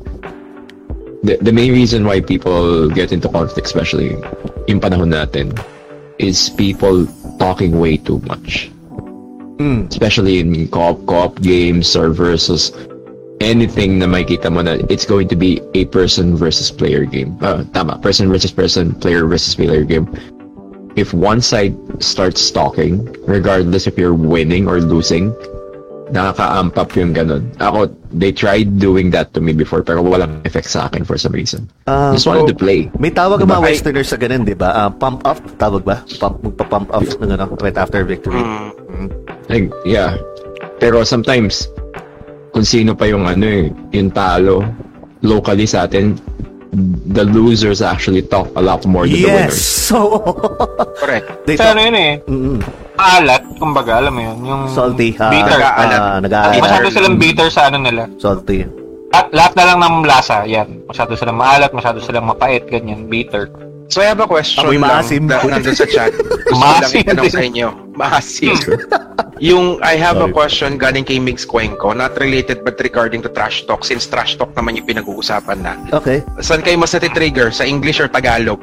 the, 1.23 1.37
the 1.41 1.51
main 1.51 1.71
reason 1.73 2.05
why 2.05 2.21
people 2.21 2.89
get 2.89 3.11
into 3.11 3.27
conflict, 3.29 3.67
especially 3.67 4.15
yung 4.71 4.79
panahon 4.79 5.11
natin, 5.11 5.51
is 6.17 6.49
people 6.55 7.05
talking 7.37 7.77
way 7.79 7.97
too 7.97 8.21
much. 8.25 8.71
Mm. 9.59 9.91
Especially 9.91 10.39
in 10.39 10.67
co-op, 10.69 11.05
co-op 11.05 11.41
games 11.41 11.95
or 11.95 12.09
versus 12.09 12.71
anything 13.41 13.99
na 13.99 14.05
makikita 14.05 14.53
mo 14.53 14.61
na 14.61 14.77
it's 14.87 15.05
going 15.05 15.27
to 15.27 15.35
be 15.35 15.59
a 15.73 15.85
person 15.89 16.37
versus 16.37 16.69
player 16.69 17.03
game. 17.03 17.37
Uh, 17.41 17.65
tama, 17.73 17.97
person 17.99 18.29
versus 18.29 18.51
person, 18.51 18.93
player 19.01 19.25
versus 19.25 19.55
player 19.55 19.83
game. 19.83 20.07
If 20.95 21.13
one 21.13 21.41
side 21.41 21.73
starts 22.03 22.51
talking, 22.51 23.07
regardless 23.25 23.87
if 23.87 23.97
you're 23.97 24.13
winning 24.13 24.67
or 24.67 24.79
losing, 24.79 25.31
nakaka-amp 26.11 26.75
yung 26.99 27.15
ganun. 27.15 27.47
Ako, 27.57 27.87
they 28.11 28.31
tried 28.35 28.77
doing 28.77 29.09
that 29.15 29.33
to 29.33 29.39
me 29.39 29.55
before 29.55 29.81
pero 29.81 30.03
walang 30.03 30.43
effect 30.43 30.67
sa 30.67 30.91
akin 30.91 31.07
for 31.07 31.17
some 31.17 31.31
reason. 31.31 31.71
Ah, 31.87 32.11
Just 32.11 32.27
wanted 32.27 32.51
to 32.51 32.55
play. 32.55 32.91
May 32.99 33.09
tawag 33.09 33.39
ang 33.39 33.47
mga 33.47 33.63
Diba? 33.63 33.71
Westerners 33.71 34.09
sa 34.11 34.19
ganun, 34.19 34.43
di 34.43 34.53
ba? 34.53 34.69
Ah, 34.75 34.91
pump 34.91 35.23
up, 35.23 35.39
tawag 35.55 35.87
ba? 35.87 36.03
Pump, 36.19 36.43
magpa-pump 36.43 36.91
up 36.91 37.07
ng 37.07 37.31
ano, 37.31 37.55
right 37.63 37.79
after 37.79 38.03
victory. 38.03 38.43
Mm. 38.43 39.07
Like, 39.47 39.71
yeah. 39.87 40.19
Pero 40.83 41.07
sometimes, 41.07 41.71
kung 42.51 42.63
sino 42.63 42.93
pa 42.93 43.05
yung 43.05 43.23
ano 43.23 43.43
eh, 43.43 43.65
yung 43.91 44.09
talo, 44.09 44.63
locally 45.21 45.63
sa 45.63 45.83
atin, 45.83 46.15
the 47.07 47.23
losers 47.25 47.81
actually 47.81 48.21
talk 48.21 48.47
a 48.55 48.61
lot 48.61 48.79
more 48.85 49.03
than 49.03 49.15
the 49.17 49.23
Yes! 49.23 49.31
winners. 49.51 49.59
So, 49.61 49.97
Correct. 51.01 51.43
they 51.43 51.55
Kasi 51.55 51.67
ano 51.67 51.79
yun 51.81 51.95
eh 51.95 52.11
Mm-mm. 52.23 52.57
maalat, 52.93 53.43
kumbaga, 53.57 53.97
alam 53.97 54.13
mo 54.13 54.21
yun, 54.21 54.37
yung 54.41 54.61
Salty. 54.67 55.11
ah, 55.17 55.27
bitter. 55.27 55.57
Nag-aalat. 55.57 55.99
ah, 55.99 56.17
nag-aalat. 56.19 56.61
masyado 56.61 56.87
silang 56.87 57.17
bitter 57.17 57.47
sa 57.47 57.67
ano 57.67 57.77
nila. 57.77 58.07
Salty. 58.15 58.63
At 59.11 59.27
lahat 59.31 59.51
na 59.53 59.63
lang 59.65 59.79
ng 59.81 59.95
lasa, 60.05 60.43
yan. 60.45 60.87
Masyado 60.87 61.11
silang 61.15 61.35
maalat, 61.35 61.71
masyado 61.71 61.99
silang 61.99 62.23
mapait, 62.23 62.63
ganyan, 62.63 63.03
bitter. 63.05 63.51
So 63.91 63.99
I 63.99 64.07
have 64.07 64.21
a 64.21 64.27
question 64.27 64.63
Amoy 64.63 64.79
lang 64.79 65.03
maasim. 65.03 65.27
na, 65.27 65.43
nandun 65.43 65.75
sa 65.75 65.83
chat. 65.83 66.15
Gusto 66.47 66.55
ko 66.55 66.55
lang 66.55 66.79
Maasim 66.79 67.03
itanong 67.03 67.27
sa 67.27 67.41
inyo. 67.43 67.67
Maasim. 67.91 68.55
Yung 69.41 69.81
I 69.81 69.97
have 69.97 70.21
a 70.21 70.29
question 70.29 70.77
galing 70.77 71.01
kay 71.01 71.17
Mix 71.17 71.49
Cuenco, 71.49 71.97
not 71.97 72.13
related 72.21 72.61
but 72.61 72.77
regarding 72.77 73.25
to 73.25 73.29
trash 73.33 73.65
talk 73.65 73.81
since 73.81 74.05
trash 74.05 74.37
talk 74.37 74.53
naman 74.53 74.77
yung 74.77 74.85
pinag-uusapan 74.85 75.57
na. 75.65 75.73
Okay. 75.89 76.21
Saan 76.45 76.61
kayo 76.61 76.77
mas 76.77 76.93
natitrigger? 76.93 77.49
Sa 77.49 77.65
English 77.65 77.97
or 77.97 78.05
Tagalog? 78.05 78.61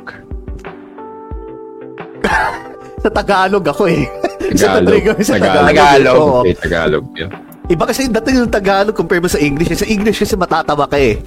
Sa 3.03 3.11
Tagalog 3.11 3.67
ako 3.67 3.91
eh. 3.91 4.07
sa 4.59 4.79
Tagalog. 4.79 5.03
Tagalog. 5.03 5.19
Sa 5.23 5.33
Tagalog. 5.35 5.67
Tagalog. 5.67 5.75
Tagalog. 5.75 6.19
Oo. 6.19 6.41
Okay, 6.43 6.55
Tagalog. 6.55 7.05
Yeah. 7.19 7.31
Iba 7.69 7.85
kasi 7.85 8.09
yung 8.09 8.15
dating 8.17 8.37
ng 8.49 8.55
Tagalog 8.55 8.97
compare 8.97 9.21
mo 9.21 9.29
sa 9.29 9.43
English. 9.43 9.71
Sa 9.77 9.87
English 9.87 10.19
kasi 10.25 10.35
matatawa 10.39 10.89
ka 10.89 10.99
eh. 10.99 11.21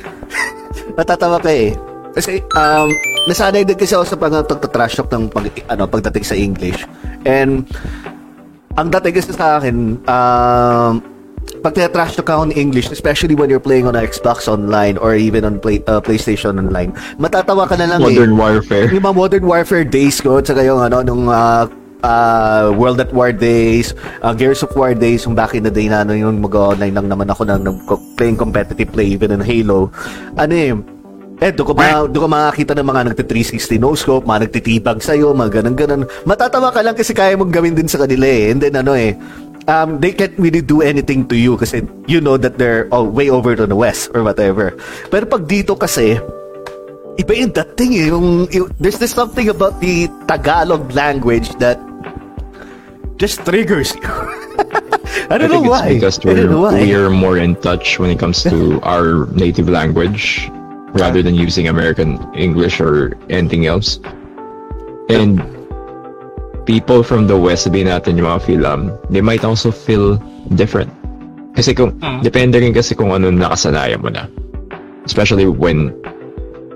matatawa 0.97 1.37
ka 1.37 1.51
eh. 1.51 1.75
Kasi 2.11 2.43
um, 2.55 2.87
nasanay 3.27 3.63
din 3.63 3.77
kasi 3.79 3.95
ako 3.95 4.03
sa 4.03 4.17
pag 4.19 4.47
trash 4.71 4.99
talk 4.99 5.11
ng 5.11 5.31
pag, 5.31 5.47
ano, 5.71 5.87
pagdating 5.87 6.25
sa 6.27 6.35
English. 6.35 6.83
And 7.23 7.67
ang 8.77 8.87
dating 8.91 9.15
kasi 9.19 9.31
sa 9.35 9.59
akin, 9.59 9.99
um, 10.05 10.93
pag 11.61 11.73
trash 11.75 12.15
talk 12.17 12.29
ako 12.29 12.49
in 12.49 12.53
English, 12.55 12.89
especially 12.89 13.35
when 13.35 13.49
you're 13.49 13.61
playing 13.61 13.85
on 13.85 13.93
Xbox 13.93 14.47
Online 14.47 14.97
or 14.97 15.13
even 15.13 15.45
on 15.45 15.59
play, 15.59 15.83
uh, 15.85 15.99
PlayStation 15.99 16.57
Online, 16.57 16.93
matatawa 17.19 17.67
ka 17.67 17.75
na 17.75 17.85
lang 17.91 17.99
eh. 18.01 18.15
Modern 18.15 18.33
Warfare. 18.37 18.87
Yung 18.89 19.03
mga 19.03 19.15
Modern 19.15 19.45
Warfare 19.45 19.85
days 19.85 20.17
ko, 20.21 20.39
tsaka 20.39 20.63
yung 20.63 20.79
ano, 20.79 21.03
nung 21.03 21.29
ah, 21.29 21.67
ah, 22.01 22.71
World 22.73 23.01
at 23.01 23.13
War 23.13 23.35
days, 23.35 23.93
ah, 24.25 24.33
Gears 24.33 24.63
of 24.63 24.73
War 24.73 24.95
days, 24.97 25.25
yung 25.25 25.35
back 25.35 25.53
in 25.53 25.61
the 25.61 25.73
day 25.73 25.89
na 25.91 26.01
ano, 26.01 26.17
yung 26.17 26.41
mag-online 26.41 26.95
lang 26.95 27.07
naman 27.09 27.29
ako 27.29 27.45
ng, 27.45 27.61
ng 27.61 27.75
playing 28.17 28.37
competitive 28.37 28.89
play 28.89 29.11
even 29.11 29.33
in 29.33 29.41
Halo. 29.43 29.91
Ano 30.37 30.53
eh, 30.55 30.73
eh, 31.41 31.49
doon 31.49 31.65
ko, 31.65 31.73
ma- 31.73 32.05
doon 32.05 32.21
ko 32.21 32.29
makakita 32.29 32.77
ng 32.77 32.85
mga 32.85 33.01
nagti-360 33.11 33.81
no-scope, 33.81 34.29
mga 34.29 34.45
nagtitibag 34.45 35.01
sa'yo, 35.01 35.33
mga 35.33 35.65
ganun-ganun. 35.65 36.05
Matatawa 36.21 36.69
ka 36.69 36.85
lang 36.85 36.93
kasi 36.93 37.17
kaya 37.17 37.33
mong 37.33 37.49
gawin 37.49 37.73
din 37.73 37.89
sa 37.89 37.97
kanila 37.97 38.29
eh. 38.29 38.53
And 38.53 38.61
then 38.61 38.77
ano 38.77 38.93
eh, 38.93 39.17
um, 39.65 39.97
they 39.97 40.13
can't 40.13 40.37
really 40.37 40.61
do 40.61 40.85
anything 40.85 41.25
to 41.25 41.35
you 41.35 41.57
kasi 41.57 41.81
you 42.05 42.21
know 42.21 42.37
that 42.37 42.61
they're 42.61 42.85
oh, 42.93 43.01
way 43.01 43.33
over 43.33 43.57
to 43.57 43.65
the 43.65 43.73
west 43.73 44.13
or 44.13 44.21
whatever. 44.21 44.77
Pero 45.09 45.25
pag 45.25 45.49
dito 45.49 45.73
kasi, 45.73 46.21
iba 47.17 47.31
yung 47.33 47.49
dating 47.57 47.91
eh. 47.97 48.07
Yung, 48.13 48.45
yung, 48.53 48.69
there's 48.77 49.01
this 49.01 49.17
something 49.17 49.49
about 49.49 49.81
the 49.81 50.05
Tagalog 50.29 50.93
language 50.93 51.49
that 51.57 51.81
just 53.17 53.41
triggers 53.49 53.97
you. 53.97 54.05
I 55.33 55.41
don't 55.41 55.49
know 55.49 55.65
think 55.65 55.73
why. 55.73 55.89
it's 55.89 56.21
because 56.21 56.37
I 56.37 56.45
know 56.45 56.69
we're, 56.69 57.09
we're 57.09 57.09
more 57.09 57.41
in 57.41 57.57
touch 57.57 57.97
when 57.97 58.13
it 58.13 58.21
comes 58.21 58.45
to 58.45 58.77
our 58.85 59.25
native 59.33 59.65
language 59.65 60.53
rather 60.93 61.23
than 61.23 61.35
using 61.35 61.67
American 61.67 62.19
English 62.35 62.79
or 62.79 63.17
anything 63.29 63.65
else. 63.65 63.99
And 65.09 65.39
people 66.65 67.03
from 67.03 67.27
the 67.27 67.37
West, 67.37 67.67
sabihin 67.67 67.91
natin 67.91 68.15
yung 68.19 68.27
mga 68.27 68.41
film, 68.43 68.79
they 69.09 69.21
might 69.21 69.43
also 69.43 69.71
feel 69.71 70.15
different. 70.55 70.91
Kasi 71.55 71.75
kung, 71.75 71.99
depende 72.23 72.59
rin 72.63 72.71
kasi 72.71 72.95
kung 72.95 73.11
ano 73.11 73.27
nakasanayan 73.31 73.99
mo 73.99 74.09
na. 74.11 74.27
Especially 75.03 75.47
when, 75.47 75.91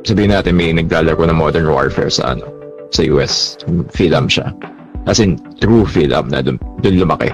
sabihin 0.03 0.36
natin 0.36 0.59
may 0.59 0.74
naglalaro 0.76 1.24
ng 1.24 1.38
Modern 1.38 1.72
Warfare 1.72 2.11
sa 2.11 2.36
ano, 2.36 2.43
sa 2.91 3.07
US, 3.16 3.55
film 3.95 4.28
siya. 4.28 4.51
As 5.07 5.22
in, 5.22 5.38
true 5.61 5.86
film 5.86 6.34
na 6.34 6.41
dun, 6.41 6.59
dun 6.82 6.99
lumaki. 6.99 7.32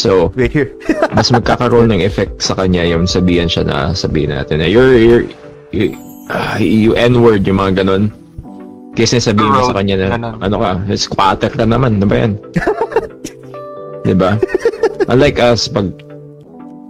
So, 0.00 0.32
mas 1.16 1.28
magkakaroon 1.28 1.92
ng 1.92 2.00
effect 2.00 2.40
sa 2.40 2.56
kanya 2.56 2.88
yung 2.88 3.04
sabihan 3.04 3.52
siya 3.52 3.68
na 3.68 3.92
sabihin 3.92 4.32
natin 4.32 4.64
na 4.64 4.66
you're, 4.66 4.96
you're, 4.96 5.26
you, 5.76 5.92
ah, 6.32 6.56
you 6.56 6.96
N-word, 6.96 7.44
yung 7.44 7.60
mga 7.60 7.84
ganun. 7.84 8.08
Kasi 8.96 9.20
sabihin 9.20 9.52
mo 9.52 9.68
sa 9.68 9.76
kanya 9.76 9.96
na, 10.00 10.06
Ganun. 10.16 10.36
ano 10.40 10.56
ka, 10.56 10.70
squatter 10.96 11.52
ka 11.52 11.68
naman, 11.68 12.00
ano 12.00 12.06
ba 12.08 12.16
yan? 12.16 12.32
diba? 14.08 14.40
Unlike 15.06 15.38
us, 15.38 15.68
pag 15.68 15.92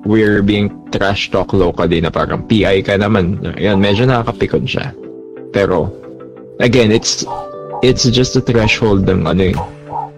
we're 0.06 0.40
being 0.40 0.72
trash 0.94 1.28
talk 1.28 1.52
locally 1.52 2.00
na 2.00 2.08
parang 2.08 2.46
PI 2.46 2.86
ka 2.86 2.96
naman, 2.96 3.42
yan, 3.58 3.82
medyo 3.82 4.06
nakakapikon 4.08 4.64
siya. 4.64 4.94
Pero, 5.52 5.92
again, 6.62 6.88
it's, 6.94 7.26
it's 7.82 8.06
just 8.08 8.38
a 8.38 8.42
threshold 8.42 9.04
ng 9.04 9.28
ano 9.28 9.42
eh, 9.52 9.56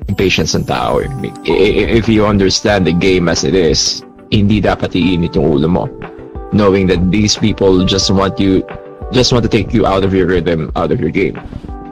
yung 0.09 0.17
patience 0.17 0.55
ng 0.55 0.65
tao. 0.65 0.99
eh. 0.99 1.09
If 1.45 2.09
you 2.09 2.27
understand 2.27 2.87
the 2.87 2.93
game 2.93 3.29
as 3.29 3.45
it 3.45 3.55
is, 3.55 4.03
hindi 4.33 4.61
dapat 4.61 4.97
iinit 4.97 5.37
yung 5.37 5.47
ulo 5.61 5.69
mo. 5.69 5.85
Knowing 6.53 6.87
that 6.89 7.11
these 7.13 7.37
people 7.37 7.85
just 7.85 8.11
want 8.11 8.41
you, 8.41 8.65
just 9.13 9.33
want 9.33 9.45
to 9.45 9.53
take 9.53 9.73
you 9.73 9.87
out 9.87 10.05
of 10.05 10.13
your 10.13 10.27
rhythm, 10.27 10.73
out 10.77 10.93
of 10.93 11.01
your 11.01 11.11
game. 11.13 11.37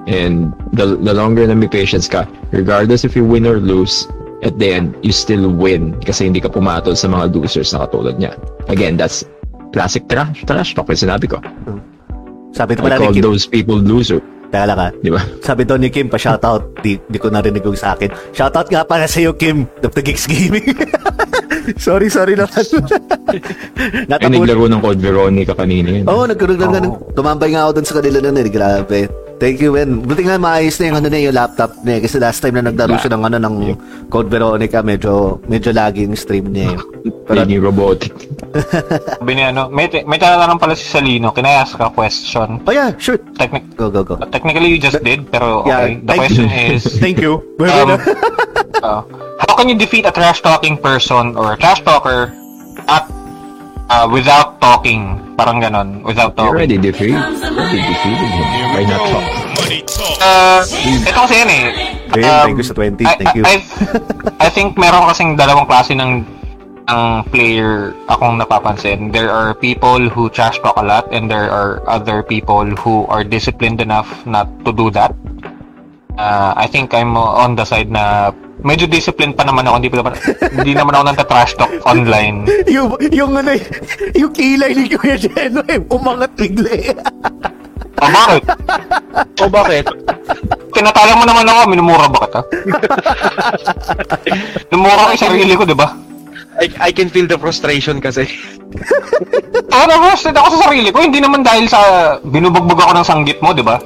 And 0.09 0.53
the, 0.73 0.97
the 0.97 1.15
longer 1.15 1.47
na 1.47 1.55
may 1.55 1.69
patience 1.69 2.09
ka, 2.09 2.27
regardless 2.51 3.05
if 3.05 3.15
you 3.15 3.25
win 3.25 3.47
or 3.47 3.61
lose, 3.61 4.09
at 4.43 4.59
the 4.59 4.73
end, 4.73 4.97
you 5.05 5.13
still 5.13 5.53
win 5.53 6.01
kasi 6.01 6.25
hindi 6.25 6.41
ka 6.41 6.49
pumatol 6.49 6.97
sa 6.97 7.09
mga 7.09 7.37
losers 7.37 7.73
na 7.77 7.85
katulad 7.85 8.17
niya. 8.17 8.33
Again, 8.73 8.97
that's 8.97 9.25
classic 9.73 10.09
trash, 10.09 10.45
trash 10.49 10.73
talk 10.75 10.89
yung 10.89 10.97
sinabi 10.97 11.29
ko. 11.29 11.39
Sabi 12.57 12.75
ito 12.75 12.83
I 12.83 12.99
call 12.99 13.15
those 13.21 13.47
people 13.47 13.77
loser. 13.77 14.25
Teka 14.51 14.67
lang 14.67 14.79
ha. 14.83 14.89
Di 14.91 15.11
ba? 15.15 15.23
Sabi 15.47 15.63
daw 15.63 15.79
ni 15.79 15.95
Kim, 15.95 16.11
pa-shoutout. 16.11 16.83
Di, 16.83 16.99
di 16.99 17.19
ko 17.23 17.31
narinig 17.31 17.63
yung 17.63 17.79
sa 17.79 17.95
akin. 17.95 18.11
Shoutout 18.35 18.67
nga 18.67 18.83
pala 18.83 19.07
sa'yo, 19.07 19.39
Kim. 19.39 19.71
Of 19.87 19.95
the 19.95 20.03
Geeks 20.03 20.27
Gaming. 20.27 20.75
sorry, 21.87 22.11
sorry 22.11 22.35
naman. 22.35 22.59
Ay, 23.31 23.39
Natapon. 24.11 24.43
naglaro 24.43 24.67
ng 24.67 24.83
Code 24.83 25.01
Veronica 25.01 25.55
kanina 25.55 26.03
yun. 26.03 26.05
Oo, 26.11 26.23
oh, 26.23 26.27
nagkaroon 26.27 26.59
lang 26.59 26.75
ganun. 26.75 26.99
Tumambay 27.15 27.55
nga 27.55 27.71
ako 27.71 27.71
dun 27.79 27.87
sa 27.87 27.95
kanila 28.03 28.19
eh. 28.19 28.51
Grabe. 28.51 29.30
Thank 29.41 29.59
you, 29.59 29.73
man. 29.73 30.05
Buti 30.05 30.23
nga 30.23 30.37
maayos 30.37 30.77
na 30.77 30.85
yung, 30.87 30.97
ano, 31.01 31.09
na 31.09 31.17
yung 31.17 31.33
laptop 31.33 31.73
niya. 31.81 31.97
eh. 31.97 32.01
Kasi 32.05 32.21
last 32.21 32.39
time 32.39 32.55
na 32.55 32.69
naglaro 32.69 32.93
siya 32.95 33.09
ng, 33.11 33.25
ano, 33.25 33.37
ng 33.41 33.55
Code 34.07 34.29
Veronica, 34.29 34.85
medyo, 34.85 35.41
medyo 35.49 35.73
lagi 35.73 36.05
yung 36.05 36.13
stream 36.13 36.53
niya. 36.53 36.77
eh. 36.77 36.79
Pero, 37.25 37.41
Lady 37.41 37.57
Robotic. 37.57 38.13
Sabi 39.17 39.33
niya, 39.33 39.49
ano, 39.49 39.73
may, 39.73 39.89
may 40.05 40.21
tinatanong 40.21 40.61
pala 40.61 40.77
si 40.77 40.85
Salino, 40.85 41.33
kinayas 41.33 41.73
ka 41.73 41.89
question. 41.89 42.61
oh 42.61 42.71
yeah, 42.71 42.93
shoot. 43.01 43.17
Technic 43.33 43.65
Go, 43.75 43.89
go, 43.89 44.05
go. 44.05 44.21
technically, 44.29 44.69
you 44.69 44.77
just 44.77 45.01
did, 45.01 45.25
pero 45.33 45.65
okay. 45.65 45.73
Yeah, 45.73 45.87
The 45.97 46.05
thank 46.05 46.21
question 46.21 46.47
you. 46.53 46.77
is, 46.77 46.83
Thank 47.01 47.17
you. 47.17 47.41
um, 47.65 47.97
uh, 48.85 49.01
how 49.41 49.53
can 49.57 49.73
you 49.73 49.77
defeat 49.81 50.05
a 50.05 50.13
trash 50.13 50.45
talking 50.45 50.77
person 50.77 51.33
or 51.33 51.55
a 51.55 51.57
trash 51.57 51.81
talker 51.81 52.29
at 52.93 53.09
uh, 53.89 54.05
without 54.05 54.61
talking? 54.61 55.17
Parang 55.41 55.57
ganon, 55.59 55.89
without 56.05 56.33
You 56.33 56.37
talking. 56.37 56.53
already 56.53 56.77
defeated, 56.77 57.17
already 57.17 57.81
defeated 57.81 58.29
him. 58.29 58.47
Why 58.71 58.83
not 58.85 59.01
talk? 59.09 59.25
Uh, 60.21 60.61
ito 61.01 61.17
kasi 61.17 61.35
yan 61.35 61.49
eh. 61.49 61.65
Ayun, 62.11 62.37
thank 62.45 62.59
you 62.61 62.67
sa 62.67 62.75
20. 62.77 63.01
I- 63.07 63.17
Thank 63.17 63.33
you. 63.33 63.43
I, 63.47 63.55
I 64.39 64.49
think 64.53 64.77
meron 64.77 65.09
kasing 65.09 65.41
dalawang 65.41 65.65
klase 65.65 65.97
ng 65.97 66.27
ng 66.85 67.03
player 67.31 67.95
akong 68.05 68.35
napapansin. 68.37 69.15
There 69.15 69.31
are 69.31 69.55
people 69.55 70.11
who 70.11 70.27
trash 70.29 70.59
talk 70.59 70.75
a 70.75 70.83
lot 70.83 71.07
and 71.09 71.31
there 71.31 71.47
are 71.47 71.81
other 71.87 72.21
people 72.21 72.67
who 72.77 73.07
are 73.07 73.23
disciplined 73.23 73.81
enough 73.81 74.11
not 74.27 74.51
to 74.67 74.75
do 74.75 74.91
that. 74.93 75.15
Uh, 76.19 76.53
I 76.53 76.67
think 76.67 76.93
I'm 76.93 77.17
on 77.17 77.55
the 77.55 77.65
side 77.65 77.89
na 77.89 78.35
medyo 78.63 78.87
disciplined 78.87 79.37
pa 79.37 79.45
naman 79.45 79.67
ako. 79.67 79.75
Hindi, 79.81 79.91
pa 79.91 79.97
naman, 80.01 80.13
hindi 80.57 80.73
naman 80.73 80.93
ako 80.97 81.03
nang 81.05 81.19
trash 81.19 81.53
talk 81.57 81.73
online. 81.87 82.37
yung, 82.75 82.89
yung 83.13 83.33
ano, 83.37 83.51
eh, 83.55 83.63
yung 84.17 84.33
kilay 84.33 84.73
ni 84.77 84.91
Kuya 84.91 85.17
Jeno 85.17 85.65
eh, 85.67 85.81
umangat 85.89 86.33
bigla 86.37 86.71
eh. 86.71 86.95
Oh, 88.01 88.09
bakit? 88.09 88.43
O 89.45 89.49
bakit? 89.53 89.85
Tinatalang 90.73 91.21
mo 91.21 91.25
naman 91.29 91.45
ako, 91.45 91.61
minumura 91.69 92.09
ba 92.09 92.19
kita? 92.25 92.41
Minumura 94.73 95.05
ko 95.05 95.11
yung 95.13 95.25
sarili 95.29 95.53
ko, 95.53 95.69
di 95.69 95.77
ba? 95.77 95.93
I, 96.61 96.67
I 96.89 96.91
can 96.93 97.13
feel 97.13 97.29
the 97.29 97.37
frustration 97.37 98.01
kasi. 98.01 98.29
Ah, 99.71 99.87
na-roasted 99.87 100.35
ako 100.35 100.59
sa 100.59 100.67
sarili 100.67 100.91
ko. 100.91 100.99
Hindi 100.99 101.23
naman 101.23 101.47
dahil 101.47 101.71
sa 101.71 101.79
binubugbog 102.27 102.75
ako 102.75 102.91
ng 102.91 103.07
sanggit 103.07 103.39
mo, 103.39 103.55
di 103.55 103.63
ba? 103.63 103.79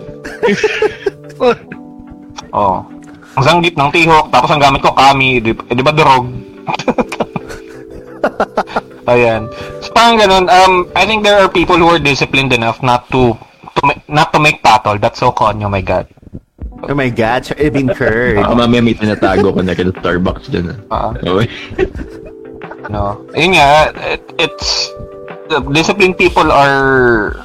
Oo. 2.57 2.94
Ang 3.35 3.45
sanggit 3.45 3.75
ng 3.75 3.91
tihok, 3.91 4.31
tapos 4.31 4.51
ang 4.55 4.63
gamit 4.63 4.81
ko 4.83 4.95
kami, 4.95 5.43
di, 5.43 5.51
eh, 5.51 5.75
di 5.75 5.83
ba 5.83 5.91
durog? 5.91 6.31
Ayan. 9.11 9.51
So, 9.85 9.93
parang 9.93 10.17
ganun, 10.17 10.47
um, 10.49 10.89
I 10.97 11.05
think 11.05 11.27
there 11.27 11.37
are 11.37 11.51
people 11.51 11.77
who 11.77 11.91
are 11.91 12.01
disciplined 12.01 12.55
enough 12.55 12.81
not 12.81 13.11
to, 13.13 13.37
to 13.77 13.81
not 14.09 14.33
to 14.33 14.41
make 14.41 14.65
battle. 14.65 14.97
That's 14.97 15.21
so 15.21 15.35
conyo, 15.35 15.69
my 15.69 15.85
God. 15.85 16.09
Oh 16.85 16.95
my 16.95 17.09
God, 17.09 17.45
Sir 17.45 17.57
Evan 17.59 17.89
Curd. 17.93 18.41
Baka 18.41 18.55
mamaya 18.55 18.83
may 18.85 18.97
tinatago 18.97 19.57
ko 19.57 19.61
na 19.61 19.77
kay 19.77 19.89
Starbucks 19.89 20.53
dyan. 20.53 20.85
Ah. 20.89 21.13
ah. 21.13 21.15
Okay. 21.21 21.49
No. 22.93 23.25
Ayun 23.33 23.57
nga, 23.57 23.97
it, 24.13 24.21
it's 24.37 24.93
the 25.49 25.61
disciplined 25.73 26.21
people 26.21 26.53
are 26.53 27.41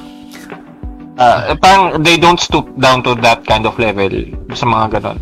uh, 1.16 1.56
parang 1.64 2.04
they 2.04 2.18
don't 2.18 2.40
stoop 2.40 2.68
down 2.80 3.04
to 3.04 3.16
that 3.24 3.46
kind 3.48 3.64
of 3.64 3.80
level 3.80 4.12
sa 4.52 4.68
mga 4.68 5.00
ganon. 5.00 5.20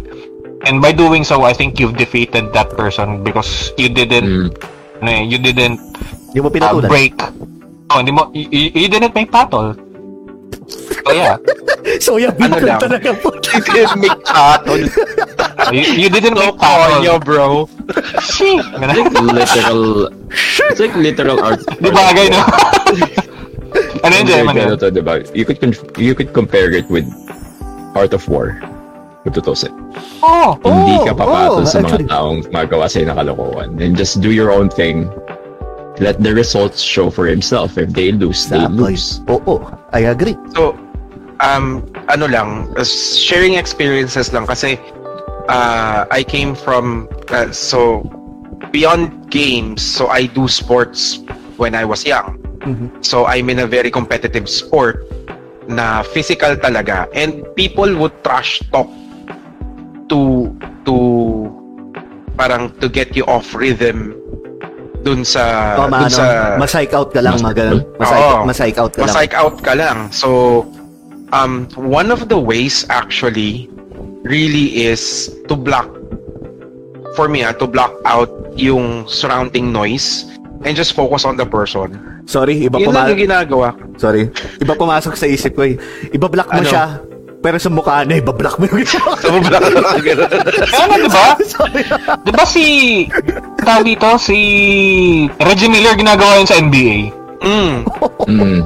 And 0.67 0.83
by 0.83 0.91
doing 0.91 1.23
so, 1.23 1.47
I 1.47 1.53
think 1.55 1.79
you've 1.79 1.95
defeated 1.95 2.51
that 2.51 2.69
person 2.75 3.23
because 3.23 3.71
you 3.79 3.87
didn't, 3.87 4.51
Mm. 4.51 5.01
ano 5.01 5.09
eh, 5.09 5.23
you 5.23 5.39
didn't 5.39 5.79
Hindi 6.35 6.43
mo 6.43 6.51
uh, 6.51 6.83
break. 6.83 7.15
Oh, 7.89 8.03
hindi 8.03 8.11
mo, 8.11 8.27
you, 8.35 8.45
you- 8.67 8.73
you 8.75 8.87
didn't 8.91 9.15
make 9.15 9.31
battle. 9.31 9.71
So 11.07 11.15
yeah, 11.15 11.39
So, 12.03 12.19
yeah, 12.19 12.35
Ano 12.35 12.59
lang? 12.59 12.83
talaga 12.83 13.15
po. 13.15 13.31
You 13.39 13.63
didn't 13.63 13.95
make 14.03 14.19
battle. 14.27 14.83
you, 15.71 15.83
you 16.03 16.09
didn't 16.11 16.35
So, 16.35 16.43
make 16.51 16.59
battle. 16.59 16.99
Konyo, 16.99 17.15
bro. 17.23 17.47
Shit! 18.19 18.59
Ganun. 18.75 19.07
literal 19.31 19.81
it's 20.67 20.79
like 20.83 20.91
literal 20.99 21.39
art 21.39 21.63
Di 21.79 21.87
bagay, 21.87 22.27
no? 22.27 22.43
ano 24.03 24.13
yun, 24.13 24.25
Jay? 24.27 24.43
Compared 24.43 24.67
Ano 24.67 24.75
yun? 24.75 24.79
to, 24.83 24.87
diba? 24.91 25.13
You 25.31 25.45
could 25.47 25.59
you 25.95 26.11
could 26.11 26.35
compare 26.35 26.75
it 26.75 26.91
with 26.91 27.07
Art 27.95 28.11
of 28.11 28.27
War. 28.27 28.59
Kung 29.27 29.35
tutusin. 29.43 29.75
Oh, 30.23 30.55
Hindi 30.63 31.03
ka 31.03 31.11
papatol 31.11 31.59
oh, 31.59 31.67
sa 31.67 31.83
mga 31.83 31.99
actually. 31.99 32.07
taong 32.07 32.39
magawa 32.47 32.87
sa'yo 32.87 33.11
ng 33.11 33.17
kalokohan. 33.19 33.69
And 33.75 33.91
just 33.99 34.23
do 34.23 34.31
your 34.31 34.55
own 34.55 34.71
thing. 34.71 35.11
Let 35.99 36.23
the 36.23 36.31
results 36.31 36.79
show 36.79 37.11
for 37.11 37.27
himself. 37.27 37.75
If 37.75 37.91
they 37.91 38.15
lose, 38.15 38.47
they 38.47 38.63
Exactly. 38.63 38.95
lose. 38.95 39.19
Oo, 39.27 39.67
I 39.91 40.07
agree. 40.07 40.39
So, 40.55 40.79
um, 41.43 41.83
ano 42.07 42.31
lang, 42.31 42.71
uh, 42.79 42.87
sharing 42.87 43.59
experiences 43.59 44.31
lang 44.31 44.47
kasi 44.47 44.79
uh, 45.51 46.07
I 46.07 46.23
came 46.23 46.55
from, 46.55 47.11
uh, 47.27 47.51
so, 47.51 48.07
beyond 48.71 49.27
games, 49.27 49.83
so 49.83 50.07
I 50.07 50.31
do 50.31 50.47
sports 50.47 51.19
when 51.59 51.75
I 51.75 51.83
was 51.83 52.07
young. 52.07 52.39
Mhm. 52.63 53.03
So, 53.03 53.27
I'm 53.27 53.51
in 53.51 53.59
a 53.59 53.67
very 53.67 53.91
competitive 53.91 54.47
sport 54.47 55.03
na 55.67 55.99
physical 56.15 56.55
talaga. 56.55 57.11
And 57.11 57.43
people 57.59 57.91
would 57.99 58.15
trash 58.23 58.63
talk 58.71 58.87
to, 60.07 60.51
to, 60.83 60.95
parang 62.35 62.69
to 62.79 62.87
get 62.87 63.15
you 63.15 63.25
off 63.25 63.53
rhythm 63.53 64.13
dun 65.01 65.23
sa, 65.23 65.75
Oh, 65.77 65.87
dun 65.87 65.91
maano, 65.91 66.09
sa, 66.09 66.25
ma-psych 66.57 66.91
out 66.91 67.13
ka 67.13 67.21
lang, 67.21 67.37
ganun. 67.39 67.85
Ma-psych, 68.43 68.75
out 68.75 68.91
ka 68.91 68.99
lang. 68.99 69.07
ma-psych 69.07 69.33
out 69.33 69.57
ka 69.61 69.73
lang. 69.73 69.97
So, 70.11 70.67
um, 71.31 71.67
one 71.75 72.09
of 72.09 72.27
the 72.27 72.37
ways 72.37 72.83
actually 72.89 73.69
really 74.23 74.83
is 74.83 75.31
to 75.47 75.55
block, 75.55 75.87
for 77.15 77.29
me, 77.29 77.41
ah, 77.41 77.53
to 77.53 77.65
block 77.65 77.95
out 78.03 78.27
yung 78.55 79.07
surrounding 79.07 79.71
noise 79.71 80.27
and 80.65 80.75
just 80.75 80.91
focus 80.91 81.23
on 81.23 81.37
the 81.37 81.45
person. 81.45 81.95
Sorry, 82.25 82.59
iba 82.59 82.75
Yun 82.75 82.91
lang 82.91 83.07
puma- 83.07 83.09
yung 83.09 83.21
ginagawa. 83.23 83.67
Sorry. 83.95 84.27
Iba 84.59 84.75
pumasok 84.75 85.15
sa 85.15 85.23
isip 85.23 85.55
ko 85.55 85.63
eh. 85.63 85.79
Iba-block 86.11 86.51
mo 86.51 86.59
Ano? 86.59 86.67
siya, 86.67 86.99
pero 87.37 87.55
sa 87.61 87.69
mukha 87.69 88.01
na, 88.03 88.17
iba-block 88.17 88.57
mo 88.57 88.65
yung. 88.65 88.81
So, 89.21 89.29
block 89.45 89.61
ka 89.61 89.99
ganun. 90.01 90.29
Ano, 90.73 90.93
di 90.97 91.09
ba? 91.09 91.27
Di 92.25 92.31
ba 92.33 92.43
si, 92.43 92.65
tawag 93.61 93.85
dito, 93.85 94.17
si 94.17 94.37
Reggie 95.37 95.69
Miller 95.69 95.93
ginagawa 95.93 96.41
yun 96.41 96.49
sa 96.49 96.57
NBA? 96.57 97.13
Mm. 97.45 97.75
Mm. 98.25 98.61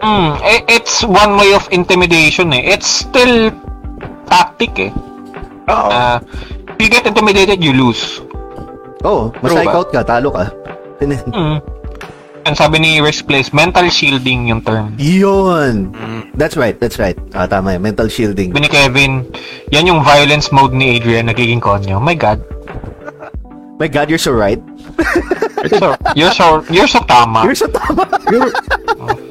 Hmm, 0.00 0.32
eh, 0.40 0.64
it's 0.66 1.04
one 1.04 1.36
way 1.36 1.52
of 1.52 1.68
intimidation 1.70 2.56
eh. 2.56 2.72
It's 2.72 2.88
still 3.04 3.52
tactic 4.26 4.72
eh. 4.80 4.92
Oo. 5.68 5.88
Uh, 5.92 6.16
if 6.74 6.76
you 6.80 6.88
get 6.88 7.04
intimidated, 7.06 7.60
you 7.62 7.76
lose. 7.76 8.24
Oo, 9.04 9.28
oh, 9.30 9.40
ba? 9.40 9.76
out 9.76 9.88
ka, 9.92 10.00
talo 10.02 10.34
ka. 10.34 10.50
Hmm. 11.00 11.60
And 12.46 12.56
sabi 12.56 12.80
ni 12.80 13.00
Risk 13.00 13.28
Place, 13.28 13.52
mental 13.52 13.88
shielding 13.92 14.48
yung 14.48 14.62
term. 14.64 14.96
Yun. 14.96 15.92
Mm. 15.92 16.22
That's 16.34 16.56
right, 16.56 16.78
that's 16.78 16.98
right. 16.98 17.18
Ah, 17.36 17.46
tama 17.46 17.76
yun. 17.76 17.82
Mental 17.82 18.08
shielding. 18.08 18.50
Sabi 18.50 18.64
ni 18.64 18.70
Kevin, 18.70 19.12
yan 19.70 19.86
yung 19.86 20.00
violence 20.00 20.48
mode 20.50 20.72
ni 20.72 20.96
Adrian 20.96 21.28
nagiging 21.28 21.60
konyo. 21.60 22.00
My 22.00 22.16
God. 22.16 22.40
My 23.80 23.88
God, 23.88 24.08
you're 24.08 24.20
so 24.20 24.32
right. 24.32 24.60
So, 25.68 25.96
you're 26.16 26.32
so, 26.32 26.64
you're 26.72 26.88
so 26.88 27.00
tama. 27.04 27.44
You're 27.44 27.56
so 27.56 27.68
tama. 27.68 28.08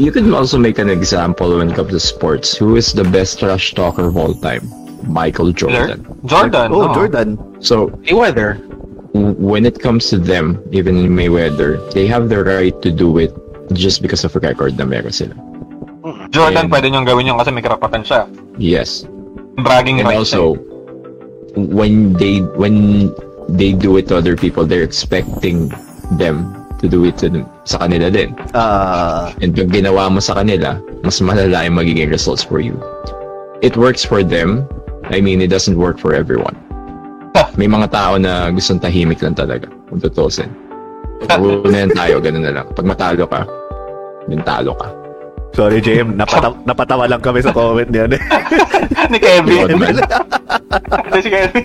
You 0.00 0.12
could 0.12 0.32
also 0.32 0.56
make 0.56 0.78
an 0.78 0.88
example 0.88 1.58
when 1.58 1.68
it 1.68 1.76
comes 1.76 1.90
to 1.90 2.00
sports. 2.00 2.56
Who 2.56 2.76
is 2.76 2.94
the 2.94 3.04
best 3.04 3.38
trash 3.38 3.74
talker 3.74 4.08
of 4.08 4.16
all 4.16 4.32
time? 4.32 4.64
Michael 5.04 5.52
Jordan. 5.52 6.06
Jordan. 6.24 6.72
oh, 6.72 6.88
no. 6.88 6.94
Jordan. 6.94 7.36
So 7.60 7.88
Mayweather. 8.08 8.56
When 9.14 9.66
it 9.66 9.78
comes 9.80 10.08
to 10.10 10.18
them, 10.18 10.62
even 10.70 10.96
in 10.96 11.10
Mayweather, 11.10 11.78
they 11.92 12.06
have 12.06 12.28
the 12.28 12.42
right 12.44 12.74
to 12.82 12.90
do 12.90 13.18
it 13.18 13.34
just 13.72 14.02
because 14.02 14.24
of 14.24 14.34
a 14.36 14.40
record 14.40 14.78
na 14.78 14.84
meron 14.84 15.12
sila. 15.12 15.34
Jordan, 16.30 16.66
And- 16.66 16.72
pwede 16.72 16.88
niyong 16.90 17.06
gawin 17.06 17.26
yun 17.26 17.36
kasi 17.38 17.50
may 17.50 17.62
karapatan 17.62 18.02
siya. 18.06 18.26
Yes. 18.56 19.04
Bragging 19.60 20.00
And 20.00 20.08
rights. 20.08 20.32
also, 20.32 20.56
when 21.54 22.14
they 22.14 22.38
when 22.56 23.10
they 23.50 23.74
do 23.74 23.98
it 23.98 24.08
to 24.08 24.16
other 24.16 24.38
people, 24.38 24.64
they're 24.64 24.86
expecting 24.86 25.68
them 26.16 26.54
to 26.80 26.88
do 26.88 27.04
it 27.04 27.18
to 27.20 27.28
them, 27.28 27.44
sa 27.68 27.84
kanila 27.84 28.08
din. 28.08 28.32
Ah, 28.56 29.34
And 29.42 29.52
pag 29.52 29.68
ginawa 29.68 30.08
mo 30.08 30.22
sa 30.22 30.40
kanila, 30.40 30.80
mas 31.04 31.20
malala 31.20 31.66
yung 31.66 31.76
magiging 31.76 32.08
results 32.08 32.40
for 32.40 32.62
you. 32.62 32.78
It 33.60 33.76
works 33.76 34.00
for 34.06 34.24
them. 34.24 34.64
I 35.12 35.20
mean, 35.20 35.42
it 35.42 35.50
doesn't 35.52 35.76
work 35.76 35.98
for 36.00 36.14
everyone. 36.16 36.56
May 37.54 37.66
mga 37.66 37.86
tao 37.90 38.14
na 38.16 38.48
gustong 38.48 38.78
tahimik 38.78 39.20
lang 39.20 39.34
talaga, 39.34 39.66
kung 39.88 39.98
tutusin. 39.98 40.50
Rule 41.36 41.68
na 41.68 41.78
yan 41.84 41.92
tayo, 41.92 42.14
ganun 42.18 42.44
na 42.44 42.52
lang. 42.52 42.66
Pag 42.72 42.86
matalo 42.86 43.24
ka, 43.26 43.44
then 44.26 44.40
talo 44.40 44.72
ka. 44.74 44.88
sorry, 45.52 45.82
JM. 45.82 46.14
Napata- 46.20 46.56
napatawa 46.62 47.04
lang 47.04 47.20
kami 47.20 47.42
sa 47.42 47.50
comment 47.50 47.84
niyan. 47.84 48.14
eh. 48.16 48.22
ni 49.12 49.18
Kevin. 49.18 49.68
Ito 49.68 51.18
si 51.20 51.28
Kevin. 51.28 51.64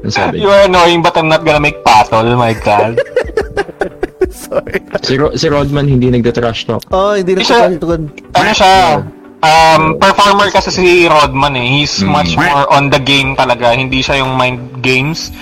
Ano 0.00 0.08
sabi? 0.08 0.40
You 0.40 0.48
are 0.48 0.64
annoying 0.64 1.02
but 1.02 1.12
I'm 1.12 1.28
not 1.28 1.44
gonna 1.44 1.60
make 1.60 1.82
battle. 1.84 2.24
My 2.32 2.54
God. 2.56 2.96
sorry. 4.32 4.80
Si, 5.02 5.18
Ro- 5.18 5.36
si 5.36 5.46
Rodman 5.50 5.84
hindi 5.84 6.08
nagda-trash 6.08 6.64
talk. 6.64 6.86
Oh, 6.88 7.12
hindi 7.12 7.36
na 7.36 7.42
siya. 7.42 7.68
ano 7.68 8.50
siya? 8.54 9.04
Um, 9.40 9.96
performer 9.96 10.52
kasi 10.52 10.68
si 10.68 10.84
Rodman 11.04 11.56
eh. 11.56 11.80
He's 11.80 11.96
Mm. 11.98 12.12
much 12.12 12.32
more 12.34 12.68
on 12.68 12.88
the 12.88 13.00
game 13.00 13.32
talaga. 13.32 13.72
Hindi 13.72 14.00
siya 14.00 14.20
yung 14.20 14.36
mind 14.36 14.80
games. 14.80 15.32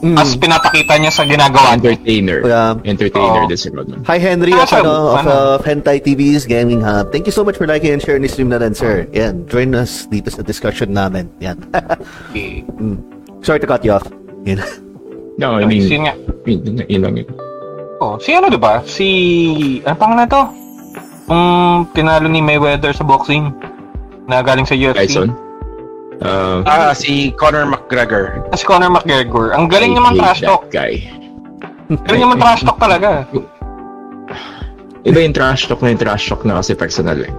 Mm. 0.00 0.16
As 0.16 0.32
pinapakita 0.32 0.96
niya 0.96 1.08
sa 1.08 1.24
ginagawa. 1.24 1.72
Entertainer. 1.72 2.40
Yeah. 2.40 2.76
Entertainer 2.84 3.44
Oo. 3.44 3.48
din 3.48 3.56
si 3.56 3.68
Rodman. 3.68 4.04
Hi 4.04 4.16
Henry 4.16 4.52
Ah, 4.52 4.64
of, 4.64 4.72
ano, 4.74 4.92
of 5.12 5.24
uh, 5.24 5.56
Hentai 5.60 5.96
TV's 5.98 6.44
Gaming 6.44 6.80
Hub. 6.80 7.08
Thank 7.08 7.24
you 7.24 7.32
so 7.32 7.40
much 7.40 7.56
for 7.56 7.64
liking 7.64 7.88
and 7.90 8.00
sharing 8.00 8.20
this 8.20 8.32
stream 8.32 8.48
na 8.48 8.60
rin, 8.60 8.72
sir. 8.72 9.08
Yan, 9.12 9.44
join 9.44 9.72
us 9.72 10.04
dito 10.04 10.28
sa 10.28 10.40
discussion 10.40 10.92
namin. 10.92 11.28
Yan. 11.38 11.56
Okay. 12.28 12.64
Mm. 12.76 13.00
Sorry 13.40 13.56
to 13.56 13.66
cut 13.66 13.80
you 13.80 13.92
off. 13.92 14.04
Yan. 14.44 14.60
No, 15.36 15.56
I 15.56 15.64
mean, 15.64 15.84
Yun 15.84 16.04
nga. 16.04 16.14
yun, 16.44 16.80
yun 16.80 17.00
lang 17.00 17.14
yun. 17.18 17.28
Oh, 17.98 18.16
si 18.16 18.30
ano 18.30 18.46
'di 18.46 18.56
ba? 18.56 18.84
Si 18.84 19.06
ano 19.80 19.96
pangalan 19.96 20.26
to? 20.26 20.42
Um, 21.24 21.88
tinalo 21.92 22.28
ni 22.28 22.40
Mayweather 22.40 22.92
sa 22.92 23.00
boxing 23.02 23.48
na 24.26 24.44
galing 24.44 24.64
sa 24.64 24.76
UFC. 24.76 25.08
Tyson? 25.16 25.32
Uh, 26.20 26.60
Ah, 26.64 26.92
si 26.92 27.32
Conor 27.34 27.64
McGregor. 27.66 28.44
Si 28.52 28.62
Conor 28.62 28.92
McGregor. 28.92 29.56
Ang 29.56 29.66
galing 29.66 29.92
I 29.92 29.98
naman 29.98 30.12
trash 30.16 30.40
talk. 30.40 30.68
guy. 30.68 31.04
Galing 31.88 32.22
naman 32.22 32.36
trash 32.38 32.62
talk 32.62 32.76
talaga. 32.76 33.24
Iba 35.04 35.18
yung 35.20 35.36
trash 35.36 35.68
talk 35.68 35.80
na 35.80 35.92
yung 35.92 36.00
trash 36.00 36.24
talk 36.28 36.44
na 36.44 36.60
kasi 36.60 36.72
personal 36.72 37.18
eh. 37.20 37.32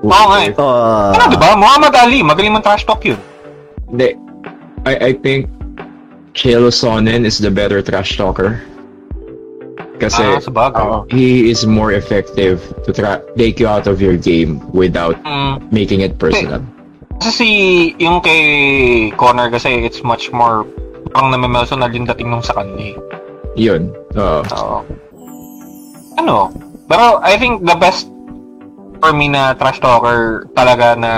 Oo 0.00 0.24
nga 0.32 0.38
eh. 0.40 0.52
Uh, 0.56 1.12
Ano 1.12 1.28
'di 1.28 1.36
ba? 1.36 1.52
Muhammad 1.52 1.92
Ali, 1.92 2.24
magaling 2.24 2.56
man 2.56 2.64
trash 2.64 2.88
talk 2.88 3.04
'yun. 3.04 3.20
Hindi. 3.92 4.16
I, 4.88 5.12
I 5.12 5.12
think 5.12 5.52
Chael 6.32 6.64
Sonnen 6.72 7.28
is 7.28 7.36
the 7.36 7.52
better 7.52 7.84
trash 7.84 8.16
talker. 8.16 8.64
Kasi 10.00 10.24
ah, 10.24 10.40
sa 10.40 10.48
bagay. 10.48 10.80
Oo. 10.80 10.98
he 11.06 11.46
is 11.46 11.62
more 11.62 11.92
effective 11.92 12.56
to 12.82 12.90
tra- 12.90 13.20
take 13.34 13.56
you 13.56 13.68
out 13.68 13.84
of 13.84 14.00
your 14.00 14.16
game 14.16 14.56
without 14.70 15.14
Mm, 15.22 15.60
making 15.70 16.00
it 16.00 16.16
personal. 16.16 16.64
kasi 17.16 17.30
si 17.30 17.48
yung 17.98 18.18
kay 18.18 18.40
Conor 19.12 19.48
kasi 19.48 19.68
it's 19.78 20.00
much 20.00 20.32
more 20.32 20.64
parang 21.10 21.28
name-emotional 21.30 21.90
yung 21.90 22.08
dating 22.08 22.28
nung 22.28 22.40
sa 22.40 22.54
kanya. 22.54 22.92
eh. 22.92 22.96
Yun. 23.54 23.92
Oo. 24.14 24.40
Oo. 24.46 24.78
Ano? 26.16 26.48
Pero 26.86 27.20
I 27.20 27.36
think 27.36 27.62
the 27.62 27.76
best 27.76 28.08
for 28.98 29.12
me 29.12 29.28
na 29.28 29.52
trash 29.52 29.78
talker 29.78 30.48
talaga 30.52 30.92
na 30.94 31.12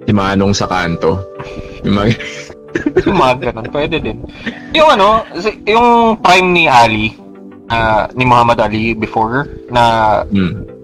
si 0.00 0.12
Manong 0.12 0.52
sa 0.52 0.66
kanto. 0.66 1.18
Yung 1.82 1.96
mga, 1.96 2.06
yung 3.04 3.18
mga 3.18 3.34
ganun, 3.42 3.66
pwede 3.70 3.96
din. 3.98 4.18
Yung 4.72 4.88
ano, 4.90 5.08
si- 5.34 5.58
yung 5.64 6.16
prime 6.16 6.48
ni 6.50 6.64
Ali, 6.64 7.14
ah, 7.70 8.08
ni 8.16 8.24
Muhammad 8.24 8.60
Ali 8.60 8.92
before, 8.92 9.48
na 9.70 9.82
mm, 10.28 10.74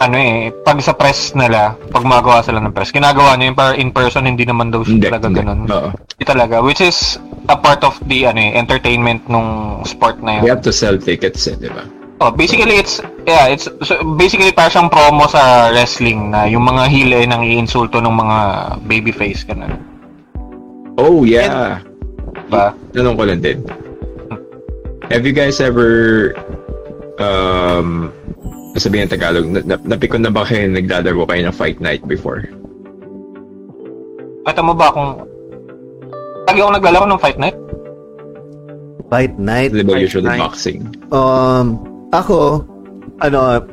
ano 0.00 0.16
eh, 0.16 0.48
pag 0.64 0.80
sa 0.80 0.96
press 0.96 1.36
nila, 1.36 1.76
pag 1.92 2.08
magawa 2.08 2.40
sila 2.40 2.56
ng 2.64 2.72
press, 2.72 2.88
ginagawa 2.88 3.36
niya 3.36 3.52
yung 3.52 3.58
para 3.58 3.76
in 3.76 3.92
person, 3.92 4.24
hindi 4.24 4.48
naman 4.48 4.72
daw 4.72 4.80
siya 4.80 4.96
hindi. 4.96 5.06
talaga 5.12 5.26
hindi. 5.28 5.40
ganun. 5.44 5.60
Oo. 5.68 5.90
Hindi 5.92 6.24
talaga, 6.24 6.54
which 6.64 6.80
is 6.80 7.20
a 7.52 7.56
part 7.56 7.84
of 7.84 7.92
the 8.08 8.24
ano 8.24 8.40
eh, 8.40 8.56
entertainment 8.56 9.20
nung 9.28 9.80
sport 9.84 10.24
na 10.24 10.40
We 10.40 10.48
yun. 10.48 10.56
have 10.56 10.64
to 10.64 10.72
sell 10.72 10.96
tickets 10.96 11.44
eh, 11.52 11.56
di 11.60 11.68
ba? 11.68 11.84
Oh, 12.20 12.28
basically 12.28 12.76
it's 12.76 13.00
yeah, 13.24 13.48
it's 13.48 13.64
so 13.64 13.96
basically 14.20 14.52
parang 14.52 14.68
siyang 14.68 14.90
promo 14.92 15.24
sa 15.24 15.72
wrestling 15.72 16.28
na 16.28 16.44
yung 16.44 16.68
mga 16.68 16.84
heel 16.92 17.10
eh 17.16 17.24
nang 17.24 17.40
iinsulto 17.40 17.96
ng 17.96 18.12
mga 18.12 18.38
babyface 18.84 19.48
ganun. 19.48 19.80
Oh, 21.00 21.24
yeah. 21.24 21.80
Ba? 22.52 22.76
Tanong 22.92 23.16
ko 23.16 23.24
lang 23.24 23.40
din. 23.40 23.64
Have 25.10 25.26
you 25.26 25.34
guys 25.34 25.58
ever 25.58 26.30
um 27.18 28.14
sabihin 28.78 29.10
ng 29.10 29.12
Tagalog, 29.12 29.46
na, 29.50 29.60
na, 29.66 29.76
napikon 29.82 30.22
na 30.22 30.30
ba 30.30 30.46
kayo 30.46 30.70
naglalaro 30.70 31.26
kayo 31.26 31.42
ng 31.50 31.56
Fight 31.58 31.82
Night 31.82 32.06
before? 32.06 32.46
Kata 34.46 34.62
mo 34.62 34.72
ba 34.72 34.94
kung... 34.94 35.26
Lagi 36.46 36.58
ako 36.62 36.70
naglalaro 36.78 37.06
ng 37.10 37.20
Fight 37.20 37.38
Night? 37.42 37.58
Fight 39.10 39.34
night. 39.36 39.74
Di 39.74 39.82
ba 39.82 39.98
usually 39.98 40.30
Night. 40.30 40.38
boxing? 40.38 40.86
Um, 41.10 41.82
ako, 42.14 42.62
ano, 43.18 43.66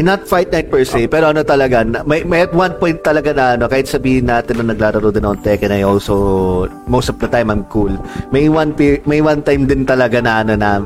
not 0.00 0.24
fight 0.24 0.48
night 0.48 0.72
per 0.72 0.88
se, 0.88 1.04
pero 1.04 1.28
ano 1.28 1.44
talaga, 1.44 1.84
may, 2.08 2.24
may 2.24 2.48
at 2.48 2.54
one 2.56 2.72
point 2.80 3.04
talaga 3.04 3.36
na, 3.36 3.60
ano, 3.60 3.68
kahit 3.68 3.84
sabihin 3.84 4.24
natin 4.24 4.64
na 4.64 4.72
naglalaro 4.72 5.12
din 5.12 5.20
ako 5.20 5.36
Tekken, 5.44 5.68
I 5.68 5.84
also, 5.84 6.64
most 6.88 7.12
of 7.12 7.20
the 7.20 7.28
time, 7.28 7.52
I'm 7.52 7.68
cool. 7.68 7.92
May 8.32 8.48
one, 8.48 8.72
may 9.04 9.20
one 9.20 9.44
time 9.44 9.68
din 9.68 9.84
talaga 9.84 10.24
na, 10.24 10.40
ano, 10.40 10.56
na, 10.56 10.80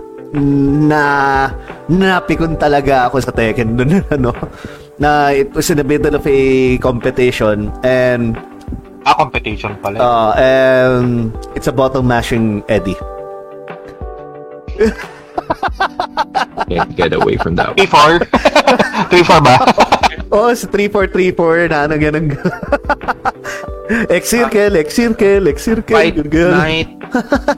na, 0.90 1.02
napikon 1.86 2.58
talaga 2.58 3.06
ako 3.06 3.22
sa 3.22 3.30
Tekken 3.30 3.78
dun, 3.78 4.02
ano, 4.18 4.34
na 4.98 5.30
it 5.30 5.54
was 5.54 5.70
in 5.70 5.78
the 5.78 5.86
middle 5.86 6.18
of 6.18 6.26
a 6.26 6.40
competition, 6.82 7.70
and, 7.86 8.34
Ah, 9.06 9.14
competition 9.14 9.78
pala. 9.78 10.02
uh, 10.02 10.34
and, 10.34 11.30
it's 11.54 11.70
a 11.70 11.72
bottom 11.72 12.10
mashing 12.10 12.66
Eddie. 12.66 12.98
Can't 16.66 16.92
get 16.94 17.12
away 17.12 17.36
from 17.36 17.54
that 17.54 17.70
one. 17.70 17.78
3-4? 17.78 18.26
3-4 19.08 19.38
ba? 19.46 19.54
Oh, 20.28 20.50
sa 20.50 20.66
3434 20.66 21.70
na 21.70 21.86
ano 21.86 21.94
ganun. 21.96 22.26
X-circle, 24.10 24.74
X-circle, 24.76 25.44
X-circle. 25.48 25.94
Fight 25.94 26.18
ganun. 26.26 26.58
night. 26.58 26.90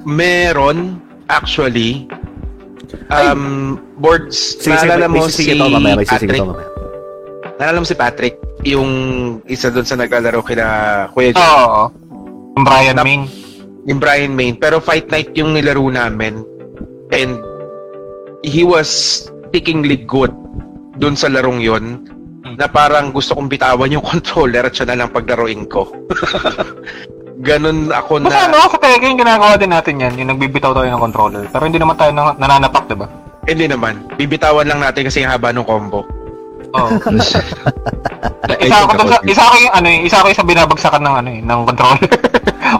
Meron, 0.04 1.00
actually. 1.26 2.04
Um, 3.08 3.76
boards, 3.96 4.36
Sige, 4.60 4.76
sige, 4.76 4.84
naalala 4.84 5.08
mo 5.08 5.24
si 5.28 5.48
ako 5.50 5.64
mamaya, 5.70 5.96
may 5.96 6.04
sisingit 6.04 6.28
Patrick? 6.28 6.36
ako 6.36 6.48
mamaya. 6.52 6.68
Naalala 7.58 7.78
mo 7.80 7.86
si 7.86 7.96
Patrick? 7.96 8.36
Yung 8.62 8.90
isa 9.46 9.68
doon 9.68 9.86
sa 9.88 9.96
naglalaro 9.96 10.44
kila 10.44 10.66
Kuya 11.12 11.32
John. 11.32 11.40
Oo. 11.42 11.82
Yung 12.54 12.64
Brian 12.64 12.98
Main. 13.00 13.22
yung 13.84 13.98
Brian 13.98 14.34
Main. 14.34 14.54
Pero 14.54 14.78
Fight 14.78 15.08
Night 15.08 15.32
yung 15.32 15.56
nilaro 15.56 15.80
namin. 15.88 16.44
And 17.08 17.40
he 18.42 18.62
was 18.62 18.88
stickingly 19.48 19.98
good 20.06 20.30
dun 20.98 21.14
sa 21.14 21.30
larong 21.30 21.62
yon 21.62 22.04
na 22.58 22.66
parang 22.66 23.14
gusto 23.14 23.34
kong 23.38 23.50
bitawan 23.50 23.90
yung 23.90 24.04
controller 24.12 24.66
at 24.66 24.74
siya 24.74 24.94
na 24.94 25.04
lang 25.04 25.10
paglaruin 25.14 25.66
ko. 25.66 25.86
Ganun 27.38 27.94
ako 27.94 28.18
Kasi 28.18 28.34
na... 28.34 28.50
ano, 28.50 28.66
sa 28.66 28.78
Tekken, 28.82 29.14
ginagawa 29.14 29.54
din 29.54 29.70
natin 29.70 30.02
yan. 30.02 30.18
Yung 30.18 30.34
nagbibitaw 30.34 30.74
tayo 30.74 30.90
ng 30.90 30.98
controller. 31.06 31.46
Pero 31.46 31.70
hindi 31.70 31.78
naman 31.78 31.94
tayo 31.94 32.10
nan- 32.10 32.34
nananapak, 32.34 32.90
diba? 32.90 33.06
Hindi 33.46 33.70
naman. 33.70 34.10
Bibitawan 34.18 34.66
lang 34.66 34.82
natin 34.82 35.06
kasi 35.06 35.22
yung 35.22 35.30
haba 35.30 35.54
ng 35.54 35.62
combo. 35.62 36.02
Oo. 36.74 36.88
I 38.50 38.66
isa 38.68 38.82
ako 38.82 38.92
dun 38.98 39.08
sa, 39.08 39.18
isa 39.22 39.42
ako 39.46 39.54
yung, 39.62 39.74
ano 39.78 39.86
eh, 39.86 39.98
isa 40.02 40.16
ako 40.18 40.26
yung 40.34 40.40
sa 40.42 40.48
binabagsakan 40.50 41.02
ng, 41.06 41.14
ano 41.14 41.28
eh, 41.30 41.40
ng 41.46 41.60
controller. 41.62 42.10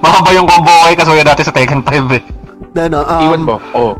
Mahaba 0.02 0.30
yung 0.34 0.48
combo 0.50 0.72
ko 0.74 0.86
eh, 0.90 0.96
kasuya 0.98 1.22
dati 1.22 1.46
sa 1.46 1.54
Tekken 1.54 1.86
5 1.86 2.18
eh. 2.18 2.22
Ano, 2.74 2.98
um, 3.02 3.22
Iwan 3.24 3.42
mo. 3.44 3.56
Oh. 3.72 3.92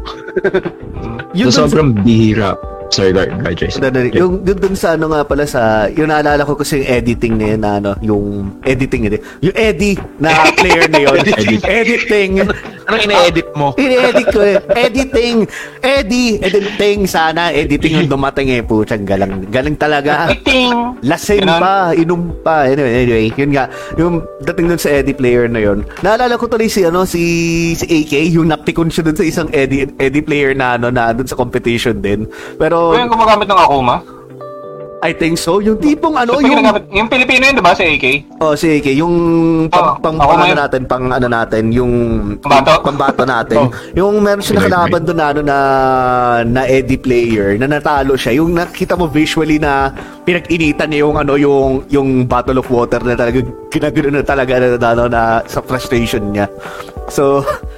Yung 1.32 1.49
So, 1.53 1.65
dun 1.65 1.69
sa- 1.69 1.70
sobrang 1.70 1.90
bihira. 2.05 2.53
Sorry, 2.89 3.12
Gar- 3.12 3.28
Gar- 3.28 3.53
Jason. 3.53 3.85
Dali, 3.85 4.09
dali. 4.09 4.16
Yung 4.16 4.40
dun, 4.40 4.57
dun 4.57 4.73
sa 4.73 4.97
ano 4.97 5.12
nga 5.12 5.20
pala 5.20 5.45
sa 5.45 5.93
yung 5.93 6.09
naalala 6.09 6.40
ko 6.40 6.57
kasi 6.57 6.81
yung 6.81 6.89
editing 6.89 7.35
na 7.36 7.47
yun 7.53 7.61
na 7.61 7.70
ano, 7.77 7.90
yung 8.01 8.24
editing 8.65 9.05
yun. 9.05 9.20
Yung 9.45 9.57
Eddie 9.57 9.97
na 10.16 10.49
player 10.57 10.89
na 10.89 10.99
yun. 11.05 11.16
Editing. 11.20 11.61
editing. 11.69 12.31
Anong 12.89 13.03
ine-edit 13.05 13.47
mo? 13.59 13.68
Ini-edit 13.74 14.28
ko 14.30 14.40
eh. 14.40 14.62
Editing. 14.62 15.36
Eddie. 15.82 16.39
Editing 16.39 17.10
sana. 17.10 17.51
Editing 17.51 18.06
yung 18.06 18.10
dumating 18.10 18.55
eh. 18.55 18.62
Putsang 18.62 19.02
galang. 19.02 19.43
Galing 19.51 19.74
talaga. 19.74 20.30
Ting! 20.47 20.94
Lasing 21.02 21.43
Ganon. 21.43 21.59
pa, 21.59 21.74
inom 21.93 22.22
pa. 22.40 22.70
Anyway, 22.70 22.93
anyway, 23.02 23.26
yun 23.35 23.51
nga. 23.51 23.66
Yung 23.98 24.22
dating 24.47 24.70
dun 24.70 24.78
sa 24.78 24.94
Eddie 24.94 25.18
player 25.18 25.51
na 25.51 25.59
yun. 25.59 25.82
Naalala 26.01 26.39
ko 26.39 26.47
tuloy 26.47 26.70
si, 26.70 26.86
ano, 26.86 27.02
si, 27.02 27.22
si 27.74 27.85
AK, 27.85 28.30
yung 28.30 28.47
napikon 28.47 28.89
siya 28.89 29.02
dun 29.02 29.18
sa 29.18 29.26
isang 29.26 29.48
Eddie, 29.51 29.90
Eddie 29.98 30.22
player 30.22 30.55
na, 30.55 30.78
ano, 30.78 30.94
na 30.94 31.10
dun 31.10 31.26
sa 31.26 31.35
competition 31.35 31.98
din. 31.98 32.24
Pero, 32.56 32.94
O 32.94 32.98
yung 32.98 33.10
gumagamit 33.10 33.51
ng 33.51 33.59
Akuma? 33.59 34.18
I 34.98 35.14
think 35.14 35.38
so. 35.38 35.62
Yung 35.62 35.78
tipong, 35.78 36.18
ano, 36.18 36.42
Yung, 36.42 36.58
yung, 36.58 36.74
yung 36.90 37.08
Pilipino 37.08 37.46
yun, 37.46 37.54
diba? 37.54 37.70
Si 37.70 37.86
AK? 37.86 38.06
oh, 38.42 38.58
si 38.58 38.66
AK, 38.78 38.86
yung 38.98 39.14
pang, 39.70 39.94
Oo, 39.94 40.02
pang, 40.02 40.16
pang, 40.18 40.42
ano 40.42 40.54
natin, 40.58 40.80
pang, 40.90 41.06
ano 41.06 41.26
natin, 41.30 41.70
yung, 41.70 41.92
Pambato? 42.42 42.70
yung 42.74 42.84
pambato 42.84 43.22
natin. 43.22 43.56
Oh. 43.68 43.74
Yung 43.90 44.22
meron 44.22 44.38
siya 44.38 44.62
nakalaban 44.62 45.02
doon 45.02 45.18
na, 45.18 45.26
ano, 45.34 45.40
na, 45.42 45.58
na 46.46 46.62
Eddie 46.70 46.98
player, 46.98 47.58
na 47.58 47.66
natalo 47.66 48.14
siya. 48.14 48.38
Yung 48.38 48.54
nakita 48.54 48.94
mo 48.94 49.10
visually 49.10 49.58
na 49.58 49.90
pinag-initan 50.22 50.86
niya 50.86 51.02
yung, 51.06 51.16
ano, 51.18 51.34
yung, 51.34 51.82
yung 51.90 52.08
bottle 52.26 52.62
of 52.62 52.70
water 52.70 53.02
na 53.02 53.18
talaga, 53.18 53.42
ginagano 53.70 54.08
na 54.14 54.22
talaga 54.22 54.52
na, 54.62 54.66
na, 54.78 54.88
ano, 54.94 55.04
na, 55.10 55.22
sa 55.46 55.58
frustration 55.58 56.30
niya. 56.30 56.46
So, 57.10 57.42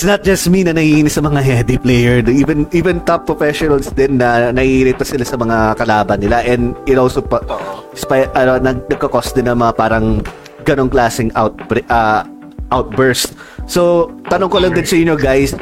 it's 0.00 0.08
not 0.08 0.24
just 0.24 0.48
me 0.48 0.64
na 0.64 0.72
naiinis 0.72 1.20
sa 1.20 1.20
mga 1.20 1.44
heady 1.44 1.76
player. 1.76 2.24
Even 2.24 2.64
even 2.72 3.04
top 3.04 3.28
professionals 3.28 3.92
din 3.92 4.16
na 4.16 4.48
naiirita 4.48 5.04
sila 5.04 5.28
sa 5.28 5.36
mga 5.36 5.76
kalaban 5.76 6.24
nila. 6.24 6.40
And 6.40 6.72
it 6.88 6.96
also 6.96 7.20
pa, 7.20 7.44
spy, 7.92 8.24
ano, 8.32 8.56
nag, 8.56 8.88
nagkakos 8.88 9.36
din 9.36 9.52
ng 9.52 9.60
mga 9.60 9.76
parang 9.76 10.24
ganong 10.64 10.88
klaseng 10.88 11.28
outbreak, 11.36 11.84
ah, 11.92 12.24
outburst. 12.72 13.36
So, 13.68 14.08
tanong 14.32 14.48
ko 14.48 14.64
lang 14.64 14.72
din 14.72 14.88
sa 14.88 14.96
inyo 14.96 15.20
guys, 15.20 15.52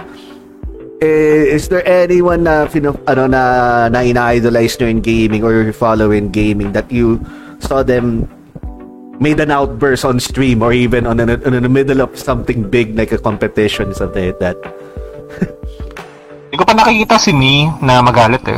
eh, 1.03 1.59
is 1.59 1.67
there 1.67 1.83
anyone 1.83 2.47
na 2.47 2.71
fino, 2.71 2.95
ano 3.11 3.27
na 3.27 3.43
na 3.91 4.07
ina-idolize 4.07 4.79
nyo 4.79 4.87
in 4.87 5.03
gaming 5.03 5.43
or 5.43 5.51
you 5.67 5.75
follow 5.75 6.15
in 6.15 6.31
gaming 6.31 6.71
that 6.79 6.87
you 6.95 7.19
saw 7.59 7.83
them 7.83 8.31
made 9.19 9.39
an 9.43 9.51
outburst 9.51 10.07
on 10.07 10.19
stream 10.23 10.63
or 10.63 10.73
even 10.73 11.07
on, 11.07 11.19
an, 11.19 11.31
on 11.43 11.53
in 11.55 11.63
the 11.63 11.71
middle 11.71 12.01
of 12.01 12.15
something 12.15 12.63
big 12.67 12.95
like 12.95 13.11
a 13.11 13.19
competition 13.19 13.91
something 13.95 14.31
like 14.31 14.39
that 14.39 14.59
Hindi 16.49 16.57
ko 16.57 16.65
pa 16.65 16.73
nakikita 16.73 17.21
si 17.21 17.31
Ni 17.37 17.69
na 17.85 18.01
magalit 18.01 18.41
eh. 18.49 18.57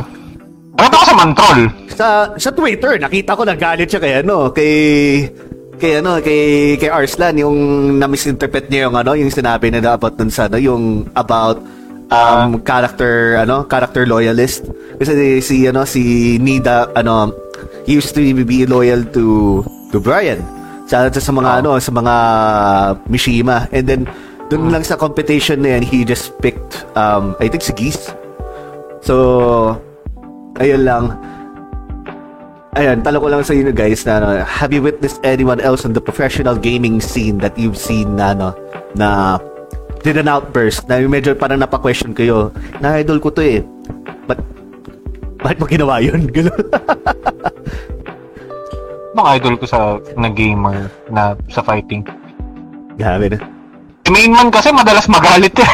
Nakita 0.79 0.95
ko 0.95 1.05
sa 1.05 1.15
Mantrol. 1.19 1.59
sa 1.91 2.07
sa 2.39 2.49
Twitter 2.55 2.97
nakita 2.97 3.35
ko 3.35 3.43
nagalit 3.43 3.85
siya 3.91 4.01
kay 4.01 4.13
ano 4.23 4.49
kay 4.49 4.73
kay 5.77 5.99
ano 6.01 6.17
kay 6.23 6.41
kay 6.79 6.89
Arslan 6.89 7.37
yung 7.37 7.57
na-misinterpret 7.99 8.71
niya 8.71 8.89
yung 8.89 8.95
ano 8.95 9.11
yung 9.13 9.29
sinabi 9.29 9.69
na 9.69 9.93
about 9.93 10.15
dun 10.17 10.31
sa 10.31 10.47
ano 10.47 10.57
yung 10.57 11.05
about 11.13 11.61
um 12.09 12.57
character 12.63 13.37
ano 13.37 13.67
character 13.67 14.07
loyalist 14.07 14.65
kasi 14.97 15.43
si 15.43 15.67
ano 15.67 15.85
si 15.85 16.37
Nida 16.39 16.89
ano 16.95 17.29
he 17.85 17.99
used 17.99 18.15
to 18.15 18.21
be 18.23 18.65
loyal 18.65 19.03
to 19.13 19.61
to 19.91 19.99
Brian. 19.99 20.41
Sa 20.87 21.07
sa 21.07 21.31
mga 21.31 21.63
ano 21.63 21.77
sa 21.77 21.91
mga 21.91 22.15
Mishima. 23.07 23.67
And 23.75 23.85
then 23.87 24.01
dun 24.51 24.71
lang 24.71 24.83
sa 24.83 24.99
competition 24.99 25.63
na 25.63 25.79
yan 25.79 25.83
he 25.83 26.03
just 26.03 26.35
picked 26.43 26.83
um 26.99 27.35
I 27.39 27.47
think 27.47 27.63
si 27.63 27.71
Geese. 27.75 28.11
So 29.03 29.75
ayun 30.59 30.83
lang. 30.83 31.15
Ayan, 32.71 33.03
talo 33.03 33.19
ko 33.19 33.27
lang 33.27 33.43
sa 33.43 33.51
inyo 33.51 33.75
guys 33.75 34.07
na 34.07 34.23
ano, 34.23 34.27
have 34.47 34.71
you 34.71 34.79
witnessed 34.79 35.19
anyone 35.27 35.59
else 35.59 35.83
on 35.83 35.91
the 35.91 35.99
professional 35.99 36.55
gaming 36.55 37.03
scene 37.03 37.35
that 37.43 37.51
you've 37.59 37.75
seen 37.75 38.15
na 38.15 38.31
ano, 38.31 38.55
na 38.95 39.35
did 40.07 40.15
an 40.15 40.31
outburst? 40.31 40.87
Na 40.87 41.03
medyo 41.03 41.35
parang 41.35 41.59
napa-question 41.59 42.15
kayo 42.15 42.47
na 42.79 42.95
idol 42.95 43.19
ko 43.19 43.27
to 43.27 43.43
eh. 43.43 43.59
But 44.23 44.39
bakit 45.43 45.59
mo 45.59 45.67
ginawa 45.67 45.99
yun? 45.99 46.29
Ganun. 46.35 46.63
Mga 49.11 49.29
idol 49.35 49.55
ko 49.55 49.65
sa 49.65 49.79
na 50.15 50.29
gamer 50.29 50.87
na 51.07 51.35
sa 51.47 51.59
fighting. 51.59 52.03
Grabe 52.95 53.27
na. 53.27 53.39
Si 54.01 54.09
main 54.09 54.31
man 54.31 54.47
kasi 54.47 54.71
madalas 54.71 55.07
magalit 55.07 55.55
eh. 55.55 55.71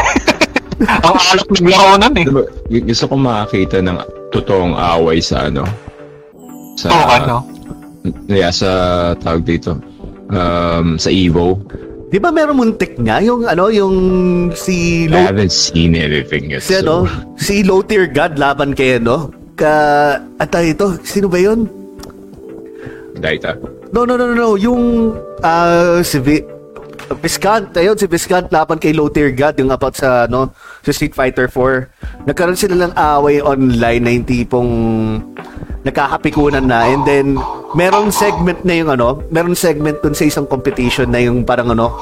Ang 1.06 1.18
alak 1.18 1.48
ng 1.52 1.68
laro 1.68 1.96
nun 1.98 2.16
eh. 2.16 2.26
Diba, 2.26 2.44
gu- 2.46 2.86
gusto 2.86 3.06
ko 3.06 3.16
makakita 3.16 3.82
ng 3.82 3.98
totoong 4.30 4.74
away 4.74 5.18
sa 5.18 5.50
ano. 5.50 5.66
Sa, 6.76 6.88
Oo, 6.88 7.10
ano? 7.10 7.36
Yeah, 8.26 8.54
sa 8.54 8.70
tawag 9.16 9.42
dito. 9.42 9.82
Um, 10.30 10.96
sa 10.96 11.10
Evo. 11.10 11.58
Di 12.08 12.18
ba 12.18 12.30
meron 12.30 12.56
muntik 12.56 12.96
nga 12.96 13.20
yung 13.20 13.44
ano 13.44 13.68
yung 13.68 13.96
si 14.54 15.06
I 15.06 15.12
low, 15.12 15.24
haven't 15.26 15.52
seen 15.52 15.92
anything 15.92 16.54
yet. 16.54 16.62
si 16.62 16.72
ano 16.74 17.04
so- 17.04 17.12
si 17.36 17.56
low 17.62 17.82
tier 17.82 18.08
god 18.08 18.38
laban 18.38 18.72
kay 18.72 18.96
ano 18.96 19.28
ka 19.58 19.74
ata 20.38 20.62
ito 20.62 20.96
sino 21.02 21.28
ba 21.28 21.36
yun 21.36 21.68
Daita. 23.18 23.58
No, 23.92 24.06
no, 24.06 24.20
no, 24.20 24.32
no, 24.32 24.36
no. 24.36 24.50
Yung, 24.56 25.14
ah, 25.42 26.00
si 26.04 26.20
Vi- 26.20 26.48
Viscant, 27.24 27.72
ayun, 27.72 27.96
si 27.96 28.04
Viscant 28.04 28.52
laban 28.52 28.76
kay 28.84 28.92
Low 28.92 29.08
Tier 29.08 29.32
God, 29.32 29.56
yung 29.64 29.72
about 29.72 29.96
sa, 29.96 30.28
no, 30.28 30.52
sa 30.84 30.92
Street 30.92 31.16
Fighter 31.16 31.48
4. 31.48 32.28
Nagkaroon 32.28 32.60
sila 32.60 32.76
ng 32.76 32.94
away 33.00 33.40
online 33.40 34.02
na 34.04 34.12
yung 34.12 34.28
tipong 34.28 34.72
nagkakapikunan 35.88 36.68
na 36.68 36.84
and 36.92 37.08
then 37.08 37.40
merong 37.72 38.12
segment 38.12 38.60
na 38.68 38.76
yung 38.76 38.92
ano, 38.92 39.24
merong 39.32 39.56
segment 39.56 40.04
dun 40.04 40.12
sa 40.12 40.28
isang 40.28 40.44
competition 40.44 41.08
na 41.08 41.24
yung 41.24 41.48
parang 41.48 41.72
ano, 41.72 41.96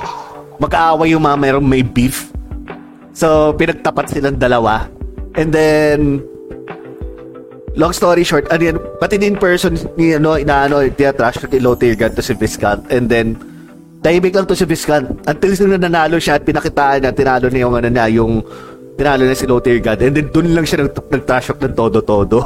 mag-aaway 0.57 1.13
yung 1.13 1.21
mga 1.21 1.37
merong 1.37 1.65
may 1.65 1.85
beef. 1.85 2.33
So, 3.13 3.53
pinagtapat 3.53 4.09
silang 4.09 4.41
dalawa. 4.41 4.89
And 5.37 5.53
then, 5.53 6.25
long 7.75 7.91
story 7.91 8.23
short, 8.23 8.47
ano 8.49 8.61
yan, 8.65 8.77
pati 8.97 9.15
din 9.15 9.35
person 9.35 9.75
ni 9.95 10.15
ano, 10.15 10.35
inaano, 10.35 10.79
tinatrash 10.87 11.43
ni 11.45 11.59
Lotirgan 11.59 12.15
to 12.15 12.23
si 12.23 12.33
Viscant. 12.33 12.87
And 12.87 13.07
then, 13.07 13.35
tahimik 13.99 14.33
lang 14.33 14.47
to 14.47 14.55
si 14.55 14.63
Viscant. 14.63 15.05
Until 15.23 15.51
nung 15.61 15.83
nanalo 15.83 16.17
siya 16.17 16.39
at 16.39 16.43
pinakitaan 16.43 17.03
niya, 17.03 17.11
tinalo 17.11 17.47
niya 17.47 17.67
yung 17.67 17.75
ano 17.75 17.87
niya, 17.87 18.05
yung 18.09 18.33
tinalo 18.95 19.23
niya 19.23 19.35
si 19.35 19.45
Lotirgan. 19.45 19.99
And 19.99 20.13
then, 20.13 20.27
dun 20.31 20.55
lang 20.55 20.63
siya 20.63 20.83
nag, 20.83 20.95
nag-trash 20.95 21.51
ng 21.51 21.75
todo-todo. 21.75 22.39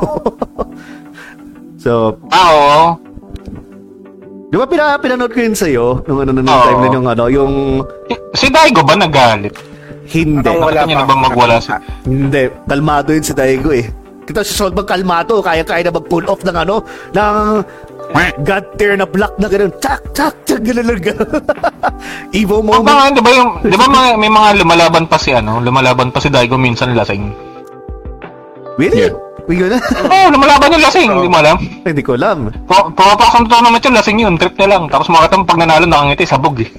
so, 1.83 2.17
Ah, 2.29 2.49
oo. 2.49 2.79
di 4.49 4.57
ba 4.57 4.65
pina, 4.65 4.97
pinanood 4.97 5.29
ko 5.29 5.39
yun 5.39 5.53
sa'yo? 5.53 6.01
Nung 6.09 6.25
ano, 6.25 6.33
nung 6.33 6.49
time 6.49 6.81
na 6.81 6.89
yung 6.89 7.07
ano, 7.07 7.23
yung 7.29 7.53
Si 8.33 8.49
Daigo 8.49 8.81
ba 8.81 8.97
nagalit? 8.97 9.53
hindi. 10.09 10.41
Parang 10.41 10.65
wala 10.65 10.73
Nakita 10.73 10.89
niya 10.89 10.97
na 10.97 11.05
ba 11.05 11.15
magwala 11.21 11.55
si... 11.61 11.69
Hindi, 12.09 12.41
kalmado 12.65 13.13
yun 13.13 13.21
si 13.21 13.33
Daigo 13.37 13.69
eh. 13.69 13.85
Kita 14.29 14.45
si 14.45 14.53
Solbang 14.53 14.85
kalmado, 14.85 15.41
kaya-kaya 15.41 15.81
na 15.81 15.91
mag-pull 15.91 16.29
off 16.29 16.45
ng 16.45 16.53
ano, 16.53 16.85
ng 17.09 17.65
God 18.39 18.65
tier 18.75 18.93
na 18.93 19.05
block 19.05 19.33
na 19.37 19.45
gano'n. 19.45 19.73
Tsak, 19.75 20.13
tsak, 20.13 20.33
tsak, 20.45 20.61
gano'n 20.61 20.85
lang 20.85 21.01
gano'n. 21.01 21.29
Evo 22.37 22.57
Oh, 22.57 22.61
moment. 22.61 22.85
ba, 22.85 23.09
di 23.09 23.21
ba 23.21 23.31
yung, 23.33 23.49
di 23.59 23.73
ba 23.73 23.85
mga, 23.85 24.17
may 24.17 24.29
mga 24.29 24.61
lumalaban 24.61 25.05
pa 25.05 25.17
si 25.17 25.33
ano, 25.33 25.57
lumalaban 25.57 26.13
pa 26.13 26.21
si 26.21 26.29
Daigo 26.29 26.57
minsan 26.57 26.93
lasing. 26.93 27.33
Really? 28.77 29.09
Yeah. 29.09 29.17
Uy, 29.49 29.57
yun 29.57 29.73
na. 29.73 29.81
Oo, 29.81 30.13
oh, 30.13 30.27
lumalaban 30.29 30.69
yung 30.71 30.85
lasing, 30.85 31.09
hindi 31.09 31.25
mo 31.25 31.41
alam. 31.41 31.57
Hindi 31.81 32.01
ko 32.05 32.13
alam. 32.13 32.53
Pu- 32.69 32.89
Pumapasok 32.93 33.33
ng 33.35 33.49
tournament 33.49 33.81
yun, 33.81 33.95
lasing 33.97 34.17
yun, 34.21 34.33
trip 34.37 34.53
niya 34.55 34.77
lang. 34.77 34.83
Tapos 34.87 35.09
makita 35.09 35.35
mo 35.35 35.43
pag 35.43 35.57
nanalo, 35.57 35.89
nakangiti, 35.89 36.23
sabog 36.23 36.61
eh. 36.61 36.69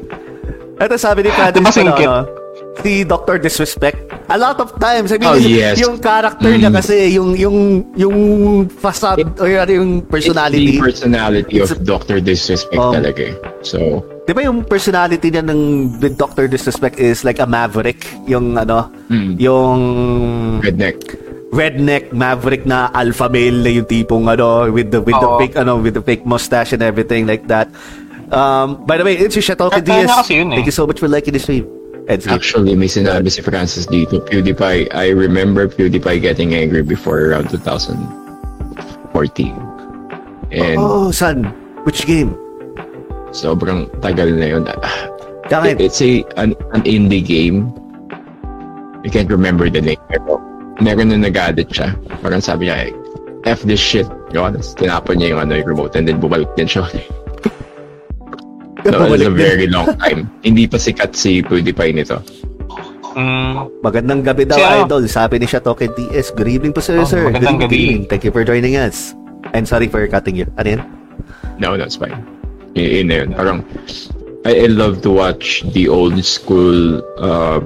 Ito 0.84 0.94
sabi 0.94 1.24
ni 1.24 1.32
Candice, 1.32 1.56
Diba 1.56 1.64
ano, 1.64 1.72
singkit? 1.72 2.04
ano, 2.04 2.28
si 2.82 3.04
Dr. 3.04 3.38
Disrespect. 3.38 3.98
A 4.26 4.36
lot 4.36 4.56
of 4.58 4.72
times, 4.80 5.12
I 5.12 5.18
mean, 5.20 5.28
Oh, 5.28 5.36
yes. 5.36 5.76
yung 5.78 6.00
character 6.00 6.48
niya 6.50 6.72
Mm. 6.72 6.76
kasi, 6.80 6.94
yung, 7.12 7.36
yung, 7.36 7.56
yung 7.94 8.16
facade, 8.68 9.28
or 9.38 9.46
ano, 9.46 9.72
yung 9.72 9.90
personality. 10.02 10.74
It's 10.74 10.80
the 10.80 10.88
personality 10.88 11.56
of 11.60 11.70
Dr. 11.84 12.18
Disrespect 12.18 12.80
Um, 12.80 12.94
talaga 12.96 13.20
eh. 13.20 13.34
So, 13.62 14.02
Di 14.24 14.32
ba 14.32 14.40
yung 14.40 14.64
personality 14.64 15.28
niya 15.28 15.44
ng 15.44 15.60
Dr. 16.16 16.48
Disrespect 16.48 16.96
is 16.96 17.22
like 17.22 17.36
a 17.36 17.44
maverick? 17.44 18.00
Yung 18.24 18.56
ano, 18.56 18.88
Mm. 19.12 19.36
yung 19.36 19.78
redneck. 20.64 20.96
redneck 21.52 22.10
maverick 22.10 22.66
na 22.66 22.90
alpha 22.90 23.28
male 23.28 23.62
na 23.62 23.70
yung 23.70 23.84
tipong 23.84 24.26
ano 24.26 24.66
with 24.72 24.90
the 24.90 24.98
with 24.98 25.14
the 25.14 25.28
Oo. 25.28 25.38
fake 25.38 25.54
ano 25.54 25.78
with 25.78 25.94
the 25.94 26.02
fake 26.02 26.24
mustache 26.26 26.72
and 26.72 26.82
everything 26.82 27.28
like 27.28 27.46
that. 27.46 27.68
Um, 28.32 28.82
by 28.82 28.96
the 28.96 29.04
way, 29.04 29.14
it's 29.14 29.36
Shatoki 29.36 29.78
Kaya 29.78 30.08
Diaz. 30.08 30.26
niya 30.26 30.50
eh. 30.50 30.56
Thank 30.58 30.66
you 30.66 30.74
so 30.74 30.88
much 30.88 30.98
for 30.98 31.06
liking 31.06 31.30
the 31.30 31.38
stream. 31.38 31.68
Skip. 32.04 32.28
Actually, 32.28 32.76
may 32.76 32.84
sinabi 32.86 33.32
si 33.32 33.40
Francis 33.40 33.88
dito, 33.88 34.20
PewDiePie, 34.20 34.92
I 34.92 35.08
remember 35.08 35.64
PewDiePie 35.66 36.20
getting 36.20 36.52
angry 36.52 36.82
before 36.84 37.32
around 37.32 37.48
2014. 37.48 38.04
And 40.52 40.76
Oh, 40.78 41.10
son. 41.10 41.44
Which 41.88 42.04
game? 42.04 42.36
sobrang 43.34 43.90
tagal 43.98 44.30
na 44.38 44.46
yun. 44.54 44.62
Bakit? 45.50 45.82
It's 45.82 45.98
a 46.00 46.22
an, 46.38 46.54
an 46.70 46.86
indie 46.86 47.18
game. 47.18 47.74
I 49.04 49.10
can't 49.10 49.28
remember 49.28 49.66
the 49.68 49.82
name. 49.82 50.00
Pero 50.08 50.38
meron 50.80 51.10
na 51.10 51.18
nag-addict 51.18 51.74
siya. 51.74 51.98
Parang 52.22 52.40
sabi 52.40 52.70
niya, 52.70 52.94
F 53.44 53.66
this 53.66 53.82
shit. 53.82 54.06
Yun, 54.32 54.56
tinapon 54.78 55.18
niya 55.20 55.34
yung, 55.36 55.40
ano, 55.44 55.58
yung 55.60 55.68
remote 55.76 55.98
and 55.98 56.06
then 56.08 56.22
bumalik 56.22 56.48
din 56.56 56.70
siya. 56.70 56.86
It 58.84 59.10
was 59.10 59.20
a 59.20 59.32
very 59.32 59.66
long 59.66 59.96
time. 59.96 60.28
Hindi 60.44 60.68
pa 60.68 60.76
sikat 60.76 61.16
si 61.16 61.40
PewDiePie 61.40 61.94
nito. 61.94 62.20
Mm, 63.14 63.70
Magandang 63.80 64.26
gabi 64.26 64.42
daw, 64.44 64.58
Si 64.58 64.62
ano? 64.62 64.84
idol. 64.84 65.02
Sabi 65.06 65.38
ni 65.38 65.46
Shatoki 65.46 65.86
DS. 65.88 66.34
Good 66.34 66.50
evening 66.50 66.72
po, 66.74 66.82
sir, 66.82 66.98
Oh, 66.98 67.06
sir. 67.06 67.30
Good 67.30 67.40
magandang 67.40 67.70
evening, 67.70 68.04
gabi. 68.04 68.10
Thank 68.10 68.22
you 68.26 68.32
for 68.34 68.42
joining 68.42 68.74
us. 68.74 69.14
I'm 69.54 69.64
sorry 69.64 69.86
for 69.86 70.02
cutting 70.10 70.34
you. 70.34 70.50
Ano 70.58 70.78
yan? 70.78 70.82
No, 71.56 71.78
that's 71.78 71.94
fine. 71.94 72.18
Y- 72.74 73.00
yun 73.00 73.06
na 73.06 73.22
yun. 73.22 73.28
Parang, 73.32 73.62
I, 74.42 74.66
I 74.66 74.68
love 74.68 74.98
to 75.06 75.14
watch 75.14 75.62
the 75.72 75.86
old 75.86 76.18
school 76.26 76.98
uh, 77.22 77.62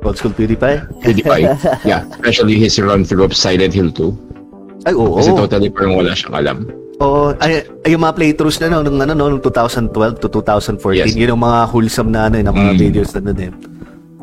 Old 0.00 0.16
school 0.16 0.32
PewDiePie? 0.32 1.02
PewDiePie. 1.04 1.44
yeah, 1.84 2.06
especially 2.16 2.56
his 2.56 2.78
run 2.80 3.04
through 3.04 3.26
of 3.28 3.34
Silent 3.36 3.74
Hill 3.74 3.90
2. 3.92 4.88
Ay, 4.88 4.94
oo. 4.94 5.18
Kasi 5.18 5.34
totally 5.34 5.68
parang 5.68 5.98
wala 5.98 6.14
siyang 6.14 6.32
alam. 6.32 6.58
Oo, 6.96 7.36
ay, 7.44 7.60
ay, 7.84 7.92
yung 7.92 8.00
mga 8.00 8.16
playthroughs 8.16 8.56
na 8.56 8.72
no, 8.72 8.80
nung, 8.80 8.96
ano, 8.96 9.12
no, 9.12 9.28
nung 9.28 9.42
2012 9.44 10.16
to 10.16 10.28
2014, 10.32 10.96
Yes. 10.96 11.12
yun 11.12 11.36
yung 11.36 11.44
mga 11.44 11.68
wholesome 11.68 12.08
na, 12.08 12.32
ano, 12.32 12.40
na 12.40 12.48
mga 12.50 12.72
Mm. 12.72 12.80
videos 12.80 13.10
na 13.12 13.20
nun 13.20 13.36
eh. 13.36 13.52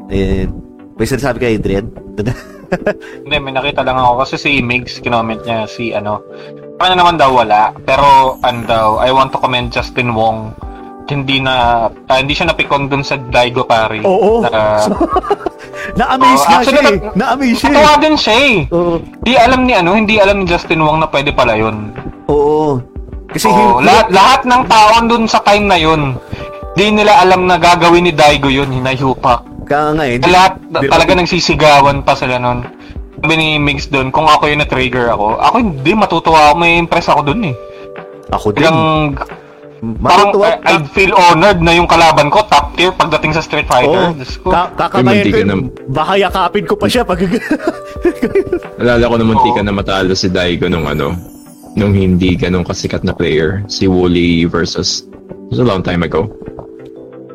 And, 0.09 0.49
may 0.97 1.05
sinasabi 1.05 1.37
kay 1.39 1.51
Adrian? 1.57 1.85
Hindi, 3.23 3.37
may 3.37 3.53
nakita 3.53 3.85
lang 3.85 4.01
ako 4.01 4.25
kasi 4.25 4.35
si 4.35 4.51
Migs, 4.57 4.97
kinoment 4.97 5.45
niya 5.45 5.69
si 5.69 5.93
ano, 5.93 6.25
kanya 6.81 6.97
naman 6.97 7.21
daw 7.21 7.29
wala, 7.29 7.69
pero 7.85 8.37
ano 8.41 8.59
daw, 8.65 8.85
I 8.97 9.13
want 9.13 9.29
to 9.29 9.37
commend 9.37 9.69
Justin 9.69 10.17
Wong, 10.17 10.49
hindi 11.05 11.37
na, 11.37 11.53
ah, 12.07 12.17
hindi 12.17 12.31
siya 12.31 12.47
napikon 12.47 12.87
dun 12.87 13.03
sa 13.03 13.17
Daigo 13.17 13.63
Pari. 13.63 14.01
Oo. 14.01 14.41
Na, 14.41 14.83
Na-amaze 15.99 16.39
Oo, 16.39 16.47
nga 16.47 16.59
siya 16.63 16.81
eh. 16.81 16.97
Na-amaze 17.13 17.55
siya 17.55 17.69
Natuwa 17.69 17.91
eh. 17.91 17.99
din 17.99 18.15
siya 18.15 18.35
eh. 18.39 18.55
Oo. 18.71 18.93
Di 19.19 19.33
alam 19.35 19.67
ni 19.67 19.73
ano, 19.75 19.93
hindi 19.93 20.15
alam 20.15 20.41
ni 20.41 20.45
Justin 20.45 20.79
Wong 20.79 20.97
na 20.97 21.07
pwede 21.07 21.35
pala 21.35 21.53
yun. 21.53 21.91
Oo. 22.27 22.79
Kasi 23.27 23.49
Oo, 23.49 23.81
hin- 23.81 23.83
lahat, 23.83 24.07
lahat 24.09 24.41
ng 24.45 24.63
taon 24.65 25.03
dun 25.07 25.23
sa 25.25 25.41
time 25.41 25.65
na 25.65 25.75
yun, 25.75 26.15
di 26.73 26.87
nila 26.87 27.19
alam 27.19 27.45
na 27.45 27.57
gagawin 27.57 28.05
ni 28.05 28.13
Daigo 28.13 28.47
yun, 28.47 28.69
hinayupak. 28.69 29.43
Kaya 29.65 29.91
nga 29.91 30.03
eh. 30.05 30.17
di- 30.17 30.29
Lahat 30.29 30.53
di- 30.59 30.87
talaga 30.87 31.11
nagsisigawan 31.13 32.01
pa 32.01 32.13
sila 32.13 32.37
nun. 32.37 32.63
Sabi 33.17 33.33
ni 33.35 33.47
Migs 33.55 33.87
dun, 33.87 34.11
kung 34.11 34.27
ako 34.27 34.51
yung 34.51 34.59
na-trigger 34.59 35.07
ako, 35.09 35.39
ako 35.39 35.55
hindi, 35.57 35.91
matutuwa 35.95 36.51
ako, 36.51 36.53
may 36.57 36.75
impress 36.75 37.07
ako 37.07 37.23
dun 37.23 37.41
eh. 37.47 37.55
Ako 38.29 38.51
din. 38.51 38.63
Bilang, 38.63 38.79
parang 39.15 39.42
Matutuwa. 39.83 40.47
I- 40.63 40.79
I'd 40.79 40.87
feel 40.95 41.11
honored 41.11 41.59
na 41.59 41.75
yung 41.75 41.91
kalaban 41.91 42.31
ko, 42.31 42.39
top 42.47 42.71
tier 42.79 42.95
pagdating 42.95 43.35
sa 43.35 43.43
Street 43.43 43.67
Fighter. 43.67 44.15
Oo. 44.15 44.15
Diyos 44.15 44.39
ko. 44.39 44.47
Ka- 44.55 44.71
kakamayan 44.79 45.27
Ay, 45.27 45.43
ko. 45.43 45.67
Baka 45.91 46.13
yakapin 46.15 46.63
ko 46.63 46.79
pa 46.79 46.87
siya 46.87 47.03
pag... 47.03 47.19
Alala 48.81 49.11
ko 49.11 49.15
naman 49.19 49.35
Oo. 49.35 49.43
tika 49.43 49.59
na 49.59 49.75
matalo 49.75 50.15
si 50.15 50.31
Daigo 50.31 50.71
nung 50.71 50.87
ano, 50.87 51.11
nung 51.75 51.91
hindi 51.91 52.39
ganun 52.39 52.63
kasikat 52.63 53.03
na 53.03 53.11
player, 53.11 53.59
si 53.67 53.91
Wooly 53.91 54.47
versus, 54.47 55.03
it 55.51 55.51
was 55.51 55.59
a 55.59 55.67
long 55.67 55.83
time 55.83 56.07
ago. 56.07 56.31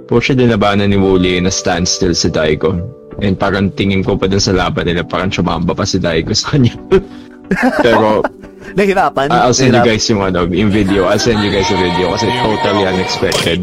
Po 0.09 0.17
siya 0.17 0.41
dinabanan 0.41 0.89
ni 0.89 0.97
Wooly 0.97 1.37
na 1.45 1.53
standstill 1.53 2.17
si 2.17 2.33
Daigo. 2.33 2.81
And 3.21 3.37
parang 3.37 3.75
tingin 3.77 4.01
ko 4.01 4.17
pa 4.17 4.25
dun 4.25 4.41
sa 4.41 4.57
laban 4.57 4.89
nila, 4.89 5.05
parang 5.05 5.29
chumamba 5.29 5.77
pa 5.77 5.85
si 5.85 6.01
Daigo 6.01 6.33
sa 6.33 6.57
kanya. 6.57 6.73
Pero 7.85 8.25
Nahirapan. 8.75 9.27
I- 9.31 9.45
I'll 9.45 9.53
send 9.53 9.73
you 9.73 9.81
Nahirap- 9.81 9.87
guys 9.87 10.05
yung 10.07 10.23
ano, 10.23 10.41
yung 10.45 10.71
video. 10.71 11.07
I'll 11.07 11.19
send 11.19 11.41
you 11.41 11.49
guys 11.49 11.69
a 11.69 11.77
video 11.77 12.13
kasi 12.13 12.27
totally 12.29 12.85
unexpected 12.85 13.59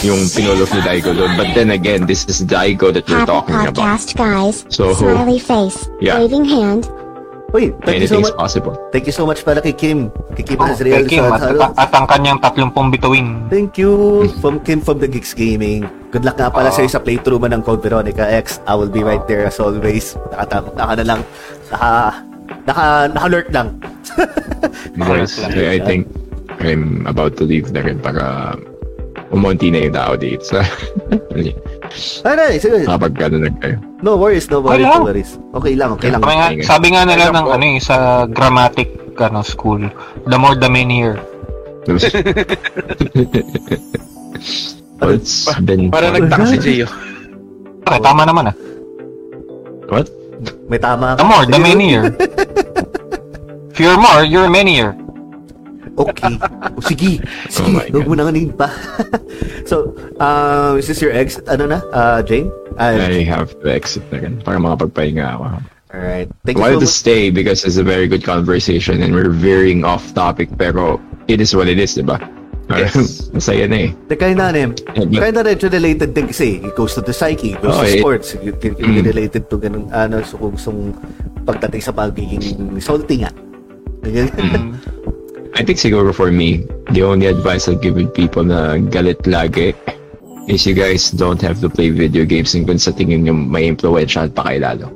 yung 0.00 0.20
pinulof 0.30 0.70
ni 0.70 0.80
Daigo 0.80 1.10
doon. 1.12 1.32
But 1.34 1.52
then 1.52 1.70
again, 1.70 2.04
this 2.04 2.24
is 2.26 2.40
Daigo 2.40 2.92
that 2.92 3.04
we're 3.04 3.20
Happy 3.20 3.32
talking 3.32 3.56
about. 3.56 3.74
podcast, 3.76 4.14
guys. 4.14 4.56
So- 4.68 4.94
Smiley 4.94 5.38
face, 5.38 5.88
Yeah. 5.98 6.18
waving 6.18 6.46
hand. 6.46 6.88
Uy, 7.54 7.70
thank 7.86 8.02
you 8.02 8.10
so 8.10 8.18
Anything's 8.18 8.34
much. 8.34 8.42
possible. 8.42 8.74
Thank 8.90 9.06
you 9.06 9.14
so 9.14 9.24
much 9.24 9.40
pala 9.40 9.62
kay 9.62 9.72
Kim. 9.72 10.10
Kay 10.34 10.44
Kim 10.44 10.58
Oh, 10.58 10.66
Azriel 10.66 11.06
kay 11.06 11.16
Kim, 11.16 11.24
sa 11.24 11.38
at, 11.38 11.78
at 11.78 11.90
ang 11.94 12.04
kanyang 12.04 12.38
30 12.42 12.90
bituin. 12.90 13.46
Thank 13.48 13.78
you 13.78 14.26
from 14.42 14.58
Kim 14.60 14.82
from 14.82 14.98
the 14.98 15.06
Geeks 15.06 15.30
Gaming. 15.32 15.86
Good 16.10 16.26
luck 16.26 16.36
nga 16.36 16.50
pala 16.50 16.68
Oo. 16.68 16.74
sa'yo 16.74 16.90
sa 16.90 16.98
playthrough 16.98 17.38
mo 17.38 17.46
ng 17.46 17.62
Code 17.62 17.80
Veronica 17.80 18.26
X. 18.26 18.58
I 18.66 18.74
will 18.74 18.90
be 18.90 19.00
right 19.00 19.22
there 19.24 19.46
as 19.46 19.56
always. 19.56 20.18
Nakata 20.28 20.74
naka 20.74 20.94
na 20.98 21.04
lang. 21.06 21.20
Naka, 21.70 21.92
naka, 22.66 23.08
naka-alert 23.14 23.48
lang. 23.54 23.68
Lang. 24.96 25.28
I, 25.52 25.76
I 25.76 25.78
think 25.82 26.08
I'm 26.62 27.06
about 27.06 27.36
to 27.38 27.44
leave 27.44 27.68
na 27.72 27.84
rin 27.84 28.00
para 28.00 28.56
umunti 29.30 29.70
na 29.70 29.86
yung 29.86 29.94
tao 29.94 30.12
dito. 30.16 30.42
So, 30.42 30.62
Ay, 32.26 32.34
na, 32.36 32.42
sige. 32.58 32.86
kapag 32.86 33.14
gano'n 33.14 33.42
na 33.46 33.50
kayo. 33.60 33.76
No 34.02 34.16
worries, 34.16 34.48
no 34.50 34.60
worries, 34.60 34.86
no 34.86 35.04
worries. 35.06 35.32
Okay 35.54 35.74
lang, 35.78 35.94
okay 35.96 36.10
lang. 36.10 36.20
Sabi 36.22 36.34
nga, 36.34 36.48
sabi 36.64 36.86
nga 36.92 37.02
nila 37.06 37.30
ng 37.32 37.46
ano 37.50 37.64
eh, 37.64 37.78
sa 37.80 38.26
grammatic 38.26 38.90
ano, 39.18 39.40
school, 39.42 39.80
the 40.28 40.38
more 40.38 40.54
the 40.56 40.68
merrier. 40.68 41.16
well, 44.98 45.12
it's 45.14 45.46
been... 45.62 45.90
Para 45.90 46.10
nagtaka 46.12 46.44
si 46.50 46.58
Gio. 46.58 46.86
Okay, 47.86 48.00
tama 48.02 48.26
naman 48.26 48.50
ah. 48.50 48.56
What? 49.86 50.10
May 50.68 50.78
tama 50.78 51.16
The 51.16 51.24
more, 51.24 51.44
the 51.46 51.56
Sige. 51.56 51.62
merrier. 51.62 52.04
If 53.70 53.80
you're 53.80 54.00
more, 54.00 54.24
you're 54.24 54.48
merrier. 54.48 54.96
Okay. 55.96 56.36
O, 56.76 56.80
sige. 56.84 57.24
Sige, 57.52 57.72
Oh 57.72 57.72
my 57.72 57.88
huwag 57.88 58.04
mo 58.04 58.14
na 58.14 58.28
kanin 58.28 58.52
pa. 58.52 58.68
so, 59.70 59.96
uh, 60.20 60.76
is 60.76 60.88
this 60.88 61.00
your 61.00 61.08
ex? 61.12 61.40
Ano 61.48 61.64
na? 61.72 61.80
Uh, 61.88 62.20
Jane? 62.20 62.52
Uh, 62.76 63.00
I 63.00 63.24
have 63.24 63.56
to 63.64 63.72
exit 63.72 64.04
na 64.12 64.20
rin 64.20 64.36
para 64.44 64.60
makapagpahinga 64.60 65.24
ako. 65.40 65.44
Alright. 65.96 66.28
I 66.28 66.44
Thank 66.44 66.60
you 66.60 66.64
wanted 66.68 66.84
to 66.84 66.88
so 66.88 66.92
much. 66.92 67.00
stay 67.00 67.22
because 67.32 67.64
it's 67.64 67.80
a 67.80 67.86
very 67.86 68.04
good 68.04 68.20
conversation 68.20 69.00
and 69.00 69.16
we're 69.16 69.32
veering 69.32 69.88
off 69.88 70.12
topic 70.12 70.52
pero 70.60 71.00
it 71.32 71.40
is 71.40 71.56
what 71.56 71.64
it 71.64 71.80
is, 71.80 71.96
di 71.96 72.04
ba? 72.04 72.20
Yes. 72.66 73.30
Masaya 73.30 73.70
na 73.70 73.78
eh. 73.86 73.90
The 74.10 74.16
kind 74.18 74.38
na 74.42 74.50
rin. 74.50 74.74
Kind 74.74 75.34
na 75.38 75.42
rin 75.46 75.54
related 75.58 76.10
din 76.18 76.26
kasi. 76.26 76.58
It 76.66 76.74
goes 76.74 76.98
to 76.98 77.02
the 77.02 77.14
psyche, 77.14 77.54
it 77.54 77.62
goes 77.62 77.78
Oh, 77.78 77.86
to 77.86 77.88
eh. 77.88 77.98
sports. 78.02 78.34
It, 78.34 78.58
it, 78.58 78.74
it 78.74 78.82
Mm. 78.82 79.06
related 79.06 79.46
to 79.50 79.56
ganun, 79.58 79.86
ano, 79.94 80.22
so 80.26 80.34
kung 80.34 80.58
sung 80.58 80.90
pagdating 81.46 81.82
sa 81.82 81.94
pagiging 81.94 82.42
salty 82.82 83.22
nga. 83.22 83.30
Mm. 84.02 84.74
I 85.54 85.62
think 85.64 85.78
siguro 85.78 86.10
for 86.12 86.30
me, 86.34 86.66
the 86.90 87.02
only 87.06 87.26
advice 87.26 87.70
I'll 87.70 87.78
give 87.78 87.96
people 88.12 88.42
na 88.44 88.76
galit 88.76 89.22
lagi 89.24 89.72
is 90.50 90.66
you 90.66 90.74
guys 90.74 91.10
don't 91.10 91.40
have 91.42 91.58
to 91.62 91.70
play 91.70 91.90
video 91.90 92.26
games 92.26 92.54
and 92.54 92.66
kung 92.66 92.78
sa 92.78 92.90
tingin 92.92 93.24
nyo 93.24 93.34
may 93.34 93.66
influential 93.66 94.26
pa 94.28 94.46
kayo 94.52 94.62
lalo. 94.62 94.86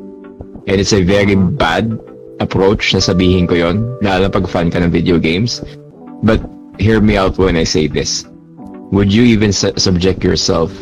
And 0.66 0.78
it's 0.78 0.92
a 0.92 1.02
very 1.02 1.34
bad 1.34 1.90
approach 2.38 2.94
na 2.94 3.00
sabihin 3.00 3.46
ko 3.46 3.54
yon 3.56 3.82
lalo 4.02 4.26
pag 4.28 4.46
fan 4.46 4.70
ka 4.70 4.78
ng 4.78 4.90
video 4.92 5.18
games. 5.18 5.62
But 6.22 6.44
hear 6.80 6.98
me 6.98 7.14
out 7.14 7.36
when 7.36 7.54
I 7.54 7.62
say 7.62 7.86
this. 7.86 8.24
Would 8.90 9.12
you 9.12 9.22
even 9.22 9.52
su- 9.52 9.76
subject 9.76 10.24
yourself 10.24 10.72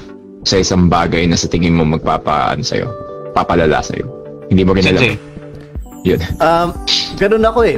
sa 0.43 0.57
isang 0.57 0.89
bagay 0.89 1.29
na 1.29 1.37
sa 1.37 1.45
tingin 1.45 1.75
mo 1.75 1.85
magpapaan 1.85 2.63
sa'yo? 2.63 2.89
Papalala 3.35 3.83
sa'yo? 3.83 4.07
Hindi 4.49 4.63
mo 4.65 4.73
rin 4.73 4.87
alam. 4.87 5.19
Yun. 6.07 6.21
um, 6.39 6.73
ganun 7.19 7.45
ako 7.45 7.61
eh. 7.67 7.77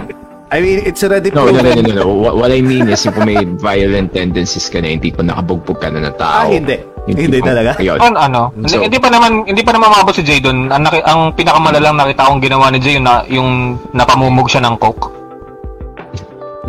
I 0.51 0.59
mean, 0.59 0.82
it's 0.82 1.01
already 1.01 1.30
No, 1.30 1.47
no, 1.47 1.55
proven. 1.56 1.78
no, 1.78 1.82
no, 1.82 1.94
no. 1.94 2.06
What, 2.22 2.34
what 2.36 2.51
I 2.51 2.59
mean 2.60 2.86
is, 2.86 3.02
kung 3.02 3.22
may 3.22 3.38
violent 3.59 4.12
tendencies 4.12 4.66
ka 4.66 4.78
na, 4.78 4.90
hindi 4.90 5.10
ko 5.10 5.22
nakabugbog 5.22 5.78
ka 5.78 5.88
na 5.88 6.02
ng 6.05 6.14
tao. 6.14 6.42
Ah, 6.42 6.51
hindi. 6.51 6.74
Hindi 7.06 7.38
ko- 7.38 7.48
talaga? 7.48 7.78
Ayun. 7.78 7.98
An, 7.98 8.14
ano, 8.14 8.51
hindi, 8.52 8.68
So- 8.68 8.82
hindi 8.82 8.98
pa 8.98 9.09
naman 9.09 9.47
hindi 9.47 9.62
pa 9.62 9.72
naman 9.72 9.88
mabot 9.88 10.10
si 10.10 10.22
Jay 10.22 10.38
doon. 10.38 10.68
Ang, 10.68 10.84
ang 11.06 11.20
pinakamalalang 11.34 11.97
nakita 11.97 12.26
kong 12.28 12.42
ginawa 12.42 12.66
ni 12.70 12.78
Jay 12.78 12.98
yung, 12.98 13.06
na, 13.06 13.22
yung 13.26 13.48
napamumog 13.90 14.47
siya 14.47 14.62
ng 14.62 14.74
coke. 14.76 15.10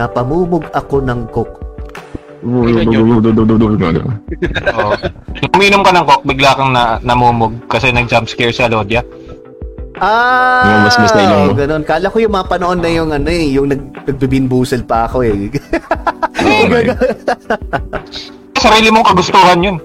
Napamumog 0.01 0.65
ako 0.73 0.97
ng 1.05 1.29
coke. 1.29 1.61
Oo. 4.73 4.97
Nung 5.37 5.53
uminom 5.53 5.85
ka 5.85 5.93
ng 5.93 6.05
coke, 6.09 6.25
bigla 6.25 6.57
kang 6.57 6.73
na, 6.73 6.97
namumog 7.05 7.53
kasi 7.69 7.93
nag-jump 7.93 8.25
scare 8.25 8.49
si 8.49 8.65
Alodia. 8.65 9.05
Ah, 10.01 10.65
Yung 10.65 10.81
mas- 10.89 10.97
mas 10.97 11.13
na 11.13 11.53
ganun. 11.53 11.85
Kala 11.85 12.09
ko 12.09 12.17
yung 12.17 12.33
mga 12.33 12.49
panahon 12.49 12.81
na 12.81 12.89
yung 12.89 13.13
ano 13.13 13.29
eh, 13.29 13.45
yung 13.53 13.69
nag, 13.69 13.81
nagbibinbusel 14.09 14.81
pa 14.81 15.05
ako 15.05 15.21
eh. 15.21 15.37
Oh. 16.41 16.65
Sarili 18.63 18.89
mong 18.89 19.13
kagustuhan 19.13 19.61
yun. 19.61 19.77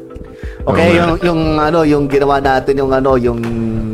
okay, 0.65 0.97
Oh, 0.97 1.13
yung, 1.13 1.13
yung 1.21 1.41
ano, 1.61 1.85
yung 1.85 2.09
ginawa 2.09 2.41
natin 2.41 2.81
yung 2.81 2.89
ano, 2.89 3.21
yung 3.21 3.37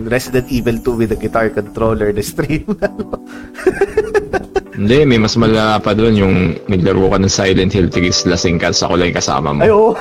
Resident 0.07 0.47
Evil 0.47 0.79
2 0.79 0.95
with 0.95 1.11
the 1.11 1.19
guitar 1.19 1.51
controller, 1.51 2.15
the 2.15 2.23
stream. 2.23 2.63
Hindi, 4.73 5.05
may 5.05 5.21
mas 5.21 5.37
malala 5.37 5.77
pa 5.77 5.93
doon 5.93 6.15
yung 6.17 6.35
naglaro 6.65 7.13
ka 7.13 7.21
ng 7.21 7.29
Silent 7.29 7.73
Hill 7.73 7.93
3 7.93 8.25
lasing 8.25 8.57
ka 8.57 8.73
sa 8.73 8.89
kulay 8.89 9.13
kasama 9.13 9.53
mo. 9.53 9.61
Ay, 9.61 9.69
oo. 9.69 9.93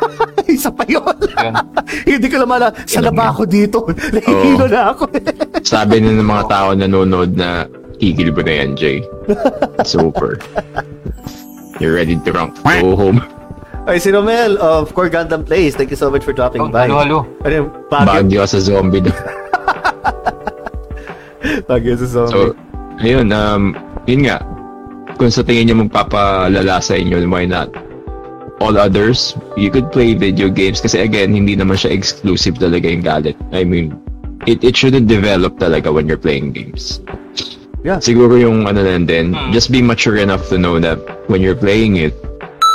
Isa 0.46 0.70
pa 0.70 0.86
yun. 0.86 1.02
Hindi 2.10 2.26
ko 2.30 2.42
naman 2.42 2.62
alam. 2.62 2.72
Sa 2.86 3.02
na 3.02 3.10
ba 3.10 3.34
ako 3.34 3.42
dito? 3.46 3.86
Nahihilo 4.14 4.66
na 4.66 4.94
ako. 4.94 5.10
Sabi 5.62 5.98
na 5.98 6.14
ng 6.14 6.26
mga 6.26 6.44
tao 6.46 6.68
nanonood 6.74 7.34
na 7.34 7.66
tigil 7.98 8.30
mo 8.30 8.42
na 8.42 8.52
yan, 8.62 8.70
Jay. 8.78 9.02
Super. 9.82 10.38
You're 11.78 11.94
ready 11.98 12.14
to 12.14 12.30
run. 12.30 12.54
Go 12.82 12.94
home. 12.94 13.22
Ay, 13.88 13.98
si 13.98 14.12
Romel 14.12 14.60
of 14.60 14.92
Core 14.94 15.10
Gundam 15.10 15.42
Plays. 15.42 15.74
Thank 15.74 15.90
you 15.90 15.98
so 15.98 16.06
much 16.12 16.22
for 16.22 16.30
dropping 16.30 16.62
Oh, 16.62 16.68
by. 16.70 16.86
halo, 16.86 17.02
halo. 17.02 17.18
Ano 17.42 17.52
yung 17.52 17.70
bagyo? 17.88 18.06
Bagyo 18.14 18.40
sa 18.46 18.58
zombie. 18.60 19.02
Bagyo 21.66 21.94
sa 21.96 22.06
zombie. 22.06 22.30
So, 22.30 22.40
ayun, 23.00 23.32
um, 23.32 23.74
yun 24.10 24.26
nga. 24.26 24.42
Kung 25.14 25.30
sa 25.30 25.46
tingin 25.46 25.70
nyo 25.70 25.86
magpapalala 25.86 26.82
sa 26.82 26.98
inyo, 26.98 27.22
why 27.30 27.46
not? 27.46 27.70
All 28.60 28.76
others, 28.76 29.38
you 29.56 29.70
could 29.70 29.88
play 29.94 30.12
video 30.12 30.50
games 30.50 30.82
kasi 30.82 31.00
again, 31.00 31.32
hindi 31.32 31.56
naman 31.56 31.80
siya 31.80 31.94
exclusive 31.94 32.60
talaga 32.60 32.90
yung 32.90 33.00
galit. 33.06 33.38
I 33.54 33.64
mean, 33.64 33.96
it, 34.44 34.60
it 34.60 34.76
shouldn't 34.76 35.08
develop 35.08 35.56
talaga 35.56 35.88
when 35.92 36.04
you're 36.04 36.20
playing 36.20 36.52
games. 36.52 37.00
Yeah. 37.80 38.04
Siguro 38.04 38.36
yung 38.36 38.68
ano 38.68 38.84
lang 38.84 39.08
din, 39.08 39.32
just 39.56 39.72
be 39.72 39.80
mature 39.80 40.20
enough 40.20 40.52
to 40.52 40.60
know 40.60 40.76
that 40.80 41.00
when 41.32 41.40
you're 41.40 41.56
playing 41.56 41.96
it, 41.96 42.12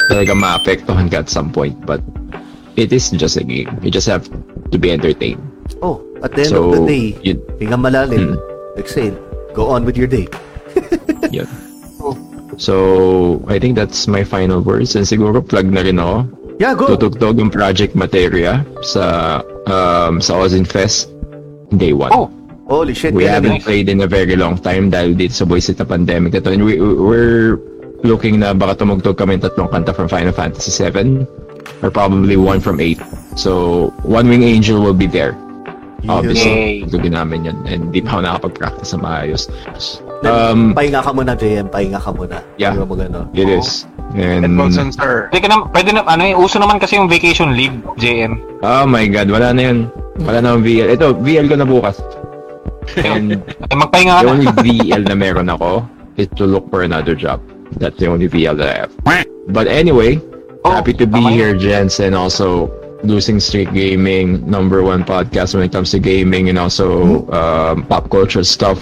talaga 0.09 0.33
maapektuhan 0.33 1.13
ka 1.13 1.21
at 1.25 1.29
some 1.29 1.53
point. 1.53 1.77
But 1.85 2.01
it 2.73 2.89
is 2.89 3.13
just 3.13 3.37
a 3.37 3.45
game. 3.45 3.69
You 3.85 3.93
just 3.93 4.09
have 4.09 4.25
to 4.71 4.77
be 4.77 4.89
entertained. 4.89 5.41
Oh, 5.81 6.01
at 6.25 6.33
the 6.33 6.49
end 6.49 6.53
So, 6.53 6.73
of 6.73 6.81
the 6.81 6.85
day, 6.89 7.05
yun, 7.21 7.37
hinga 7.61 7.77
malalim. 7.77 8.33
Hmm. 8.33 8.79
Exhale. 8.81 9.17
Go 9.53 9.69
on 9.69 9.85
with 9.85 9.97
your 9.97 10.09
day. 10.09 10.25
Yun. 11.31 11.47
So, 12.57 13.43
I 13.47 13.59
think 13.59 13.75
that's 13.75 14.07
my 14.07 14.23
final 14.23 14.61
words. 14.61 14.95
And 14.95 15.03
siguro 15.05 15.43
plug 15.43 15.67
na 15.67 15.81
rin 15.81 15.99
ako. 15.99 16.29
Yeah, 16.55 16.73
go. 16.73 16.87
Tutugtog 16.87 17.35
yung 17.35 17.51
Project 17.51 17.99
Materia 17.99 18.63
sa 18.79 19.39
um, 19.67 20.23
sa 20.23 20.39
Ozin 20.39 20.63
Fest 20.63 21.11
day 21.75 21.91
one. 21.91 22.15
Oh, 22.15 22.31
Holy 22.65 22.93
shit. 22.93 23.13
We 23.13 23.25
haven't 23.25 23.61
eh. 23.61 23.65
played 23.65 23.89
in 23.89 24.01
a 24.01 24.07
very 24.07 24.35
long 24.35 24.57
time 24.57 24.89
dahil 24.89 25.13
dito 25.13 25.37
sa 25.37 25.45
Voice 25.45 25.69
na 25.69 25.85
pandemic 25.85 26.33
na 26.33 26.41
to. 26.41 26.49
And 26.49 26.65
we, 26.65 26.81
we're 26.81 27.61
looking 28.01 28.41
na 28.41 28.57
baka 28.57 28.81
tumugtog 28.81 29.21
kami 29.21 29.37
ng 29.37 29.45
tatlong 29.45 29.69
kanta 29.69 29.93
from 29.93 30.09
Final 30.09 30.33
Fantasy 30.33 30.73
7 30.73 31.27
or 31.85 31.91
probably 31.91 32.37
one 32.37 32.57
from 32.57 32.81
8. 32.81 32.97
So, 33.37 33.91
One 34.01 34.29
Wing 34.29 34.41
Angel 34.41 34.81
will 34.81 34.97
be 34.97 35.05
there. 35.05 35.37
Obviously, 36.09 36.81
Yay. 36.81 36.81
tugtugin 36.85 37.13
namin 37.13 37.45
yun. 37.45 37.57
And 37.69 37.93
di 37.93 38.01
pa 38.01 38.17
ako 38.17 38.21
nakapag-practice 38.25 38.89
sa 38.93 38.97
maayos. 38.97 39.49
Um, 40.23 40.71
Pahinga 40.73 41.03
ka 41.03 41.11
muna, 41.11 41.35
JM. 41.35 41.67
Pahinga 41.69 41.99
ka 41.99 42.13
muna. 42.15 42.39
Yeah. 42.55 42.71
Hindi 42.71 42.85
mo 42.85 42.87
magano. 42.95 43.19
it 43.35 43.49
is. 43.49 43.83
And, 44.15 44.45
Edmondson, 44.47 44.93
sir. 44.95 45.27
pwede, 45.33 45.41
ka 45.43 45.49
na, 45.51 45.65
pwede 45.75 45.89
na, 45.91 46.01
ano 46.07 46.23
eh, 46.23 46.31
uso 46.37 46.55
naman 46.55 46.79
kasi 46.79 46.95
yung 46.95 47.09
vacation 47.11 47.51
leave, 47.51 47.75
JM. 47.99 48.39
oh 48.63 48.85
my 48.87 49.05
God, 49.11 49.27
wala 49.27 49.51
na 49.51 49.61
yun. 49.67 49.91
Wala 50.23 50.39
na 50.39 50.55
akong 50.55 50.63
VL. 50.63 50.87
Ito, 50.95 51.19
VL 51.19 51.51
ko 51.51 51.55
na 51.59 51.67
bukas. 51.67 51.99
And 53.01 53.41
Eh, 53.67 53.75
magpahinga 53.75 54.13
ka 54.13 54.21
the 54.23 54.29
only 54.31 54.47
VL 54.63 55.03
na 55.03 55.15
meron 55.17 55.49
ako 55.51 55.83
is 56.15 56.29
to 56.39 56.45
look 56.47 56.63
for 56.71 56.85
another 56.87 57.11
job. 57.17 57.41
That's 57.75 57.97
the 57.99 58.07
only 58.07 58.29
VL 58.31 58.55
that 58.61 58.69
I 58.71 58.77
have. 58.87 58.93
But 59.51 59.67
anyway, 59.67 60.21
Oh, 60.63 60.71
happy 60.71 60.93
to 60.97 61.05
be 61.05 61.21
here, 61.29 61.53
gents, 61.53 61.99
and 61.99 62.15
also 62.15 62.71
Losing 63.05 63.37
Streak 63.37 63.69
Gaming, 63.69 64.41
number 64.49 64.81
one 64.81 65.03
podcast 65.05 65.53
when 65.53 65.61
it 65.61 65.69
comes 65.69 65.91
to 65.93 65.99
gaming 65.99 66.49
and 66.49 66.57
also 66.57 67.21
um, 67.29 67.85
pop 67.85 68.09
culture 68.09 68.41
stuff. 68.41 68.81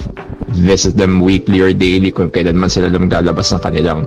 Visit 0.54 0.96
them 0.96 1.20
weekly 1.20 1.60
or 1.62 1.74
daily 1.74 2.14
kung 2.14 2.30
kailan 2.30 2.56
man 2.56 2.70
sila 2.70 2.94
maglalabas 2.94 3.52
ng 3.54 3.62
kanilang 3.62 4.06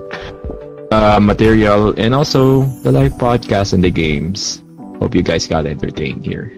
uh, 0.91 1.19
material 1.19 1.91
and 1.99 2.15
also 2.15 2.63
the 2.83 2.91
live 2.91 3.13
podcast 3.19 3.75
and 3.75 3.83
the 3.83 3.91
games. 3.91 4.63
Hope 4.97 5.13
you 5.13 5.21
guys 5.21 5.45
got 5.45 5.67
entertained 5.67 6.25
here. 6.25 6.57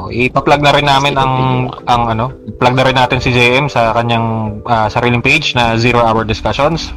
Oh, 0.00 0.08
ipa-plug 0.08 0.64
na 0.64 0.72
rin 0.72 0.88
namin 0.88 1.20
ang 1.20 1.68
ang 1.84 2.02
ano, 2.16 2.32
plug 2.56 2.72
na 2.72 2.84
rin 2.88 2.96
natin 2.96 3.20
si 3.20 3.28
JM 3.28 3.68
sa 3.68 3.92
kanyang 3.92 4.60
ah, 4.64 4.88
sariling 4.88 5.20
page 5.20 5.52
na 5.52 5.76
Zero 5.76 6.00
Hour 6.00 6.24
Discussions. 6.24 6.88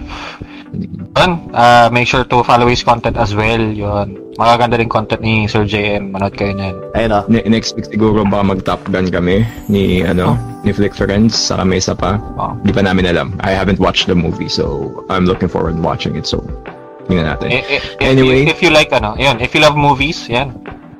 Yun, 1.15 1.31
ah, 1.53 1.87
make 1.91 2.07
sure 2.07 2.23
to 2.23 2.43
follow 2.43 2.67
his 2.67 2.83
content 2.83 3.15
as 3.15 3.31
well. 3.33 3.59
Yun. 3.61 4.19
Magaganda 4.35 4.75
rin 4.75 4.91
content 4.91 5.23
ni 5.23 5.47
Sir 5.47 5.63
JM. 5.63 6.11
Manood 6.11 6.35
kayo 6.35 6.51
niyan. 6.51 6.75
Ayun 6.91 7.11
o. 7.15 7.19
Ne- 7.31 7.47
next 7.47 7.71
week 7.79 7.87
siguro 7.87 8.27
baka 8.27 8.43
mag-top 8.43 8.83
gun 8.91 9.07
kami 9.07 9.47
ni 9.71 10.03
ano 10.03 10.35
ni 10.67 10.75
Flick 10.75 10.91
Friends 10.91 11.31
sa 11.31 11.63
may 11.63 11.79
isa 11.79 11.95
pa. 11.95 12.19
Oh. 12.35 12.51
Di 12.67 12.75
pa 12.75 12.83
namin 12.83 13.07
alam. 13.07 13.31
I 13.47 13.55
haven't 13.55 13.79
watched 13.79 14.11
the 14.11 14.17
movie 14.17 14.51
so 14.51 14.91
I'm 15.07 15.23
looking 15.23 15.47
forward 15.47 15.79
to 15.79 15.83
watching 15.83 16.19
it. 16.19 16.27
So 16.27 16.43
tingnan 17.07 17.31
natin. 17.31 17.47
Eh, 17.47 17.79
eh, 17.79 17.81
Anyway. 18.03 18.43
if, 18.43 18.59
if 18.59 18.65
you 18.65 18.75
like 18.75 18.91
ano, 18.91 19.15
yun, 19.15 19.39
if 19.39 19.55
you 19.55 19.63
love 19.63 19.79
movies, 19.79 20.27
yan. 20.27 20.51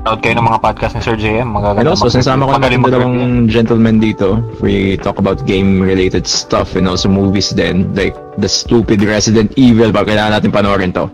Manood 0.06 0.22
kayo 0.22 0.38
ng 0.38 0.46
mga 0.46 0.62
podcast 0.62 0.94
ni 0.94 1.02
Sir 1.02 1.18
JM. 1.18 1.50
Magaganda. 1.50 1.82
And 1.82 1.90
also, 1.90 2.06
sinasama 2.06 2.46
ko 2.46 2.54
na 2.54 2.62
magaling 2.62 2.78
yung 2.78 2.86
mag-review. 2.86 3.10
dalawang 3.10 3.26
gentlemen 3.50 3.96
dito. 3.98 4.38
We 4.62 5.02
talk 5.02 5.18
about 5.18 5.50
game-related 5.50 6.30
stuff 6.30 6.78
and 6.78 6.86
also 6.86 7.10
movies 7.10 7.50
then. 7.50 7.90
Like, 7.98 8.14
the 8.38 8.46
stupid 8.46 9.02
Resident 9.02 9.58
Evil. 9.58 9.90
Ba, 9.90 10.06
kailangan 10.06 10.38
natin 10.38 10.54
panoorin 10.54 10.94
to. 10.94 11.10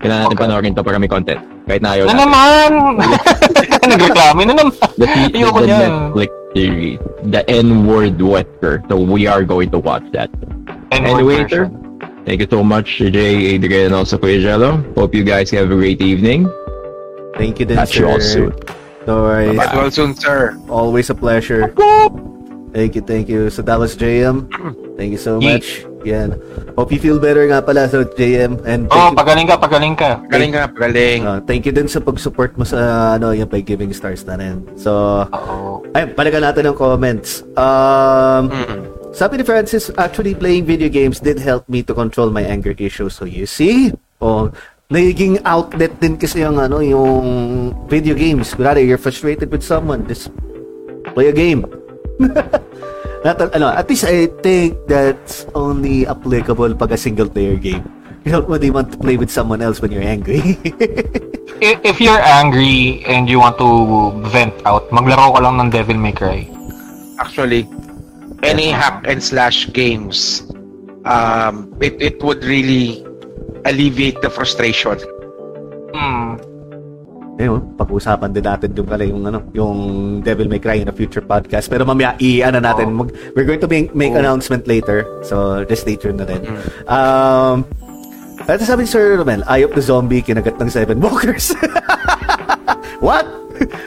Kailangan 0.00 0.24
natin 0.24 0.32
Okay. 0.32 0.44
panoorin 0.48 0.72
to 0.72 0.80
para 0.80 0.96
may 0.96 1.12
content. 1.12 1.44
Kahit 1.68 1.84
na 1.84 1.92
ayaw 1.92 2.08
Na 2.08 2.12
natin. 2.16 2.22
naman! 2.24 2.70
Nagreklamo 3.92 4.40
na 4.40 4.52
naman. 4.56 4.72
The, 4.96 5.04
the, 5.04 5.22
Ayoko 5.36 5.60
the 5.60 5.68
niyan. 5.68 5.90
Netflix 5.92 6.30
series. 6.56 6.98
The 7.28 7.42
N-word 7.44 8.16
Wesker. 8.16 8.80
So, 8.88 8.96
we 8.96 9.28
are 9.28 9.44
going 9.44 9.68
to 9.68 9.78
watch 9.84 10.08
that. 10.16 10.32
N-word 10.96 11.12
Anyway, 11.12 11.36
version. 11.44 11.76
Thank 12.24 12.40
you 12.40 12.48
so 12.48 12.64
much, 12.64 13.04
Jay, 13.04 13.52
Adrian, 13.52 13.92
and 13.92 14.00
also 14.00 14.16
Kuya 14.16 14.40
Jello. 14.40 14.80
Hope 14.96 15.12
you 15.12 15.28
guys 15.28 15.52
have 15.52 15.68
a 15.68 15.76
great 15.76 16.00
evening. 16.00 16.48
Thank 17.34 17.58
you 17.58 17.66
din, 17.66 17.76
Catch 17.76 17.94
sir. 17.94 18.00
you 18.00 18.08
all 18.08 18.20
soon. 18.20 18.52
No 19.06 19.24
worries. 19.24 19.56
Bye-bye. 19.56 19.72
Edmondson, 19.72 20.10
sir. 20.14 20.56
Always 20.68 21.08
a 21.08 21.16
pleasure. 21.16 21.72
Thank 22.70 22.94
you, 22.94 23.02
thank 23.02 23.26
you. 23.26 23.50
So 23.50 23.62
that 23.62 23.78
was 23.78 23.96
JM. 23.96 24.46
Thank 24.94 25.10
you 25.10 25.18
so 25.18 25.40
Ye- 25.40 25.58
much. 25.58 25.82
Yan. 26.00 26.38
Hope 26.76 26.92
you 26.92 26.98
feel 26.98 27.18
better 27.18 27.44
nga 27.44 27.60
pala 27.60 27.84
sa 27.84 28.04
JM. 28.06 28.60
And 28.64 28.86
Oh, 28.88 29.10
you, 29.10 29.16
pagaling 29.16 29.48
ka, 29.48 29.58
pagaling 29.58 29.96
ka. 29.96 30.22
Galing 30.28 30.52
nga, 30.54 30.70
galing. 30.70 31.20
uh, 31.26 31.40
thank 31.42 31.66
you 31.66 31.72
din 31.72 31.88
sa 31.88 31.98
pag-support 31.98 32.56
mo 32.56 32.64
sa 32.64 32.78
ano, 33.16 33.32
yung 33.32 33.48
by 33.48 33.60
giving 33.60 33.90
stars 33.90 34.24
na 34.24 34.36
rin. 34.36 34.64
So, 34.76 35.24
Oo. 35.26 35.82
ay, 35.92 36.08
palagan 36.14 36.40
natin 36.42 36.68
ng 36.68 36.76
comments. 36.76 37.42
Um, 37.52 38.48
Mm. 38.48 38.80
Sabi 39.10 39.36
ni 39.36 39.44
Francis, 39.44 39.90
actually 39.98 40.32
playing 40.32 40.62
video 40.64 40.86
games 40.86 41.18
did 41.18 41.36
help 41.36 41.66
me 41.66 41.82
to 41.82 41.90
control 41.90 42.30
my 42.30 42.46
anger 42.46 42.70
issues. 42.78 43.12
So 43.12 43.26
you 43.26 43.42
see? 43.42 43.90
Oh, 44.22 44.54
nagiging 44.90 45.38
outlet 45.46 45.94
din 46.02 46.18
kasi 46.18 46.42
yung 46.42 46.58
ano, 46.58 46.82
yung 46.82 47.70
video 47.86 48.18
games. 48.18 48.52
Kunwari, 48.52 48.84
you're 48.84 49.00
frustrated 49.00 49.48
with 49.48 49.62
someone, 49.62 50.02
just 50.10 50.34
play 51.14 51.30
a 51.30 51.34
game. 51.34 51.62
Not, 53.24 53.38
ano, 53.54 53.70
at 53.70 53.86
least 53.86 54.04
I 54.04 54.26
think 54.42 54.76
that's 54.90 55.46
only 55.54 56.06
applicable 56.10 56.74
pag 56.74 56.92
a 56.92 56.98
single 56.98 57.30
player 57.30 57.56
game. 57.56 57.86
You 58.20 58.36
don't 58.36 58.48
really 58.52 58.68
want 58.68 58.92
to 58.92 58.98
play 59.00 59.16
with 59.16 59.32
someone 59.32 59.64
else 59.64 59.80
when 59.80 59.88
you're 59.96 60.04
angry. 60.04 60.60
if, 61.64 61.80
if 61.80 61.96
you're 61.96 62.20
angry 62.20 63.00
and 63.08 63.30
you 63.30 63.40
want 63.40 63.56
to 63.56 64.12
vent 64.28 64.52
out, 64.68 64.92
maglaro 64.92 65.32
ka 65.32 65.40
lang 65.40 65.56
ng 65.56 65.70
Devil 65.72 65.96
May 65.96 66.12
Cry. 66.12 66.44
Actually, 67.16 67.64
any 68.44 68.68
hack 68.68 69.08
and 69.08 69.24
slash 69.24 69.72
games, 69.72 70.44
um, 71.08 71.72
it, 71.80 71.96
it 71.96 72.20
would 72.20 72.44
really 72.44 73.00
alleviate 73.64 74.20
the 74.22 74.30
frustration. 74.30 74.96
Hmm. 75.94 76.38
Ayun, 77.40 77.72
pag-uusapan 77.80 78.36
din 78.36 78.44
natin 78.44 78.68
yung 78.76 78.84
pala 78.84 79.04
yung 79.08 79.24
ano, 79.24 79.40
yung 79.56 79.76
Devil 80.20 80.44
May 80.52 80.60
Cry 80.60 80.84
in 80.84 80.92
a 80.92 80.94
future 80.94 81.24
podcast. 81.24 81.72
Pero 81.72 81.88
mamaya 81.88 82.12
i-ano 82.20 82.60
natin, 82.60 82.92
mag, 82.92 83.16
we're 83.32 83.48
going 83.48 83.62
to 83.64 83.70
make, 83.70 83.96
make 83.96 84.12
announcement 84.12 84.68
later. 84.68 85.08
So, 85.24 85.64
just 85.64 85.88
stay 85.88 85.96
tuned 85.96 86.20
na 86.20 86.28
rin. 86.28 86.44
Um, 86.84 87.64
ito 88.44 88.60
sabi 88.68 88.84
ni 88.84 88.90
Sir 88.92 89.16
Romel, 89.16 89.40
ayop 89.48 89.72
the 89.72 89.80
zombie, 89.80 90.20
kinagat 90.20 90.60
ng 90.60 90.68
seven 90.68 91.00
walkers. 91.00 91.56
What? 93.04 93.24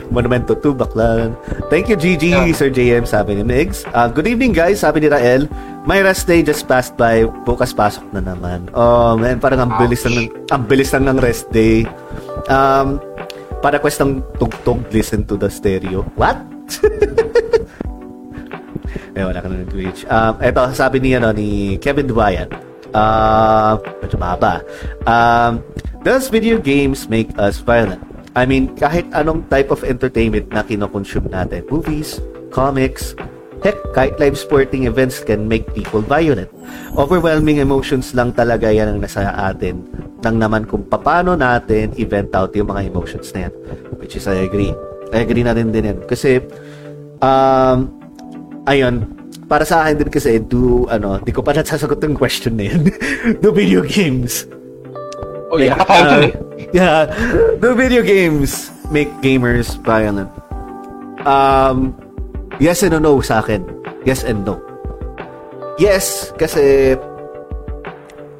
Monumento 0.10 0.58
2, 0.58 0.74
baklan. 0.74 1.38
Thank 1.70 1.90
you, 1.90 1.98
Gigi, 1.98 2.34
Yeah. 2.34 2.54
Sir 2.58 2.74
JM, 2.74 3.06
sabi 3.06 3.38
ni 3.38 3.44
Migs. 3.46 3.86
Uh, 3.94 4.10
good 4.10 4.26
evening, 4.26 4.54
guys, 4.54 4.82
sabi 4.82 5.06
ni 5.06 5.10
Rael. 5.10 5.46
My 5.84 6.00
rest 6.00 6.32
day 6.32 6.48
just 6.48 6.64
passed 6.64 6.96
by. 6.96 7.28
Bukas 7.44 7.76
pasok 7.76 8.08
na 8.16 8.24
naman. 8.24 8.72
Oh, 8.72 9.20
man, 9.20 9.44
parang 9.44 9.68
ang 9.68 9.72
bilis 9.76 10.08
lang, 10.08 10.16
ng- 10.16 10.32
ang 10.48 10.64
bilis 10.64 10.96
lang 10.96 11.04
ng 11.12 11.20
rest 11.20 11.52
day. 11.52 11.84
Um, 12.48 13.04
para 13.60 13.84
questong 13.84 14.24
tugtog, 14.40 14.80
listen 14.96 15.28
to 15.28 15.36
the 15.36 15.52
stereo. 15.52 16.08
What? 16.16 16.40
eh, 19.20 19.24
wala 19.28 19.44
ka 19.44 19.48
na 19.52 19.60
ng 19.60 19.68
Twitch. 19.68 20.08
Um, 20.08 20.40
eto, 20.40 20.72
sabi 20.72 21.04
ni, 21.04 21.20
ano, 21.20 21.36
ni 21.36 21.76
Kevin 21.84 22.08
Dubayan. 22.08 22.48
Uh, 22.96 23.76
medyo 24.00 24.16
mahaba. 24.16 24.64
Um, 25.04 25.60
does 26.08 26.32
video 26.32 26.64
games 26.64 27.12
make 27.12 27.28
us 27.36 27.60
violent? 27.60 28.00
I 28.40 28.48
mean, 28.48 28.72
kahit 28.80 29.04
anong 29.12 29.52
type 29.52 29.68
of 29.68 29.84
entertainment 29.84 30.48
na 30.48 30.64
kinokonsume 30.64 31.28
natin, 31.28 31.68
movies, 31.68 32.24
comics, 32.56 33.20
heck, 33.64 33.80
kahit 33.96 34.20
live 34.20 34.36
sporting 34.36 34.86
events 34.86 35.24
can 35.24 35.48
make 35.48 35.66
people 35.72 36.04
violent. 36.04 36.52
Overwhelming 37.00 37.64
emotions 37.64 38.12
lang 38.12 38.36
talaga 38.36 38.70
yan 38.70 38.94
ang 38.94 39.00
nasa 39.00 39.32
atin 39.34 39.82
nang 40.24 40.40
naman 40.40 40.64
kung 40.68 40.84
paano 40.88 41.36
natin 41.36 41.92
i-vent 42.00 42.32
out 42.36 42.52
yung 42.56 42.72
mga 42.72 42.92
emotions 42.92 43.32
na 43.36 43.48
yan. 43.48 43.54
Which 44.00 44.20
is, 44.20 44.28
I 44.28 44.48
agree. 44.48 44.72
I 45.12 45.24
agree 45.24 45.44
na 45.44 45.56
rin 45.56 45.72
din 45.72 45.96
yan. 45.96 46.00
Kasi, 46.08 46.40
um, 47.20 47.92
ayun, 48.68 49.04
para 49.48 49.68
sa 49.68 49.84
akin 49.84 50.00
din 50.00 50.12
kasi, 50.12 50.40
do, 50.40 50.88
ano, 50.88 51.20
di 51.20 51.32
ko 51.36 51.44
pa 51.44 51.52
nasasagot 51.52 52.00
yung 52.04 52.16
question 52.16 52.56
na 52.56 52.72
yun. 52.72 52.88
do 53.44 53.52
video 53.52 53.84
games 53.84 54.48
Oh, 55.54 55.62
yeah. 55.62 55.78
Dun 55.86 56.08
Uh, 56.10 56.22
eh. 56.26 56.32
yeah. 56.82 57.06
Do 57.62 57.78
video 57.78 58.02
games 58.02 58.74
make 58.90 59.14
gamers 59.22 59.78
violent? 59.86 60.34
Um, 61.30 61.94
yes 62.60 62.84
and 62.84 62.98
no 63.00 63.22
sa 63.22 63.42
akin. 63.42 63.64
Yes 64.04 64.26
and 64.28 64.44
no. 64.44 64.60
Yes, 65.82 66.30
kasi 66.38 66.94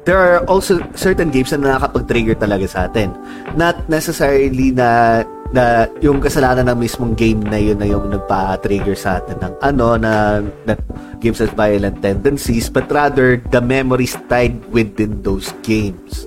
there 0.04 0.20
are 0.20 0.44
also 0.46 0.78
certain 0.94 1.32
games 1.32 1.50
na 1.50 1.74
nakakapag-trigger 1.74 2.36
talaga 2.38 2.66
sa 2.68 2.86
atin. 2.86 3.10
Not 3.58 3.88
necessarily 3.90 4.70
na 4.70 5.22
na 5.54 5.86
yung 6.02 6.18
kasalanan 6.18 6.66
ng 6.66 6.78
mismong 6.82 7.14
game 7.14 7.38
na 7.46 7.54
yun 7.62 7.78
na 7.78 7.86
yung 7.86 8.10
nagpa-trigger 8.10 8.98
sa 8.98 9.22
atin 9.22 9.38
ng 9.38 9.54
ano 9.62 9.94
na 9.94 10.42
that 10.66 10.82
gives 11.22 11.38
us 11.38 11.50
violent 11.54 12.02
tendencies 12.02 12.66
but 12.66 12.90
rather 12.90 13.38
the 13.54 13.62
memories 13.62 14.18
tied 14.26 14.58
within 14.74 15.22
those 15.22 15.54
games. 15.62 16.26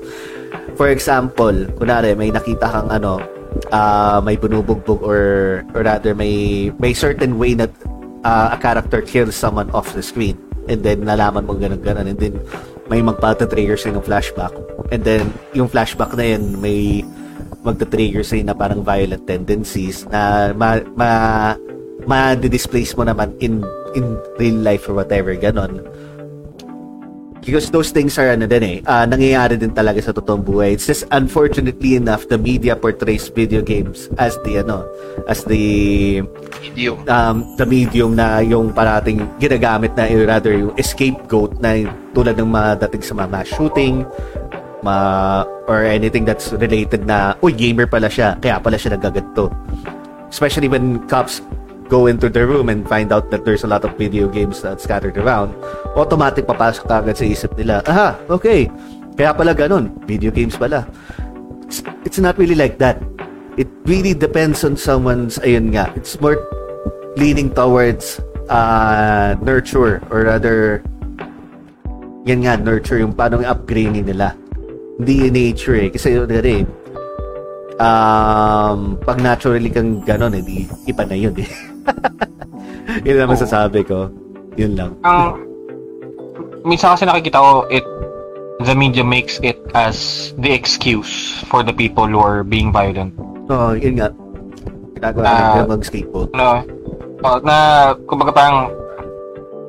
For 0.79 0.87
example, 0.87 1.67
kunwari 1.75 2.15
may 2.15 2.31
nakita 2.31 2.71
kang 2.71 2.87
ano, 2.87 3.19
ah, 3.71 4.19
may 4.23 4.37
bunubugbog 4.37 5.01
or 5.03 5.21
or 5.73 5.81
rather 5.83 6.15
may 6.15 6.69
may 6.79 6.93
certain 6.93 7.39
way 7.39 7.53
that 7.53 7.71
ah, 8.23 8.55
a 8.55 8.57
character 8.57 9.01
kills 9.01 9.35
someone 9.35 9.69
off 9.71 9.93
the 9.93 10.03
screen. 10.03 10.37
And 10.67 10.83
then 10.83 11.07
nalaman 11.07 11.47
mo 11.47 11.55
ganun 11.55 11.79
ganun. 11.79 12.11
And 12.11 12.19
then 12.19 12.35
may 12.87 13.03
magpa-trigger 13.03 13.75
sa'yo 13.75 13.99
ng 13.99 14.05
flashback. 14.07 14.51
And 14.91 15.03
then 15.03 15.31
yung 15.55 15.67
flashback 15.67 16.15
na 16.15 16.35
yun 16.35 16.59
may 16.59 17.03
magta-trigger 17.63 18.23
sa'yo 18.23 18.47
na 18.47 18.55
parang 18.55 18.83
violent 18.83 19.27
tendencies 19.27 20.07
na 20.07 20.51
ma, 20.55 20.79
ma, 20.95 21.09
ma-displace 22.07 22.95
mo 22.95 23.03
naman 23.03 23.35
in 23.43 23.63
in 23.95 24.19
real 24.39 24.59
life 24.59 24.87
or 24.87 24.95
whatever 24.95 25.35
ganon 25.35 25.83
because 27.47 27.71
those 27.71 27.95
things 27.95 28.19
are 28.19 28.27
ano 28.27 28.43
din 28.43 28.59
eh, 28.59 28.77
ah, 28.83 29.07
nangyayari 29.07 29.55
din 29.55 29.71
talaga 29.71 30.03
sa 30.03 30.11
totoong 30.11 30.43
buhay. 30.43 30.75
It's 30.75 30.83
just 30.83 31.07
unfortunately 31.15 31.95
enough 31.95 32.27
the 32.27 32.35
media 32.35 32.75
portrays 32.75 33.31
video 33.31 33.63
games 33.63 34.11
as 34.19 34.35
the 34.43 34.59
ano, 34.59 34.83
as 35.31 35.47
the 35.47 36.27
Video. 36.59 36.99
um, 37.07 37.47
the 37.55 37.63
medium 37.63 38.19
na 38.19 38.43
yung 38.43 38.75
parating 38.75 39.23
ginagamit 39.39 39.95
na 39.95 40.11
eh, 40.11 40.27
rather 40.27 40.51
yung 40.51 40.75
scapegoat 40.75 41.55
na 41.63 41.87
yung 41.87 41.95
tulad 42.11 42.35
ng 42.35 42.51
mga 42.51 42.83
dating 42.83 43.03
sa 43.07 43.15
mga 43.15 43.47
shooting 43.47 44.03
ma 44.83 45.47
or 45.65 45.87
anything 45.87 46.27
that's 46.27 46.53
related 46.53 47.07
na 47.07 47.33
uy 47.41 47.49
gamer 47.49 47.89
pala 47.89 48.05
siya 48.05 48.37
kaya 48.37 48.61
pala 48.61 48.77
siya 48.77 48.93
nagaganto 48.93 49.49
especially 50.29 50.69
when 50.69 51.01
cops 51.09 51.41
go 51.87 52.07
into 52.07 52.27
the 52.27 52.43
room 52.43 52.69
and 52.69 52.87
find 52.87 53.11
out 53.11 53.31
that 53.31 53.43
there's 53.47 53.63
a 53.63 53.71
lot 53.71 53.83
of 53.83 53.95
video 53.97 54.27
games 54.27 54.61
that 54.61 54.79
scattered 54.79 55.17
around 55.17 55.55
automatic 55.95 56.45
papasok 56.45 56.85
ka 56.87 56.95
agad 57.01 57.15
sa 57.17 57.25
isip 57.25 57.51
nila 57.55 57.81
aha 57.87 58.13
okay. 58.27 58.67
Kaya 59.17 59.33
pala 59.33 59.57
ganun 59.57 59.89
video 60.05 60.29
games 60.29 60.53
pala. 60.53 60.85
It's, 61.65 61.81
it's 62.05 62.19
not 62.21 62.37
really 62.37 62.53
like 62.53 62.77
that. 62.77 63.01
It 63.57 63.65
really 63.89 64.13
depends 64.13 64.61
on 64.61 64.77
someone's 64.77 65.41
ayun 65.41 65.73
nga 65.73 65.89
it's 65.97 66.21
more 66.21 66.37
leaning 67.17 67.49
towards 67.49 68.21
uh, 68.53 69.33
nurture 69.41 70.05
or 70.13 70.29
rather 70.29 70.85
yan 72.29 72.45
nga 72.45 72.61
nurture 72.61 73.01
yung 73.01 73.17
paano 73.17 73.41
upgrading 73.41 74.05
nila. 74.05 74.37
Hindi 75.01 75.33
nature 75.33 75.81
eh 75.81 75.89
kasi 75.89 76.13
yun 76.13 76.29
rin. 76.29 76.69
Um, 77.81 79.01
pag 79.01 79.17
naturally 79.21 79.73
kang 79.73 80.05
ganon 80.05 80.37
eh 80.37 80.45
di 80.45 80.69
iba 80.89 81.05
na 81.05 81.17
yun 81.17 81.33
eh 81.41 81.49
yun 83.03 83.17
ang 83.19 83.31
masasabi 83.31 83.83
ko 83.83 84.09
yun 84.57 84.73
lang 84.73 84.91
Ang 85.03 85.37
minsan 86.63 86.93
kasi 86.93 87.05
nakikita 87.05 87.37
ko 87.37 87.65
it 87.69 87.85
the 88.65 88.73
media 88.73 89.05
makes 89.05 89.37
it 89.45 89.61
as 89.77 90.29
the 90.41 90.49
excuse 90.49 91.37
for 91.45 91.61
the 91.61 91.71
people 91.71 92.09
who 92.09 92.17
are 92.17 92.41
being 92.41 92.73
violent. 92.73 93.13
oo 93.47 93.77
yun 93.77 94.01
nga 94.01 94.09
ginagawa 94.97 95.23
Ah. 95.23 95.61
uh, 95.61 95.65
mag 95.69 95.85
skateboard 95.85 96.33
Ano, 96.33 96.65
oh, 97.21 97.37
na 97.45 97.55
kumbaga 98.09 98.33
parang 98.33 98.57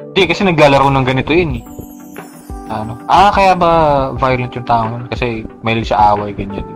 hindi 0.09 0.25
kasi 0.25 0.43
naglalaro 0.43 0.89
ng 0.91 1.07
ganito 1.07 1.31
yun 1.31 1.61
eh. 1.61 1.65
Ano? 2.69 2.99
Ah, 3.07 3.31
kaya 3.31 3.55
ba 3.55 3.71
violent 4.19 4.51
yung 4.51 4.67
tao? 4.67 4.99
Kasi 5.09 5.47
mahilig 5.63 5.89
sa 5.89 6.13
away, 6.13 6.35
ganyan. 6.35 6.67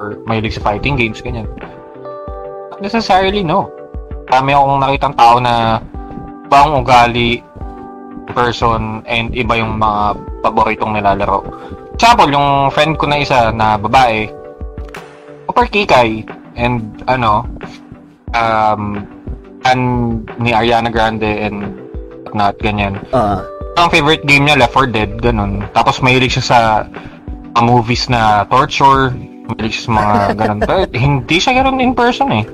Or 0.00 0.16
mahilig 0.24 0.56
sa 0.56 0.64
fighting 0.64 0.96
games, 0.96 1.20
ganyan. 1.20 1.44
Not 2.72 2.80
necessarily, 2.80 3.44
no. 3.44 3.68
Dami 4.26 4.50
akong 4.52 4.78
nakitang 4.82 5.14
tao 5.14 5.36
na 5.38 5.78
ibang 6.46 6.78
ugali 6.82 7.42
person 8.34 9.02
and 9.06 9.30
iba 9.34 9.58
yung 9.58 9.78
mga 9.78 10.18
paboritong 10.42 10.98
nilalaro. 10.98 11.46
Example, 11.94 12.28
yung 12.28 12.68
friend 12.74 12.98
ko 12.98 13.08
na 13.08 13.22
isa 13.22 13.54
na 13.54 13.78
babae, 13.78 14.28
super 15.46 15.66
kikay 15.70 16.26
and 16.58 17.02
ano, 17.08 17.46
um, 18.36 19.06
fan 19.64 19.80
ni 20.38 20.52
Ariana 20.52 20.92
Grande 20.92 21.26
and 21.26 21.72
whatnot, 22.26 22.58
ganyan. 22.60 23.00
ah 23.16 23.40
Ang 23.76 23.92
favorite 23.92 24.24
game 24.24 24.48
niya, 24.48 24.56
Left 24.56 24.72
4 24.72 24.88
Dead, 24.88 25.10
ganun. 25.20 25.60
Tapos 25.76 26.00
mahilig 26.00 26.40
siya 26.40 26.44
sa 26.44 26.58
mga 27.52 27.64
movies 27.64 28.08
na 28.08 28.48
torture, 28.48 29.12
mahilig 29.52 29.76
siya 29.76 29.84
sa 29.84 29.92
mga 29.92 30.14
ganun. 30.40 30.60
Pero 30.64 30.80
hindi 30.96 31.36
siya 31.36 31.52
ganun 31.60 31.80
in 31.84 31.92
person 31.92 32.32
eh. 32.32 32.44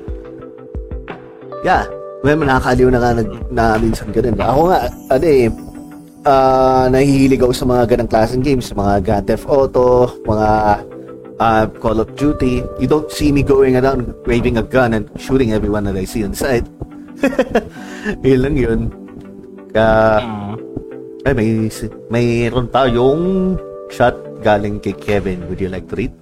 Yeah. 1.63 1.87
Well, 2.23 2.39
nakakaliw 2.39 2.87
na 2.91 2.99
nga 2.99 3.11
nag, 3.19 3.29
na 3.51 3.63
minsan 3.79 4.11
ganun. 4.11 4.39
Ako 4.39 4.61
nga, 4.71 4.79
ano 5.11 5.25
eh, 5.27 5.47
ah 6.23 6.87
nahihilig 6.87 7.43
ako 7.43 7.51
sa 7.51 7.67
mga 7.67 7.83
ganang 7.95 8.11
klaseng 8.11 8.43
games, 8.43 8.71
mga 8.71 9.03
Grand 9.03 9.25
Theft 9.27 9.47
Auto, 9.47 10.07
mga 10.23 10.47
ah, 11.39 11.65
Call 11.83 11.99
of 11.99 12.15
Duty. 12.15 12.63
You 12.79 12.87
don't 12.87 13.11
see 13.11 13.31
me 13.35 13.43
going 13.43 13.75
around 13.75 14.15
waving 14.23 14.55
a 14.55 14.63
gun 14.63 14.95
and 14.95 15.07
shooting 15.19 15.51
everyone 15.51 15.83
that 15.83 15.99
I 15.99 16.07
see 16.07 16.23
on 16.23 16.31
side. 16.31 16.63
yun 18.27 18.39
lang 18.39 18.55
yun. 18.55 18.79
Kaya, 19.73 20.21
Mm. 20.23 20.53
ay, 21.25 21.33
may, 21.33 21.49
mayroon 22.07 22.67
tayong 22.69 23.23
shot 23.91 24.15
galing 24.43 24.79
kay 24.79 24.95
Kevin. 24.95 25.43
Would 25.47 25.59
you 25.59 25.71
like 25.71 25.87
to 25.91 25.95
read? 25.95 26.13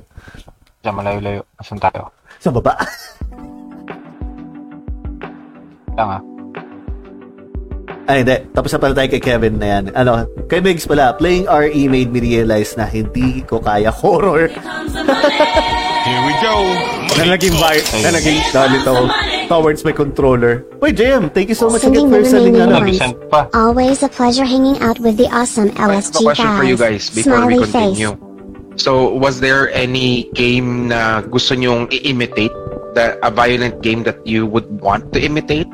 Diyan 0.82 0.92
malayo-layo. 0.96 1.40
Asan 1.56 1.80
tayo? 1.80 2.10
Sa 2.40 2.50
baba. 2.50 2.74
Kaya 5.96 6.04
nga. 6.08 6.18
Ay, 8.02 8.26
hindi. 8.26 8.36
Tapos 8.50 8.70
na 8.74 8.78
pala 8.82 8.94
tayo 8.98 9.08
kay 9.14 9.22
Kevin 9.22 9.62
na 9.62 9.66
yan. 9.78 9.84
Ano, 9.94 10.26
kay 10.50 10.58
Migs 10.58 10.90
pala, 10.90 11.14
playing 11.14 11.46
RE 11.46 11.82
made 11.86 12.10
me 12.10 12.18
realize 12.18 12.74
na 12.74 12.84
hindi 12.84 13.46
ko 13.46 13.62
kaya 13.62 13.94
horror. 13.94 14.50
Here 16.02 16.22
we 16.26 16.34
go. 16.42 16.54
na 17.14 17.36
naging 17.36 17.54
vibe, 17.54 17.86
na 18.02 18.10
naging 18.10 18.38
nalito 18.50 18.94
towards 19.46 19.84
my 19.84 19.92
controller. 19.92 20.64
Wait, 20.80 20.96
JM, 20.96 21.30
thank 21.30 21.46
you 21.46 21.54
so 21.54 21.68
much 21.70 21.84
again 21.84 22.10
Sending 22.10 22.10
for 22.10 22.20
remaining 22.26 22.56
ano. 22.58 22.82
Always 23.54 24.02
a 24.02 24.08
pleasure 24.08 24.44
hanging 24.44 24.80
out 24.82 24.98
with 24.98 25.16
the 25.16 25.28
awesome 25.30 25.70
I 25.76 25.86
have 25.86 25.90
a 25.90 25.94
LSG 26.02 26.24
question 26.24 26.48
for 26.56 26.64
you 26.64 26.76
guys 26.76 27.06
before 27.10 27.46
we 27.46 27.54
Smiley 27.54 27.70
face. 27.70 27.96
continue. 28.02 28.12
So, 28.80 29.12
was 29.14 29.38
there 29.38 29.68
any 29.76 30.32
game 30.32 30.88
na 30.88 31.20
gusto 31.20 31.54
nyong 31.54 31.92
i-imitate? 31.92 32.52
The, 32.92 33.16
a 33.24 33.30
violent 33.30 33.80
game 33.80 34.02
that 34.04 34.20
you 34.26 34.44
would 34.44 34.68
want 34.80 35.12
to 35.12 35.20
imitate? 35.20 35.68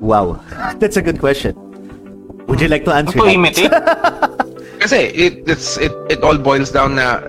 Wow. 0.00 0.40
That's 0.80 0.96
a 0.96 1.02
good 1.02 1.20
question. 1.20 1.54
Would 2.48 2.60
you 2.60 2.68
like 2.68 2.84
to 2.84 2.92
answer 2.92 3.18
Ito 3.18 3.24
that? 3.24 3.34
imitate? 3.34 3.70
Kasi 4.80 5.12
it 5.12 5.44
it's 5.44 5.76
it, 5.76 5.92
it 6.08 6.24
all 6.24 6.40
boils 6.40 6.72
down 6.72 6.96
na 6.96 7.20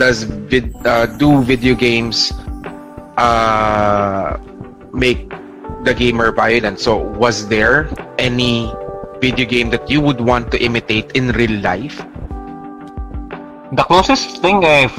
does 0.00 0.24
vid, 0.48 0.72
uh, 0.88 1.04
do 1.20 1.44
video 1.44 1.76
games 1.76 2.32
uh, 3.20 4.40
make 4.96 5.28
the 5.84 5.92
gamer 5.92 6.32
violent? 6.32 6.80
So 6.80 6.96
was 6.96 7.46
there 7.52 7.92
any 8.16 8.72
video 9.20 9.44
game 9.44 9.68
that 9.70 9.84
you 9.90 10.00
would 10.00 10.20
want 10.24 10.50
to 10.52 10.58
imitate 10.58 11.12
in 11.12 11.28
real 11.36 11.60
life? 11.60 12.00
The 13.76 13.84
closest 13.84 14.40
thing 14.40 14.64
I've 14.64 14.96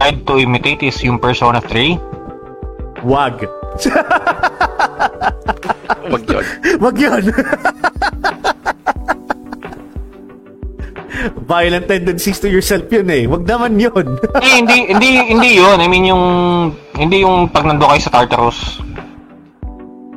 tried 0.00 0.26
to 0.26 0.40
imitate 0.40 0.82
is 0.82 1.04
yung 1.04 1.20
Persona 1.20 1.60
3. 1.60 2.00
Wag. 3.04 3.44
Wag 6.10 6.24
yun. 6.26 6.44
Wag 6.84 6.96
yun. 6.98 7.22
Violent 11.44 11.86
tendencies 11.90 12.38
to 12.40 12.48
yourself 12.48 12.86
yun 12.88 13.10
eh. 13.10 13.26
Wag 13.26 13.44
naman 13.44 13.76
yun. 13.76 14.16
eh, 14.40 14.62
hindi, 14.62 14.88
hindi, 14.88 15.10
hindi 15.26 15.50
yun. 15.58 15.78
I 15.82 15.88
mean, 15.90 16.06
yung, 16.06 16.24
hindi 16.96 17.26
yung 17.26 17.50
pag 17.50 17.66
nando 17.66 17.90
kayo 17.90 18.00
sa 18.00 18.12
Tartarus. 18.22 18.80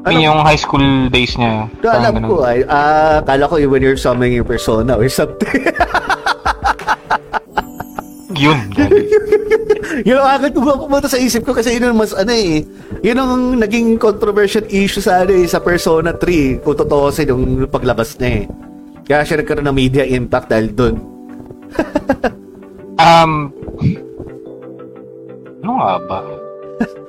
I 0.04 0.12
mean, 0.12 0.28
yung 0.28 0.44
high 0.44 0.60
school 0.60 1.08
days 1.08 1.40
niya. 1.40 1.72
No, 1.80 1.88
alam 1.88 2.20
ganun. 2.20 2.28
ko 2.28 2.36
ay, 2.44 2.68
ah, 2.68 3.24
kala 3.24 3.48
ko 3.48 3.56
when 3.72 3.80
you're 3.80 3.96
summoning 3.96 4.36
your 4.36 4.44
persona 4.44 5.00
or 5.00 5.08
something. 5.08 5.64
Yun. 8.38 8.60
yun 10.08 10.18
ang 10.18 10.30
agad 10.42 10.52
pumunta 10.58 11.06
sa 11.06 11.22
isip 11.22 11.46
ko 11.46 11.54
kasi 11.54 11.78
yun 11.78 11.94
ang 11.94 11.98
mas 11.98 12.14
ano 12.16 12.34
eh. 12.34 12.66
Yun 13.06 13.18
ang 13.20 13.34
naging 13.62 14.02
controversial 14.02 14.66
issue 14.70 15.04
sa 15.04 15.26
ano 15.26 15.34
eh, 15.38 15.46
sa 15.46 15.62
Persona 15.62 16.16
3 16.16 16.64
kung 16.66 16.78
totoo 16.78 17.14
sa 17.14 17.22
yung 17.22 17.70
paglabas 17.70 18.18
niya 18.18 18.44
eh. 18.44 18.46
Kaya 19.04 19.28
siya 19.28 19.44
nagkaroon 19.44 19.68
ng 19.68 19.78
media 19.78 20.04
impact 20.08 20.48
dahil 20.50 20.68
dun. 20.72 20.96
um, 23.04 23.52
ano 25.64 25.72
nga 25.80 25.94
ba? 26.08 26.20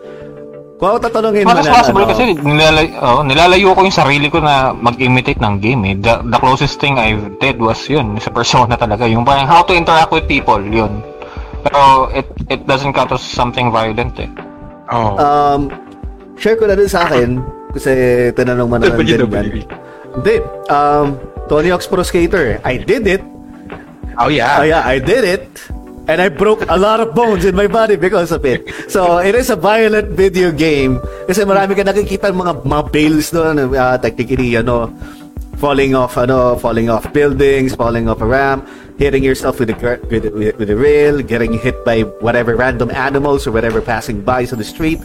Kung 0.75 0.91
ako 0.91 0.99
tatanungin 1.07 1.47
mo 1.47 1.55
Mas 1.55 1.71
na, 1.71 1.75
possible 1.79 2.03
ano, 2.03 2.11
kasi 2.11 2.23
nilalay, 2.35 2.87
oh, 2.99 3.23
nilalayo 3.23 3.79
ko 3.79 3.87
yung 3.87 3.95
sarili 3.95 4.27
ko 4.27 4.43
na 4.43 4.75
mag-imitate 4.75 5.39
ng 5.39 5.63
game 5.63 5.83
eh. 5.87 5.95
The, 6.03 6.27
the 6.27 6.39
closest 6.43 6.83
thing 6.83 6.99
I 6.99 7.15
did 7.39 7.63
was 7.63 7.79
yun, 7.87 8.19
sa 8.19 8.35
persona 8.35 8.75
talaga. 8.75 9.07
Yung 9.07 9.23
parang 9.23 9.47
how 9.47 9.63
to 9.63 9.73
interact 9.73 10.11
with 10.11 10.27
people, 10.27 10.59
yun. 10.59 10.99
Pero 11.65 12.13
it 12.13 12.29
it 12.53 12.61
doesn't 12.69 12.93
count 12.93 13.11
as 13.13 13.25
something 13.25 13.73
violent 13.73 14.15
eh. 14.21 14.31
Oh. 14.93 15.17
um, 15.17 15.73
share 16.37 16.61
ko 16.61 16.69
na 16.69 16.77
din 16.77 16.87
sa 16.87 17.09
akin 17.09 17.41
kasi 17.73 17.93
tinanong 18.37 18.69
mo 18.69 18.77
naman 18.77 19.01
din 19.01 19.25
yan. 19.25 19.65
Hindi. 20.15 20.37
Um, 20.71 21.19
Tony 21.49 21.73
Hawk's 21.73 21.89
Pro 21.89 22.05
Skater. 22.05 22.61
I 22.63 22.79
did 22.79 23.09
it. 23.09 23.25
oh 24.21 24.29
yeah. 24.31 24.61
Oh 24.61 24.67
yeah, 24.69 24.85
I 24.85 25.01
did 25.01 25.25
it. 25.25 25.49
And 26.05 26.21
I 26.21 26.29
broke 26.29 26.69
a 26.69 26.77
lot 26.77 27.01
of 27.01 27.17
bones 27.17 27.49
in 27.49 27.57
my 27.57 27.65
body 27.65 27.97
because 27.97 28.29
of 28.29 28.45
it. 28.45 28.69
So, 28.93 29.25
it 29.25 29.33
is 29.33 29.49
a 29.49 29.57
violent 29.57 30.13
video 30.13 30.53
game. 30.53 31.01
Kasi 31.25 31.49
marami 31.49 31.73
ka 31.73 31.81
nakikita 31.81 32.29
mga, 32.29 32.61
mga 32.61 32.85
bails 32.93 33.33
doon. 33.33 33.73
Uh, 33.73 33.97
technically, 33.97 34.53
ano, 34.53 34.93
falling 35.59 35.95
off, 35.95 36.17
ano, 36.17 36.57
falling 36.57 36.89
off 36.91 37.11
buildings, 37.13 37.75
falling 37.75 38.09
off 38.09 38.21
a 38.21 38.27
ramp, 38.27 38.69
hitting 38.99 39.23
yourself 39.23 39.59
with 39.61 39.71
a, 39.71 39.77
with, 40.11 40.25
with, 40.35 40.57
with 40.59 40.71
a 40.71 40.77
rail, 40.77 41.21
getting 41.23 41.53
hit 41.59 41.85
by 41.85 42.03
whatever 42.21 42.57
random 42.57 42.91
animals 42.91 43.47
or 43.47 43.53
whatever 43.53 43.81
passing 43.81 44.21
by 44.21 44.45
on 44.47 44.59
the 44.59 44.65
street. 44.65 45.01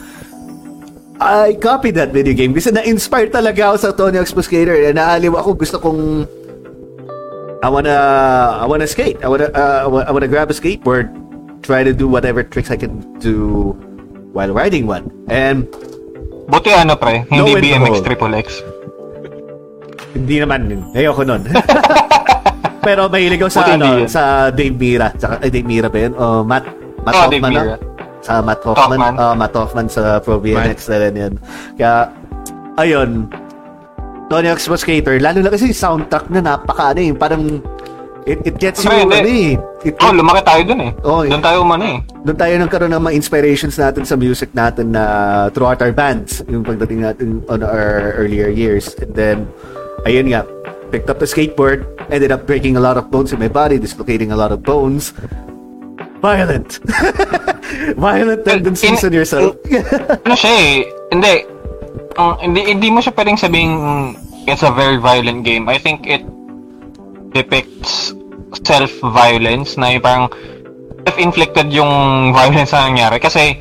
I 1.20 1.58
copied 1.60 1.96
that 1.96 2.16
video 2.16 2.34
game 2.34 2.54
kasi 2.56 2.72
na-inspire 2.72 3.28
talaga 3.28 3.76
ako 3.76 3.78
sa 3.78 3.92
Tony 3.92 4.18
Hawk's 4.18 4.32
Pro 4.32 4.42
Skater. 4.42 4.76
Naaliw 4.96 5.36
ako, 5.36 5.52
gusto 5.54 5.76
kong 5.80 6.24
I 7.60 7.68
wanna 7.68 7.92
I 8.56 8.66
wanna 8.66 8.88
skate. 8.88 9.20
I 9.20 9.28
wanna 9.28 9.52
uh, 9.52 9.84
I 9.84 9.88
wa- 9.88 10.06
I 10.08 10.12
wanna 10.16 10.32
grab 10.32 10.48
a 10.48 10.56
skateboard, 10.56 11.12
try 11.62 11.84
to 11.84 11.92
do 11.92 12.08
whatever 12.08 12.40
tricks 12.40 12.72
I 12.72 12.80
can 12.80 13.04
do 13.20 13.76
while 14.32 14.56
riding 14.56 14.88
one. 14.88 15.12
And 15.28 15.68
Buti 16.48 16.72
ano 16.72 16.96
pre, 16.96 17.28
hindi 17.28 17.52
and 17.52 17.62
BMX. 17.62 18.00
Triple 18.00 18.34
X. 18.34 18.64
hindi 20.12 20.36
naman 20.38 20.60
ayoko 20.92 21.22
nun. 21.22 21.44
Pero 22.86 23.06
mahilig 23.06 23.38
ako 23.38 23.52
sa 23.52 23.62
Buti 23.62 23.72
ano, 23.76 23.88
sa 24.08 24.24
Dave 24.50 24.74
Mira. 24.74 25.12
Sa 25.14 25.36
eh, 25.38 25.52
Dave 25.52 25.68
Mira 25.68 25.88
ba 25.88 26.00
yun? 26.00 26.14
O 26.16 26.42
Matt 26.42 26.66
Matt 27.04 27.14
Oh, 27.14 27.28
Dave 27.28 27.44
Hoffman. 27.44 27.52
no? 27.52 27.62
Mira. 27.62 27.76
Sa 28.20 28.34
Matt 28.40 28.62
Hoffman. 28.64 28.98
Hoffman. 28.98 29.14
Oh, 29.16 29.34
Matt 29.36 29.54
Hoffman 29.54 29.88
sa 29.88 30.02
Pro 30.18 30.40
BMX 30.40 30.88
na 30.88 30.98
rin 30.98 31.14
yun. 31.14 31.34
Kaya 31.76 31.94
ayun. 32.76 33.10
Tony 34.26 34.48
Hawk's 34.48 34.64
Pro 34.64 34.78
Skater, 34.78 35.18
lalo 35.18 35.42
na 35.42 35.50
kasi 35.50 35.68
yung 35.68 35.76
soundtrack 35.76 36.30
na 36.30 36.40
napaka 36.40 36.94
ano 36.94 37.02
eh, 37.02 37.12
parang 37.12 37.44
it, 38.30 38.38
it 38.46 38.56
gets 38.62 38.86
you 38.86 38.94
ano 38.94 39.10
eh. 39.18 39.58
It, 39.82 39.96
Oh, 39.98 40.14
lumaki 40.14 40.46
tayo 40.46 40.62
dun 40.64 40.80
eh. 40.86 40.92
Oh, 41.02 41.26
Doon 41.26 41.42
tayo 41.42 41.64
umano 41.64 41.84
eh. 41.84 42.00
doon 42.22 42.38
tayo 42.38 42.54
nagkaroon 42.60 42.94
ng 42.94 43.02
mga 43.02 43.16
inspirations 43.16 43.74
natin 43.74 44.04
sa 44.04 44.14
music 44.14 44.54
natin 44.54 44.94
na 44.94 45.04
throughout 45.50 45.82
our 45.82 45.90
bands, 45.90 46.46
yung 46.46 46.62
pagdating 46.62 47.02
natin 47.02 47.42
on 47.48 47.64
our 47.64 48.14
earlier 48.16 48.52
years. 48.52 48.94
And 49.02 49.12
then, 49.18 49.38
ayun 50.06 50.32
nga, 50.32 50.46
picked 50.92 51.10
up 51.10 51.20
the 51.20 51.28
skateboard, 51.28 51.86
ended 52.12 52.32
up 52.32 52.46
breaking 52.46 52.78
a 52.78 52.84
lot 52.84 52.98
of 52.98 53.12
bones 53.12 53.34
in 53.34 53.40
my 53.40 53.48
body, 53.50 53.78
dislocating 53.78 54.32
a 54.32 54.38
lot 54.38 54.52
of 54.52 54.64
bones. 54.64 55.14
Violent. 56.20 56.80
Violent 57.96 58.44
tendencies 58.44 59.00
In- 59.04 59.08
on 59.08 59.14
yourself. 59.14 59.56
ano 60.26 60.36
siya 60.36 60.52
eh, 60.52 60.72
hindi, 61.16 61.34
ang 62.20 62.36
hindi, 62.44 62.62
hindi 62.68 62.88
mo 62.92 63.00
siya 63.00 63.16
pwedeng 63.16 63.40
sabing 63.40 63.72
it's 64.50 64.64
a 64.66 64.74
very 64.74 64.98
violent 64.98 65.46
game. 65.46 65.70
I 65.70 65.78
think 65.78 66.10
it 66.10 66.26
depicts 67.32 68.12
self-violence 68.66 69.78
na 69.78 69.94
yung 69.94 70.04
parang 70.04 70.26
self-inflicted 71.06 71.70
yung 71.70 71.92
violence 72.38 72.74
na 72.74 72.90
nangyari. 72.90 73.22
Kasi, 73.22 73.56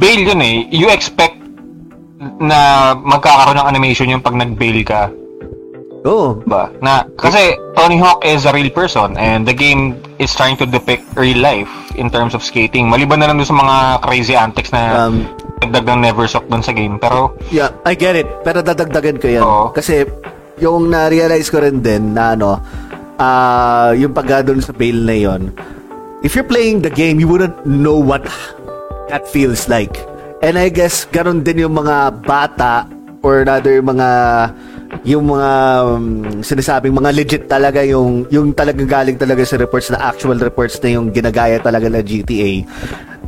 bail 0.00 0.20
yun 0.24 0.40
eh. 0.40 0.66
You 0.72 0.88
expect 0.88 1.36
na 2.40 2.92
magkakaroon 2.98 3.60
ng 3.62 3.68
animation 3.68 4.10
yung 4.10 4.24
pag 4.24 4.34
nag-bail 4.34 4.82
ka. 4.82 5.12
Oo. 6.08 6.40
Ba? 6.48 6.72
Na, 6.80 7.04
kasi 7.20 7.52
Tony 7.76 8.00
Hawk 8.00 8.24
is 8.24 8.48
a 8.48 8.52
real 8.56 8.72
person 8.72 9.14
and 9.20 9.44
the 9.44 9.52
game 9.52 10.00
is 10.16 10.32
trying 10.32 10.56
to 10.56 10.64
depict 10.64 11.04
real 11.14 11.36
life 11.38 11.68
in 11.94 12.08
terms 12.08 12.32
of 12.32 12.40
skating. 12.40 12.88
Maliban 12.88 13.20
na 13.20 13.28
lang 13.28 13.38
sa 13.44 13.52
mga 13.52 13.76
crazy 14.00 14.32
antics 14.32 14.72
na 14.72 15.06
Um, 15.12 15.28
dagdag 15.60 15.84
ng 15.84 16.00
Neversock 16.08 16.48
dun 16.48 16.64
sa 16.64 16.72
game. 16.72 16.96
Pero, 16.96 17.36
Yeah, 17.52 17.76
I 17.84 17.92
get 17.92 18.16
it. 18.16 18.26
Pero 18.40 18.64
dadagdagan 18.64 19.20
ko 19.20 19.26
yan. 19.28 19.44
Oo. 19.44 19.64
Kasi 19.76 20.08
yung 20.58 20.88
na-realize 20.88 21.52
ko 21.52 21.60
rin 21.60 21.84
din 21.84 22.16
na 22.16 22.32
ano, 22.34 22.58
ah 23.18 23.90
yung 23.98 24.14
pag 24.14 24.46
doon 24.46 24.62
sa 24.62 24.72
bail 24.72 25.02
na 25.02 25.14
yon 25.18 25.50
if 26.22 26.34
you're 26.34 26.46
playing 26.46 26.82
the 26.82 26.90
game, 26.90 27.20
you 27.20 27.28
wouldn't 27.28 27.54
know 27.66 27.98
what 27.98 28.26
that 29.10 29.26
feels 29.26 29.68
like. 29.68 29.98
And 30.42 30.58
I 30.58 30.70
guess 30.70 31.06
ganon 31.10 31.42
din 31.42 31.66
yung 31.66 31.74
mga 31.74 32.22
bata 32.22 32.86
or 33.22 33.42
rather 33.42 33.74
yung 33.74 33.90
mga 33.98 34.08
yung 35.04 35.30
mga 35.30 35.50
um, 35.84 36.04
sinasabing 36.42 36.94
mga 36.94 37.10
legit 37.14 37.44
talaga 37.46 37.84
yung 37.84 38.26
yung 38.32 38.50
talagang 38.54 38.88
galing 38.88 39.18
talaga 39.18 39.42
sa 39.46 39.58
reports 39.58 39.90
na 39.90 40.00
actual 40.02 40.38
reports 40.38 40.78
na 40.82 40.98
yung 40.98 41.10
ginagaya 41.12 41.58
talaga 41.62 41.86
ng 41.90 42.02
GTA 42.02 42.66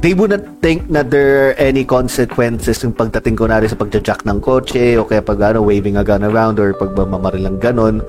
they 0.00 0.16
wouldn't 0.16 0.64
think 0.64 0.88
na 0.88 1.04
there 1.04 1.52
are 1.52 1.54
any 1.60 1.84
consequences 1.84 2.80
yung 2.80 2.96
pagdating 2.96 3.36
ko 3.36 3.44
na 3.44 3.60
sa 3.68 3.76
pagjajack 3.76 4.24
ng 4.24 4.40
kotse 4.40 4.96
o 4.96 5.04
kaya 5.04 5.20
pag 5.20 5.52
ano, 5.52 5.60
waving 5.60 6.00
a 6.00 6.04
gun 6.04 6.24
around 6.24 6.56
or 6.56 6.72
pag 6.72 6.96
mamarilang 6.96 7.60
ganon. 7.60 8.00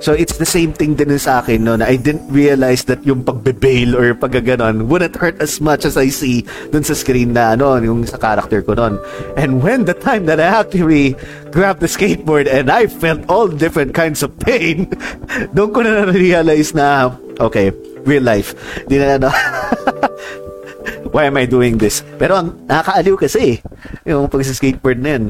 So 0.00 0.16
it's 0.16 0.40
the 0.40 0.48
same 0.48 0.72
thing 0.72 0.96
din 0.96 1.12
sa 1.20 1.44
akin 1.44 1.68
no, 1.68 1.76
na 1.76 1.84
I 1.84 2.00
didn't 2.00 2.24
realize 2.32 2.88
that 2.88 3.04
yung 3.04 3.20
pagbe-bail 3.20 3.92
or 3.92 4.16
pagganon 4.16 4.88
wouldn't 4.88 5.12
hurt 5.20 5.36
as 5.44 5.60
much 5.60 5.84
as 5.84 6.00
I 6.00 6.08
see 6.08 6.48
dun 6.72 6.80
sa 6.80 6.96
screen 6.96 7.36
na 7.36 7.52
ano, 7.52 7.76
yung 7.76 8.08
sa 8.08 8.16
character 8.16 8.64
ko 8.64 8.72
nun. 8.72 8.96
And 9.36 9.60
when 9.60 9.84
the 9.84 9.92
time 9.92 10.24
that 10.32 10.40
I 10.40 10.64
actually 10.64 11.20
grabbed 11.52 11.84
the 11.84 11.90
skateboard 11.92 12.48
and 12.48 12.72
I 12.72 12.88
felt 12.88 13.28
all 13.28 13.52
different 13.52 13.92
kinds 13.92 14.24
of 14.24 14.32
pain, 14.40 14.88
doon 15.54 15.70
ko 15.76 15.84
na 15.84 16.08
realize 16.08 16.72
na 16.72 17.12
okay, 17.36 17.68
real 18.08 18.24
life. 18.24 18.56
Di 18.88 18.96
na 18.96 19.20
ano. 19.20 19.28
Why 21.12 21.28
am 21.28 21.36
I 21.36 21.44
doing 21.44 21.76
this? 21.76 22.00
Pero 22.16 22.40
ang 22.40 22.56
nakakaaliw 22.64 23.16
kasi. 23.20 23.60
Yung 24.08 24.32
pag 24.32 24.48
skateboard 24.48 24.96
na 24.96 25.10
yun. 25.12 25.24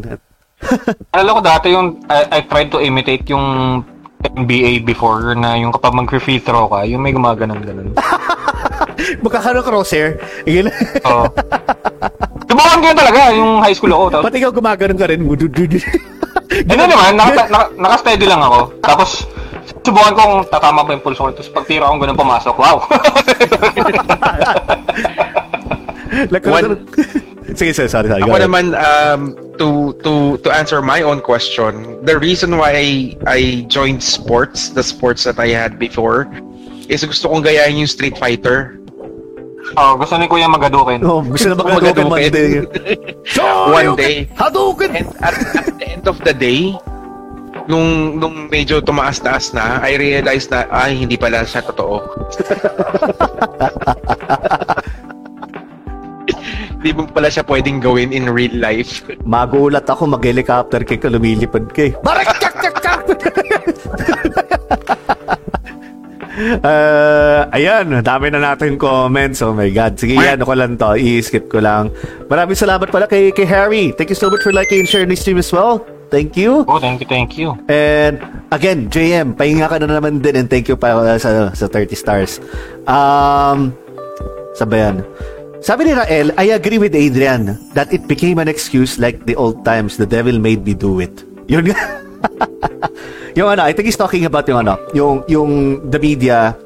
Alam 1.19 1.33
ko 1.39 1.43
dati 1.43 1.75
yung 1.75 2.05
I, 2.07 2.39
I 2.39 2.41
tried 2.47 2.71
to 2.71 2.79
imitate 2.79 3.27
yung 3.27 3.81
NBA 4.21 4.85
before 4.85 5.33
na 5.33 5.57
yung 5.57 5.73
kapag 5.73 5.97
mag-free 5.97 6.41
throw 6.41 6.69
ka, 6.69 6.85
yung 6.85 7.01
may 7.01 7.13
gumaganon 7.17 7.61
ganun. 7.65 7.97
Magkakaroon 9.25 9.65
crosshair. 9.65 10.21
Yun. 10.45 10.69
Oo. 11.09 11.25
Subukan 12.45 12.79
ko 12.83 12.87
yun 12.93 12.99
talaga, 12.99 13.21
yung 13.33 13.65
high 13.65 13.73
school 13.73 13.93
ako. 13.97 14.05
Tapos, 14.13 14.25
Pati 14.29 14.37
ikaw 14.43 14.53
gumaganon 14.53 14.99
ka 15.01 15.07
rin. 15.09 15.21
Hindi 15.25 16.75
naman, 16.77 17.17
naka, 17.17 17.49
naka, 17.49 17.67
naka-steady 17.81 18.27
lang 18.29 18.43
ako. 18.45 18.75
Tapos, 18.85 19.25
subukan 19.81 20.13
kong 20.13 20.35
tatama 20.53 20.85
pa 20.85 20.93
yung 20.93 21.05
pulso 21.05 21.25
ko. 21.25 21.31
Tapos 21.33 21.51
pag 21.55 21.65
tira 21.65 21.89
akong 21.89 22.01
ganun 22.05 22.19
pumasok, 22.21 22.55
wow. 22.61 22.77
One... 26.51 26.77
Sige, 27.55 27.75
sir. 27.75 27.89
Sorry, 27.89 28.09
sorry. 28.09 28.23
Ako 28.23 28.37
ahead. 28.37 28.49
naman, 28.49 28.65
um, 28.77 29.21
to, 29.57 29.93
to, 30.03 30.37
to 30.43 30.49
answer 30.51 30.81
my 30.81 31.03
own 31.03 31.21
question, 31.21 32.05
the 32.05 32.19
reason 32.19 32.57
why 32.57 32.73
I, 32.77 33.17
I 33.27 33.41
joined 33.69 34.03
sports, 34.03 34.71
the 34.71 34.83
sports 34.83 35.25
that 35.25 35.39
I 35.39 35.49
had 35.49 35.79
before, 35.79 36.31
is 36.89 37.05
gusto 37.05 37.29
kong 37.29 37.45
gayahin 37.45 37.85
yung 37.85 37.91
Street 37.91 38.17
Fighter. 38.19 38.77
oh, 39.77 39.95
gusto 39.95 40.19
ni 40.19 40.27
Kuya 40.27 40.51
magadukin. 40.51 40.99
Oh, 41.07 41.23
gusto 41.23 41.53
na 41.53 41.55
Magadukin. 41.55 42.11
magadukin 42.11 42.11
one 42.17 42.31
day. 42.33 42.51
One 43.71 43.95
day. 43.95 44.17
Hadouken! 44.35 44.91
And 44.99 45.07
at, 45.23 45.35
at 45.55 45.79
the 45.79 45.87
end 45.87 46.05
of 46.11 46.19
the 46.27 46.35
day, 46.35 46.75
nung, 47.71 48.19
nung 48.19 48.51
medyo 48.51 48.83
tumaas-taas 48.83 49.55
na, 49.55 49.79
I 49.79 49.95
realized 49.95 50.51
na, 50.51 50.67
ay, 50.75 51.07
hindi 51.07 51.15
pala 51.15 51.47
siya 51.47 51.63
totoo. 51.63 52.03
Hindi 56.81 56.97
mo 56.97 57.05
pala 57.13 57.29
siya 57.29 57.45
pwedeng 57.45 57.77
gawin 57.77 58.09
in 58.09 58.25
real 58.33 58.57
life. 58.57 59.05
Magulat 59.29 59.85
ako, 59.85 60.17
mag-helicopter 60.17 60.81
kick 60.89 61.05
ka, 61.05 61.13
lumilipad 61.13 61.69
ka 61.77 61.93
eh. 61.93 61.93
Barak! 62.01 62.41
Uh, 66.41 67.45
ayan, 67.57 68.01
dami 68.01 68.33
na 68.33 68.41
natin 68.41 68.81
comments. 68.81 69.45
Oh 69.45 69.53
my 69.53 69.69
God. 69.69 70.01
Sige, 70.01 70.17
yan, 70.17 70.41
ako 70.41 70.57
lang 70.57 70.81
to. 70.81 70.97
I-skip 70.97 71.53
ko 71.53 71.61
lang. 71.61 71.93
Maraming 72.33 72.57
salamat 72.57 72.89
pala 72.89 73.05
kay, 73.05 73.29
kay 73.29 73.45
Harry. 73.45 73.93
Thank 73.93 74.17
you 74.17 74.19
so 74.19 74.33
much 74.33 74.41
for 74.41 74.49
liking 74.49 74.81
and 74.81 74.89
sharing 74.89 75.13
this 75.13 75.21
stream 75.21 75.37
as 75.37 75.53
well. 75.53 75.85
Thank 76.09 76.33
you. 76.41 76.65
Oh, 76.65 76.81
thank 76.81 77.05
you, 77.05 77.09
thank 77.13 77.37
you. 77.37 77.61
And 77.69 78.25
again, 78.57 78.89
JM, 78.89 79.37
pahinga 79.37 79.69
ka 79.69 79.77
na 79.85 80.01
naman 80.01 80.25
din 80.25 80.33
and 80.33 80.49
thank 80.49 80.65
you 80.65 80.81
pa 80.81 80.97
uh, 80.97 81.21
sa, 81.21 81.53
sa 81.53 81.69
30 81.69 81.93
stars. 81.93 82.41
Um, 82.89 83.77
sabayan. 84.57 85.05
Sabi 85.61 85.85
ni 85.85 85.93
Rael, 85.93 86.33
I 86.41 86.57
agree 86.57 86.81
with 86.81 86.97
Adrian 86.97 87.61
that 87.77 87.93
it 87.93 88.09
became 88.09 88.41
an 88.41 88.49
excuse 88.49 88.97
like 88.99 89.27
the 89.27 89.37
old 89.37 89.61
times, 89.63 89.97
the 89.97 90.09
devil 90.09 90.39
made 90.41 90.65
me 90.65 90.73
do 90.73 91.01
it. 91.01 91.13
Yun 91.49 91.69
nga. 91.69 91.79
yung 93.39 93.49
ano, 93.53 93.69
I 93.69 93.73
think 93.73 93.85
he's 93.85 93.97
talking 94.01 94.25
about 94.25 94.49
yung 94.49 94.65
ano, 94.65 94.81
yung, 94.97 95.21
yung 95.29 95.51
the 95.91 96.01
media 96.01 96.57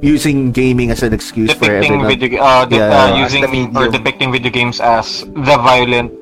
using 0.00 0.52
gaming 0.52 0.90
as 0.90 1.02
an 1.02 1.12
excuse 1.12 1.50
for 1.50 1.66
Depicting 1.66 1.98
everyone. 1.98 2.08
video, 2.08 2.42
uh, 2.42 2.64
de- 2.64 2.76
Yeah, 2.78 2.94
uh, 3.10 3.16
using 3.18 3.42
the 3.42 3.48
medium. 3.50 3.74
or 3.74 3.88
depicting 3.88 4.30
video 4.30 4.50
games 4.52 4.78
as 4.78 5.24
the 5.26 5.56
violent, 5.58 6.12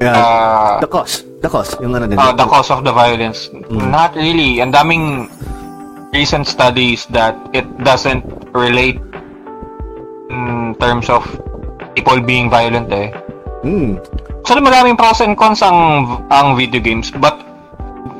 Yeah. 0.00 0.16
uh, 0.16 0.80
the 0.80 0.90
cause. 0.90 1.22
The 1.40 1.48
cause. 1.48 1.70
Yung 1.78 1.94
ano 1.94 2.06
nila. 2.06 2.18
uh, 2.18 2.32
the 2.34 2.46
cause 2.46 2.70
of 2.70 2.82
the 2.82 2.90
violence. 2.92 3.46
Mm. 3.70 3.94
Not 3.94 4.16
really. 4.16 4.58
Ang 4.58 4.72
daming 4.72 5.30
recent 6.10 6.50
studies 6.50 7.06
that 7.14 7.36
it 7.54 7.64
doesn't 7.84 8.24
relate 8.50 8.98
in 10.30 10.74
terms 10.80 11.06
of 11.06 11.22
people 11.96 12.20
being 12.20 12.52
violent 12.52 12.92
eh. 12.92 13.08
Hmm. 13.64 13.96
So 14.44 14.60
maraming 14.60 15.00
pros 15.00 15.24
and 15.24 15.34
cons 15.34 15.64
ang 15.64 16.06
ang 16.28 16.54
video 16.54 16.78
games 16.78 17.10
but 17.10 17.40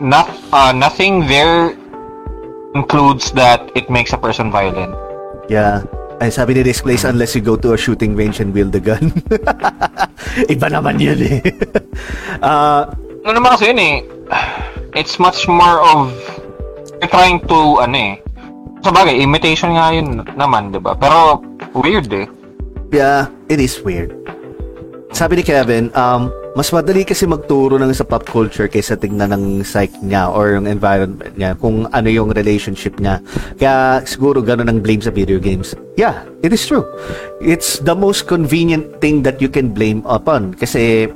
not 0.00 0.26
uh, 0.50 0.72
nothing 0.72 1.28
there 1.28 1.76
includes 2.74 3.30
that 3.36 3.68
it 3.76 3.92
makes 3.92 4.16
a 4.16 4.18
person 4.18 4.50
violent. 4.50 4.96
Yeah. 5.52 5.84
Ay, 6.16 6.32
sabi 6.32 6.56
ni 6.56 6.64
Displays, 6.64 7.04
unless 7.04 7.36
you 7.36 7.44
go 7.44 7.60
to 7.60 7.76
a 7.76 7.78
shooting 7.78 8.16
range 8.16 8.40
and 8.40 8.56
wield 8.56 8.72
a 8.72 8.80
gun. 8.80 9.12
Iba 10.52 10.72
naman 10.72 10.96
yun 10.96 11.20
eh. 11.20 11.44
Ah, 12.40 12.88
Ano 13.26 13.42
naman 13.42 13.58
kasi 13.58 13.74
yun 13.74 13.80
eh. 13.82 13.96
It's 14.96 15.20
much 15.20 15.44
more 15.44 15.82
of 15.82 16.14
you're 17.02 17.10
trying 17.12 17.42
to 17.50 17.82
ano 17.84 17.96
eh. 17.98 18.14
Sa 18.80 18.94
bagay, 18.94 19.18
imitation 19.18 19.74
nga 19.74 19.92
yun 19.92 20.22
naman, 20.38 20.70
'di 20.70 20.78
ba? 20.78 20.94
Pero 20.94 21.42
weird 21.74 22.06
eh. 22.14 22.24
Yeah, 22.92 23.30
it 23.48 23.58
is 23.60 23.78
weird. 23.82 24.14
Sabi 25.16 25.40
ni 25.40 25.44
Kevin, 25.48 25.88
um, 25.96 26.28
mas 26.56 26.68
madali 26.72 27.04
kasi 27.04 27.24
magturo 27.24 27.80
ng 27.80 27.92
sa 27.92 28.04
pop 28.04 28.24
culture 28.24 28.68
kaysa 28.68 28.96
tingnan 28.96 29.32
ng 29.32 29.44
psych 29.64 29.92
niya 30.04 30.28
or 30.32 30.56
yung 30.56 30.68
environment 30.68 31.32
niya 31.36 31.56
kung 31.56 31.84
ano 31.92 32.08
yung 32.08 32.32
relationship 32.32 32.96
niya. 33.00 33.20
Kaya 33.56 34.04
siguro 34.04 34.44
ganun 34.44 34.68
ang 34.68 34.80
blame 34.80 35.00
sa 35.00 35.12
video 35.12 35.40
games. 35.40 35.76
Yeah, 36.00 36.24
it 36.44 36.52
is 36.52 36.64
true. 36.64 36.84
It's 37.40 37.80
the 37.80 37.96
most 37.96 38.28
convenient 38.28 39.00
thing 39.00 39.24
that 39.24 39.40
you 39.40 39.48
can 39.48 39.72
blame 39.72 40.00
upon 40.04 40.56
kasi 40.56 41.12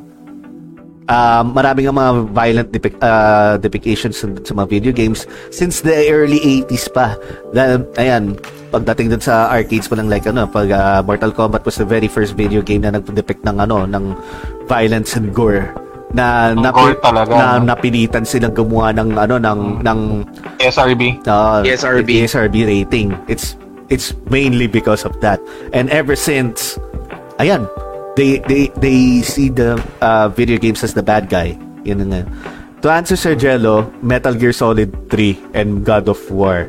uh, 1.11 1.43
maraming 1.45 1.91
ang 1.91 1.97
mga 1.99 2.13
violent 2.31 2.69
depic- 2.69 3.01
uh, 3.03 3.59
depictions 3.59 4.21
sa, 4.21 4.29
sa 4.45 4.53
mga 4.55 4.69
video 4.69 4.93
games 4.93 5.27
since 5.51 5.83
the 5.83 6.09
early 6.09 6.39
80s 6.69 6.87
pa. 6.93 7.19
Na, 7.57 7.83
ayan, 7.99 8.39
pagdating 8.71 9.11
dun 9.11 9.21
sa 9.21 9.51
arcades 9.51 9.91
pa 9.91 9.99
lang 9.99 10.07
like 10.07 10.25
ano, 10.25 10.47
pag 10.47 10.71
uh, 10.71 11.03
Mortal 11.03 11.35
Kombat 11.35 11.63
was 11.63 11.77
the 11.77 11.85
very 11.85 12.07
first 12.07 12.33
video 12.33 12.63
game 12.63 12.83
na 12.83 12.95
nag-depict 12.95 13.43
ng 13.43 13.59
ano, 13.59 13.85
ng 13.85 14.15
violence 14.65 15.19
and 15.19 15.35
gore 15.35 15.75
na 16.11 16.51
Ang 16.51 16.63
napi- 16.63 16.95
gore 16.95 16.99
talaga, 16.99 17.33
na 17.35 17.47
no? 17.59 17.71
napilitan 17.71 18.27
silang 18.27 18.51
gumawa 18.51 18.91
ng 18.91 19.15
ano 19.15 19.39
ng 19.39 19.61
ng 19.83 19.99
SRB. 20.59 21.23
uh, 21.27 21.63
ESRB. 21.63 22.09
ESRB 22.23 22.57
rating. 22.67 23.15
It's 23.27 23.55
it's 23.91 24.11
mainly 24.27 24.67
because 24.67 25.03
of 25.03 25.15
that. 25.23 25.39
And 25.71 25.87
ever 25.91 26.15
since, 26.15 26.79
ayan, 27.39 27.67
they 28.15 28.43
they 28.47 28.75
they 28.79 29.23
see 29.23 29.51
the 29.51 29.79
uh, 30.03 30.31
video 30.31 30.59
games 30.59 30.83
as 30.83 30.95
the 30.95 31.03
bad 31.03 31.31
guy. 31.31 31.55
Yun 31.83 32.07
na. 32.07 32.27
To 32.81 32.89
answer 32.89 33.15
Sir 33.15 33.37
Jello, 33.37 33.87
Metal 34.01 34.33
Gear 34.33 34.51
Solid 34.51 34.91
3 35.13 35.55
and 35.55 35.85
God 35.85 36.09
of 36.09 36.19
War. 36.27 36.67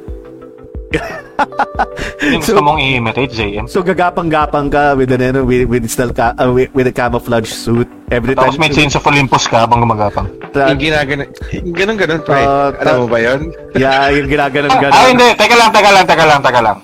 Yung 2.21 2.39
gusto 2.39 2.61
mong 2.61 2.77
i-imitate, 2.77 3.33
JM. 3.33 3.65
So 3.65 3.81
gagapang-gapang 3.81 4.69
ka 4.69 4.93
with 4.93 5.09
an 5.09 5.21
ano, 5.23 5.41
with 5.41 5.65
with, 5.65 5.83
still 5.87 6.11
ca- 6.11 6.35
uh, 6.35 6.53
with, 6.53 6.69
with 6.71 6.85
a 6.85 6.93
camouflage 6.93 7.49
suit 7.49 7.89
every 8.09 8.37
time. 8.37 8.45
Tapos 8.45 8.61
may 8.61 8.69
sense 8.69 8.93
of 8.93 9.03
Olympus 9.03 9.49
ka 9.49 9.65
habang 9.65 9.81
gumagapang. 9.81 10.29
Tra- 10.51 10.69
Yung 10.69 10.77
ginagano, 10.79 11.23
yung 11.51 11.73
ganun-ganun 11.73 12.21
pre. 12.21 12.39
Ah, 12.39 12.69
Alam 12.77 12.93
mo 12.99 13.07
ba 13.07 13.19
yun? 13.19 13.39
yeah, 13.73 14.11
yung 14.11 14.29
ginaganon 14.29 14.69
Ah, 14.69 14.93
ah, 14.93 15.07
hindi. 15.09 15.27
Teka 15.33 15.55
lang, 15.55 15.69
teka 15.71 15.89
lang, 15.89 16.05
teka 16.05 16.25
lang, 16.25 16.39
teka 16.39 16.61
lang. 16.61 16.77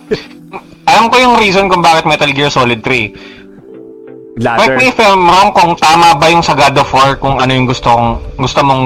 Alam 0.87 1.05
ko 1.11 1.15
yung 1.19 1.35
reason 1.37 1.67
kung 1.67 1.83
bakit 1.83 2.07
Metal 2.07 2.31
Gear 2.31 2.49
Solid 2.49 2.81
3. 2.81 3.46
Ladder. 4.37 4.77
me 4.77 4.93
if 4.93 4.99
I'm 5.01 5.25
wrong 5.25 5.49
kung 5.49 5.73
tama 5.81 6.13
ba 6.13 6.29
yung 6.29 6.45
sa 6.45 6.53
God 6.53 6.77
of 6.77 6.89
War 6.93 7.17
kung 7.17 7.41
ano 7.41 7.51
yung 7.53 7.65
gusto 7.65 7.89
kong, 7.89 8.37
gusto 8.37 8.61
mong 8.61 8.83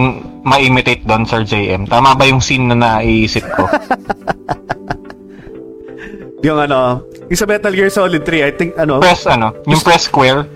ma-imitate 0.48 1.04
doon, 1.04 1.28
Sir 1.28 1.44
JM. 1.44 1.92
Tama 1.92 2.16
ba 2.16 2.24
yung 2.24 2.40
scene 2.40 2.72
na 2.72 2.76
naiisip 2.76 3.46
ko? 3.52 3.68
Yung 6.42 6.58
ano, 6.58 7.06
yung 7.30 7.38
sa 7.38 7.46
Metal 7.46 7.70
Gear 7.70 7.94
Solid 7.94 8.26
3, 8.26 8.50
I 8.50 8.52
think 8.58 8.74
ano, 8.74 8.98
press 8.98 9.30
ano? 9.30 9.54
Yung 9.70 9.78
press 9.78 10.10
square? 10.10 10.50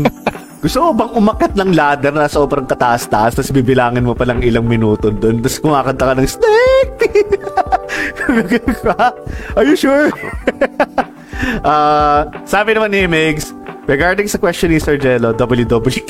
Gusto 0.64 0.80
mo 0.80 0.96
bang 0.96 1.12
umakyat 1.12 1.52
ng 1.60 1.76
ladder 1.76 2.10
na 2.16 2.24
sobrang 2.24 2.64
kataas-taas 2.64 3.36
tapos 3.36 3.52
bibilangin 3.52 4.00
mo 4.00 4.16
pa 4.16 4.24
lang 4.24 4.40
ilang 4.40 4.64
minuto 4.64 5.12
doon 5.12 5.44
tapos 5.44 5.60
kumakanta 5.60 6.08
ka 6.08 6.14
ng 6.16 6.26
Snake! 6.26 7.04
Are 9.60 9.66
you 9.68 9.76
sure? 9.76 10.08
uh, 11.60 12.24
sabi 12.48 12.72
naman 12.72 12.96
ni 12.96 13.04
Migs, 13.04 13.52
regarding 13.86 14.26
sa 14.26 14.38
question 14.38 14.70
ni 14.70 14.82
Sir 14.82 14.98
Jello. 14.98 15.32
WWE. 15.32 16.02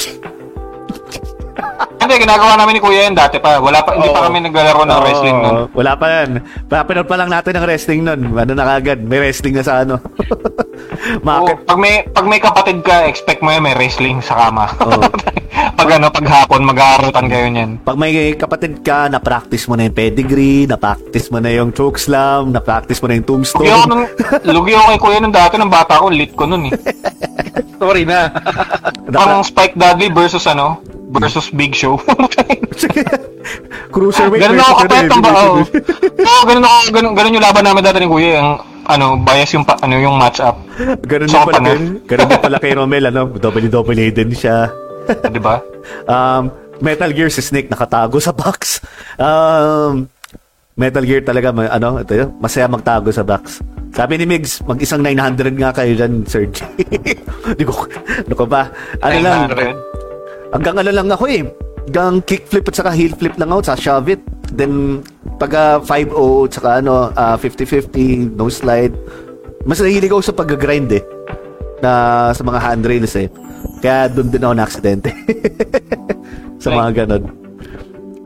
Hindi, 2.07 2.23
ginagawa 2.23 2.55
namin 2.55 2.79
ni 2.79 2.81
Kuya 2.81 3.11
yan 3.11 3.19
dati 3.19 3.43
pa. 3.43 3.59
Wala 3.59 3.83
pa, 3.83 3.99
hindi 3.99 4.07
pa 4.15 4.31
kami 4.31 4.39
naglalaro 4.47 4.83
ng 4.87 5.01
wrestling 5.03 5.37
nun. 5.43 5.57
Wala 5.75 5.93
pa 5.99 6.07
yan. 6.07 6.29
Papanood 6.71 7.09
pa 7.11 7.17
lang 7.19 7.31
natin 7.31 7.53
ng 7.59 7.67
wrestling 7.67 8.03
nun. 8.07 8.21
Ano 8.31 8.53
na 8.55 8.65
kagad? 8.65 9.03
May 9.03 9.19
wrestling 9.27 9.59
na 9.59 9.67
sa 9.67 9.83
ano. 9.83 9.99
Oo, 10.77 11.25
Market. 11.25 11.57
pag 11.67 11.79
may 11.79 11.95
pag 12.09 12.27
may 12.27 12.41
kapatid 12.41 12.79
ka, 12.83 13.07
expect 13.09 13.41
mo 13.41 13.51
yan 13.51 13.65
may 13.65 13.75
wrestling 13.77 14.19
sa 14.21 14.49
kama. 14.49 14.71
Oo. 14.85 15.03
pag 15.79 15.89
ano, 15.97 16.07
pag 16.09 16.27
hapon, 16.27 16.65
mag-aarutan 16.65 17.27
kayo 17.29 17.47
niyan. 17.53 17.71
Pag 17.85 17.97
may 17.97 18.33
kapatid 18.37 18.81
ka, 18.81 19.09
na-practice 19.13 19.69
mo 19.69 19.77
na 19.77 19.89
yung 19.89 19.97
pedigree, 19.97 20.65
na-practice 20.69 21.29
mo 21.29 21.39
na 21.41 21.53
yung 21.53 21.71
chokeslam, 21.73 22.53
na-practice 22.53 23.01
mo 23.01 23.07
na 23.09 23.15
yung 23.21 23.27
tombstone. 23.29 23.65
Lugi 23.65 23.73
ako, 23.73 23.87
nung, 23.89 24.05
lugi 24.45 24.73
ako 24.73 24.85
kay 24.89 25.01
Kuya 25.01 25.19
nung 25.21 25.35
dati, 25.35 25.55
nung 25.61 25.73
bata 25.73 26.01
ko, 26.01 26.09
lit 26.09 26.33
ko 26.33 26.45
nun 26.49 26.69
eh. 26.69 26.73
Sorry 27.77 28.09
na. 28.09 28.33
Parang 29.13 29.45
Spike 29.45 29.77
Dudley 29.77 30.09
versus 30.09 30.45
ano, 30.49 30.81
versus 31.13 31.51
Big 31.55 31.73
Show. 31.75 32.01
Cruiserweight 33.95 34.43
ganun 34.43 34.61
ako 34.61 34.73
eh, 34.91 35.07
ang 35.07 35.23
Oo, 35.23 36.43
ganun 36.45 36.65
ako, 36.67 36.79
ganun, 36.93 37.13
ganun 37.15 37.37
yung 37.39 37.47
laban 37.47 37.65
namin 37.65 37.83
dati 37.85 37.99
ni 38.03 38.09
Kuya. 38.11 38.43
Ang, 38.43 38.51
ano, 38.87 39.07
bias 39.19 39.51
yung 39.55 39.67
pa, 39.67 39.79
ano 39.83 39.99
yung 39.99 40.19
match 40.19 40.39
up. 40.43 40.59
Ganun 41.07 41.31
So, 41.31 41.43
din 41.43 41.47
pala, 41.49 41.59
kay, 41.63 41.77
ganun 42.07 42.27
din 42.29 42.43
pala 42.43 42.57
kay 42.63 42.73
Romel, 42.75 43.05
ano? 43.11 43.23
WWE 43.31 44.09
din 44.11 44.31
siya. 44.35 44.71
'Di 45.07 45.39
ba? 45.39 45.63
Um, 46.07 46.51
Metal 46.83 47.09
Gear 47.15 47.31
si 47.33 47.41
Snake 47.41 47.71
nakatago 47.71 48.19
sa 48.21 48.35
box. 48.35 48.83
Um, 49.17 50.11
Metal 50.77 51.01
Gear 51.09 51.25
talaga, 51.25 51.57
ano, 51.57 52.05
ito 52.05 52.13
yun, 52.13 52.37
masaya 52.37 52.69
magtago 52.69 53.09
sa 53.09 53.25
box. 53.25 53.65
Sabi 53.97 54.21
ni 54.21 54.29
Migs, 54.29 54.61
mag-isang 54.61 55.01
900 55.01 55.57
nga 55.57 55.73
kayo 55.73 55.97
dyan, 55.97 56.29
Serge. 56.29 56.61
Di 57.59 57.65
ko, 57.65 57.89
ano 57.89 58.35
ka 58.37 58.45
ba? 58.45 58.69
Ano 59.01 59.17
lang, 59.25 59.49
900. 59.49 59.96
Hanggang 60.57 60.81
ano 60.81 60.91
lang 60.91 61.09
ako 61.13 61.25
eh. 61.29 61.45
Hanggang 61.87 62.25
kickflip 62.25 62.67
at 62.73 62.75
saka 62.81 62.91
heel 62.97 63.13
flip 63.15 63.37
lang 63.37 63.53
ako, 63.53 63.61
sa 63.69 63.77
shove 63.77 64.09
it. 64.17 64.23
Then, 64.57 65.05
pag 65.37 65.85
5-0, 65.85 66.49
saka 66.49 66.81
ano, 66.81 67.13
ah, 67.13 67.37
50-50, 67.37 68.35
no 68.35 68.49
slide. 68.49 68.97
Mas 69.69 69.79
nahilig 69.85 70.11
ako 70.11 70.23
sa 70.25 70.35
pag-grind 70.35 70.91
eh. 70.97 71.05
Na, 71.85 72.33
sa 72.33 72.41
mga 72.41 72.59
handrails 72.59 73.15
eh. 73.21 73.29
Kaya 73.85 74.09
doon 74.09 74.33
din 74.33 74.43
ako 74.43 74.55
na-aksidente. 74.57 75.11
sa 76.63 76.73
mga 76.73 77.05
ganon. 77.05 77.25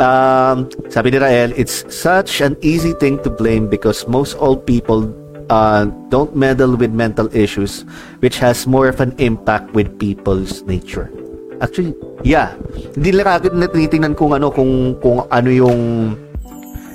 Um, 0.01 0.65
sabi 0.89 1.13
ni 1.13 1.21
Rael, 1.21 1.53
it's 1.61 1.85
such 1.93 2.41
an 2.41 2.57
easy 2.65 2.97
thing 2.97 3.21
to 3.21 3.29
blame 3.29 3.69
because 3.69 4.09
most 4.09 4.33
old 4.41 4.65
people 4.65 5.05
uh, 5.53 5.85
don't 6.09 6.33
meddle 6.33 6.73
with 6.73 6.95
mental 6.97 7.29
issues, 7.37 7.85
which 8.25 8.41
has 8.41 8.65
more 8.65 8.89
of 8.89 9.05
an 9.05 9.13
impact 9.21 9.77
with 9.77 9.93
people's 10.01 10.65
nature. 10.65 11.13
Actually, 11.61 11.93
yeah. 12.25 12.57
Hindi 12.97 13.11
lang 13.13 13.29
agad 13.29 13.53
na 13.53 13.69
tinitingnan 13.69 14.17
kung 14.17 14.33
ano 14.33 14.49
kung 14.49 14.97
kung 14.97 15.29
ano 15.29 15.49
yung 15.53 15.79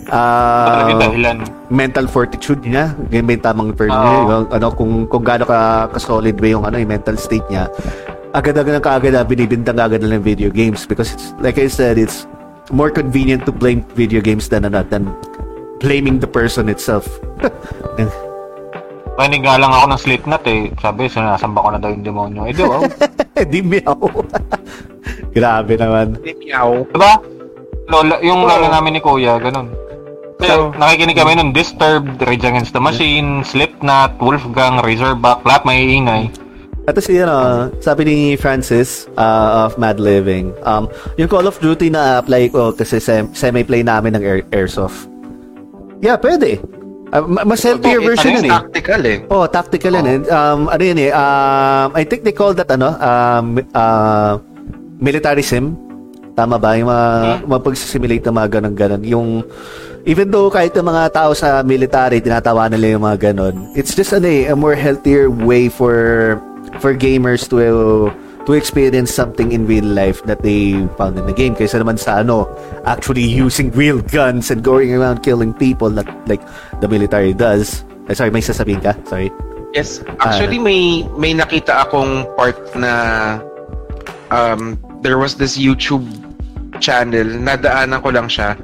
uh, 0.10 0.90
mental 1.70 2.06
fortitude 2.10 2.62
niya. 2.66 2.94
Yung 3.14 3.30
tamang 3.42 3.74
term 3.78 3.94
niya? 3.94 4.14
Yung, 4.26 4.46
ano, 4.50 4.68
kung, 4.74 5.08
kung 5.10 5.24
gaano 5.24 5.46
ka, 5.46 5.90
ka-solid 5.94 6.38
ba 6.38 6.48
yung, 6.50 6.64
ano, 6.66 6.78
yung 6.78 6.92
mental 6.92 7.18
state 7.18 7.46
niya. 7.50 7.70
Agad-agad 8.36 8.82
ng 8.82 8.86
kaagad 8.86 9.16
binibintang 9.30 9.80
agad 9.80 10.04
na 10.04 10.18
ng 10.18 10.24
video 10.24 10.52
games 10.52 10.84
because 10.84 11.14
it's, 11.14 11.32
like 11.40 11.58
I 11.58 11.72
said, 11.72 11.98
it's 11.98 12.28
more 12.70 12.92
convenient 12.92 13.46
to 13.48 13.54
blame 13.54 13.86
video 13.96 14.20
games 14.20 14.50
than, 14.50 14.66
ano, 14.66 14.84
than 14.84 15.08
blaming 15.80 16.20
the 16.20 16.28
person 16.28 16.68
itself. 16.70 17.08
Panig 19.16 19.48
nga 19.48 19.56
lang 19.56 19.72
ako 19.72 19.86
ng 19.88 20.02
Slipknot 20.04 20.44
eh. 20.48 20.68
Sabi, 20.84 21.08
sinasamba 21.08 21.64
ko 21.64 21.70
na 21.72 21.80
daw 21.80 21.90
yung 21.92 22.04
demonyo. 22.04 22.42
Eh, 22.48 22.54
di 22.54 22.64
ba? 22.68 22.78
Di 23.52 23.60
meow. 23.64 23.96
Grabe 25.36 25.74
naman. 25.80 26.20
Meow. 26.20 26.84
diba? 26.92 27.14
Lola, 27.86 28.16
yung 28.20 28.44
lola 28.44 28.68
namin 28.68 28.98
ni 28.98 29.02
Kuya, 29.04 29.38
ganun. 29.40 29.72
Oo. 30.36 30.76
nakikinig 30.76 31.16
kami 31.16 31.40
nun, 31.40 31.56
Disturbed, 31.56 32.20
Rage 32.28 32.44
Against 32.44 32.76
the 32.76 32.82
Machine, 32.84 33.40
Slipknot, 33.48 34.20
Wolfgang, 34.20 34.84
Razorback, 34.84 35.40
lahat 35.48 35.64
may 35.64 35.96
ingay. 35.96 36.28
At 36.86 37.00
si 37.02 37.18
ano, 37.18 37.72
sabi 37.82 38.06
ni 38.06 38.18
Francis 38.38 39.10
uh, 39.18 39.66
of 39.66 39.80
Mad 39.80 39.98
Living, 39.98 40.54
um, 40.68 40.86
yung 41.18 41.32
Call 41.32 41.48
of 41.48 41.58
Duty 41.58 41.90
na 41.90 42.22
apply 42.22 42.52
ko 42.54 42.76
kasi 42.76 43.00
sem- 43.02 43.32
semi-play 43.34 43.82
namin 43.82 44.14
ng 44.14 44.22
air- 44.22 44.48
Airsoft. 44.54 45.08
Yeah, 46.04 46.20
pwede. 46.20 46.62
Uh, 47.14 47.24
ma- 47.26 47.46
mas 47.46 47.62
healthier 47.62 48.02
version 48.02 48.42
yun 48.42 48.50
eh. 48.50 48.54
Tactical 48.54 49.02
eh. 49.06 49.18
Oh, 49.30 49.46
tactical 49.46 49.94
yun 49.94 50.08
eh. 50.08 50.18
Um, 50.30 50.68
ano 50.70 50.84
yun 50.84 51.00
eh, 51.00 51.12
um, 51.14 51.90
I 51.94 52.04
think 52.04 52.26
they 52.26 52.34
call 52.34 52.54
that 52.58 52.70
ano, 52.70 52.98
um, 52.98 53.62
uh, 53.74 54.42
military 54.98 55.46
sim. 55.46 55.78
Tama 56.36 56.60
ba? 56.60 56.76
Yung 56.76 56.92
mga, 56.92 57.08
mga 57.48 57.62
pagsisimulate 57.64 58.24
ng 58.28 58.36
mga 58.36 58.50
ganun-ganun. 58.60 59.02
Yung, 59.08 59.28
even 60.04 60.28
though 60.28 60.52
kahit 60.52 60.76
yung 60.76 60.92
mga 60.92 61.16
tao 61.16 61.32
sa 61.32 61.64
military, 61.64 62.20
tinatawa 62.20 62.68
nila 62.68 63.00
yung 63.00 63.04
mga 63.08 63.32
ganun, 63.32 63.72
it's 63.72 63.96
just 63.96 64.12
ano 64.12 64.28
eh, 64.28 64.52
a 64.52 64.56
more 64.56 64.76
healthier 64.76 65.32
way 65.32 65.72
for 65.72 66.36
for 66.84 66.92
gamers 66.92 67.48
to 67.48 67.64
to 68.46 68.54
experience 68.54 69.10
something 69.14 69.52
in 69.52 69.66
real 69.66 69.86
life 69.86 70.22
that 70.30 70.42
they 70.42 70.74
found 70.98 71.18
in 71.18 71.26
the 71.26 71.34
game. 71.34 71.58
Kaysa 71.58 71.82
naman 71.82 71.98
sa 71.98 72.22
ano 72.22 72.46
actually 72.86 73.26
using 73.26 73.74
real 73.74 74.02
guns 74.02 74.54
and 74.54 74.62
going 74.62 74.94
around 74.94 75.26
killing 75.26 75.54
people 75.54 75.90
that 75.98 76.08
like 76.30 76.42
the 76.80 76.88
military 76.88 77.34
does. 77.34 77.84
Eh, 78.06 78.14
sorry 78.14 78.30
may 78.30 78.42
sasabihin 78.42 78.86
ka? 78.86 78.94
Sorry. 79.10 79.34
Yes. 79.76 80.00
Actually, 80.24 80.56
may 80.56 81.04
may 81.20 81.36
nakita 81.36 81.84
akong 81.84 82.24
part 82.40 82.56
na 82.80 82.94
um, 84.32 84.80
there 85.04 85.20
was 85.20 85.36
this 85.36 85.60
YouTube 85.60 86.08
channel, 86.80 87.28
nadaanan 87.28 88.00
ko 88.00 88.10
lang 88.16 88.32
siya, 88.32 88.56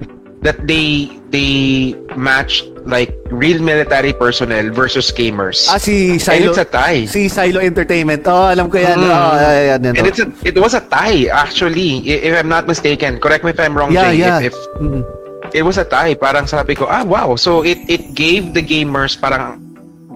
that 0.42 0.58
they 0.66 1.10
they 1.30 1.94
matched 2.18 2.66
like 2.84 3.14
real 3.30 3.62
military 3.62 4.10
personnel 4.12 4.74
versus 4.74 5.14
gamers. 5.14 5.70
ah 5.70 5.78
si 5.78 6.18
And 6.18 6.22
Silo 6.22 6.50
it's 6.50 6.58
a 6.58 6.66
tie. 6.66 7.06
si 7.06 7.30
Silo 7.30 7.62
Entertainment 7.62 8.26
oh 8.26 8.50
alam 8.50 8.66
ko 8.68 8.82
yan 8.82 8.98
Mm. 8.98 9.06
oh, 9.06 9.38
ayan, 9.38 9.80
yan, 9.86 9.94
And 10.02 10.06
it's 10.10 10.18
a, 10.18 10.28
it 10.42 10.58
was 10.58 10.74
a 10.74 10.82
tie 10.82 11.30
actually, 11.30 12.02
if 12.10 12.34
I'm 12.34 12.50
not 12.50 12.66
mistaken. 12.66 13.22
Correct 13.22 13.46
me 13.46 13.54
if 13.54 13.60
I'm 13.62 13.78
wrong, 13.78 13.94
yeah 13.94 14.10
Jay. 14.10 14.18
yeah 14.18 14.40
If, 14.42 14.58
if 14.58 14.82
Mm. 14.82 15.06
it 15.54 15.62
was 15.62 15.78
a 15.78 15.86
tie, 15.86 16.18
parang 16.18 16.50
sabi 16.50 16.74
ko, 16.74 16.90
ah 16.90 17.06
wow. 17.06 17.38
So 17.38 17.62
it 17.62 17.78
it 17.86 18.18
gave 18.18 18.58
the 18.58 18.66
gamers 18.66 19.14
parang 19.14 19.62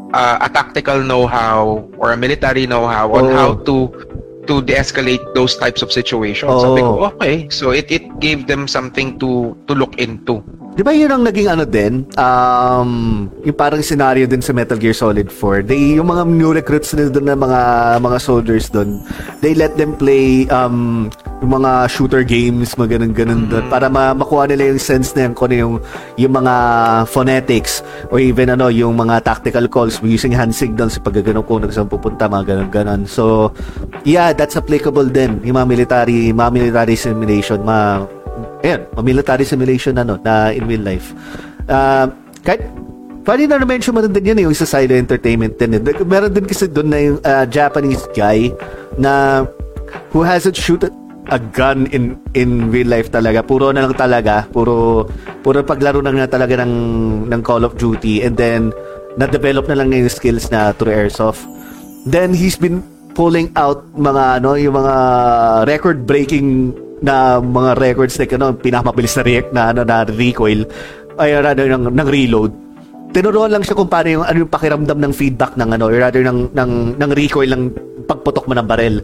uh, 0.09 0.41
a 0.41 0.49
tactical 0.49 1.05
know-how 1.05 1.85
or 2.01 2.15
a 2.15 2.17
military 2.17 2.65
know-how 2.65 3.13
on 3.13 3.23
Oh. 3.29 3.33
how 3.35 3.49
to 3.69 3.75
to 4.47 4.61
de-escalate 4.61 5.21
those 5.33 5.57
types 5.57 5.81
of 5.81 5.91
situations. 5.91 6.49
Sabi 6.61 6.81
Oh. 6.81 6.97
ko, 6.97 7.17
okay. 7.17 7.49
So 7.49 7.71
it 7.71 7.89
it 7.91 8.05
gave 8.19 8.45
them 8.47 8.67
something 8.67 9.17
to 9.19 9.53
to 9.67 9.73
look 9.75 9.97
into. 9.97 10.41
Di 10.75 10.83
ba 10.83 10.91
yun 10.91 11.07
ang 11.07 11.23
naging 11.23 11.47
ano 11.47 11.63
din? 11.63 12.03
Um, 12.19 13.31
yung 13.47 13.55
parang 13.55 13.79
scenario 13.79 14.27
din 14.27 14.43
sa 14.43 14.51
Metal 14.51 14.75
Gear 14.75 14.91
Solid 14.91 15.31
4. 15.31 15.63
They, 15.63 15.95
yung 15.95 16.11
mga 16.11 16.27
new 16.27 16.51
recruits 16.51 16.91
nila 16.91 17.15
doon 17.15 17.27
na 17.31 17.37
mga 17.39 17.61
mga 18.03 18.17
soldiers 18.19 18.67
doon, 18.67 18.99
they 19.39 19.55
let 19.55 19.79
them 19.79 19.95
play 19.95 20.43
um, 20.51 21.07
yung 21.39 21.63
mga 21.63 21.87
shooter 21.87 22.27
games, 22.27 22.75
mga 22.75 22.99
ganun-ganun 22.99 23.47
doon, 23.47 23.65
para 23.71 23.87
ma 23.87 24.11
makuha 24.11 24.51
nila 24.51 24.75
yung 24.75 24.81
sense 24.83 25.15
na 25.15 25.31
yun, 25.31 25.31
kung 25.31 25.47
ano 25.47 25.55
yung, 25.55 25.75
yung 26.19 26.33
mga 26.43 26.55
phonetics 27.07 27.79
or 28.11 28.19
even 28.19 28.51
ano, 28.51 28.67
yung 28.67 28.99
mga 28.99 29.23
tactical 29.23 29.71
calls 29.71 30.03
using 30.03 30.35
hand 30.35 30.51
signals 30.51 30.99
pag 30.99 31.15
gano'n 31.15 31.47
kung 31.47 31.63
saan 31.71 31.87
pupunta, 31.87 32.27
mga 32.27 32.51
ganun-ganun. 32.51 33.07
So, 33.07 33.55
yeah, 34.03 34.35
that's 34.35 34.59
applicable 34.59 35.07
din. 35.07 35.39
Yung 35.47 35.55
mga 35.55 35.71
military, 35.71 36.35
mga 36.35 36.51
military 36.51 36.99
simulation, 36.99 37.63
mga 37.63 38.11
Ayan, 38.65 38.81
military 39.05 39.45
simulation 39.45 39.93
ano, 40.01 40.17
na 40.25 40.49
in 40.49 40.65
real 40.65 40.81
life. 40.81 41.13
Uh, 41.69 42.09
kahit, 42.41 42.65
funny 43.21 43.45
na 43.45 43.61
na-mention 43.61 43.93
mo 43.93 44.01
din 44.01 44.25
yan, 44.25 44.41
yung 44.41 44.57
sa 44.57 44.65
Silo 44.65 44.97
Entertainment 44.97 45.53
din. 45.61 45.77
eh. 45.77 45.81
Meron 46.01 46.33
din 46.33 46.49
kasi 46.49 46.65
doon 46.65 46.89
na 46.89 46.97
yung 46.97 47.17
uh, 47.21 47.45
Japanese 47.45 48.09
guy 48.17 48.49
na 48.97 49.45
who 50.09 50.25
hasn't 50.25 50.57
shoot 50.57 50.81
a 51.29 51.39
gun 51.53 51.89
in 51.89 52.17
in 52.37 52.69
real 52.73 52.89
life 52.89 53.09
talaga. 53.13 53.45
Puro 53.45 53.69
na 53.69 53.85
lang 53.85 53.93
talaga. 53.97 54.45
Puro, 54.49 55.05
puro 55.45 55.61
paglaro 55.61 56.01
na 56.01 56.13
nga 56.13 56.37
talaga 56.37 56.65
ng, 56.65 56.73
ng 57.29 57.41
Call 57.45 57.65
of 57.65 57.77
Duty 57.77 58.25
and 58.25 58.37
then 58.37 58.73
na-develop 59.17 59.69
na 59.69 59.77
lang 59.77 59.93
niya 59.93 60.05
yung 60.05 60.13
skills 60.13 60.49
na 60.49 60.73
through 60.73 60.93
airsoft. 60.93 61.45
Then 62.05 62.33
he's 62.33 62.57
been 62.57 62.81
pulling 63.17 63.49
out 63.57 63.85
mga 63.97 64.41
ano, 64.41 64.53
yung 64.53 64.77
mga 64.77 64.95
record-breaking 65.65 66.77
na 67.03 67.39
mga 67.43 67.71
records 67.79 68.15
like 68.19 68.31
ano, 68.35 68.55
pinakamabilis 68.55 69.15
na 69.19 69.23
react 69.23 69.49
na 69.51 69.71
ano 69.75 69.81
na 69.83 70.07
recoil 70.07 70.63
ay 71.19 71.35
rather 71.39 71.67
ng, 71.71 71.91
ng 71.91 72.07
reload. 72.07 72.51
Tinuruan 73.15 73.51
lang 73.51 73.63
siya 73.63 73.79
kung 73.79 73.87
paano 73.87 74.19
yung 74.19 74.25
ano 74.27 74.37
yung 74.43 74.51
pakiramdam 74.51 74.99
ng 74.99 75.13
feedback 75.15 75.55
ng 75.55 75.69
ano, 75.75 75.87
rather 75.87 76.23
ng 76.23 76.51
ng 76.51 76.71
ng 76.99 77.11
recoil 77.15 77.49
ng 77.51 77.63
pagputok 78.05 78.45
mo 78.47 78.53
ng 78.55 78.67
barel. 78.67 78.99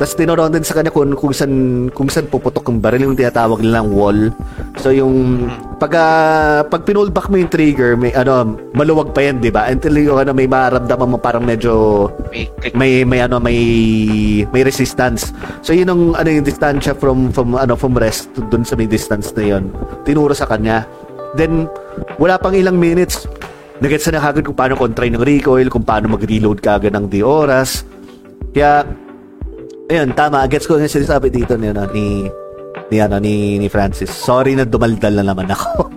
Tapos 0.00 0.16
tinuruan 0.16 0.48
din 0.48 0.64
sa 0.64 0.72
kanya 0.72 0.88
kung, 0.88 1.12
kung 1.12 1.28
saan 1.28 1.92
kung 1.92 2.08
saan 2.08 2.24
puputok 2.24 2.72
yung 2.72 2.80
baril 2.80 3.12
yung 3.12 3.20
tinatawag 3.20 3.60
nilang 3.60 3.92
wall. 3.92 4.32
So 4.80 4.88
yung 4.88 5.44
pag 5.76 5.92
ah, 5.92 6.64
pag 6.64 6.88
pinulback 6.88 7.28
mo 7.28 7.36
yung 7.36 7.52
trigger, 7.52 8.00
may 8.00 8.08
ano 8.16 8.56
maluwag 8.72 9.12
pa 9.12 9.28
yan, 9.28 9.44
'di 9.44 9.52
ba? 9.52 9.68
Until 9.68 10.00
yung 10.00 10.16
ano 10.16 10.32
may 10.32 10.48
maramdaman 10.48 11.04
mo 11.04 11.20
parang 11.20 11.44
medyo 11.44 12.08
May 12.72 13.04
may 13.04 13.20
ano 13.20 13.36
may 13.44 13.60
may 14.48 14.62
resistance. 14.64 15.36
So 15.60 15.76
yun 15.76 15.92
ang 15.92 16.16
ano 16.16 16.28
yung 16.32 16.48
distansya 16.48 16.96
from 16.96 17.28
from 17.28 17.60
ano 17.60 17.76
from 17.76 17.92
rest 17.92 18.32
to 18.32 18.40
dun 18.48 18.64
sa 18.64 18.80
may 18.80 18.88
distance 18.88 19.36
na 19.36 19.52
yun. 19.52 19.68
Tinuro 20.08 20.32
sa 20.32 20.48
kanya. 20.48 20.88
Then 21.36 21.68
wala 22.16 22.40
pang 22.40 22.56
ilang 22.56 22.80
minutes 22.80 23.28
nagets 23.84 24.08
na 24.08 24.20
kagad 24.20 24.48
kung 24.48 24.56
paano 24.56 24.80
kontray 24.80 25.12
ng 25.12 25.20
recoil, 25.20 25.68
kung 25.68 25.84
paano 25.84 26.16
mag-reload 26.16 26.64
kagad 26.64 26.96
ng 26.96 27.04
di 27.04 27.20
oras. 27.20 27.84
Kaya 28.52 28.84
ayun, 29.90 30.14
tama. 30.14 30.46
Gets 30.46 30.70
ko 30.70 30.78
yung 30.78 30.88
sinasabi 30.88 31.28
dito 31.28 31.58
ni 31.58 31.74
ano, 31.74 31.84
ni 31.90 32.30
ni 32.90 32.96
ano 33.02 33.18
ni, 33.18 33.58
ni 33.58 33.66
Francis. 33.66 34.10
Sorry 34.10 34.54
na 34.54 34.62
dumaldal 34.62 35.18
na 35.18 35.24
naman 35.34 35.50
ako. 35.50 35.90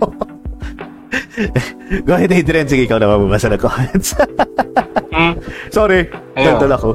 Go 2.06 2.14
ahead, 2.14 2.30
Adrian. 2.30 2.66
Sige, 2.66 2.86
ikaw 2.86 2.98
na 2.98 3.10
mababasa 3.10 3.50
ng 3.50 3.62
comments. 3.62 4.14
Hmm. 5.14 5.34
Sorry. 5.70 6.10
Daldal 6.34 6.74
ako. 6.74 6.86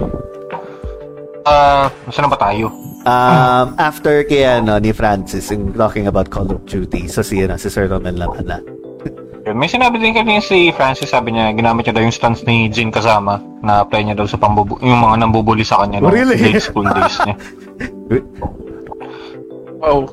Ah, 1.48 1.88
saan 2.12 2.28
na 2.28 2.36
ba 2.36 2.40
tayo? 2.40 2.68
Um, 3.08 3.68
after 3.80 4.28
kay 4.28 4.44
ano, 4.44 4.76
ni 4.78 4.92
Francis, 4.92 5.50
in 5.56 5.72
talking 5.72 6.06
about 6.06 6.28
Call 6.28 6.52
of 6.52 6.68
Duty, 6.68 7.08
so 7.08 7.24
si, 7.24 7.40
ano, 7.42 7.56
si 7.56 7.72
Sir 7.72 7.88
Romel 7.88 8.20
naman 8.20 8.44
na. 8.44 8.60
Yun. 9.50 9.58
May 9.58 9.66
sinabi 9.66 9.98
din 9.98 10.14
kanina 10.14 10.46
si 10.46 10.70
Francis, 10.70 11.10
sabi 11.10 11.34
niya, 11.34 11.50
ginamit 11.58 11.90
niya 11.90 11.98
daw 11.98 12.06
yung 12.06 12.14
stance 12.14 12.46
ni 12.46 12.70
Jin 12.70 12.94
Kazama 12.94 13.42
na 13.66 13.82
apply 13.82 14.06
niya 14.06 14.14
daw 14.14 14.30
sa 14.30 14.38
pambubu 14.38 14.78
yung 14.86 15.02
mga 15.02 15.26
nambubuli 15.26 15.66
sa 15.66 15.82
kanya 15.82 16.06
Oh, 16.06 16.08
no 16.08 16.14
really? 16.14 16.38
grade 16.38 16.62
school 16.62 16.86
days 16.86 17.18
niya. 17.26 17.36
Oh. 19.82 20.06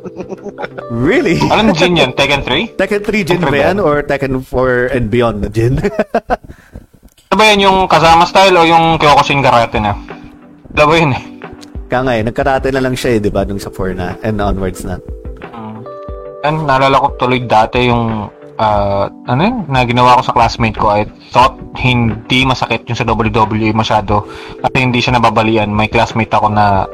Really? 0.88 1.36
Alam 1.52 1.76
Jin 1.76 2.00
yan? 2.00 2.16
Tekken 2.16 2.48
3? 2.48 2.80
Tekken 2.80 3.02
3 3.04 3.28
Jin 3.28 3.40
ba 3.44 3.52
yan? 3.52 3.76
Or 3.76 4.00
Tekken 4.00 4.40
4 4.40 4.96
and 4.96 5.12
beyond 5.12 5.44
na 5.44 5.52
Jin? 5.52 5.76
Ano 7.26 7.42
ba 7.42 7.52
yan 7.52 7.68
yung 7.68 7.78
Kazama 7.90 8.24
style 8.24 8.54
o 8.56 8.62
yung 8.64 8.96
Kyokushin 8.96 9.42
Karate 9.42 9.82
na? 9.82 9.98
Dalawa 10.70 10.94
yun 10.96 11.12
eh. 11.12 11.22
Kaya 11.90 12.00
nga 12.06 12.12
eh, 12.16 12.22
nagkarate 12.22 12.70
na 12.70 12.80
lang 12.80 12.94
siya 12.94 13.18
eh, 13.18 13.20
di 13.20 13.28
ba? 13.34 13.42
Nung 13.42 13.60
sa 13.60 13.68
4 13.68 13.98
na, 13.98 14.14
and 14.22 14.38
onwards 14.38 14.86
na. 14.86 14.96
And 16.46 16.62
naalala 16.64 17.02
ko 17.02 17.18
tuloy 17.18 17.42
dati 17.44 17.90
yung 17.90 18.30
ah, 18.58 19.08
ano 19.28 19.40
yun, 19.40 19.56
na 19.68 19.84
ginawa 19.84 20.20
ko 20.20 20.22
sa 20.26 20.34
classmate 20.36 20.76
ko. 20.76 20.92
I 20.92 21.04
thought 21.32 21.56
hindi 21.76 22.44
masakit 22.44 22.88
yung 22.88 22.98
sa 22.98 23.06
WWE 23.06 23.72
masyado 23.72 24.24
at 24.60 24.72
hindi 24.76 25.00
siya 25.00 25.16
nababalian. 25.16 25.72
May 25.72 25.88
classmate 25.88 26.32
ako 26.32 26.52
na 26.52 26.84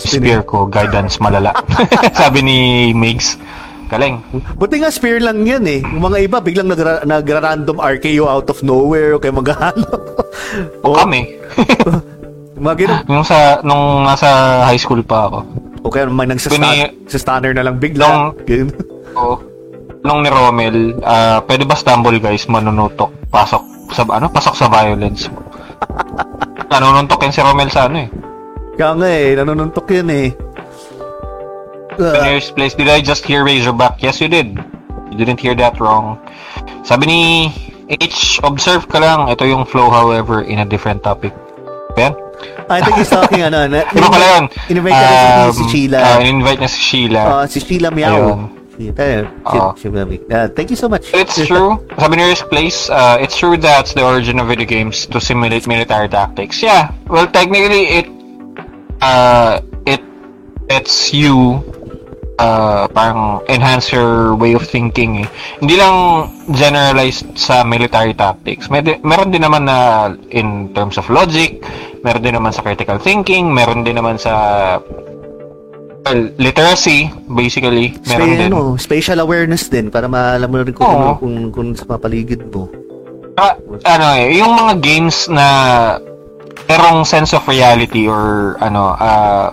spear 0.00 0.42
ko, 0.42 0.66
guidance 0.66 1.20
malala. 1.20 1.54
Sabi 2.20 2.42
ni 2.42 2.58
Migs. 2.92 3.36
Galing. 3.92 4.16
Buti 4.56 4.80
nga 4.80 4.88
spear 4.90 5.20
lang 5.20 5.44
yan 5.44 5.64
eh. 5.68 5.84
Yung 5.84 6.02
mga 6.02 6.18
iba, 6.24 6.40
biglang 6.40 6.72
nagra- 6.72 7.04
nagra-random 7.04 7.78
RKO 7.78 8.24
out 8.26 8.48
of 8.48 8.64
nowhere 8.64 9.14
o 9.14 9.20
kaya 9.20 9.30
maghalo. 9.30 9.86
O 10.82 10.96
kami. 10.96 11.28
Mga 12.54 12.86
ganun. 12.86 13.02
yung 13.10 13.26
sa, 13.26 13.58
nung 13.66 14.06
nasa 14.06 14.62
high 14.62 14.78
school 14.78 15.02
pa 15.02 15.26
ako. 15.26 15.38
O 15.84 15.90
kaya 15.90 16.06
may 16.08 16.24
nang 16.24 16.38
Bini- 16.38 16.86
sa 17.10 17.18
stunner 17.18 17.52
na 17.52 17.66
lang 17.66 17.76
bigla. 17.82 18.06
Nung- 18.06 18.34
Ganun. 18.46 19.53
Nung 20.04 20.20
ni 20.20 20.28
Romel, 20.28 21.00
ah, 21.00 21.40
pwede 21.42 21.64
ba 21.64 21.72
stumble 21.72 22.20
guys, 22.20 22.44
manunutok, 22.44 23.08
pasok 23.26 23.64
sa, 23.88 24.04
ano, 24.06 24.28
pasok 24.28 24.52
sa 24.54 24.68
violence. 24.68 25.32
Nanununtok 26.68 27.24
yan 27.24 27.32
si 27.32 27.40
Romel 27.40 27.72
sa 27.72 27.88
ano 27.88 28.04
eh. 28.04 28.08
Kaya 28.76 28.92
nga 28.92 29.08
eh, 29.08 29.32
nanununtok 29.32 29.86
yun 29.90 30.10
eh. 30.10 30.28
In 31.94 32.04
Ah, 32.04 32.26
your 32.28 32.42
place, 32.52 32.74
did 32.74 32.90
I 32.90 32.98
just 33.00 33.22
hear 33.22 33.40
Razorback? 33.40 34.02
Yes, 34.02 34.18
you 34.18 34.26
did. 34.26 34.58
You 35.08 35.16
didn't 35.16 35.38
hear 35.38 35.54
that 35.54 35.78
wrong. 35.78 36.18
Sabi 36.82 37.06
ni 37.06 37.20
H, 37.88 38.42
observe 38.42 38.84
ka 38.84 38.98
lang. 38.98 39.30
Ito 39.30 39.46
yung 39.46 39.62
flow, 39.64 39.88
however, 39.88 40.42
in 40.42 40.58
a 40.58 40.66
different 40.66 41.00
topic. 41.00 41.30
Ben? 41.94 42.12
I 42.66 42.82
think 42.82 42.98
he's 42.98 43.08
talking 43.08 43.40
ano, 43.48 43.70
na, 43.70 43.86
Iba 43.88 44.10
pala 44.10 44.26
yun. 44.26 44.44
In-invite 44.68 44.90
niya 44.92 45.06
rin 45.06 45.16
si- 45.16 45.32
Um, 45.38 45.52
si 45.54 45.64
Sheila. 45.70 45.98
ah, 46.02 46.18
in-invite 46.18 46.58
niya 46.58 46.68
si 46.68 46.80
Sheila. 46.82 47.20
Ah, 47.22 47.44
si 47.46 47.58
Sheila 47.62 47.88
Miao. 47.88 48.10
Ayun. 48.10 48.40
Si, 48.74 48.90
eh, 48.90 49.22
Ah, 49.46 50.48
thank 50.50 50.70
you 50.70 50.76
so 50.76 50.88
much. 50.90 51.14
It's 51.14 51.38
true. 51.46 51.78
Sabi 51.94 52.18
ni 52.18 52.24
Risk 52.26 52.50
Place, 52.50 52.90
uh, 52.90 53.22
it's 53.22 53.38
true 53.38 53.54
that's 53.54 53.94
the 53.94 54.02
origin 54.02 54.42
of 54.42 54.50
video 54.50 54.66
games 54.66 55.06
to 55.14 55.22
simulate 55.22 55.70
military 55.70 56.10
tactics. 56.10 56.58
Yeah. 56.58 56.90
Well, 57.06 57.30
technically, 57.30 58.02
it, 58.02 58.06
uh, 58.98 59.62
it, 59.86 60.02
it's 60.66 61.14
you, 61.14 61.62
uh, 62.38 62.90
parang 62.90 63.46
enhance 63.46 63.94
your 63.94 64.34
way 64.34 64.58
of 64.58 64.66
thinking 64.66 65.22
eh. 65.22 65.28
Hindi 65.62 65.78
lang 65.78 65.94
generalized 66.50 67.38
sa 67.38 67.62
military 67.62 68.14
tactics. 68.14 68.66
May, 68.74 68.82
meron 69.06 69.30
din 69.30 69.46
naman 69.46 69.70
na 69.70 70.10
in 70.34 70.74
terms 70.74 70.98
of 70.98 71.06
logic, 71.14 71.62
meron 72.02 72.26
din 72.26 72.34
naman 72.34 72.50
sa 72.50 72.66
critical 72.66 72.98
thinking, 72.98 73.54
meron 73.54 73.86
din 73.86 74.02
naman 74.02 74.18
sa 74.18 74.34
well, 76.04 76.22
literacy, 76.36 77.08
basically. 77.26 77.96
Meron 78.06 78.28
Spe- 78.28 78.38
din. 78.38 78.48
ano, 78.52 78.76
spatial 78.76 79.18
awareness 79.24 79.72
din 79.72 79.88
para 79.88 80.06
maalam 80.06 80.48
mo 80.52 80.56
rin 80.60 80.74
kung, 80.76 80.86
Oo. 80.86 80.94
ano, 80.94 81.10
kung, 81.16 81.36
kung 81.50 81.68
sa 81.72 81.88
papaligid 81.88 82.44
mo. 82.52 82.68
Ah, 83.34 83.58
ano 83.82 84.04
eh, 84.14 84.38
yung 84.38 84.54
mga 84.54 84.78
games 84.78 85.26
na 85.26 85.46
merong 86.70 87.02
sense 87.02 87.34
of 87.34 87.42
reality 87.48 88.06
or 88.06 88.54
ano, 88.62 88.94
ah, 88.94 89.50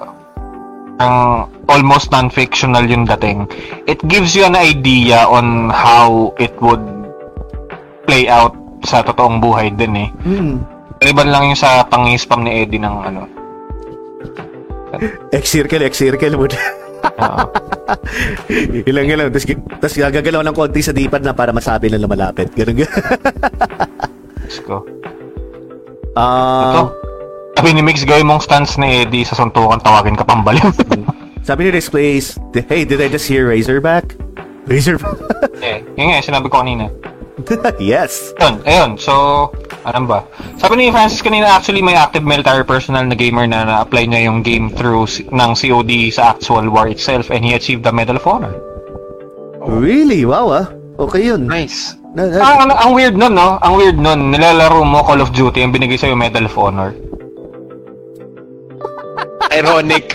ang 1.02 1.50
almost 1.66 2.14
non-fictional 2.14 2.86
yung 2.86 3.10
dating, 3.10 3.50
it 3.90 3.98
gives 4.06 4.38
you 4.38 4.46
an 4.46 4.54
idea 4.54 5.26
on 5.26 5.72
how 5.74 6.30
it 6.38 6.54
would 6.62 6.84
play 8.06 8.30
out 8.30 8.54
sa 8.86 9.02
totoong 9.02 9.42
buhay 9.42 9.74
din 9.74 9.94
eh. 9.98 10.10
Hmm. 10.22 10.62
Maliban 11.02 11.34
lang 11.34 11.44
yung 11.50 11.58
sa 11.58 11.82
pangispam 11.90 12.46
ni 12.46 12.62
Eddie 12.62 12.78
ng 12.78 12.98
ano. 13.02 13.26
X-circle, 15.32 15.84
X-circle 15.88 16.36
mo. 16.36 16.46
Oo. 16.46 17.46
ilang 18.90 19.08
ilang. 19.10 19.28
Tapos, 19.34 19.46
tapos 19.82 19.96
gagalaw 19.98 20.42
ng 20.46 20.56
konti 20.56 20.82
sa 20.82 20.94
dipan 20.94 21.22
na 21.24 21.34
para 21.34 21.50
masabi 21.54 21.90
na 21.90 21.98
lumalapit. 21.98 22.54
Ganun 22.54 22.84
ganun. 22.84 22.94
let's 24.44 24.60
go. 24.64 24.86
Ito. 26.12 26.20
Ah, 26.20 26.88
Sabi 27.62 27.78
ni 27.78 27.84
Mix, 27.84 28.04
gawin 28.08 28.26
mong 28.26 28.42
stance 28.48 28.80
ni 28.80 29.06
Eddie 29.06 29.28
sa 29.28 29.36
suntukan, 29.38 29.78
tawagin 29.84 30.16
ka 30.16 30.24
pang 30.26 30.42
baliw. 30.42 30.66
sabi 31.48 31.68
ni 31.68 31.72
Displays, 31.78 32.40
hey, 32.72 32.88
did 32.88 32.98
I 32.98 33.12
just 33.12 33.28
hear 33.28 33.48
Razorback? 33.48 34.16
Razorback? 34.66 35.20
eh, 35.62 35.84
yun 36.00 36.10
nga, 36.10 36.24
sinabi 36.26 36.48
ko 36.50 36.64
kanina. 36.64 36.88
yes. 37.80 38.34
Yun, 38.40 38.62
ayun. 38.64 38.92
So, 39.00 39.48
ano 39.86 40.06
ba? 40.06 40.20
Sabi 40.62 40.78
ni 40.78 40.94
Francis 40.94 41.24
kanina, 41.24 41.50
actually 41.50 41.82
may 41.82 41.96
active 41.96 42.24
military 42.24 42.64
personnel 42.64 43.06
na 43.08 43.16
gamer 43.16 43.48
na 43.48 43.66
na-apply 43.66 44.08
niya 44.08 44.30
yung 44.30 44.44
game 44.46 44.70
through 44.70 45.08
ng 45.32 45.52
COD 45.56 46.12
sa 46.14 46.36
actual 46.36 46.70
war 46.70 46.88
itself 46.88 47.30
and 47.32 47.42
he 47.44 47.54
achieved 47.58 47.84
the 47.84 47.94
Medal 47.94 48.18
of 48.18 48.26
Honor. 48.28 48.54
Really? 49.66 50.26
Wow 50.26 50.48
ah. 50.52 50.68
Okay 51.02 51.30
yun. 51.34 51.48
Nice. 51.50 51.98
Na, 52.12 52.28
na, 52.28 52.44
Ang, 52.44 52.58
ang, 52.68 52.72
ang 52.76 52.92
weird 52.92 53.16
nun, 53.16 53.34
no? 53.34 53.56
Ang 53.64 53.74
weird 53.80 53.98
nun, 53.98 54.36
nilalaro 54.36 54.84
mo 54.84 55.00
Call 55.02 55.24
of 55.24 55.32
Duty, 55.32 55.64
ang 55.64 55.72
binigay 55.72 55.96
sa'yo 55.96 56.14
Medal 56.14 56.46
of 56.46 56.58
Honor. 56.60 56.92
Ironic. 59.56 60.12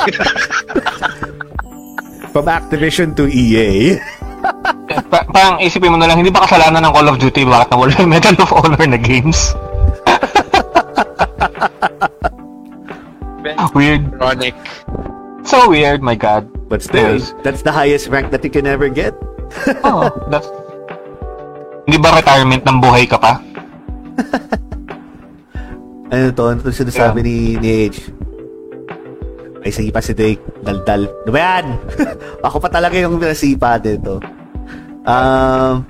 from 2.36 2.52
Activision 2.52 3.16
to 3.16 3.24
EA. 3.32 3.96
Pa- 5.08 5.26
parang 5.28 5.60
isipin 5.60 5.92
mo 5.92 5.98
na 6.00 6.08
lang, 6.08 6.18
hindi 6.18 6.32
ba 6.32 6.44
kasalanan 6.44 6.80
ng 6.80 6.92
Call 6.92 7.08
of 7.08 7.20
Duty 7.20 7.44
bakit 7.44 7.68
nawala 7.70 7.92
yung 8.00 8.10
Medal 8.10 8.36
of 8.40 8.50
Honor 8.52 8.86
na 8.86 8.96
games? 8.96 9.52
weird. 13.76 14.02
Ironic. 14.16 14.56
So 15.44 15.68
weird, 15.68 16.00
my 16.00 16.16
God. 16.16 16.48
But 16.66 16.82
still, 16.82 17.20
Yes. 17.20 17.36
that's 17.44 17.62
the 17.62 17.70
highest 17.70 18.08
rank 18.08 18.32
that 18.32 18.42
you 18.42 18.50
can 18.50 18.66
ever 18.66 18.88
get. 18.88 19.12
Oh, 19.86 20.10
that's... 20.26 20.48
Hindi 21.86 22.02
ba 22.02 22.18
retirement 22.18 22.66
ng 22.66 22.78
buhay 22.82 23.04
ka 23.06 23.20
pa? 23.20 23.38
Ano 26.06 26.30
to? 26.30 26.42
Ano 26.54 26.62
to 26.62 26.70
sinasabi 26.70 27.18
ni, 27.18 27.58
ni 27.58 27.68
Age? 27.82 27.98
Ay, 29.66 29.74
sipa 29.74 29.98
si 29.98 30.14
Drake. 30.14 30.38
Daldal. 30.62 31.10
Ano 31.26 31.30
ba 31.34 31.40
yan? 31.42 31.66
Ako 32.46 32.62
pa 32.62 32.70
talaga 32.70 32.94
yung 32.94 33.18
nasipa 33.18 33.74
dito. 33.74 34.22
Um, 35.06 35.86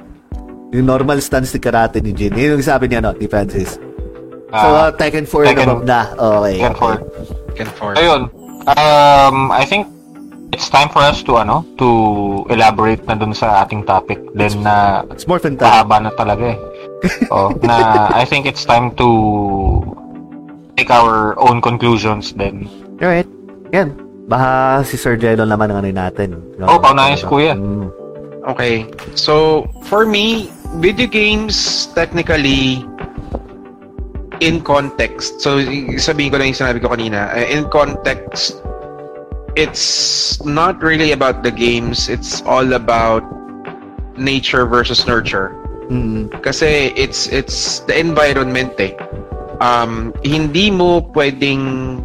yung 0.70 0.86
normal 0.86 1.18
stance 1.20 1.50
ni 1.50 1.58
karate 1.58 1.98
ni 1.98 2.12
Jin. 2.12 2.36
Yun 2.36 2.60
yung 2.60 2.64
sabi 2.64 2.86
niya, 2.86 3.00
no, 3.00 3.12
ni 3.12 3.24
Francis. 3.24 3.80
So, 4.46 4.66
uh, 4.68 4.88
Ah, 4.88 4.90
Tekken 4.90 5.24
4 5.24 5.42
and 5.42 5.48
Tekken- 5.48 5.68
above 5.68 5.84
na. 5.84 6.00
Okay. 6.12 6.54
Tekken 6.60 6.72
okay. 6.72 6.94
4. 6.94 7.56
Can 7.56 7.68
for. 7.72 7.90
Ayun. 7.96 8.22
Um, 8.68 9.48
I 9.48 9.64
think 9.64 9.88
it's 10.52 10.68
time 10.68 10.88
for 10.88 11.00
us 11.00 11.24
to 11.24 11.40
ano, 11.40 11.64
to 11.78 11.88
elaborate 12.48 13.00
na 13.06 13.16
dun 13.16 13.32
sa 13.32 13.64
ating 13.64 13.84
topic. 13.84 14.20
Then 14.34 14.60
na 14.60 15.02
It's 15.08 15.24
more 15.24 15.40
time. 15.40 15.56
pahaba 15.56 15.98
na 15.98 16.10
talaga 16.12 16.52
eh. 16.52 16.58
oh, 17.32 17.48
na 17.62 18.08
I 18.12 18.24
think 18.24 18.44
it's 18.44 18.64
time 18.64 18.92
to 18.96 19.08
take 20.76 20.92
our 20.92 21.32
own 21.40 21.60
conclusions 21.60 22.36
then. 22.36 22.68
Alright. 23.00 23.28
Yan. 23.72 23.96
Baka 24.26 24.82
si 24.84 24.98
Sir 24.98 25.16
Jello 25.16 25.46
naman 25.46 25.70
ang 25.70 25.80
ano 25.80 25.88
natin. 25.88 26.36
Oh, 26.60 26.76
paunahin 26.76 27.16
si 27.16 27.24
Kuya. 27.24 27.54
Mm. 27.56 27.88
Okay. 28.46 28.86
So, 29.18 29.66
for 29.90 30.06
me, 30.06 30.54
video 30.78 31.06
games 31.06 31.86
technically 31.98 32.86
in 34.38 34.62
context. 34.62 35.40
So, 35.42 35.58
sabihin 35.98 36.30
ko 36.30 36.38
lang 36.38 36.54
yung 36.54 36.60
sinabi 36.62 36.78
ko 36.78 36.94
kanina. 36.94 37.34
Uh, 37.34 37.42
In 37.42 37.66
context, 37.74 38.62
it's 39.58 40.38
not 40.46 40.78
really 40.78 41.10
about 41.10 41.42
the 41.42 41.50
games. 41.50 42.08
It's 42.08 42.38
all 42.46 42.78
about 42.78 43.26
nature 44.14 44.66
versus 44.66 45.06
nurture. 45.10 45.50
Mm. 45.90 46.30
Kasi 46.42 46.94
it's 46.94 47.26
it's 47.30 47.82
the 47.90 47.98
environment 47.98 48.78
eh. 48.78 48.94
Um, 49.58 50.14
hindi 50.22 50.70
mo 50.70 51.02
pwedeng 51.18 51.98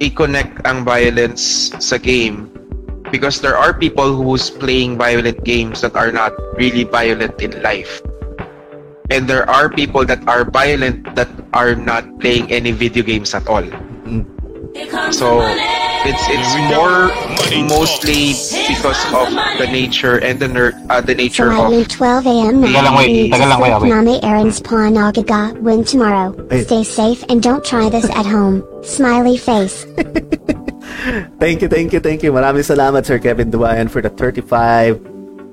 i-connect 0.00 0.64
ang 0.66 0.82
violence 0.82 1.70
sa 1.78 2.00
game 2.00 2.55
because 3.10 3.40
there 3.40 3.56
are 3.56 3.72
people 3.72 4.14
who's 4.14 4.50
playing 4.50 4.98
violent 4.98 5.44
games 5.44 5.80
that 5.80 5.96
are 5.96 6.12
not 6.12 6.32
really 6.56 6.84
violent 6.84 7.40
in 7.40 7.62
life. 7.62 8.02
And 9.10 9.28
there 9.28 9.48
are 9.48 9.68
people 9.70 10.04
that 10.04 10.26
are 10.26 10.44
violent 10.44 11.14
that 11.14 11.28
are 11.52 11.74
not 11.74 12.04
playing 12.20 12.50
any 12.50 12.72
video 12.72 13.02
games 13.04 13.34
at 13.34 13.46
all. 13.46 13.64
So, 15.12 15.40
It's 16.06 16.22
it's 16.30 16.54
Here 16.54 16.62
we 16.62 16.70
go. 16.70 16.78
more 16.78 17.02
Money 17.34 17.62
mostly 17.66 18.34
because 18.70 19.00
of 19.10 19.26
the 19.58 19.66
nature 19.66 20.22
and 20.22 20.38
the 20.38 20.46
ner- 20.46 20.74
uh, 20.88 21.00
the 21.00 21.14
nature 21.14 21.50
of 21.50 21.66
Slightly 21.66 21.84
12 21.84 22.26
a.m. 22.26 22.54
Taga 22.62 22.82
lang, 22.84 22.94
wait. 22.94 23.32
Taga 23.32 23.46
lang, 23.50 23.58
kuya, 23.58 23.76
wait. 23.82 23.90
Name 23.90 24.20
Aaron's 24.22 24.60
Panagaga 24.62 25.58
win 25.58 25.82
tomorrow. 25.82 26.30
Stay 26.62 26.84
safe 26.84 27.24
and 27.28 27.42
don't 27.42 27.64
try 27.64 27.88
this 27.88 28.06
at 28.10 28.26
home. 28.26 28.62
Smiley 28.86 29.36
face. 29.36 29.82
Thank 31.38 31.62
you, 31.62 31.68
thank 31.68 31.92
you, 31.92 32.00
thank 32.00 32.22
you. 32.22 32.32
Maraming 32.32 32.66
salamat, 32.66 33.06
Sir 33.06 33.18
Kevin 33.18 33.50
Duayan, 33.50 33.90
for 33.90 34.02
the 34.02 34.10
35 34.10 34.98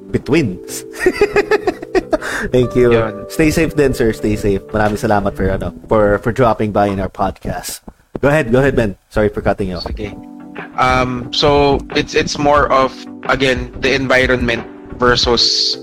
betweens. 0.09 0.81
thank 2.53 2.75
you. 2.75 2.93
Yun. 2.93 3.29
Stay 3.29 3.51
safe 3.51 3.75
then, 3.75 3.93
sir. 3.93 4.13
Stay 4.13 4.35
safe. 4.35 4.61
Maraming 4.73 4.97
salamat 4.97 5.35
for, 5.35 5.49
ano, 5.49 5.73
for, 5.87 6.17
for 6.19 6.31
dropping 6.31 6.71
by 6.71 6.87
in 6.87 6.99
our 6.99 7.09
podcast. 7.09 7.81
Go 8.21 8.29
ahead, 8.29 8.51
go 8.51 8.59
ahead, 8.59 8.75
Ben. 8.75 8.95
Sorry 9.09 9.29
for 9.29 9.41
cutting 9.41 9.69
you 9.69 9.77
off. 9.77 9.85
Okay. 9.85 10.15
Um, 10.77 11.33
so 11.33 11.77
it's 11.93 12.15
it's 12.15 12.37
more 12.37 12.71
of 12.71 12.93
again 13.29 13.73
the 13.81 13.93
environment 13.93 14.65
versus 14.97 15.77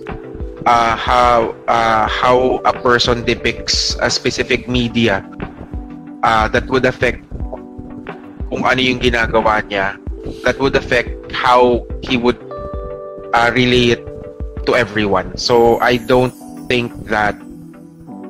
uh, 0.66 0.96
how 0.96 1.54
uh, 1.68 2.08
how 2.08 2.58
a 2.64 2.72
person 2.72 3.24
depicts 3.24 3.96
a 4.00 4.10
specific 4.10 4.68
media 4.68 5.22
uh, 6.22 6.48
that 6.48 6.66
would 6.68 6.86
affect 6.86 7.22
kung 8.50 8.66
ano 8.66 8.82
yung 8.82 8.98
ginagawa 8.98 9.62
niya 9.64 9.94
that 10.42 10.58
would 10.58 10.74
affect 10.74 11.14
how 11.32 11.86
he 12.02 12.18
would 12.18 12.36
uh, 13.32 13.48
relay 13.54 13.96
it 13.96 14.02
to 14.66 14.74
everyone. 14.76 15.32
So 15.38 15.78
I 15.80 15.96
don't 15.96 16.34
think 16.68 16.92
that 17.08 17.38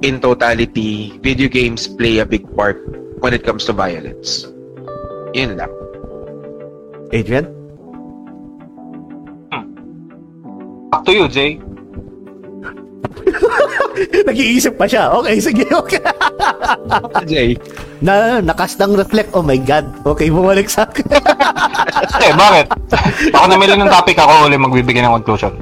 in 0.05 0.21
totality 0.21 1.19
video 1.19 1.49
games 1.49 1.89
play 1.89 2.21
a 2.21 2.27
big 2.29 2.45
part 2.55 2.79
when 3.21 3.35
it 3.35 3.43
comes 3.43 3.65
to 3.67 3.73
violence. 3.73 4.47
Yun 5.35 5.57
lang. 5.57 5.73
Adrian? 7.13 7.49
Back 10.91 11.05
to 11.07 11.13
you, 11.13 11.29
Jay. 11.29 11.59
Nag-iisip 14.29 14.75
pa 14.77 14.87
siya. 14.89 15.13
Okay, 15.21 15.37
sige, 15.39 15.65
okay. 15.71 16.01
Jay. 17.31 17.57
na, 18.01 18.41
nakastang 18.41 18.97
reflect. 18.97 19.33
Oh 19.37 19.45
my 19.45 19.59
God. 19.61 19.89
Okay, 20.05 20.33
bumalik 20.33 20.69
sa 20.71 20.89
akin. 20.89 21.07
Eh, 22.21 22.33
bakit? 22.37 22.67
Ako 23.33 23.45
namili 23.49 23.77
ng 23.77 23.89
topic, 23.89 24.17
ako 24.17 24.49
ulit 24.49 24.61
magbibigay 24.61 25.05
ng 25.05 25.15
conclusion. 25.21 25.53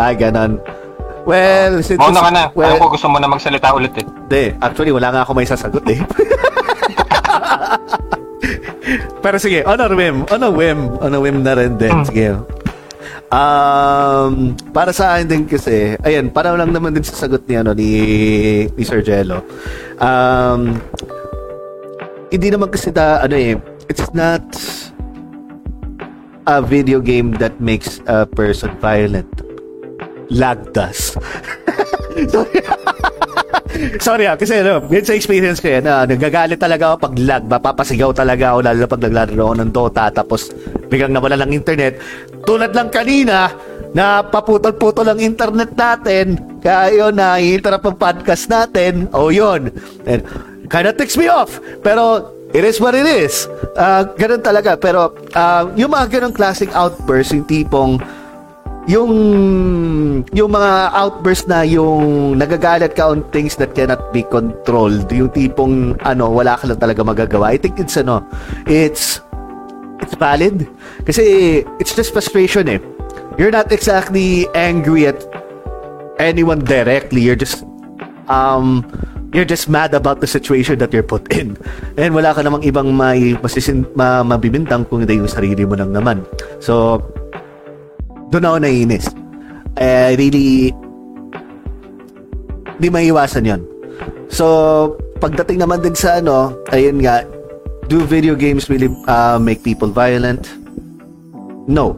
ah, 0.00 0.12
ganon. 0.12 0.60
Well, 1.26 1.82
since... 1.82 1.98
Mauna 1.98 2.22
ka 2.22 2.30
na. 2.30 2.42
Well, 2.54 2.76
Alam 2.76 2.86
ko 2.86 2.94
gusto 2.94 3.08
mo 3.10 3.18
na 3.18 3.28
magsalita 3.28 3.74
ulit 3.74 3.92
eh. 3.98 4.06
Hindi, 4.06 4.44
actually 4.62 4.92
wala 4.94 5.10
nga 5.10 5.20
ako 5.26 5.32
may 5.36 5.48
sasagot 5.48 5.84
eh. 5.90 6.00
Pero 9.20 9.36
sige, 9.42 9.66
on 9.66 9.82
a 9.82 9.90
whim, 9.90 10.22
on 10.30 10.42
a 10.46 10.50
whim, 10.50 10.78
on 11.02 11.12
a 11.12 11.18
whim 11.18 11.42
na 11.42 11.58
rin 11.58 11.74
din. 11.74 11.98
Sige. 12.06 12.38
Um, 13.26 14.54
para 14.70 14.94
sa 14.94 15.16
akin 15.18 15.26
din 15.26 15.42
kasi, 15.50 15.98
ayan, 16.06 16.30
para 16.30 16.54
lang 16.54 16.70
naman 16.70 16.94
din 16.94 17.02
sa 17.02 17.26
sagot 17.26 17.42
ni 17.50 17.54
ano 17.58 17.74
ni 17.74 17.90
ni 18.70 18.82
Sir 18.86 19.02
Jello. 19.02 19.42
Um, 19.98 20.78
hindi 22.30 22.48
naman 22.50 22.70
kasi 22.70 22.94
da, 22.94 23.22
ano 23.22 23.34
eh, 23.34 23.58
it's 23.90 24.06
not 24.14 24.42
a 26.46 26.62
video 26.62 27.02
game 27.02 27.34
that 27.42 27.58
makes 27.58 27.98
a 28.06 28.26
person 28.26 28.70
violent. 28.78 29.30
Lag 30.30 30.72
does. 30.74 31.14
Sorry. 32.32 32.62
Sorry 34.06 34.24
ah, 34.26 34.36
kasi 34.36 34.60
ano, 34.60 34.84
yun 34.88 35.04
sa 35.04 35.14
experience 35.16 35.60
ko 35.60 35.68
yan, 35.68 35.84
na 35.84 36.08
nagagalit 36.08 36.60
talaga 36.60 36.94
ako 36.94 36.96
pag 37.10 37.14
lag, 37.20 37.42
mapapasigaw 37.44 38.10
talaga 38.16 38.54
ako 38.54 38.58
lalo 38.64 38.80
pag 38.88 39.02
naglalaro 39.04 39.42
ako 39.42 39.54
ng 39.60 39.70
Dota 39.72 40.04
tapos 40.12 40.52
biglang 40.88 41.12
nawala 41.12 41.40
ng 41.44 41.52
internet. 41.52 42.00
Tulad 42.46 42.72
lang 42.72 42.88
kanina, 42.88 43.50
na 43.96 44.20
paputol-putol 44.20 45.08
ang 45.08 45.16
internet 45.16 45.72
natin, 45.72 46.36
kaya 46.60 46.92
yun, 46.92 47.16
na 47.16 47.40
interrupt 47.40 47.88
ang 47.88 47.96
podcast 47.96 48.44
natin, 48.52 49.08
o 49.16 49.28
oh, 49.28 49.30
yun. 49.32 49.72
And, 50.04 50.20
kinda 50.68 50.92
takes 50.92 51.16
me 51.16 51.32
off, 51.32 51.56
pero 51.80 52.28
it 52.52 52.60
is 52.60 52.76
what 52.76 52.92
it 52.92 53.08
is. 53.08 53.48
Ah, 53.72 54.04
ganun 54.04 54.44
talaga, 54.44 54.76
pero 54.76 55.16
ah, 55.32 55.64
yung 55.80 55.96
mga 55.96 56.20
ganun 56.20 56.36
classic 56.36 56.68
outburst, 56.76 57.32
yung 57.32 57.48
tipong 57.48 57.96
yung 58.86 59.12
yung 60.30 60.50
mga 60.54 60.94
outburst 60.94 61.50
na 61.50 61.66
yung 61.66 62.38
nagagalit 62.38 62.94
ka 62.94 63.10
on 63.10 63.26
things 63.34 63.58
that 63.58 63.74
cannot 63.74 63.98
be 64.14 64.22
controlled 64.22 65.10
yung 65.10 65.30
tipong 65.34 65.98
ano 66.06 66.30
wala 66.30 66.54
ka 66.54 66.70
lang 66.70 66.78
talaga 66.78 67.02
magagawa. 67.02 67.50
I 67.50 67.58
think 67.58 67.82
it's 67.82 67.98
ano 67.98 68.22
it's 68.70 69.18
it's 69.98 70.14
valid. 70.14 70.70
Kasi 71.02 71.62
it's 71.82 71.98
just 71.98 72.14
frustration 72.14 72.70
eh. 72.70 72.80
You're 73.36 73.52
not 73.52 73.74
exactly 73.74 74.46
angry 74.54 75.10
at 75.10 75.18
anyone 76.22 76.62
directly. 76.62 77.26
You're 77.26 77.38
just 77.38 77.66
um 78.30 78.86
you're 79.34 79.44
just 79.44 79.68
mad 79.68 79.92
about 79.92 80.22
the 80.22 80.30
situation 80.30 80.78
that 80.78 80.94
you're 80.94 81.04
put 81.04 81.26
in. 81.34 81.58
And 81.98 82.14
wala 82.14 82.32
ka 82.32 82.40
namang 82.46 82.62
ibang 82.62 82.94
may 82.94 83.34
masisin, 83.42 83.84
ma, 83.98 84.22
mabibintang 84.22 84.86
kung 84.86 85.02
hindi 85.02 85.18
yung 85.18 85.28
sarili 85.28 85.66
mo 85.66 85.74
lang 85.74 85.90
naman. 85.90 86.22
So 86.62 87.02
doon 88.30 88.46
ako 88.46 88.56
naiinis. 88.62 89.06
Eh, 89.76 90.16
really, 90.16 90.72
di 92.80 92.88
maiiwasan 92.88 93.44
yon. 93.44 93.62
So, 94.28 94.96
pagdating 95.22 95.62
naman 95.62 95.80
din 95.84 95.96
sa 95.96 96.20
ano, 96.20 96.56
ayun 96.72 97.00
nga, 97.00 97.24
do 97.86 98.02
video 98.02 98.34
games 98.34 98.66
really 98.66 98.90
uh, 99.06 99.38
make 99.38 99.62
people 99.62 99.88
violent? 99.88 100.50
No. 101.70 101.96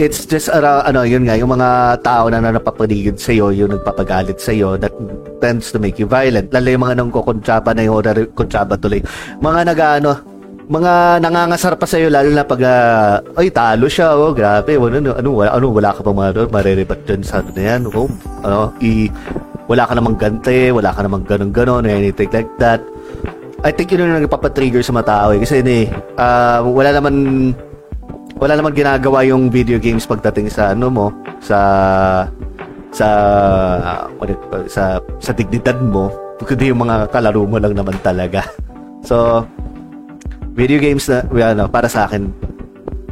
It's 0.00 0.24
just 0.24 0.48
around, 0.48 0.88
ano, 0.88 1.04
yun 1.04 1.28
nga, 1.28 1.36
yung 1.36 1.52
mga 1.52 2.00
tao 2.00 2.32
na 2.32 2.40
napapaligid 2.40 3.20
sa 3.20 3.36
iyo, 3.36 3.52
yung 3.52 3.76
nagpapagalit 3.76 4.40
sa 4.40 4.56
iyo, 4.56 4.80
that 4.80 4.92
tends 5.44 5.68
to 5.68 5.76
make 5.76 6.00
you 6.00 6.08
violent. 6.08 6.48
Lalo 6.48 6.66
yung 6.72 6.84
mga 6.88 6.96
nang 6.96 7.12
kukuntsaba 7.12 7.76
na 7.76 7.84
yung 7.84 8.00
kuntsaba 8.32 8.80
tuloy. 8.80 9.04
Mga 9.44 9.60
nag-ano, 9.68 10.31
mga 10.70 11.18
nangangasar 11.18 11.74
pa 11.74 11.86
sa 11.90 11.98
iyo 11.98 12.06
lalo 12.06 12.30
na 12.30 12.46
pag 12.46 12.62
uh, 12.62 13.40
ay 13.40 13.50
talo 13.50 13.90
siya 13.90 14.14
oh 14.14 14.30
grabe. 14.30 14.78
Ano 14.78 14.94
ano 14.98 15.10
ano 15.18 15.28
wala, 15.34 15.50
ano, 15.58 15.66
wala 15.74 15.90
ka 15.90 16.00
pa 16.06 16.14
mga 16.14 16.30
doon 16.38 16.50
mariribat 16.54 17.00
dyan 17.02 17.22
sa 17.26 17.42
ano 17.42 17.50
na 17.50 17.62
yan 17.62 17.80
oh, 17.90 18.06
ano 18.46 18.70
i 18.78 19.10
wala 19.66 19.86
ka 19.86 19.94
namang 19.98 20.18
gante 20.18 20.70
wala 20.70 20.94
ka 20.94 21.00
namang 21.02 21.24
ganun 21.26 21.50
ganon 21.50 21.86
anything 21.86 22.30
like 22.30 22.50
that. 22.62 22.82
I 23.62 23.70
think 23.70 23.94
yun 23.94 24.10
yung 24.10 24.26
nagpapatrigger 24.26 24.82
sa 24.82 24.90
mga 24.90 25.38
eh. 25.38 25.40
kasi 25.42 25.62
ni 25.62 25.78
uh, 26.18 26.62
wala 26.66 26.90
naman 26.94 27.14
wala 28.38 28.58
naman 28.58 28.74
ginagawa 28.74 29.22
yung 29.22 29.54
video 29.54 29.78
games 29.78 30.02
pagdating 30.02 30.50
sa 30.50 30.74
ano 30.74 30.90
mo 30.90 31.06
sa 31.38 31.58
sa 32.90 33.08
uh, 34.18 34.66
sa 34.66 34.98
sa 35.22 35.30
dignidad 35.30 35.78
mo 35.78 36.10
kundi 36.42 36.74
yung 36.74 36.82
mga 36.82 37.06
kalaro 37.14 37.46
mo 37.46 37.62
lang 37.62 37.74
naman 37.74 37.94
talaga. 38.02 38.42
So 39.06 39.46
video 40.52 40.78
games 40.78 41.08
na 41.08 41.24
ano, 41.24 41.68
para 41.68 41.88
sa 41.88 42.04
akin 42.04 42.32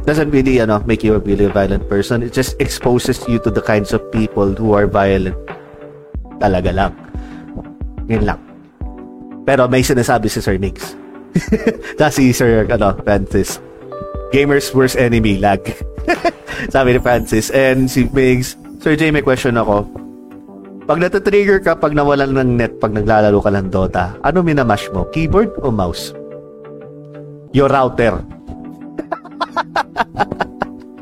doesn't 0.05 0.33
really 0.33 0.57
ano 0.57 0.81
make 0.85 1.05
you 1.05 1.13
a 1.13 1.21
really 1.21 1.45
violent 1.49 1.85
person. 1.89 2.25
It 2.25 2.33
just 2.33 2.57
exposes 2.57 3.21
you 3.29 3.37
to 3.45 3.49
the 3.53 3.61
kinds 3.61 3.93
of 3.93 4.01
people 4.09 4.53
who 4.53 4.73
are 4.73 4.89
violent. 4.89 5.37
Talaga 6.41 6.73
lang. 6.73 6.91
Yun 8.09 8.25
lang. 8.25 8.39
Pero 9.45 9.69
may 9.69 9.85
sinasabi 9.85 10.29
si 10.29 10.41
Sir 10.41 10.57
Nix. 10.57 10.97
Na 12.01 12.09
si 12.09 12.33
Sir 12.33 12.65
ano, 12.69 12.97
Francis. 13.05 13.61
Gamers 14.33 14.73
worst 14.73 14.97
enemy 14.97 15.37
lag. 15.37 15.61
Sabi 16.73 16.97
ni 16.97 16.99
Francis. 17.01 17.53
And 17.53 17.89
si 17.89 18.09
Migs 18.09 18.57
Sir 18.81 18.97
Jay 18.97 19.13
may 19.13 19.21
question 19.21 19.57
ako. 19.57 19.85
Pag 20.89 20.97
natatrigger 20.97 21.61
ka 21.61 21.77
pag 21.77 21.93
nawalan 21.93 22.33
ng 22.33 22.51
net 22.57 22.73
pag 22.81 22.89
naglalaro 22.89 23.37
ka 23.37 23.53
ng 23.53 23.69
Dota 23.69 24.17
ano 24.25 24.41
minamash 24.41 24.89
mo? 24.89 25.05
Keyboard 25.13 25.53
o 25.61 25.69
mouse 25.69 26.20
your 27.51 27.69
router. 27.69 28.19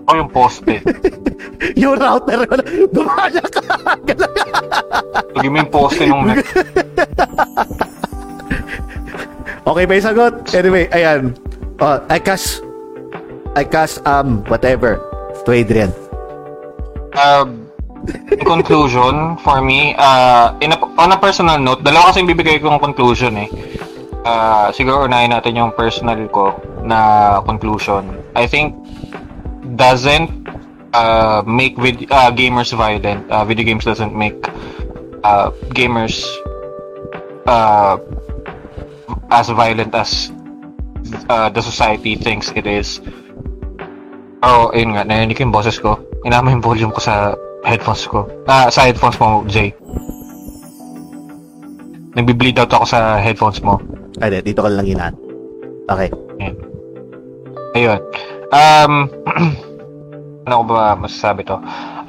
Ako 0.10 0.14
yung 0.18 0.32
poste. 0.34 0.82
Your 1.78 1.94
router. 2.02 2.50
Dumaya 2.90 3.44
ka. 3.46 3.62
Lagi 5.38 5.48
mo 5.54 5.56
yung 5.62 5.70
poste 5.70 6.04
nung 6.10 6.26
net. 6.26 6.42
okay, 9.70 9.86
may 9.86 10.02
sagot. 10.02 10.50
Anyway, 10.50 10.90
ayan. 10.90 11.38
Uh, 11.78 12.02
I 12.10 12.18
cast, 12.18 12.66
I 13.54 13.64
cast, 13.64 14.02
um, 14.10 14.42
whatever. 14.50 14.98
To 15.46 15.54
Adrian. 15.54 15.94
Uh, 17.14 17.46
in 18.34 18.42
conclusion, 18.42 19.38
for 19.46 19.62
me, 19.62 19.94
uh, 20.00 20.58
in 20.60 20.74
a, 20.74 20.78
on 20.98 21.14
a 21.14 21.20
personal 21.22 21.60
note, 21.62 21.86
dalawa 21.86 22.10
kasi 22.10 22.26
yung 22.26 22.32
bibigay 22.34 22.58
kong 22.58 22.82
conclusion 22.82 23.36
eh. 23.46 23.48
Uh, 24.26 24.68
siguro 24.76 25.08
unahin 25.08 25.32
natin 25.32 25.56
yung 25.56 25.72
personal 25.72 26.20
ko 26.30 26.60
na 26.84 27.40
conclusion. 27.48 28.04
I 28.36 28.46
think 28.46 28.76
doesn't 29.80 30.30
uh, 30.94 31.42
make 31.48 31.78
vid- 31.78 32.12
uh, 32.12 32.32
gamers 32.32 32.76
violent. 32.76 33.30
Uh, 33.32 33.46
video 33.46 33.64
games 33.64 33.86
doesn't 33.86 34.16
make 34.16 34.36
uh, 35.24 35.52
gamers 35.72 36.26
uh, 37.48 37.98
as 39.32 39.50
violent 39.50 39.96
as 39.96 40.32
uh, 41.30 41.50
the 41.50 41.62
society 41.62 42.16
thinks 42.16 42.52
it 42.56 42.68
is. 42.68 43.02
Oh, 44.40 44.72
ayun 44.72 44.96
nga, 44.96 45.04
narinig 45.04 45.36
ko 45.36 45.44
yung 45.48 45.56
boses 45.56 45.76
ko. 45.80 46.00
Inama 46.24 46.52
yung 46.52 46.64
volume 46.64 46.92
ko 46.96 47.00
sa 47.04 47.36
headphones 47.68 48.08
ko. 48.08 48.24
Ah, 48.48 48.72
sa 48.72 48.88
headphones 48.88 49.20
mo, 49.20 49.44
Jay. 49.48 49.76
Nagbi-bleed 52.16 52.56
out 52.60 52.72
ako 52.72 52.86
sa 52.88 53.20
headphones 53.20 53.60
mo. 53.60 53.80
Ay, 54.20 54.28
di, 54.36 54.52
dito 54.52 54.60
ka 54.64 54.70
lang 54.70 54.88
hinaan. 54.88 55.16
Okay. 55.88 56.12
Ayun. 56.44 56.56
Ayun. 57.76 58.02
Um, 58.52 58.94
ano 60.46 60.54
ko 60.60 60.64
ba 60.68 61.00
masasabi 61.00 61.48
to? 61.48 61.56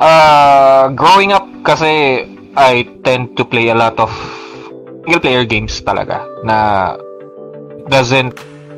Uh, 0.01 0.91
growing 0.97 1.31
up 1.31 1.47
kasi 1.63 2.25
I 2.59 2.89
tend 3.07 3.39
to 3.39 3.47
play 3.47 3.71
a 3.71 3.77
lot 3.79 3.95
of 4.03 4.11
single 5.07 5.23
player 5.23 5.45
games 5.47 5.79
talaga 5.87 6.27
na 6.43 6.59
doesn't 7.87 8.35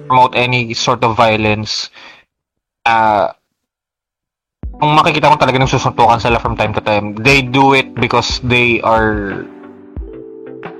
promote 0.06 0.36
any 0.36 0.76
sort 0.76 1.00
of 1.00 1.16
violence. 1.16 1.88
Uh, 2.84 3.32
kung 4.76 4.92
makikita 4.98 5.30
mo 5.30 5.38
talaga 5.38 5.62
ng 5.62 5.70
susuntukan 5.70 6.20
sila 6.20 6.42
from 6.42 6.58
time 6.58 6.74
to 6.74 6.82
time, 6.82 7.14
they 7.22 7.40
do 7.40 7.72
it 7.72 7.94
because 7.96 8.42
they 8.44 8.82
are 8.82 9.46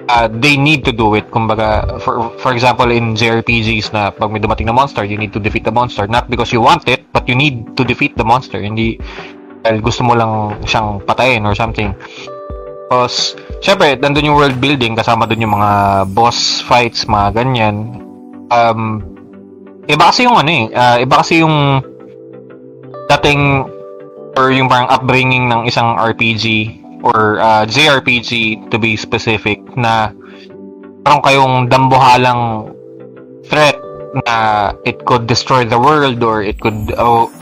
uh, 0.09 0.29
they 0.29 0.57
need 0.57 0.85
to 0.85 0.93
do 0.93 1.15
it. 1.15 1.31
Kumbaga, 1.31 2.01
for, 2.01 2.31
for 2.39 2.53
example, 2.53 2.91
in 2.91 3.15
JRPGs 3.15 3.93
na 3.93 4.11
pag 4.11 4.31
may 4.33 4.41
dumating 4.41 4.67
na 4.67 4.73
monster, 4.73 5.05
you 5.05 5.19
need 5.19 5.33
to 5.33 5.41
defeat 5.41 5.65
the 5.65 5.73
monster. 5.73 6.07
Not 6.07 6.31
because 6.31 6.53
you 6.53 6.61
want 6.61 6.89
it, 6.89 7.05
but 7.13 7.29
you 7.29 7.35
need 7.35 7.77
to 7.77 7.85
defeat 7.85 8.17
the 8.17 8.25
monster. 8.25 8.61
Hindi 8.61 8.99
dahil 9.63 9.79
gusto 9.79 10.03
mo 10.03 10.19
lang 10.19 10.59
siyang 10.67 11.07
patayin 11.07 11.47
or 11.47 11.55
something. 11.55 11.95
Tapos, 12.91 13.39
syempre, 13.63 13.97
nandun 13.97 14.29
yung 14.29 14.37
world 14.37 14.59
building, 14.59 14.99
kasama 14.99 15.25
dun 15.25 15.41
yung 15.41 15.55
mga 15.55 15.71
boss 16.13 16.61
fights, 16.61 17.07
mga 17.07 17.41
ganyan. 17.41 18.05
Um, 18.53 19.01
iba 19.87 20.11
kasi 20.11 20.27
yung 20.27 20.37
ano 20.37 20.51
eh, 20.51 20.65
uh, 20.75 20.97
iba 21.01 21.15
kasi 21.23 21.41
yung 21.41 21.81
dating 23.09 23.65
or 24.37 24.53
yung 24.53 24.69
parang 24.69 24.91
upbringing 24.91 25.49
ng 25.49 25.65
isang 25.65 25.97
RPG 25.97 26.82
or 27.03 27.41
uh, 27.41 27.67
JRPG 27.67 28.71
to 28.71 28.79
be 28.79 28.97
specific 28.97 29.59
na 29.77 30.15
parang 31.03 31.23
kayong 31.23 31.55
dambuhalang 31.67 32.73
threat 33.47 33.77
na 34.27 34.71
it 34.85 35.03
could 35.05 35.27
destroy 35.27 35.65
the 35.65 35.79
world 35.79 36.23
or 36.23 36.43
it 36.43 36.61
could 36.61 36.93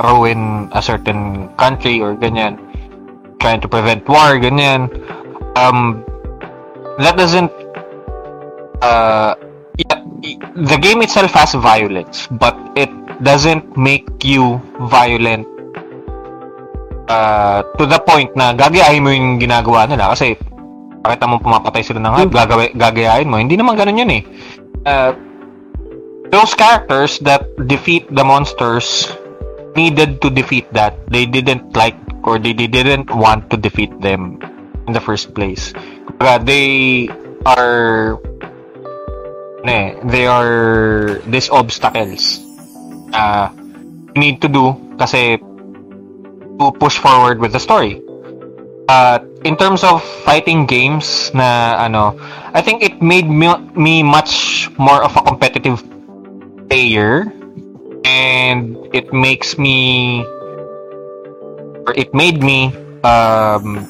ruin 0.01 0.71
a 0.73 0.81
certain 0.81 1.49
country 1.57 2.01
or 2.01 2.17
ganyan. 2.17 2.57
Trying 3.41 3.61
to 3.61 3.69
prevent 3.69 4.09
war 4.09 4.41
ganyan. 4.41 4.89
Um 5.57 6.05
that 7.01 7.17
doesn't 7.17 7.53
uh 8.81 9.35
the 10.57 10.79
game 10.81 11.01
itself 11.03 11.33
has 11.33 11.55
violence 11.55 12.29
but 12.31 12.57
it 12.77 12.91
doesn't 13.23 13.77
make 13.77 14.09
you 14.25 14.61
violent 14.89 15.47
uh, 17.11 17.67
to 17.75 17.85
the 17.91 17.99
point 18.07 18.31
na 18.39 18.55
gagayahin 18.55 19.03
mo 19.03 19.11
yung 19.11 19.43
ginagawa 19.43 19.91
nila 19.91 20.15
kasi 20.15 20.39
pakita 21.03 21.27
mo 21.27 21.43
pumapatay 21.43 21.83
sila 21.83 21.99
ng 21.99 22.15
hype, 22.15 22.33
gagawa, 22.33 22.71
gagayahin 22.71 23.27
mo. 23.27 23.43
Hindi 23.43 23.59
naman 23.59 23.75
ganun 23.75 24.01
yun 24.07 24.13
eh. 24.15 24.23
Uh, 24.87 25.13
those 26.31 26.55
characters 26.55 27.19
that 27.27 27.43
defeat 27.67 28.07
the 28.15 28.23
monsters 28.23 29.11
needed 29.75 30.23
to 30.23 30.31
defeat 30.31 30.71
that. 30.73 30.95
They 31.11 31.27
didn't 31.27 31.75
like 31.75 31.99
or 32.23 32.39
they, 32.39 32.53
they 32.53 32.69
didn't 32.69 33.11
want 33.11 33.51
to 33.51 33.57
defeat 33.57 33.91
them 34.01 34.39
in 34.87 34.93
the 34.93 35.01
first 35.01 35.35
place. 35.35 35.73
Kaya 36.21 36.39
they 36.39 37.09
are 37.49 38.21
ne, 39.65 39.97
they 40.05 40.29
are 40.29 41.19
these 41.27 41.49
obstacles 41.49 42.45
uh, 43.13 43.49
you 44.15 44.21
need 44.21 44.41
to 44.43 44.49
do 44.49 44.77
kasi 45.01 45.41
to 46.61 46.71
push 46.77 47.01
forward 47.01 47.41
with 47.41 47.57
the 47.57 47.59
story. 47.59 48.05
Uh, 48.89 49.19
in 49.49 49.57
terms 49.57 49.83
of 49.83 50.05
fighting 50.29 50.67
games 50.69 51.33
na 51.33 51.81
ano, 51.81 52.13
I 52.53 52.61
think 52.61 52.85
it 52.85 53.01
made 53.01 53.25
me, 53.25 53.49
me 53.73 54.03
much 54.05 54.69
more 54.77 55.01
of 55.01 55.17
a 55.17 55.23
competitive 55.23 55.81
player 56.69 57.33
and 58.05 58.77
it 58.93 59.13
makes 59.13 59.57
me 59.57 60.21
or 61.87 61.95
it 61.97 62.13
made 62.13 62.43
me 62.43 62.75
um, 63.03 63.89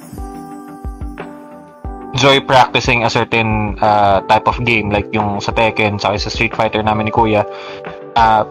enjoy 2.12 2.38
practicing 2.40 3.04
a 3.04 3.10
certain 3.10 3.78
uh, 3.80 4.20
type 4.28 4.46
of 4.46 4.62
game 4.64 4.90
like 4.90 5.08
yung 5.12 5.40
sa 5.40 5.50
Tekken 5.52 6.00
sa 6.00 6.14
Street 6.16 6.54
Fighter 6.54 6.82
namin 6.82 7.08
ni 7.08 7.12
Kuya 7.12 7.42
uh, 8.16 8.44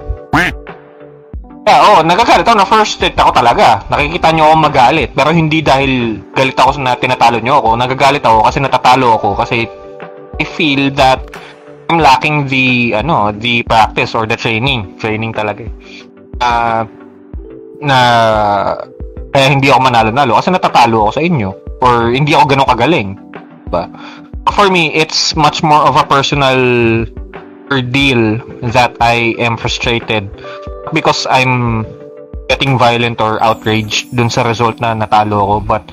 Yeah, 1.70 1.86
oh, 1.86 2.02
nagagalit 2.02 2.50
ako 2.50 2.58
na 2.58 2.66
first 2.66 2.98
hit 2.98 3.14
ako 3.14 3.30
talaga. 3.30 3.86
Nakikita 3.94 4.34
niyo 4.34 4.50
ako 4.50 4.56
magalit. 4.58 5.14
Pero 5.14 5.30
hindi 5.30 5.62
dahil 5.62 6.18
galit 6.34 6.58
ako 6.58 6.82
na 6.82 6.98
tinatalo 6.98 7.38
niyo 7.38 7.62
ako. 7.62 7.78
Nagagalit 7.78 8.26
ako 8.26 8.42
kasi 8.42 8.58
natatalo 8.58 9.22
ako. 9.22 9.38
Kasi 9.38 9.70
I 10.42 10.46
feel 10.50 10.90
that 10.98 11.22
I'm 11.94 12.02
lacking 12.02 12.50
the, 12.50 12.98
ano, 12.98 13.30
the 13.30 13.62
practice 13.70 14.18
or 14.18 14.26
the 14.26 14.34
training. 14.34 14.98
Training 14.98 15.30
talaga 15.30 15.70
eh. 15.70 15.74
Uh, 16.42 16.90
na 17.86 18.00
kaya 19.30 19.54
hindi 19.54 19.70
ako 19.70 19.94
manalo-nalo 19.94 20.42
kasi 20.42 20.50
natatalo 20.50 21.06
ako 21.06 21.12
sa 21.14 21.22
inyo. 21.22 21.50
Or 21.86 22.10
hindi 22.10 22.34
ako 22.34 22.50
ganun 22.50 22.66
kagaling. 22.66 23.10
Diba? 23.70 23.94
For 24.58 24.74
me, 24.74 24.90
it's 24.98 25.38
much 25.38 25.62
more 25.62 25.86
of 25.86 26.02
a 26.02 26.06
personal 26.10 26.58
ordeal 27.72 28.42
that 28.74 28.98
I 29.00 29.38
am 29.38 29.58
frustrated 29.58 30.30
because 30.94 31.26
I'm 31.30 31.86
getting 32.50 32.78
violent 32.78 33.22
or 33.22 33.38
outraged 33.42 34.10
dun 34.14 34.30
sa 34.30 34.42
result 34.42 34.82
na 34.82 34.98
natalo 34.98 35.38
ako 35.46 35.56
but 35.64 35.84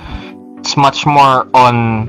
it's 0.58 0.76
much 0.76 1.04
more 1.04 1.44
on 1.52 2.08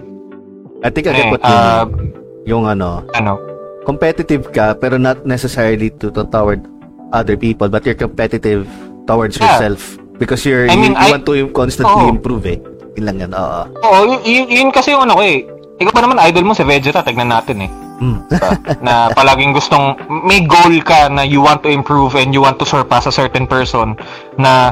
I 0.83 0.89
think 0.89 1.07
I 1.07 1.13
get 1.13 1.27
eh, 1.27 1.31
what 1.35 1.41
you 1.43 1.51
uh, 1.51 1.83
mean. 1.85 2.13
Yung 2.47 2.63
ano, 2.63 3.03
ano 3.11 3.37
competitive 3.83 4.51
ka 4.55 4.75
pero 4.75 4.95
not 4.95 5.27
necessarily 5.27 5.91
to, 5.99 6.11
to 6.11 6.23
toward 6.31 6.63
other 7.11 7.35
people 7.35 7.67
but 7.67 7.83
you're 7.83 7.97
competitive 7.97 8.67
towards 9.07 9.35
Yeah. 9.39 9.51
yourself 9.51 9.99
because 10.19 10.43
you're 10.43 10.67
I 10.67 10.75
mean, 10.75 10.95
you, 10.95 10.99
you 10.99 11.07
I- 11.07 11.11
want 11.11 11.25
to 11.27 11.47
constantly 11.51 12.07
Oo. 12.07 12.15
improve 12.15 12.45
eh. 12.47 12.59
Yun 12.97 13.05
lang 13.05 13.17
yan. 13.21 13.31
Oo. 13.37 13.61
Oo, 13.85 13.97
yun, 14.09 14.19
yun, 14.25 14.45
yun 14.49 14.69
kasi 14.73 14.91
yung 14.91 15.05
ano 15.05 15.21
ko 15.21 15.23
eh. 15.23 15.45
Ikaw 15.77 15.93
pa 15.93 16.01
naman 16.01 16.17
idol 16.25 16.49
mo 16.49 16.57
si 16.57 16.65
Vegeta, 16.65 17.05
tignan 17.05 17.29
natin 17.29 17.61
eh. 17.61 17.71
Mm. 17.97 18.29
Diba? 18.29 18.51
na 18.85 19.09
palaging 19.09 19.57
gustong 19.57 19.97
may 20.09 20.45
goal 20.45 20.77
ka 20.85 21.09
na 21.09 21.25
you 21.25 21.41
want 21.41 21.65
to 21.65 21.69
improve 21.73 22.13
and 22.13 22.29
you 22.29 22.45
want 22.45 22.61
to 22.61 22.65
surpass 22.65 23.09
a 23.09 23.13
certain 23.13 23.49
person 23.49 23.97
na 24.37 24.69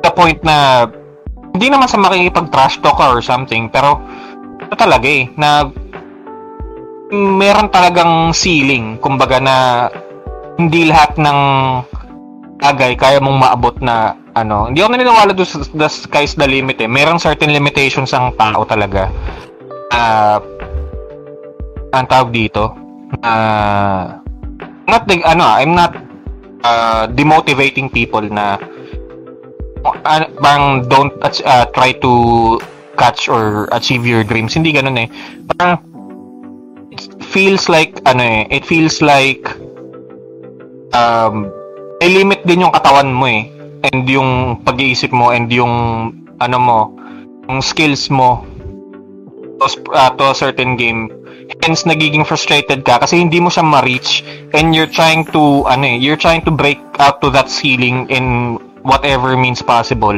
the 0.00 0.10
point 0.16 0.40
na 0.40 0.88
hindi 1.52 1.68
naman 1.68 1.84
sa 1.84 2.00
makikipag 2.00 2.48
trash 2.48 2.80
talk 2.80 2.96
ka 2.96 3.12
or 3.12 3.20
something 3.20 3.68
pero 3.68 4.00
ito 4.56 4.72
talaga 4.72 5.04
eh 5.04 5.28
na 5.36 5.68
meron 7.12 7.68
talagang 7.68 8.32
ceiling 8.32 8.96
kumbaga 8.96 9.36
na 9.36 9.56
hindi 10.56 10.88
lahat 10.88 11.20
ng 11.20 11.38
bagay 12.56 12.96
kaya 12.96 13.20
mong 13.20 13.36
maabot 13.36 13.76
na 13.84 14.16
ano 14.32 14.72
hindi 14.72 14.80
ako 14.80 14.96
naniniwala 14.96 15.32
doon 15.36 15.68
the 15.76 15.88
sky's 15.92 16.32
the 16.40 16.48
limit 16.48 16.80
eh 16.80 16.88
merong 16.88 17.20
certain 17.20 17.52
limitations 17.52 18.16
ang 18.16 18.32
tao 18.40 18.64
talaga 18.64 19.12
ah 19.92 20.40
ang 21.92 22.08
tawag 22.08 22.32
dito 22.32 22.72
uh, 23.20 24.16
not 24.88 25.04
the, 25.08 25.20
ano 25.24 25.42
ah, 25.44 25.56
I'm 25.60 25.76
not 25.76 25.92
uh, 26.64 27.04
demotivating 27.12 27.92
people 27.92 28.22
na 28.22 28.56
uh, 29.84 30.24
parang 30.40 30.88
don't 30.88 31.12
uh, 31.22 31.66
try 31.76 31.92
to 32.00 32.58
catch 32.96 33.28
or 33.28 33.68
achieve 33.72 34.04
your 34.04 34.22
dreams. 34.22 34.54
Hindi 34.54 34.72
ganun 34.76 34.96
eh. 35.00 35.08
Parang 35.56 35.80
it 36.92 37.24
feels 37.24 37.68
like 37.72 37.96
ano 38.04 38.20
eh 38.20 38.40
it 38.52 38.68
feels 38.68 39.00
like 39.00 39.48
um 40.92 41.48
may 42.04 42.12
limit 42.12 42.44
din 42.44 42.60
yung 42.68 42.74
katawan 42.74 43.08
mo 43.08 43.24
eh 43.24 43.48
and 43.88 44.04
yung 44.04 44.60
pag-iisip 44.60 45.08
mo 45.08 45.32
and 45.32 45.48
yung 45.48 45.72
ano 46.36 46.56
mo 46.60 46.80
yung 47.48 47.64
skills 47.64 48.12
mo 48.12 48.44
uh, 49.66 50.10
to 50.16 50.24
a 50.30 50.36
certain 50.36 50.76
game. 50.76 51.10
Hence 51.62 51.84
nagiging 51.84 52.26
frustrated 52.26 52.82
ka 52.82 52.98
kasi 53.02 53.20
hindi 53.22 53.38
mo 53.38 53.50
siya 53.50 53.62
ma-reach. 53.66 54.24
And 54.56 54.74
you're 54.74 54.90
trying 54.90 55.28
to 55.34 55.66
ano 55.68 55.84
eh, 55.84 55.98
you're 55.98 56.20
trying 56.20 56.42
to 56.48 56.52
break 56.52 56.80
out 56.98 57.22
to 57.22 57.30
that 57.34 57.50
ceiling 57.50 58.08
in 58.10 58.56
whatever 58.82 59.36
means 59.38 59.62
possible. 59.62 60.16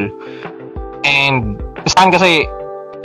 And 1.05 1.61
saan 1.85 2.09
kasi 2.09 2.49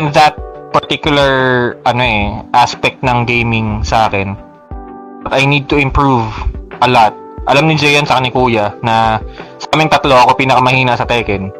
in 0.00 0.08
that 0.16 0.36
particular 0.70 1.74
ano 1.84 2.02
eh 2.02 2.26
aspect 2.56 3.02
ng 3.04 3.28
gaming 3.28 3.84
sa 3.84 4.08
akin? 4.08 4.38
I 5.28 5.44
need 5.44 5.68
to 5.68 5.76
improve 5.76 6.24
a 6.80 6.88
lot. 6.88 7.12
Alam 7.48 7.68
ni 7.68 7.76
Jayan 7.76 8.08
sa 8.08 8.20
ni 8.20 8.32
Kuya 8.32 8.72
na 8.80 9.20
sa 9.60 9.68
aming 9.76 9.92
tatlo 9.92 10.16
ako 10.16 10.40
pinakamahina 10.40 10.96
sa 10.96 11.04
Tekken. 11.04 11.52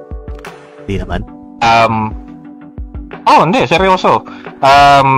Di 0.88 0.96
naman. 0.96 1.24
Um, 1.60 2.14
oh, 3.26 3.42
hindi, 3.44 3.64
seryoso. 3.66 4.24
Um, 4.60 5.10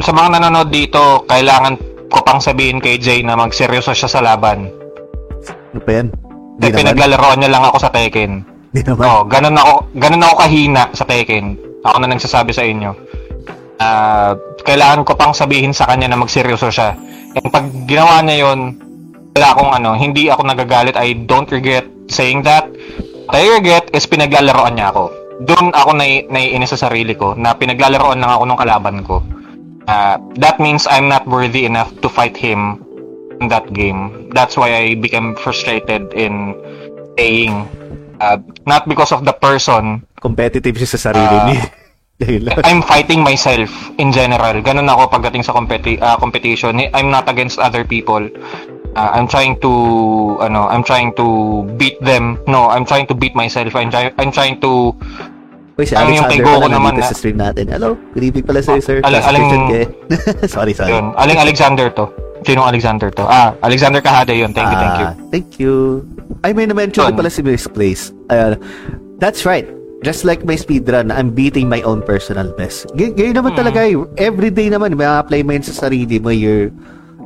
sa 0.00 0.10
mga 0.12 0.40
nanonood 0.40 0.70
dito, 0.72 1.24
kailangan 1.28 1.76
ko 2.08 2.18
pang 2.22 2.40
sabihin 2.40 2.80
kay 2.80 2.96
Jay 2.96 3.20
na 3.22 3.36
magseryoso 3.36 3.92
siya 3.92 4.10
sa 4.10 4.20
laban. 4.24 4.70
Ano 5.74 5.80
pa 5.82 5.90
yan? 6.02 6.08
Di 6.56 6.70
Eh, 6.70 6.72
pinaglalaroan 6.72 7.38
niya 7.40 7.52
lang 7.52 7.64
ako 7.68 7.76
sa 7.82 7.92
Tekken. 7.92 8.40
Di 8.72 8.80
naman. 8.80 9.04
Oh, 9.04 9.22
ganun 9.28 9.56
ako, 9.58 9.92
ganun 9.96 10.24
ako 10.24 10.34
kahina 10.40 10.82
sa 10.96 11.04
Tekken. 11.04 11.60
Ako 11.84 11.96
na 12.00 12.08
nagsasabi 12.08 12.52
sa 12.56 12.64
inyo. 12.64 12.90
Ah, 13.76 14.32
kailangan 14.64 15.04
ko 15.04 15.12
pang 15.14 15.36
sabihin 15.36 15.76
sa 15.76 15.84
kanya 15.84 16.08
na 16.08 16.18
magseryoso 16.18 16.72
siya. 16.72 16.96
And 17.36 17.52
pag 17.52 17.68
ginawa 17.84 18.24
niya 18.24 18.48
'yon, 18.48 18.60
wala 19.36 19.46
akong 19.52 19.72
ano, 19.76 19.90
hindi 19.92 20.32
ako 20.32 20.48
nagagalit. 20.48 20.96
I 20.96 21.12
don't 21.28 21.52
regret 21.52 21.84
saying 22.08 22.40
that. 22.48 22.64
What 23.28 23.36
I 23.36 23.52
regret 23.52 23.92
is 23.92 24.08
pinaglalaroan 24.08 24.80
niya 24.80 24.96
ako. 24.96 25.12
Doon 25.44 25.74
ako 25.76 25.90
nai 25.92 26.24
naiinis 26.30 26.72
sa 26.72 26.88
sarili 26.88 27.12
ko 27.12 27.36
na 27.36 27.52
pinaglalaroan 27.52 28.20
lang 28.20 28.32
ako 28.32 28.44
ng 28.48 28.60
kalaban 28.60 28.96
ko. 29.04 29.20
Ah, 29.86 30.16
that 30.40 30.58
means 30.58 30.88
I'm 30.88 31.06
not 31.06 31.28
worthy 31.28 31.68
enough 31.68 31.92
to 32.02 32.08
fight 32.08 32.34
him 32.34 32.80
in 33.38 33.46
that 33.52 33.70
game. 33.76 34.32
That's 34.32 34.56
why 34.56 34.72
I 34.72 34.84
became 34.96 35.36
frustrated 35.36 36.10
in 36.16 36.56
playing. 37.14 37.68
Uh, 38.16 38.40
not 38.64 38.88
because 38.88 39.12
of 39.12 39.28
the 39.28 39.36
person, 39.36 40.06
Competitive 40.16 40.74
siya 40.74 40.88
sa 40.96 41.12
sarili. 41.12 41.60
Yun 42.24 42.48
lang. 42.48 42.56
I'm 42.68 42.80
fighting 42.80 43.20
myself 43.20 43.68
in 44.00 44.10
general. 44.10 44.58
Ganun 44.64 44.88
ako 44.88 45.12
pagdating 45.12 45.44
sa 45.44 45.52
competi- 45.52 46.00
ah, 46.00 46.16
competition. 46.16 46.80
I'm 46.96 47.12
not 47.12 47.28
against 47.28 47.60
other 47.60 47.84
people. 47.84 48.24
Ah, 48.96 49.12
I'm 49.12 49.28
trying 49.28 49.60
to 49.60 49.72
ano, 50.40 50.66
I'm 50.66 50.80
trying 50.80 51.12
to 51.14 51.26
beat 51.76 52.00
them. 52.00 52.40
No, 52.46 52.66
I'm 52.66 52.82
trying 52.82 53.04
to 53.06 53.14
beat 53.14 53.36
myself. 53.36 53.76
I'm 53.76 53.92
try- 53.92 54.12
I'm 54.16 54.32
trying 54.32 54.56
to 54.60 54.96
Uy, 55.76 55.84
si 55.84 55.92
Ang 55.92 56.08
yung 56.08 56.24
Alexander 56.24 56.56
pala 56.56 56.66
naman 56.72 56.92
na- 56.96 57.04
sa 57.04 57.12
stream 57.12 57.36
natin. 57.36 57.68
Hello, 57.68 58.00
good 58.16 58.24
evening 58.24 58.48
pala 58.48 58.64
sa'yo, 58.64 58.80
sir. 58.80 59.04
Aling- 59.04 59.20
Classification 59.20 59.60
aling- 59.60 60.48
sorry, 60.48 60.72
sorry. 60.72 60.88
yun. 60.88 61.12
Aling 61.14 61.36
Alexander 61.36 61.86
to. 61.92 62.08
Sinong 62.42 62.64
Alexander 62.64 63.08
to? 63.12 63.22
Ah, 63.22 63.52
Alexander 63.60 64.00
Kahade 64.00 64.32
yun. 64.32 64.56
Thank 64.56 64.72
you, 64.72 64.78
thank 64.78 64.96
you. 64.96 65.04
Ah, 65.04 65.14
Thank 65.28 65.48
you. 65.60 65.74
Ay, 66.40 66.56
may 66.56 66.64
na-mention 66.64 67.12
pala 67.12 67.28
si 67.28 67.44
Misplace. 67.44 68.08
Ayan. 68.26 68.56
that's 69.18 69.44
right. 69.44 69.68
Just 70.00 70.24
like 70.24 70.44
my 70.44 70.54
speedrun, 70.54 71.08
I'm 71.08 71.28
beating 71.30 71.68
my 71.68 71.80
own 71.82 72.00
personal 72.00 72.52
best. 72.52 72.88
G- 72.94 73.12
ganyan 73.12 73.36
naman 73.36 73.52
Hmm. 73.52 73.60
talaga 73.60 73.80
eh. 73.82 73.96
Everyday 74.16 74.68
naman, 74.68 74.92
may 74.92 75.04
apply 75.04 75.40
mo 75.40 75.52
yun 75.52 75.60
sa 75.62 75.88
sarili 75.88 76.16
mo. 76.16 76.28
You're, 76.28 76.72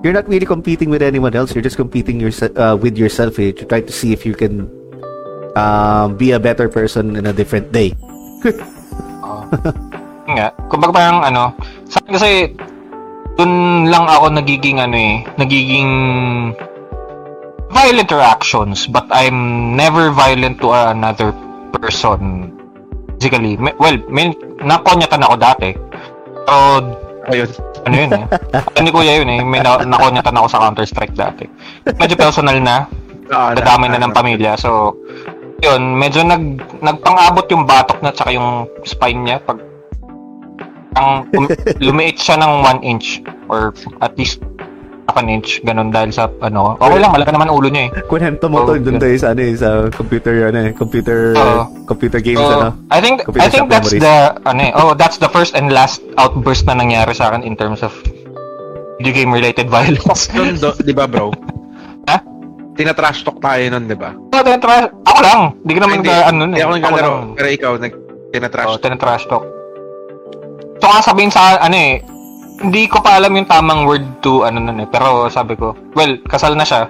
you're 0.02 0.12
not 0.12 0.28
really 0.28 0.47
competing 0.47 0.89
with 0.89 1.02
anyone 1.02 1.35
else. 1.35 1.55
You're 1.55 1.64
just 1.64 1.77
competing 1.77 2.20
yourse- 2.20 2.43
uh, 2.56 2.77
with 2.77 2.97
yourself 2.97 3.39
eh, 3.39 3.52
to 3.52 3.64
try 3.64 3.81
to 3.81 3.93
see 3.93 4.12
if 4.12 4.24
you 4.24 4.35
can 4.35 4.68
um, 5.56 6.16
be 6.16 6.32
a 6.32 6.40
better 6.40 6.68
person 6.68 7.16
in 7.16 7.27
a 7.27 7.32
different 7.32 7.72
day. 7.72 7.93
Yun 8.44 8.56
nga. 10.39 10.48
Kumbaga 10.70 10.93
parang 10.94 11.18
ano, 11.27 11.52
sa 11.90 11.98
akin 12.01 12.12
kasi 12.14 12.31
dun 13.35 13.52
lang 13.89 14.05
ako 14.06 14.31
nagiging 14.31 14.78
ano 14.78 14.97
eh, 14.97 15.16
nagiging 15.36 15.90
violent 17.70 18.10
reactions 18.10 18.86
but 18.86 19.06
I'm 19.10 19.36
never 19.74 20.10
violent 20.10 20.59
to 20.60 20.70
another 20.72 21.32
person 21.74 22.51
physically. 23.18 23.56
May- 23.56 23.77
Well, 23.77 23.98
may 24.09 24.32
nakonyatan 24.60 25.22
ako 25.22 25.35
dati. 25.36 25.70
Pero 26.47 26.59
Ayun. 27.29 27.51
ano 27.85 27.95
yun 27.95 28.13
eh. 28.17 28.25
Ano 28.57 28.81
ni 28.81 28.91
Kuya 28.93 29.13
yun 29.21 29.29
eh. 29.29 29.41
May 29.45 29.61
na- 29.61 29.85
nakonyatan 29.85 30.33
ako 30.33 30.47
sa 30.49 30.61
Counter-Strike 30.65 31.13
dati. 31.13 31.45
Medyo 31.85 32.17
personal 32.17 32.57
na. 32.65 32.89
Ah, 33.29 33.53
Kadamay 33.53 33.93
na 33.93 34.01
ng 34.01 34.17
pamilya. 34.17 34.57
So, 34.57 34.97
yun, 35.61 36.01
medyo 36.01 36.25
nag, 36.25 36.65
nagpang-abot 36.81 37.47
yung 37.53 37.69
batok 37.69 38.01
na 38.01 38.11
tsaka 38.11 38.33
yung 38.33 38.65
spine 38.89 39.21
niya 39.29 39.37
pag 39.45 39.61
ang 40.99 41.29
um, 41.39 41.47
lumiit 41.79 42.19
siya 42.19 42.41
ng 42.41 42.67
1 42.83 42.83
inch 42.83 43.23
or 43.47 43.71
at 44.03 44.11
least 44.19 44.43
half 45.11 45.19
an 45.19 45.27
inch 45.27 45.59
ganun 45.61 45.91
dahil 45.91 46.09
sa 46.09 46.31
ano 46.39 46.78
okay 46.78 46.97
lang 46.97 47.11
malaki 47.11 47.31
naman 47.31 47.51
ulo 47.51 47.66
niya 47.66 47.91
eh 47.91 48.07
Kunento 48.07 48.47
mo 48.47 48.62
Oh, 48.62 48.66
to 48.69 48.78
dun 48.78 48.97
tayo 48.97 49.11
sa, 49.16 49.32
ano, 49.32 49.41
eh, 49.41 49.53
sa 49.53 49.69
computer, 49.91 50.47
ano, 50.47 50.59
eh, 50.61 50.73
computer, 50.73 51.35
Oo. 51.35 51.62
computer 51.85 52.19
games, 52.19 52.39
So, 52.39 52.55
ano. 52.55 52.70
I 52.89 52.99
think 52.99 53.23
Computer 53.23 53.43
I 53.43 53.49
think 53.49 53.66
that's 53.66 53.91
memories. 53.91 54.03
the 54.03 54.15
ano 54.45 54.61
eh, 54.62 54.73
oh 54.73 54.93
that's 54.93 55.16
the 55.16 55.27
first 55.27 55.53
and 55.53 55.69
last 55.69 55.99
outburst 56.15 56.62
na 56.65 56.74
nangyari 56.74 57.11
sa 57.11 57.28
akin 57.28 57.43
in 57.43 57.55
terms 57.55 57.81
of 57.81 57.91
video 58.97 59.11
game 59.12 59.32
related 59.32 59.66
violence. 59.73 60.28
Yun, 60.31 60.55
do, 60.55 60.70
di 60.78 60.93
ba 60.93 61.05
bro? 61.05 61.32
Ha? 62.07 62.20
Tinatrash 62.73 63.24
talk 63.24 63.41
tayo 63.41 63.65
nun, 63.66 63.85
di 63.85 63.97
ba? 63.97 64.12
Oh, 64.12 64.41
tinatrash- 64.41 64.93
ako 65.03 65.19
lang. 65.20 65.41
Hindi 65.59 65.73
ko 65.73 65.81
naman 65.81 65.97
Hindi, 65.99 66.11
na, 66.11 66.20
ano 66.23 66.37
nun 66.39 66.51
hindi 66.51 66.61
eh. 66.61 66.65
ako 66.65 66.73
naglalaro. 66.77 67.09
lang. 67.11 67.28
Pero 67.32 67.49
ikaw, 67.51 67.73
nag, 67.77 67.93
tinatrash 68.31 68.69
Oh, 68.69 68.77
tinatrash 68.77 69.24
talk. 69.24 69.45
So 70.77 70.87
sabihin 71.03 71.28
sa 71.28 71.57
ano 71.59 71.73
eh, 71.74 72.01
hindi 72.61 72.85
ko 72.87 73.01
pa 73.01 73.16
alam 73.16 73.32
yung 73.32 73.49
tamang 73.49 73.89
word 73.89 74.05
to 74.20 74.45
ano 74.45 74.61
nun 74.61 74.85
eh. 74.85 74.89
Pero 74.89 75.32
sabi 75.32 75.57
ko, 75.57 75.73
well, 75.97 76.12
kasal 76.28 76.53
na 76.53 76.65
siya. 76.65 76.87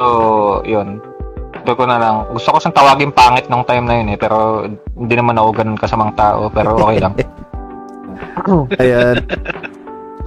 So, 0.00 0.64
yun. 0.64 1.04
Sabi 1.52 1.72
ko 1.76 1.84
na 1.84 2.00
lang, 2.00 2.24
gusto 2.32 2.48
ko 2.52 2.56
siyang 2.56 2.76
tawagin 2.76 3.12
pangit 3.12 3.46
nung 3.52 3.68
time 3.68 3.84
na 3.84 4.00
yun 4.00 4.08
eh. 4.16 4.18
Pero 4.18 4.64
hindi 4.96 5.14
naman 5.14 5.36
ako 5.36 5.48
ganun 5.52 5.78
kasamang 5.78 6.16
tao. 6.16 6.48
Pero 6.48 6.80
okay 6.80 6.98
lang. 7.04 7.14
Ayan. 8.82 9.16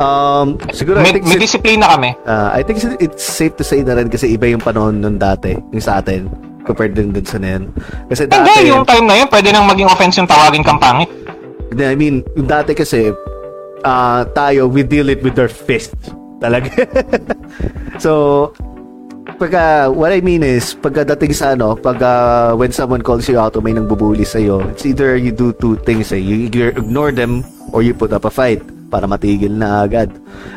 Um, 0.02 0.58
siguro, 0.74 1.02
I 1.02 1.10
may, 1.10 1.14
think, 1.14 1.26
may 1.30 1.38
disiplina 1.38 1.86
kami. 1.94 2.18
uh, 2.26 2.50
I 2.50 2.66
think 2.66 2.82
it's 2.98 3.22
safe 3.22 3.54
to 3.62 3.66
say 3.66 3.86
na 3.86 3.94
rin 3.94 4.10
kasi 4.10 4.34
iba 4.34 4.50
yung 4.50 4.62
panahon 4.62 4.98
nun 4.98 5.22
dati, 5.22 5.54
yung 5.70 5.84
sa 5.84 6.02
atin, 6.02 6.26
compared 6.66 6.98
din 6.98 7.14
dun 7.14 7.26
sa 7.26 7.38
na 7.38 7.58
yun. 7.58 7.70
Kasi 8.10 8.26
dati, 8.26 8.50
Hindi, 8.50 8.74
yung 8.74 8.82
time 8.82 9.06
na 9.06 9.16
yun, 9.22 9.30
pwede 9.30 9.54
nang 9.54 9.70
maging 9.70 9.90
offense 9.90 10.18
yung 10.18 10.26
tawagin 10.26 10.66
kang 10.66 10.82
pangit. 10.82 11.10
I 11.78 11.94
mean, 11.94 12.26
yung 12.34 12.50
dati 12.50 12.74
kasi, 12.74 13.14
ah 13.86 14.26
tayo, 14.34 14.66
we 14.70 14.82
deal 14.84 15.10
it 15.10 15.22
with 15.22 15.38
our 15.38 15.52
fists. 15.52 16.12
Talaga. 16.42 16.74
so, 18.04 18.50
pagka, 19.38 19.94
what 19.94 20.10
I 20.10 20.22
mean 20.26 20.42
is, 20.42 20.74
pagkadating 20.74 21.38
sa 21.38 21.54
ano, 21.54 21.78
pag 21.78 22.02
ah, 22.02 22.58
when 22.58 22.74
someone 22.74 23.06
calls 23.06 23.30
you 23.30 23.38
out 23.38 23.54
o 23.54 23.62
may 23.62 23.74
nang 23.78 23.86
bubuli 23.86 24.26
sa'yo, 24.26 24.66
it's 24.74 24.86
either 24.86 25.14
you 25.14 25.30
do 25.30 25.54
two 25.62 25.78
things 25.86 26.10
eh. 26.10 26.18
You 26.18 26.50
ignore 26.74 27.14
them 27.14 27.46
or 27.70 27.86
you 27.86 27.94
put 27.94 28.10
up 28.10 28.26
a 28.26 28.34
fight 28.34 28.66
para 28.90 29.06
matigil 29.06 29.54
na 29.54 29.86
agad. 29.86 30.10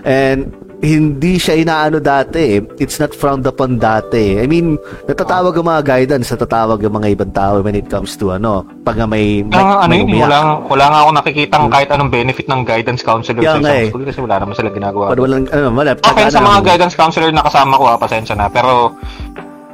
And, 0.08 0.63
hindi 0.82 1.38
siya 1.38 1.54
inaano 1.60 2.02
dati 2.02 2.58
eh. 2.58 2.60
It's 2.82 2.98
not 2.98 3.14
frowned 3.14 3.46
upon 3.46 3.78
dati. 3.78 4.40
I 4.40 4.46
mean, 4.50 4.80
natatawag 5.06 5.54
ang 5.54 5.66
mga 5.70 5.82
guidance, 5.84 6.32
natatawag 6.32 6.82
ang 6.82 6.94
mga 6.98 7.08
ibang 7.14 7.32
tao 7.32 7.62
when 7.62 7.78
it 7.78 7.86
comes 7.86 8.18
to 8.18 8.34
ano, 8.34 8.66
pag 8.82 8.98
may, 9.06 9.44
may, 9.44 9.54
nga, 9.54 9.86
ano 9.86 9.92
umiyak. 9.94 10.26
wala, 10.26 10.38
wala 10.66 10.84
nga 10.90 10.98
ako 11.06 11.10
nakikitang 11.20 11.64
kahit 11.70 11.88
anong 11.94 12.10
benefit 12.10 12.46
ng 12.50 12.60
guidance 12.66 13.02
counselor 13.06 13.40
Kaya 13.40 13.56
sa 13.56 13.60
isang 13.62 13.78
eh. 13.78 13.88
school 13.92 14.04
kasi 14.04 14.20
wala 14.20 14.36
naman 14.42 14.54
sila 14.56 14.68
ginagawa. 14.74 15.04
Pag 15.14 15.22
walang, 15.22 15.44
ano, 15.52 15.66
wala. 15.72 15.90
Okay 15.94 16.26
sa 16.28 16.40
mga 16.42 16.58
guidance 16.64 16.94
counselor 16.98 17.30
na 17.30 17.44
kasama 17.44 17.78
ko, 17.78 17.84
ha, 17.88 17.96
pasensya 17.96 18.34
na. 18.34 18.46
Pero, 18.50 18.96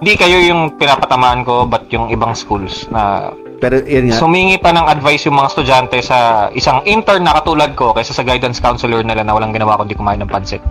hindi 0.01 0.17
kayo 0.17 0.41
yung 0.41 0.81
pinapatamaan 0.81 1.45
ko, 1.45 1.69
but 1.69 1.85
yung 1.93 2.09
ibang 2.09 2.33
schools 2.33 2.89
na 2.89 3.29
Pero 3.61 3.85
yun 3.85 4.09
nga, 4.09 4.17
sumingi 4.17 4.57
pa 4.57 4.73
ng 4.73 4.89
advice 4.89 5.29
yung 5.29 5.37
mga 5.37 5.53
estudyante 5.53 6.01
sa 6.01 6.49
isang 6.57 6.81
intern 6.89 7.29
na 7.29 7.37
katulad 7.37 7.77
ko 7.77 7.93
kaysa 7.93 8.17
sa 8.17 8.25
guidance 8.25 8.57
counselor 8.65 9.05
nila 9.05 9.21
na 9.21 9.37
walang 9.37 9.53
ginawa 9.53 9.77
kundi 9.77 9.93
kumain 9.93 10.17
ng 10.25 10.33
pansit. 10.33 10.65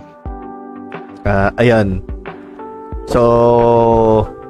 Ah, 1.26 1.50
ayun. 1.60 2.04
So, 3.10 3.20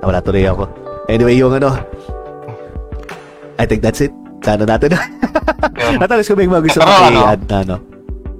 nawala 0.04 0.20
tuloy 0.20 0.44
ako. 0.44 0.68
Anyway, 1.08 1.40
yung 1.40 1.56
ano, 1.56 1.74
I 3.56 3.64
think 3.64 3.80
that's 3.80 4.00
it. 4.04 4.12
Sana 4.40 4.64
natin. 4.64 4.96
Natalis 6.00 6.28
ko 6.28 6.36
may 6.36 6.48
mga 6.48 6.64
gusto 6.64 6.80
ko 6.80 6.88
ano, 6.88 7.24
i-add 7.24 7.44
na, 7.48 7.58
no? 7.64 7.76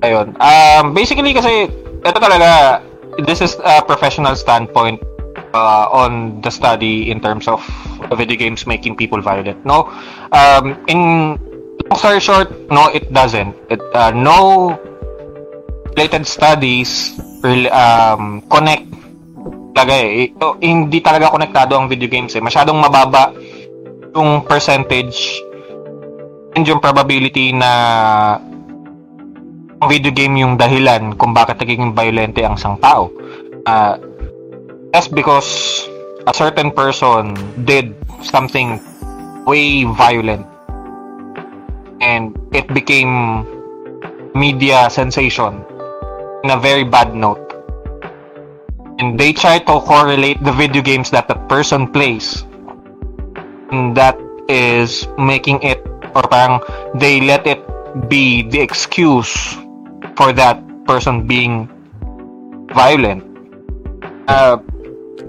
Ayun. 0.01 0.33
Um, 0.41 0.97
basically 0.97 1.37
kasi, 1.37 1.69
ito 2.01 2.19
talaga, 2.21 2.81
this 3.25 3.45
is 3.45 3.57
a 3.65 3.85
professional 3.85 4.33
standpoint 4.33 5.01
uh, 5.53 5.89
on 5.93 6.41
the 6.41 6.51
study 6.51 7.11
in 7.11 7.21
terms 7.21 7.49
of 7.49 7.61
video 8.17 8.37
games 8.37 8.67
making 8.67 8.97
people 8.97 9.21
violent. 9.21 9.61
No, 9.65 9.93
um, 10.33 10.79
in 10.89 11.37
long 11.89 11.99
story 11.99 12.21
short, 12.21 12.49
no, 12.71 12.89
it 12.93 13.13
doesn't. 13.13 13.55
It, 13.69 13.81
uh, 13.95 14.11
no 14.11 14.79
related 15.95 16.25
studies 16.27 17.19
um, 17.73 18.45
connect 18.47 18.87
talaga 19.73 19.95
eh. 19.97 20.29
Ito, 20.29 20.61
hindi 20.61 20.99
talaga 21.01 21.33
konektado 21.33 21.79
ang 21.79 21.89
video 21.89 22.11
games 22.11 22.37
eh. 22.37 22.43
Masyadong 22.43 22.77
mababa 22.77 23.33
yung 24.13 24.45
percentage 24.45 25.41
and 26.59 26.67
yung 26.67 26.83
probability 26.83 27.55
na 27.55 27.71
ang 29.81 29.89
video 29.89 30.13
game 30.13 30.37
yung 30.37 30.61
dahilan 30.61 31.17
kung 31.17 31.33
bakit 31.33 31.57
nagiging 31.57 31.97
violente 31.97 32.45
ang 32.45 32.61
isang 32.61 32.77
tao. 32.83 33.09
Uh, 33.65 33.97
just 34.93 35.15
because 35.15 35.49
a 36.27 36.35
certain 36.35 36.69
person 36.69 37.33
did 37.65 37.97
something 38.21 38.77
way 39.49 39.89
violent 39.97 40.45
and 42.05 42.37
it 42.53 42.69
became 42.77 43.45
media 44.37 44.93
sensation 44.93 45.65
in 46.45 46.51
a 46.51 46.59
very 46.59 46.85
bad 46.85 47.15
note. 47.15 47.41
And 48.99 49.19
they 49.19 49.33
try 49.33 49.59
to 49.59 49.81
correlate 49.81 50.43
the 50.45 50.53
video 50.53 50.83
games 50.83 51.11
that 51.11 51.29
that 51.29 51.49
person 51.49 51.89
plays. 51.89 52.45
And 53.73 53.97
that 53.97 54.19
is 54.49 55.07
making 55.17 55.63
it 55.63 55.81
or 56.15 56.23
parang 56.27 56.61
they 56.95 57.21
let 57.21 57.47
it 57.47 57.63
be 58.09 58.43
the 58.43 58.61
excuse 58.61 59.55
for 60.17 60.33
that 60.33 60.59
person 60.85 61.27
being 61.27 61.69
violent. 62.75 63.25
Uh, 64.29 64.59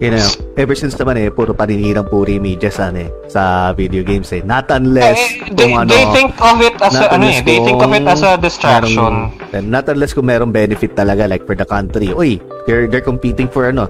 You 0.01 0.09
know, 0.09 0.25
ever 0.57 0.73
since 0.73 0.97
naman 0.97 1.21
eh, 1.21 1.29
puro 1.29 1.53
paninirang 1.53 2.09
puri 2.09 2.41
media 2.41 2.73
sa, 2.73 2.89
ano, 2.89 3.05
eh, 3.05 3.09
sa 3.29 3.69
video 3.69 4.01
games 4.01 4.33
eh. 4.33 4.41
Not 4.41 4.73
unless 4.73 5.13
Eh, 5.13 5.53
they, 5.53 5.69
kung 5.69 5.85
ano, 5.85 5.93
they 5.93 6.05
think 6.09 6.33
of 6.41 6.57
it 6.57 6.73
as 6.81 6.97
a, 6.97 7.05
ano 7.13 7.29
eh, 7.29 7.37
they 7.45 7.61
think 7.61 7.77
of 7.77 7.93
it 7.93 8.05
as 8.09 8.25
a 8.25 8.33
distraction. 8.33 8.97
merong- 8.97 9.69
not 9.69 9.85
unless 9.85 10.17
kung 10.17 10.25
merong 10.25 10.49
benefit 10.49 10.97
talaga 10.97 11.29
like 11.29 11.45
for 11.45 11.53
the 11.53 11.69
country. 11.69 12.09
Uy, 12.09 12.41
they're, 12.65 12.89
they're 12.89 13.05
competing 13.05 13.45
for 13.45 13.69
ano, 13.69 13.85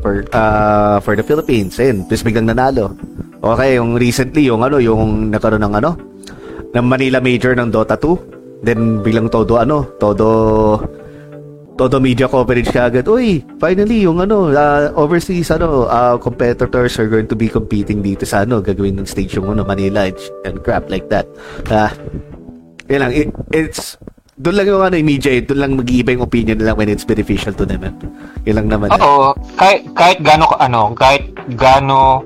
for 0.00 0.24
uh, 0.32 0.96
for 1.04 1.12
the 1.12 1.20
Philippines. 1.20 1.76
Ayun, 1.76 2.08
tapos 2.08 2.24
biglang 2.24 2.48
nanalo. 2.48 2.96
Okay, 3.44 3.76
yung 3.76 4.00
recently, 4.00 4.48
yung 4.48 4.64
ano, 4.64 4.80
yung 4.80 5.28
nagkaroon 5.28 5.60
ng 5.60 5.76
ano, 5.76 5.92
ng 6.72 6.86
Manila 6.88 7.20
Major 7.20 7.52
ng 7.52 7.68
Dota 7.68 8.00
2. 8.00 8.64
Then 8.64 9.04
biglang 9.04 9.28
todo 9.28 9.60
ano, 9.60 9.84
todo 10.00 10.24
todo 11.80 11.96
media 11.96 12.28
coverage 12.28 12.68
kagad. 12.68 13.08
Uy, 13.08 13.40
finally 13.56 14.04
yung 14.04 14.20
ano, 14.20 14.52
uh, 14.52 14.92
overseas 15.00 15.48
ano, 15.48 15.88
uh, 15.88 16.20
competitors 16.20 17.00
are 17.00 17.08
going 17.08 17.24
to 17.24 17.32
be 17.32 17.48
competing 17.48 18.04
dito 18.04 18.28
sa 18.28 18.44
ano, 18.44 18.60
gagawin 18.60 19.00
ng 19.00 19.08
stage 19.08 19.40
yung 19.40 19.48
ano, 19.48 19.64
Manila 19.64 20.04
and, 20.44 20.60
crap 20.60 20.92
like 20.92 21.08
that. 21.08 21.24
Ah, 21.72 21.88
yun 22.84 23.00
lang, 23.00 23.12
it, 23.16 23.32
it's 23.56 23.96
doon 24.36 24.60
lang 24.60 24.68
yung 24.68 24.84
ano, 24.84 24.94
media, 25.00 25.32
eh, 25.32 25.40
doon 25.40 25.60
lang 25.60 25.72
mag-iiba 25.80 26.12
yung 26.12 26.24
opinion 26.28 26.60
nila 26.60 26.76
when 26.76 26.92
it's 26.92 27.08
beneficial 27.08 27.56
to 27.56 27.64
them. 27.64 27.80
eh. 27.80 27.92
Yun 28.44 28.60
lang 28.60 28.68
naman. 28.68 28.92
Oo, 29.00 29.32
kahit 29.56 29.88
kahit 29.96 30.20
gaano 30.20 30.52
ka- 30.52 30.60
ano, 30.60 30.92
kahit 30.92 31.32
gaano 31.56 32.24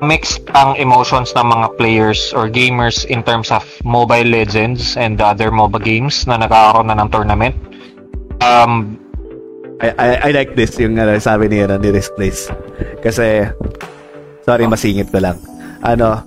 mixed 0.00 0.44
ang 0.52 0.76
emotions 0.76 1.32
ng 1.32 1.44
mga 1.44 1.66
players 1.80 2.32
or 2.36 2.48
gamers 2.48 3.04
in 3.08 3.24
terms 3.24 3.48
of 3.48 3.64
Mobile 3.84 4.28
Legends 4.28 4.96
and 4.96 5.16
the 5.16 5.24
other 5.24 5.48
MOBA 5.48 5.80
games 5.80 6.24
na 6.28 6.36
nagkakaroon 6.36 6.92
na 6.92 6.96
ng 7.00 7.08
tournament. 7.08 7.56
Um, 8.42 8.98
I, 9.82 9.88
I, 9.98 10.08
I 10.16 10.30
like 10.30 10.54
this, 10.54 10.78
yung 10.78 10.98
ano, 10.98 11.18
sabi 11.18 11.48
ni, 11.50 11.60
ano, 11.62 11.76
ni 11.76 11.90
Risk 11.90 12.14
Place. 12.14 12.48
Kasi, 13.02 13.44
sorry, 14.46 14.64
masingit 14.70 15.10
ko 15.10 15.18
lang. 15.18 15.36
Ano, 15.84 16.22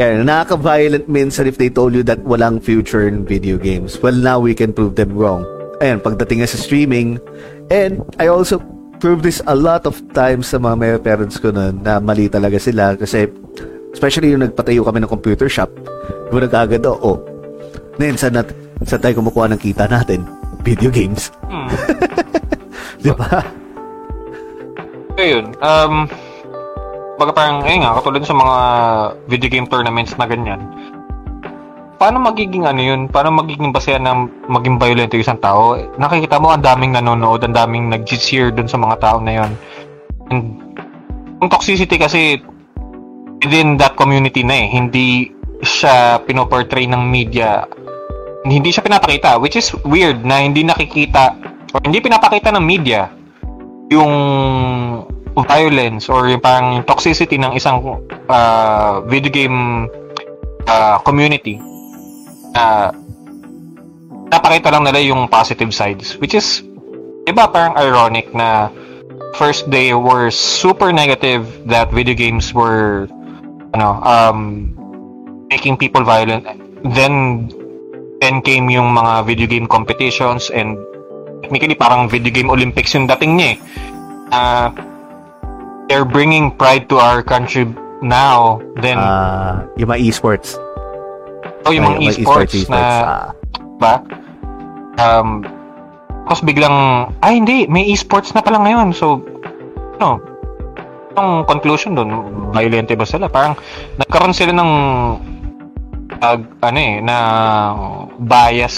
kaya 0.00 0.24
nakaka-violent 0.24 1.12
minsan 1.12 1.44
if 1.44 1.60
they 1.60 1.68
told 1.68 1.92
you 1.92 2.00
that 2.00 2.24
walang 2.24 2.62
future 2.62 3.04
in 3.04 3.28
video 3.28 3.60
games. 3.60 4.00
Well, 4.00 4.16
now 4.16 4.40
we 4.40 4.56
can 4.56 4.72
prove 4.72 4.96
them 4.96 5.12
wrong. 5.12 5.44
Ayan, 5.84 6.00
pagdating 6.00 6.40
sa 6.48 6.56
streaming, 6.56 7.20
and 7.68 8.00
I 8.16 8.32
also 8.32 8.60
prove 9.00 9.24
this 9.24 9.40
a 9.48 9.56
lot 9.56 9.88
of 9.88 10.00
times 10.12 10.52
sa 10.52 10.60
mga 10.60 10.76
may 10.76 10.92
parents 11.00 11.36
ko 11.40 11.52
nun, 11.52 11.84
na 11.84 12.00
mali 12.00 12.28
talaga 12.28 12.60
sila 12.60 12.96
kasi 12.96 13.28
especially 13.92 14.32
yung 14.32 14.44
nagpatayo 14.44 14.84
kami 14.84 15.04
ng 15.04 15.10
computer 15.10 15.48
shop, 15.48 15.68
diba 16.28 16.48
nag-agad, 16.48 16.84
oh, 16.86 16.96
oh, 17.00 17.18
ngayon, 18.00 18.16
saan, 18.16 18.40
nat- 18.40 18.56
saan 18.88 19.02
tayo 19.04 19.20
kumukuha 19.20 19.52
ng 19.52 19.60
kita 19.60 19.84
natin? 19.84 20.24
Video 20.60 20.90
games. 20.92 21.32
hmm, 21.48 21.68
Di 23.04 23.12
ba? 23.16 23.40
so 25.16 25.22
yun. 25.24 25.52
Um, 25.60 26.08
baga 27.20 27.32
parang, 27.36 27.64
ayun 27.64 27.84
nga, 27.84 27.96
katulad 28.00 28.24
sa 28.24 28.36
mga 28.36 28.56
video 29.28 29.48
game 29.52 29.66
tournaments 29.68 30.16
na 30.16 30.24
ganyan. 30.24 30.60
Paano 32.00 32.16
magiging 32.16 32.64
ano 32.64 32.80
yun? 32.80 33.12
Paano 33.12 33.28
magiging 33.28 33.76
basehan 33.76 34.08
ng 34.08 34.48
maging 34.48 34.80
violent 34.80 35.12
yung 35.12 35.20
isang 35.20 35.40
tao? 35.40 35.76
Nakikita 36.00 36.40
mo 36.40 36.48
ang 36.48 36.64
daming 36.64 36.96
nanonood, 36.96 37.44
ang 37.44 37.52
daming 37.52 37.92
nag-cheer 37.92 38.48
dun 38.48 38.68
sa 38.68 38.80
mga 38.80 38.96
tao 39.04 39.20
na 39.20 39.44
yun. 39.44 39.52
And 40.32 40.44
yung 41.44 41.52
toxicity 41.52 42.00
kasi 42.00 42.40
within 43.44 43.76
that 43.76 44.00
community 44.00 44.40
na 44.40 44.64
eh, 44.64 44.68
hindi 44.72 45.28
siya 45.60 46.24
pinoportray 46.24 46.88
ng 46.88 47.04
media 47.04 47.68
hindi 48.44 48.72
siya 48.72 48.84
pinapakita 48.84 49.36
which 49.36 49.56
is 49.56 49.72
weird 49.84 50.24
na 50.24 50.40
hindi 50.40 50.64
nakikita 50.64 51.36
or 51.76 51.80
hindi 51.84 52.00
pinapakita 52.00 52.48
ng 52.56 52.64
media 52.64 53.12
yung 53.90 54.12
violence 55.34 56.08
or 56.08 56.30
yung 56.30 56.40
parang 56.40 56.82
toxicity 56.86 57.36
ng 57.36 57.52
isang 57.54 57.82
uh, 58.30 59.00
video 59.06 59.30
game 59.30 59.86
uh, 60.66 60.98
community. 61.02 61.58
Uh, 62.54 62.90
napakita 64.30 64.70
lang 64.70 64.86
nila 64.86 65.02
yung 65.02 65.26
positive 65.26 65.70
sides 65.74 66.14
which 66.18 66.34
is 66.34 66.62
iba 67.26 67.46
parang 67.50 67.74
ironic 67.78 68.30
na 68.34 68.70
first 69.38 69.70
they 69.70 69.94
were 69.94 70.30
super 70.30 70.90
negative 70.94 71.46
that 71.66 71.90
video 71.90 72.14
games 72.14 72.54
were 72.54 73.06
ano 73.74 73.98
um 74.02 74.38
making 75.50 75.76
people 75.76 76.02
violent. 76.06 76.46
Then 76.82 77.50
then 78.20 78.40
came 78.40 78.68
yung 78.68 78.92
mga 78.92 79.24
video 79.24 79.48
game 79.48 79.66
competitions 79.66 80.52
and 80.52 80.76
technically 81.40 81.74
parang 81.74 82.06
video 82.06 82.28
game 82.30 82.48
Olympics 82.48 82.92
yung 82.92 83.08
dating 83.08 83.40
niya 83.40 83.48
eh. 83.52 83.58
Uh, 84.30 84.68
they're 85.88 86.06
bringing 86.06 86.52
pride 86.54 86.86
to 86.86 86.96
our 86.96 87.18
country 87.18 87.66
now 88.00 88.62
then 88.78 88.96
Ah, 88.96 89.66
yung 89.74 89.90
mga 89.90 90.00
esports. 90.06 90.54
oh 91.66 91.72
yung 91.74 91.84
mga 91.84 91.98
Ah, 91.98 92.08
esports, 92.08 92.56
na 92.70 92.78
ah. 92.78 93.24
ba 93.76 94.00
um 94.96 95.42
tapos 96.24 96.40
biglang 96.40 96.76
ay 97.20 97.42
hindi 97.42 97.66
may 97.66 97.90
esports 97.90 98.30
na 98.32 98.40
pala 98.40 98.62
ngayon 98.62 98.94
so 98.94 99.18
no 99.98 100.22
yung 101.18 101.42
conclusion 101.44 101.92
doon 101.92 102.08
violente 102.54 102.94
ba 102.94 103.02
sila 103.02 103.26
parang 103.26 103.58
nagkaroon 103.98 104.30
sila 104.30 104.54
ng 104.54 104.70
ag 106.20 106.40
ano 106.60 106.78
eh 106.78 106.94
na 107.00 107.16
bias 108.20 108.76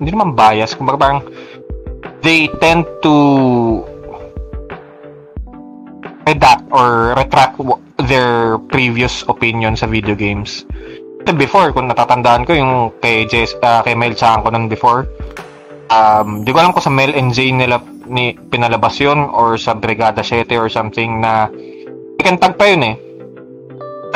hindi 0.00 0.16
naman 0.16 0.32
bias 0.32 0.72
kumbaga 0.72 0.96
parang 0.96 1.20
they 2.24 2.48
tend 2.60 2.88
to 3.04 3.14
redact 6.24 6.64
or 6.70 7.16
retract 7.16 7.56
their 8.06 8.56
previous 8.70 9.26
opinion 9.26 9.74
sa 9.76 9.90
video 9.90 10.14
games. 10.14 10.64
Ito 11.20 11.36
before, 11.36 11.74
kung 11.76 11.90
natatandaan 11.90 12.48
ko 12.48 12.52
yung 12.56 12.72
kay 13.02 13.28
Jess, 13.28 13.52
ah, 13.60 13.84
kay 13.84 13.92
Mel 13.92 14.16
Chanko 14.16 14.48
nun 14.48 14.70
before, 14.70 15.04
um, 15.92 16.46
di 16.46 16.54
ko 16.54 16.64
alam 16.64 16.72
kung 16.72 16.84
sa 16.84 16.92
Mel 16.92 17.12
and 17.12 17.36
Jane 17.36 17.60
nila 17.60 17.82
ni, 18.08 18.32
pinalabas 18.48 18.96
yun 18.96 19.28
or 19.28 19.60
sa 19.60 19.76
Brigada 19.76 20.24
7 20.24 20.48
or 20.56 20.72
something 20.72 21.20
na 21.20 21.50
second 22.16 22.40
tag 22.40 22.54
pa 22.56 22.64
yun 22.72 22.82
eh. 22.88 22.96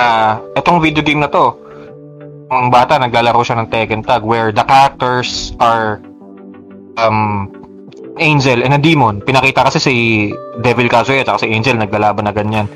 Ah, 0.01 0.41
itong 0.57 0.81
video 0.81 1.05
game 1.05 1.21
na 1.21 1.29
to, 1.29 1.55
ang 2.53 2.69
bata 2.69 3.01
naglalaro 3.01 3.41
siya 3.41 3.61
ng 3.61 3.69
Tekken 3.73 4.03
Tag 4.05 4.25
where 4.25 4.53
the 4.53 4.65
characters 4.65 5.57
are 5.61 6.01
um 7.01 7.49
Angel 8.15 8.63
and 8.63 8.71
a 8.71 8.79
demon. 8.79 9.19
Pinakita 9.19 9.67
kasi 9.67 9.79
si 9.83 9.95
Devil 10.63 10.87
Kazuya 10.87 11.27
at 11.27 11.43
si 11.43 11.51
Angel 11.51 11.75
naglalaban 11.75 12.31
na 12.31 12.31
ganyan. 12.31 12.71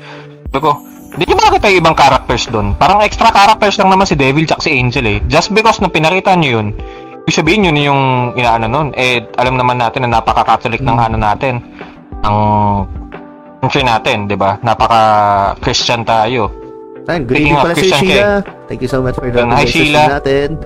Sabi 0.51 0.59
ko, 0.59 0.75
hindi 1.15 1.23
nyo 1.31 1.35
makakita 1.39 1.71
yung 1.71 1.79
ibang 1.79 1.95
characters 1.95 2.43
doon. 2.51 2.75
Parang 2.75 2.99
extra 2.99 3.31
characters 3.31 3.79
lang 3.79 3.87
naman 3.87 4.03
si 4.03 4.19
Devil 4.19 4.43
at 4.51 4.59
si 4.59 4.75
Angel 4.75 5.05
eh. 5.07 5.17
Just 5.31 5.55
because 5.55 5.79
na 5.79 5.87
pinakita 5.87 6.35
nyo 6.35 6.59
yun, 6.59 6.67
ibig 7.23 7.31
sabihin 7.31 7.71
yun 7.71 7.77
yung 7.79 8.01
inaano 8.35 8.67
nun. 8.67 8.87
Eh, 8.99 9.31
alam 9.39 9.55
naman 9.55 9.79
natin 9.79 10.11
na 10.11 10.19
napaka-catholic 10.19 10.83
ng 10.83 10.97
ano 10.99 11.15
natin. 11.15 11.63
Ang 12.19 12.37
country 13.63 13.87
natin, 13.87 14.27
di 14.27 14.35
ba? 14.35 14.59
Napaka-Christian 14.59 16.03
tayo. 16.03 16.51
Ayun, 17.09 17.25
good 17.25 17.41
evening 17.41 17.57
pala 17.57 17.73
Christian 17.73 18.05
Sheila. 18.05 18.45
Thank 18.69 18.85
you 18.85 18.91
so 18.91 19.01
much 19.01 19.17
for 19.17 19.33
the 19.33 19.41
hi, 19.41 19.65
Sheila. 19.65 20.21
natin. 20.21 20.61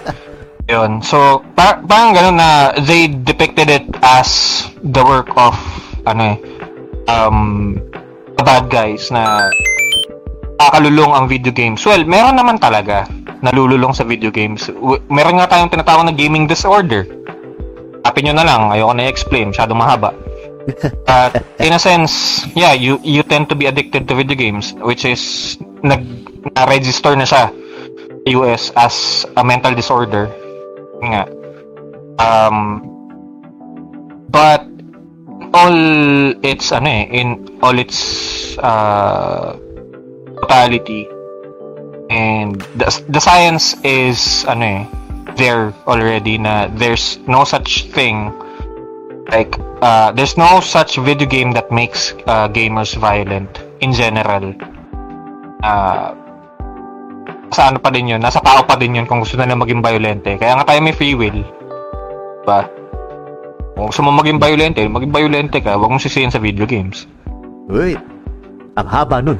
Yun. 0.70 1.02
So, 1.02 1.42
par- 1.58 1.82
parang 1.82 2.14
ganun 2.14 2.38
na 2.38 2.70
they 2.86 3.10
depicted 3.10 3.66
it 3.66 3.90
as 4.06 4.62
the 4.86 5.02
work 5.02 5.34
of 5.34 5.58
ano 6.06 6.34
eh 6.34 6.36
um 7.10 7.74
the 8.38 8.42
bad 8.46 8.70
guys 8.70 9.10
na 9.10 9.50
kakalulong 10.62 11.10
ang 11.10 11.26
video 11.26 11.50
games. 11.50 11.82
Well, 11.82 12.06
meron 12.06 12.38
naman 12.38 12.62
talaga 12.62 13.10
nalululong 13.42 13.90
sa 13.90 14.06
video 14.06 14.30
games. 14.30 14.70
W- 14.70 15.02
meron 15.10 15.42
nga 15.42 15.50
tayong 15.50 15.74
tinatawag 15.74 16.06
na 16.06 16.14
gaming 16.14 16.46
disorder. 16.46 17.02
Tapin 18.06 18.30
nyo 18.30 18.38
na 18.38 18.46
lang, 18.46 18.70
ayoko 18.70 18.94
na 18.94 19.10
i-explain, 19.10 19.50
masyadong 19.50 19.82
mahaba. 19.82 20.14
But 21.08 21.42
in 21.58 21.74
a 21.74 21.80
sense, 21.82 22.46
yeah, 22.54 22.78
you 22.78 23.02
you 23.02 23.26
tend 23.26 23.50
to 23.50 23.58
be 23.58 23.66
addicted 23.66 24.06
to 24.06 24.14
video 24.14 24.38
games 24.38 24.70
which 24.86 25.02
is 25.02 25.56
nag 25.82 26.02
na-register 26.56 27.16
na 27.16 27.24
siya 27.28 27.48
sa 27.48 27.52
US 28.40 28.72
as 28.76 29.26
a 29.36 29.42
mental 29.44 29.74
disorder. 29.74 30.28
Nga. 31.00 31.24
Um 32.20 32.84
but 34.30 34.64
all 35.50 35.76
its 36.46 36.70
ano 36.70 36.86
eh 36.86 37.04
in 37.10 37.58
all 37.64 37.74
its 37.74 37.98
uh 38.62 39.58
totality 40.44 41.08
and 42.10 42.62
the, 42.78 42.86
the 43.10 43.20
science 43.20 43.74
is 43.82 44.46
ano 44.46 44.64
eh 44.64 44.82
there 45.34 45.74
already 45.86 46.38
na 46.38 46.68
there's 46.78 47.18
no 47.26 47.42
such 47.42 47.90
thing 47.90 48.30
like 49.30 49.54
uh, 49.80 50.10
there's 50.12 50.36
no 50.36 50.60
such 50.60 50.96
video 50.96 51.26
game 51.26 51.52
that 51.52 51.70
makes 51.70 52.12
uh, 52.26 52.48
gamers 52.48 52.94
violent 52.96 53.62
in 53.80 53.92
general 53.92 54.52
uh, 55.60 56.12
sa 57.50 57.68
ano 57.68 57.78
pa 57.82 57.90
din 57.90 58.10
yun? 58.10 58.20
Nasa 58.22 58.38
tao 58.38 58.62
pa 58.62 58.78
din 58.78 58.94
yun 58.94 59.06
kung 59.06 59.20
gusto 59.20 59.34
nila 59.34 59.58
maging 59.58 59.82
violente. 59.82 60.38
Kaya 60.38 60.54
nga 60.54 60.66
tayo 60.66 60.80
may 60.80 60.94
free 60.94 61.18
will. 61.18 61.42
Diba? 62.42 62.60
Kung 63.74 63.90
gusto 63.90 64.02
mo 64.02 64.14
maging 64.14 64.38
violente 64.38 64.80
maging 64.86 65.12
violente 65.12 65.58
ka. 65.58 65.74
Huwag 65.74 65.90
mong 65.90 66.04
sisihin 66.04 66.30
sa 66.30 66.38
video 66.38 66.64
games. 66.64 67.10
Uy, 67.66 67.98
ang 68.74 68.88
haba 68.88 69.18
nun. 69.18 69.38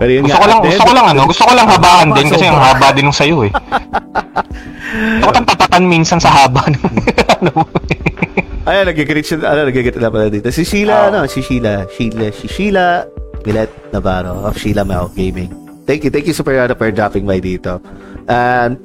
Pero 0.00 0.10
yun 0.10 0.24
Gusto 0.24 0.38
nga, 0.38 0.42
ko 0.42 0.48
lang, 0.48 0.60
gusto 0.64 0.82
ko 0.82 0.92
lang 0.96 1.06
ano, 1.12 1.20
gusto 1.28 1.44
ko 1.44 1.52
lang 1.52 1.68
habaan 1.68 2.08
Haba, 2.10 2.16
din 2.16 2.26
kasi 2.32 2.44
ang 2.48 2.56
haba 2.58 2.88
din 2.90 3.06
ng 3.06 3.14
sayo 3.14 3.38
eh. 3.44 3.52
Gusto 4.94 5.26
ko 5.26 5.32
tang 5.34 5.48
tapatan 5.50 5.84
minsan 5.90 6.18
sa 6.22 6.30
haba 6.30 6.62
ng 6.70 6.82
ano 7.42 7.50
mo. 7.52 7.64
Ayan, 8.64 8.88
nag-greet 8.88 9.26
siya, 9.26 9.42
ano, 9.42 9.68
nag-greet 9.68 9.98
na 9.98 10.08
pala 10.08 10.30
dito. 10.30 10.48
Si 10.48 10.62
Sheila, 10.64 10.94
Oh. 10.94 11.08
ano, 11.12 11.18
si 11.28 11.42
Sheila, 11.44 11.84
Sheila, 11.90 12.30
si 12.32 12.46
Sheila 12.48 13.04
Milet 13.44 13.70
Navarro 13.92 14.44
of 14.44 14.56
Sheila 14.58 14.84
Gaming. 15.14 15.52
Thank 15.86 16.04
you, 16.04 16.10
thank 16.10 16.26
you 16.26 16.32
super 16.32 16.56
ano, 16.56 16.74
for 16.74 16.90
dropping 16.90 17.26
by 17.28 17.40
dito. 17.40 17.76
And, 18.26 18.80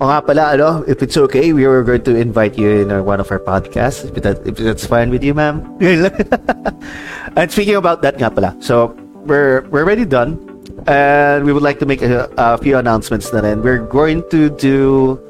o 0.00 0.08
nga 0.08 0.24
pala, 0.24 0.56
ano, 0.56 0.82
if 0.88 1.02
it's 1.04 1.16
okay, 1.16 1.52
we 1.52 1.66
were 1.66 1.84
going 1.84 2.02
to 2.08 2.16
invite 2.16 2.56
you 2.56 2.88
in 2.88 2.90
our, 2.90 3.02
one 3.02 3.20
of 3.20 3.30
our 3.30 3.38
podcasts, 3.38 4.08
if, 4.08 4.22
that, 4.24 4.40
if 4.48 4.56
that's 4.56 4.86
fine 4.86 5.10
with 5.10 5.22
you, 5.22 5.34
ma'am. 5.34 5.60
and 7.36 7.52
speaking 7.52 7.76
about 7.76 8.00
that 8.00 8.16
nga 8.16 8.30
pala, 8.30 8.56
so, 8.60 8.96
we're, 9.28 9.68
we're 9.68 9.84
already 9.84 10.04
done. 10.04 10.40
And 10.86 11.44
we 11.44 11.52
would 11.52 11.62
like 11.62 11.80
to 11.80 11.86
make 11.86 12.00
a, 12.00 12.32
a 12.38 12.56
few 12.56 12.78
announcements 12.78 13.32
na 13.32 13.40
rin. 13.40 13.60
We're 13.60 13.84
going 13.84 14.24
to 14.30 14.48
do 14.48 15.20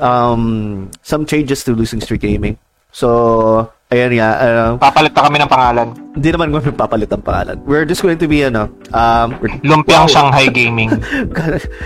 um, 0.00 0.90
some 1.02 1.24
changes 1.24 1.64
to 1.64 1.72
Losing 1.72 2.00
Streak 2.00 2.20
Gaming. 2.20 2.58
So, 2.92 3.72
ayan 3.90 4.10
nga, 4.14 4.30
uh, 4.38 4.70
Papalit 4.78 5.12
na 5.12 5.22
kami 5.26 5.36
ng 5.38 5.50
pangalan. 5.50 5.88
hindi 6.10 6.28
naman 6.30 6.50
kami 6.50 6.70
papalit 6.74 7.10
ang 7.10 7.22
pangalan. 7.22 7.56
We're 7.66 7.86
just 7.86 8.02
going 8.02 8.18
to 8.18 8.26
be, 8.26 8.42
ano, 8.42 8.70
um, 8.90 9.28
Lumpiang 9.62 10.06
Wow. 10.06 10.14
Shanghai 10.14 10.46
Gaming. 10.46 10.90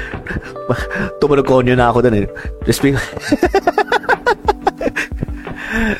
Tumunog 1.20 1.48
konyo 1.48 1.76
na 1.76 1.88
ako 1.88 2.04
dun 2.04 2.24
eh. 2.24 2.26
Just 2.64 2.80
be... 2.80 2.92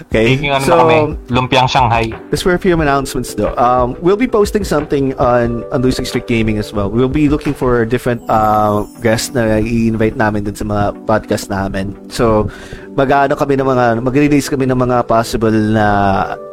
okay, 0.09 0.37
Speaking 0.37 0.55
so, 0.63 0.85
kami, 0.85 1.17
Lumpiang 1.29 1.69
Shanghai. 1.69 2.13
Just 2.31 2.43
for 2.43 2.55
a 2.55 2.59
few 2.59 2.75
announcements 2.79 3.35
though. 3.35 3.55
Um, 3.57 3.97
we'll 4.01 4.19
be 4.19 4.29
posting 4.29 4.65
something 4.65 5.15
on, 5.19 5.65
on 5.71 5.83
Losing 5.83 6.05
Streak 6.05 6.27
Gaming 6.27 6.59
as 6.59 6.73
well. 6.73 6.91
We'll 6.91 7.13
be 7.13 7.29
looking 7.29 7.55
for 7.55 7.85
different 7.85 8.23
uh, 8.29 8.85
guests 9.03 9.35
na 9.35 9.59
i-invite 9.61 10.17
namin 10.17 10.45
din 10.45 10.55
sa 10.55 10.65
mga 10.65 11.07
podcast 11.07 11.51
namin. 11.51 11.95
So, 12.11 12.51
mag-ano 12.95 13.35
kami 13.35 13.59
ng 13.59 13.67
mga, 13.67 13.85
mag-release 14.03 14.49
kami 14.49 14.67
ng 14.67 14.79
mga 14.79 15.07
possible 15.07 15.55
na 15.55 15.87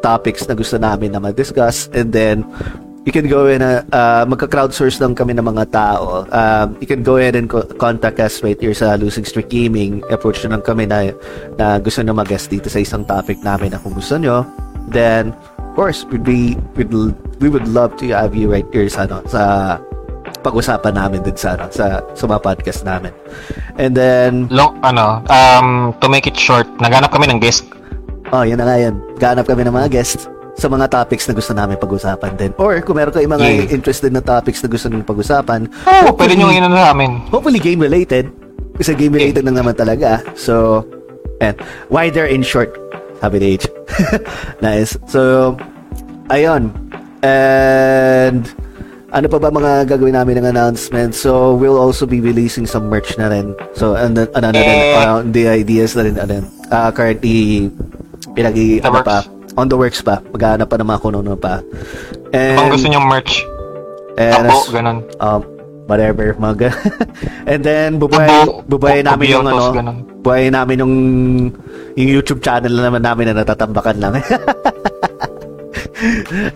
topics 0.02 0.46
na 0.50 0.58
gusto 0.58 0.78
namin 0.78 1.14
na 1.14 1.22
mag-discuss 1.22 1.88
and 1.94 2.12
then 2.14 2.46
you 3.06 3.12
can 3.12 3.26
go 3.28 3.48
in 3.50 3.62
uh, 3.62 3.82
uh, 3.92 4.24
magka-crowdsource 4.30 5.02
lang 5.02 5.18
kami 5.18 5.34
ng 5.34 5.46
mga 5.46 5.74
tao. 5.74 6.26
Um, 6.30 6.78
you 6.78 6.86
can 6.86 7.02
go 7.02 7.18
ahead 7.18 7.34
and 7.34 7.50
co- 7.50 7.66
contact 7.82 8.22
us 8.22 8.44
right 8.46 8.60
here 8.62 8.74
sa 8.78 8.94
Losing 8.94 9.26
Streak 9.26 9.50
Gaming. 9.50 10.06
Approach 10.14 10.46
na 10.46 10.58
lang 10.58 10.62
kami 10.62 10.86
na, 10.86 11.10
na 11.58 11.82
gusto 11.82 12.06
na 12.06 12.14
mag-guest 12.14 12.54
dito 12.54 12.70
sa 12.70 12.78
isang 12.78 13.02
topic 13.06 13.42
namin 13.42 13.74
na 13.74 13.82
kung 13.82 13.98
gusto 13.98 14.22
nyo. 14.22 14.46
Then, 14.94 15.34
of 15.58 15.74
course, 15.74 16.06
we'd 16.14 16.22
be, 16.22 16.58
we'd, 16.78 16.94
we 17.42 17.50
would 17.50 17.66
love 17.66 17.98
to 18.06 18.14
have 18.14 18.38
you 18.38 18.52
right 18.54 18.68
here 18.70 18.86
sa, 18.86 19.10
ano, 19.10 19.26
sa 19.26 19.42
pag-usapan 20.46 20.94
namin 20.94 21.26
din 21.26 21.38
sa, 21.38 21.58
ano, 21.58 21.74
sa, 21.74 22.06
sa 22.14 22.24
mga 22.30 22.42
podcast 22.46 22.86
namin. 22.86 23.14
And 23.82 23.98
then, 23.98 24.46
Long, 24.54 24.78
ano, 24.86 25.26
um, 25.26 25.98
to 26.06 26.10
make 26.10 26.30
it 26.30 26.38
short, 26.38 26.70
naghanap 26.78 27.10
kami 27.10 27.26
ng 27.34 27.42
guest. 27.42 27.66
oh, 28.30 28.46
yun 28.46 28.62
na 28.62 28.70
nga 28.70 28.78
yan. 28.78 28.96
Gaanap 29.18 29.50
kami 29.50 29.66
ng 29.66 29.74
mga 29.74 29.90
guests 29.90 30.30
sa 30.54 30.68
mga 30.68 30.86
topics 30.88 31.26
na 31.26 31.34
gusto 31.34 31.52
namin 31.52 31.76
pag-usapan 31.76 32.32
din. 32.36 32.52
Or 32.56 32.76
kung 32.80 32.96
meron 32.96 33.10
kayong 33.10 33.32
mga 33.32 33.48
Yeah. 33.64 33.74
interested 33.74 34.12
na 34.12 34.20
topics 34.20 34.60
na 34.60 34.68
gusto 34.68 34.88
nyo 34.88 35.02
pag-usapan, 35.02 35.66
Oh, 35.86 36.14
pwede 36.14 36.36
nyo 36.36 36.50
inano 36.50 36.76
namin. 36.76 37.24
hopefully 37.28 37.58
game 37.58 37.80
related. 37.80 38.28
Kasi 38.72 38.94
game 38.94 39.14
related 39.14 39.42
lang 39.42 39.56
naman 39.56 39.74
talaga 39.74 40.24
so 40.34 40.82
and 41.40 41.54
wider 41.88 42.26
in 42.26 42.42
short 42.42 42.74
sabi 43.18 43.38
ni 43.38 43.48
H. 43.56 43.70
Nice. 44.66 44.98
So 45.06 45.54
ayun. 46.28 46.74
And 47.22 48.44
ano 49.12 49.28
pa 49.28 49.38
ba 49.38 49.50
mga 49.50 49.86
gagawin 49.88 50.16
namin 50.16 50.42
ng 50.42 50.48
announcement? 50.48 51.14
So 51.14 51.54
we'll 51.54 51.78
also 51.78 52.06
be 52.06 52.20
releasing 52.20 52.66
some 52.66 52.88
merch 52.88 53.14
na 53.16 53.28
rin. 53.28 53.54
So 53.74 53.94
and 53.94 54.16
then 54.16 54.28
ano 54.34 54.50
na 54.50 54.58
rin 54.58 54.78
Eh. 54.80 54.94
uh, 54.98 55.20
the 55.24 55.44
ideas 55.48 55.94
na 55.94 56.02
rin 56.04 56.16
ano. 56.16 56.42
Uh, 56.68 56.90
currently 56.90 57.68
pinag 58.32 58.56
ano 58.82 59.00
pa 59.02 59.22
on 59.56 59.66
the 59.66 59.76
works 59.76 60.00
pa 60.00 60.20
maghahanap 60.30 60.66
pa 60.66 60.76
ng 60.76 60.88
mga 60.88 61.00
kung 61.00 61.14
ano 61.14 61.36
pa 61.36 61.60
and 62.32 62.56
Kung 62.56 62.70
gusto 62.70 62.88
nyo 62.88 63.02
merch, 63.02 63.44
and 64.16 64.48
abo, 64.48 64.56
as- 64.58 64.70
ganun. 64.70 65.00
um, 65.18 65.42
whatever, 65.86 66.32
mga 66.36 66.72
And 67.52 67.60
then, 67.62 68.00
bubuhay, 68.00 68.28
bubuhay 68.64 69.04
namin 69.04 69.26
yung 69.30 69.44
ano, 69.44 69.72
ganun. 69.72 69.98
buhay 70.22 70.48
namin 70.48 70.80
yung, 70.80 70.94
yung 71.94 72.10
YouTube 72.14 72.40
channel 72.40 72.72
na 72.72 72.88
naman 72.88 73.04
namin 73.04 73.28
na 73.28 73.44
natatambakan 73.44 73.98
lang. 74.00 74.14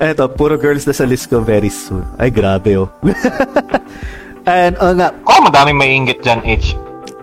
Eto, 0.01 0.25
puro 0.27 0.56
girls 0.56 0.85
na 0.85 0.93
sa 0.93 1.03
list 1.03 1.27
ko 1.27 1.40
very 1.40 1.67
soon. 1.67 2.01
Ay, 2.15 2.32
grabe 2.32 2.77
oh. 2.77 2.90
And, 4.48 4.77
oh 4.80 4.93
nga, 4.93 5.11
Oh, 5.25 5.41
madaming 5.41 5.75
may 5.75 5.91
inggit 5.91 6.22
dyan, 6.22 6.41
H. 6.41 6.74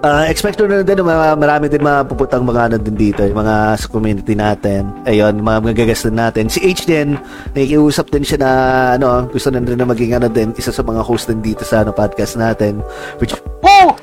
Uh, 0.02 0.26
expect 0.26 0.58
ko 0.58 0.66
na 0.66 0.82
din, 0.82 0.98
mga, 0.98 1.38
marami 1.38 1.70
din 1.70 1.78
mapuputang 1.78 2.42
mga 2.42 2.66
ano 2.66 2.76
din 2.82 2.98
dito, 2.98 3.22
yung 3.22 3.38
mga 3.38 3.78
sa 3.78 3.86
community 3.86 4.34
natin. 4.34 4.90
Ayun, 5.06 5.38
mga 5.38 5.62
magagas 5.62 6.02
din 6.02 6.18
natin. 6.18 6.50
Si 6.50 6.58
H 6.58 6.90
din, 6.90 7.14
nakikiusap 7.54 8.10
din 8.10 8.26
siya 8.26 8.38
na, 8.42 8.50
ano, 8.98 9.30
gusto 9.30 9.54
na 9.54 9.62
rin 9.62 9.78
na 9.78 9.86
maging 9.86 10.18
ano 10.18 10.26
din, 10.26 10.50
isa 10.58 10.74
sa 10.74 10.82
mga 10.82 11.06
host 11.06 11.30
din 11.30 11.38
dito 11.38 11.62
sa 11.62 11.86
ano, 11.86 11.94
podcast 11.94 12.34
natin. 12.34 12.82
Which, 13.22 13.30
Woo! 13.62 13.94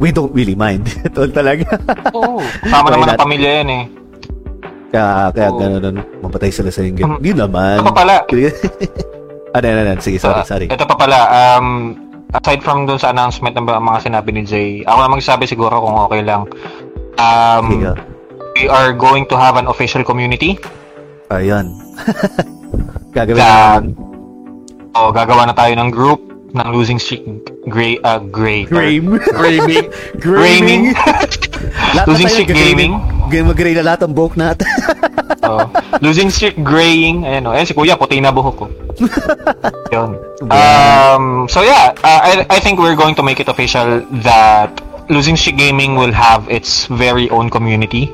we 0.00 0.08
don't 0.08 0.32
really 0.32 0.56
mind. 0.56 0.88
Ito 1.12 1.28
talaga. 1.28 1.68
Oo. 2.16 2.40
Kasama 2.64 2.88
Why 2.88 2.92
naman 2.96 3.06
not? 3.12 3.16
ng 3.20 3.24
pamilya 3.28 3.50
yan 3.60 3.68
eh. 3.68 3.84
kaya, 4.88 5.04
kaya 5.36 5.48
Oo. 5.52 5.60
gano'n, 5.60 5.84
ano, 5.84 6.00
mapatay 6.24 6.48
sila 6.48 6.72
sa 6.72 6.80
inggit. 6.80 7.04
Um, 7.04 7.20
Hindi 7.20 7.36
naman. 7.36 7.76
Ito 7.76 7.92
pa 7.92 7.96
pala. 8.00 8.14
ano, 9.52 9.64
ano, 9.68 9.78
ano, 9.84 10.00
sige, 10.00 10.16
sorry, 10.16 10.40
Ah, 10.40 10.48
sorry. 10.48 10.66
Ito 10.72 10.88
pa 10.88 10.96
pala, 10.96 11.18
um, 11.60 11.92
aside 12.32 12.60
from 12.64 12.88
dun 12.88 12.98
sa 12.98 13.12
announcement 13.12 13.52
ng 13.56 13.64
mga 13.64 13.98
sinabi 14.02 14.30
ni 14.32 14.42
Jay, 14.44 14.70
ako 14.88 14.98
na 14.98 15.12
magsasabi 15.12 15.44
siguro 15.44 15.74
kung 15.80 15.96
okay 16.08 16.22
lang. 16.24 16.48
Um, 17.20 17.66
Sige. 17.68 17.92
we 18.56 18.64
are 18.68 18.92
going 18.96 19.28
to 19.28 19.36
have 19.36 19.60
an 19.60 19.68
official 19.68 20.02
community. 20.02 20.56
Ayun. 21.28 21.76
Gagawin 23.16 23.40
Sa, 23.40 23.80
namin. 23.80 23.92
o 24.96 25.12
gagawa 25.12 25.44
na 25.48 25.52
tayo 25.56 25.72
ng 25.76 25.92
group 25.92 26.20
ng 26.52 26.68
Losing 26.72 27.00
Streak 27.00 27.24
Gray, 27.68 28.00
uh, 28.04 28.18
Gray. 28.18 28.64
Grame. 28.64 29.20
Graming. 29.36 29.88
Graming. 30.18 30.84
Losing 32.08 32.28
Streak 32.28 32.50
Gaming. 32.50 32.98
Game 33.32 33.48
mag-gray 33.48 33.72
na 33.72 33.84
lahat 33.86 34.04
ang 34.04 34.12
buhok 34.12 34.36
natin. 34.36 34.68
Oh, 35.42 35.66
losing 35.98 36.30
streak 36.30 36.54
graying. 36.62 37.26
Ayan, 37.26 37.50
oh. 37.50 37.52
Ayan 37.52 37.66
si 37.66 37.74
Kuya, 37.74 37.98
puti 37.98 38.22
na 38.22 38.30
buhok 38.30 38.62
ko. 38.62 38.66
Yun. 39.94 40.14
Um, 40.46 41.50
so 41.50 41.66
yeah, 41.66 41.90
uh, 42.06 42.20
I, 42.22 42.46
I 42.46 42.58
think 42.62 42.78
we're 42.78 42.94
going 42.94 43.18
to 43.18 43.26
make 43.26 43.42
it 43.42 43.50
official 43.50 44.06
that 44.22 44.70
Losing 45.10 45.34
Streak 45.34 45.58
Gaming 45.58 45.98
will 45.98 46.14
have 46.14 46.46
its 46.46 46.86
very 46.86 47.26
own 47.34 47.50
community 47.50 48.06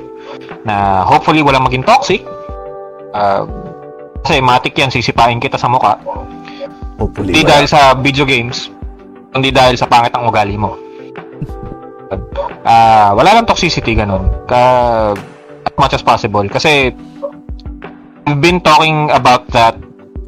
na 0.65 1.05
hopefully 1.05 1.45
walang 1.45 1.69
maging 1.69 1.85
toxic. 1.85 2.25
Uh, 3.13 3.45
kasi 4.25 4.41
matik 4.41 4.73
yan, 4.81 4.89
sisipain 4.89 5.37
kita 5.37 5.61
sa 5.61 5.69
mukha. 5.69 6.01
Hopefully. 6.97 7.37
Hindi 7.37 7.45
dahil 7.45 7.67
sa 7.69 7.93
video 7.93 8.25
games, 8.25 8.73
kundi 9.37 9.53
dahil 9.53 9.77
sa 9.77 9.85
pangit 9.85 10.17
ang 10.17 10.25
ugali 10.25 10.57
mo. 10.57 10.88
Ah, 12.63 13.13
wala 13.13 13.33
lang 13.33 13.45
toxicity 13.45 13.93
ganun. 13.93 14.29
Ka 14.45 14.61
as 15.61 15.75
much 15.77 15.93
as 15.93 16.03
possible 16.03 16.45
kasi 16.47 16.93
we've 18.25 18.41
been 18.41 18.61
talking 18.61 19.09
about 19.11 19.49
that. 19.51 19.77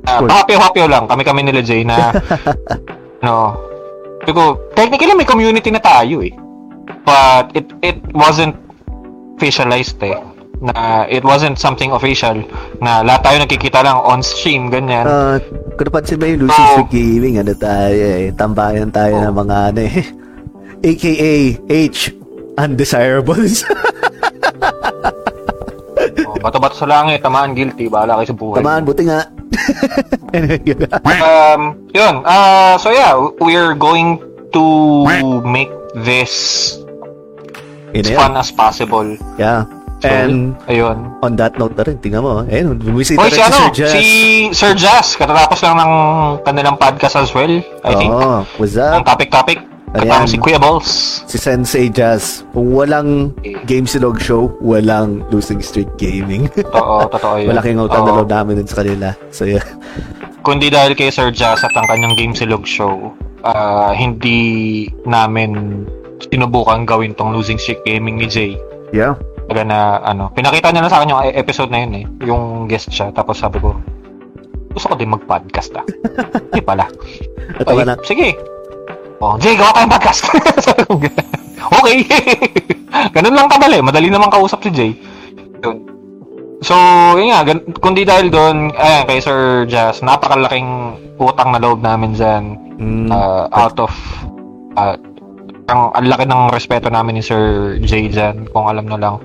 Uh, 0.03 0.19
Cool. 0.19 0.29
Hapyo-hapyo 0.29 0.85
lang 0.89 1.05
kami 1.07 1.23
kami 1.23 1.41
nila 1.43 1.61
Jay 1.61 1.85
na 1.85 2.11
no. 3.25 3.53
Pero 4.21 4.57
technically 4.73 5.13
may 5.15 5.25
community 5.25 5.69
na 5.69 5.81
tayo 5.81 6.21
eh. 6.21 6.33
But 7.03 7.53
it 7.53 7.69
it 7.81 8.01
wasn't 8.11 8.57
officialized 9.37 9.97
eh 10.01 10.17
na 10.61 11.09
it 11.09 11.25
wasn't 11.25 11.57
something 11.57 11.89
official 11.91 12.37
na 12.79 13.01
lahat 13.01 13.25
tayo 13.25 13.37
nakikita 13.41 13.81
lang 13.81 13.97
on 13.97 14.21
stream 14.21 14.69
ganyan. 14.69 15.09
Ah, 15.09 15.41
kung 15.77 15.89
napansin 15.89 16.21
mo 16.21 16.29
yung 16.29 16.41
Lucy 16.45 16.61
Oh. 16.61 16.69
Street 16.77 16.93
Gaming, 16.93 17.41
ano 17.41 17.57
tayo 17.57 17.97
eh, 17.97 18.29
tambayan 18.31 18.93
tayo 18.93 19.25
ng 19.25 19.35
mga 19.35 19.57
ano 19.73 19.81
eh, 19.81 20.05
AKA 20.81 21.35
H, 21.69 22.13
undesirables. 22.57 23.65
Oh, 26.01 26.37
bato-bato 26.41 26.75
sa 26.75 26.89
langit, 26.89 27.21
tamaan 27.21 27.53
guilty, 27.53 27.87
bahala 27.87 28.17
kayo 28.21 28.33
sa 28.33 28.37
buhay. 28.37 28.59
Tamaan, 28.63 28.83
buti 28.85 29.03
nga. 29.05 29.21
Anyway. 30.31 30.63
Um, 31.19 31.91
yun. 31.91 32.23
Uh, 32.23 32.79
so 32.79 32.95
yeah, 32.95 33.13
we're 33.43 33.75
going 33.75 34.23
to 34.55 34.63
make 35.43 35.69
this 36.07 36.79
Yun 37.91 38.07
as 38.07 38.11
fun 38.15 38.33
as 38.39 38.49
possible. 38.55 39.19
Yeah. 39.37 39.67
So, 40.01 40.07
And 40.07 40.55
ayun. 40.65 41.19
on 41.21 41.35
that 41.37 41.59
note 41.59 41.75
na 41.75 41.83
rin, 41.83 41.99
tingnan 41.99 42.23
mo, 42.23 42.47
ayun, 42.47 42.79
bumisita 42.79 43.21
rin 43.21 43.35
si 43.35 43.43
ano, 43.43 43.53
si 43.53 43.61
Sir 43.61 43.71
Jazz. 43.75 43.93
si 43.93 44.05
Sir 44.55 44.73
Jazz, 44.73 45.07
katatapos 45.19 45.61
lang 45.61 45.77
ng 45.77 45.93
kanilang 46.41 46.79
podcast 46.79 47.21
as 47.21 47.35
well, 47.35 47.59
I 47.85 47.93
think. 47.99 48.09
Oh, 48.09 48.47
what's 48.57 48.79
Ang 48.79 49.03
up? 49.03 49.11
topic-topic. 49.13 49.59
Kasama 49.91 50.23
si 50.23 50.39
Kuya 50.39 50.59
Balls. 50.59 50.89
si 51.27 51.35
Sensei 51.35 51.91
Jazz. 51.91 52.47
Kung 52.55 52.71
walang 52.71 53.35
Game 53.67 53.91
Silog 53.91 54.23
Show, 54.23 54.55
walang 54.63 55.27
Losing 55.29 55.59
Streak 55.59 55.91
Gaming. 55.99 56.47
Oo, 56.71 57.11
totoo 57.11 57.35
yun. 57.43 57.51
Malaking 57.51 57.81
utang 57.81 58.07
na 58.07 58.13
Oo. 58.15 58.19
loob 58.23 58.31
namin 58.31 58.63
sa 58.63 58.81
kanila. 58.81 59.19
So, 59.35 59.51
yeah. 59.51 59.67
Kundi 60.41 60.71
dahil 60.71 60.95
kay 60.95 61.11
Sir 61.11 61.35
Jazz 61.35 61.61
at 61.61 61.75
ang 61.75 61.91
kanyang 61.91 62.15
Game 62.15 62.35
Silog 62.35 62.63
Show, 62.65 63.11
ah, 63.43 63.91
hindi 63.91 64.87
namin 65.03 65.85
sinubukan 66.23 66.87
gawin 66.87 67.11
tong 67.13 67.35
Losing 67.35 67.59
Streak 67.59 67.83
Gaming 67.83 68.17
ni 68.17 68.31
Jay. 68.31 68.55
Yeah. 68.95 69.19
Kaya 69.51 69.67
na, 69.67 69.99
ano, 70.01 70.31
pinakita 70.31 70.71
niya 70.71 70.87
na 70.87 70.91
sa 70.91 71.03
akin 71.03 71.11
yung 71.11 71.23
episode 71.35 71.75
na 71.75 71.83
yun 71.83 71.93
eh. 71.93 72.05
Yung 72.23 72.45
guest 72.67 72.95
siya. 72.95 73.11
Tapos 73.11 73.43
sabi 73.43 73.59
ko, 73.59 73.75
gusto 74.71 74.87
ko 74.87 74.95
din 74.95 75.11
mag-podcast 75.11 75.75
ah. 75.75 75.83
Hindi 76.55 76.63
pala. 76.63 76.87
Natawa 77.59 77.83
na. 77.83 77.95
Sige. 78.07 78.39
Oh, 79.21 79.37
Jay, 79.37 79.53
gawa 79.53 79.77
tayong 79.77 79.93
podcast. 79.93 80.25
Okay. 81.61 82.03
Ganun 83.15 83.37
lang 83.37 83.53
kadali. 83.53 83.79
Madali 83.85 84.09
naman 84.09 84.33
kausap 84.33 84.65
si 84.65 84.73
Jay. 84.73 84.91
Yun. 85.61 85.77
So, 86.65 86.75
yun 87.21 87.31
nga, 87.31 87.45
gan- 87.45 87.69
kundi 87.79 88.03
dahil 88.03 88.33
doon, 88.33 88.73
ayan, 88.75 89.05
kay 89.05 89.21
Sir 89.21 89.69
Jazz, 89.69 90.01
napakalaking 90.01 90.97
utang 91.21 91.53
na 91.53 91.61
loob 91.61 91.85
namin 91.85 92.17
dyan. 92.17 92.59
Mm, 92.81 93.09
uh, 93.13 93.45
out 93.53 93.77
of, 93.77 93.93
uh, 94.77 94.97
ang, 95.69 95.93
ang 95.95 96.05
laki 96.09 96.25
ng 96.27 96.49
respeto 96.51 96.89
namin 96.89 97.21
ni 97.21 97.23
Sir 97.23 97.77
Jay 97.85 98.09
dyan, 98.09 98.49
kung 98.51 98.67
alam 98.67 98.89
nyo 98.89 98.99
lang. 98.99 99.17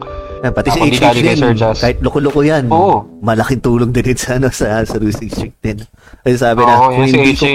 Yan, 0.43 0.51
pati 0.51 0.69
si 0.72 0.80
ako 0.80 0.85
di 0.85 0.97
HH 0.97 1.07
din. 1.22 1.38
Kahit 1.57 1.97
loko-loko 2.03 2.39
yan. 2.43 2.67
Oo. 2.69 3.05
Malaking 3.22 3.61
tulong 3.61 3.91
din 3.91 4.11
yun 4.11 4.19
sa, 4.19 4.35
ano, 4.35 4.47
sa, 4.51 4.83
sa 4.83 4.97
Losing 4.99 5.31
Streak 5.31 5.55
din. 5.61 5.80
Kasi 6.22 6.35
sabi 6.35 6.61
na, 6.65 6.73
Oo, 6.75 6.95
kung 6.95 7.05
yun 7.05 7.11
si 7.11 7.17
hindi, 7.17 7.33
ko, 7.33 7.45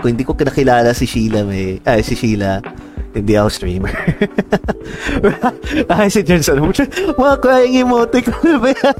kung 0.00 0.08
hindi 0.16 0.24
ko 0.24 0.32
kinakilala 0.34 0.90
si 0.96 1.04
Sheila, 1.04 1.44
may, 1.44 1.78
ay, 1.84 2.00
si 2.00 2.14
Sheila, 2.16 2.62
hindi 3.12 3.32
ako 3.36 3.48
streamer. 3.52 3.92
ay, 5.92 6.08
si 6.08 6.24
Jensen, 6.24 6.64
mga 7.14 7.34
crying 7.44 7.84
emote 7.84 8.24
ko 8.24 8.32
na 8.40 8.56
ba 8.56 8.68
yan? 8.72 8.96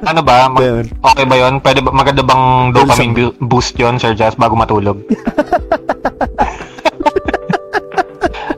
Ano 0.00 0.20
ba? 0.24 0.48
Mag- 0.48 0.88
okay 1.04 1.24
ba 1.28 1.36
yun? 1.36 1.60
Pwede 1.60 1.84
ba, 1.84 1.92
maganda 1.92 2.24
bang 2.24 2.72
dopamine 2.72 3.12
bu- 3.12 3.36
boost 3.44 3.76
yun, 3.76 4.00
Sir 4.00 4.16
Jazz, 4.16 4.32
bago 4.32 4.56
matulog? 4.56 4.96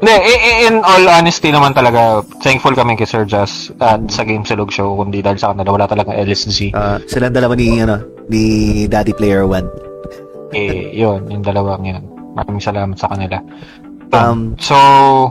I- 0.02 0.66
in 0.66 0.82
all 0.82 1.06
honesty 1.06 1.54
naman 1.54 1.72
talaga, 1.72 2.26
thankful 2.42 2.74
kami 2.74 2.98
kay 2.98 3.06
Sir 3.06 3.22
Jazz 3.22 3.70
at 3.78 4.02
sa 4.10 4.26
Game 4.26 4.42
Silog 4.42 4.74
Show, 4.74 4.98
kundi 4.98 5.22
dahil 5.22 5.38
sa 5.38 5.54
kanila, 5.54 5.78
wala 5.78 5.86
talagang 5.86 6.18
LSG. 6.18 6.74
Ah, 6.74 6.98
silang 7.06 7.30
dalawa 7.30 7.54
ni, 7.54 7.78
ano, 7.78 8.02
ni 8.26 8.42
Daddy 8.86 9.14
Player 9.14 9.46
One. 9.46 9.70
Eh, 10.50 10.90
yun, 10.90 11.30
yung 11.30 11.46
dalawang 11.46 11.86
yun. 11.86 12.02
Maraming 12.34 12.58
salamat 12.58 12.98
sa 12.98 13.08
kanila. 13.08 13.38
Um, 14.12 14.58
so, 14.60 14.76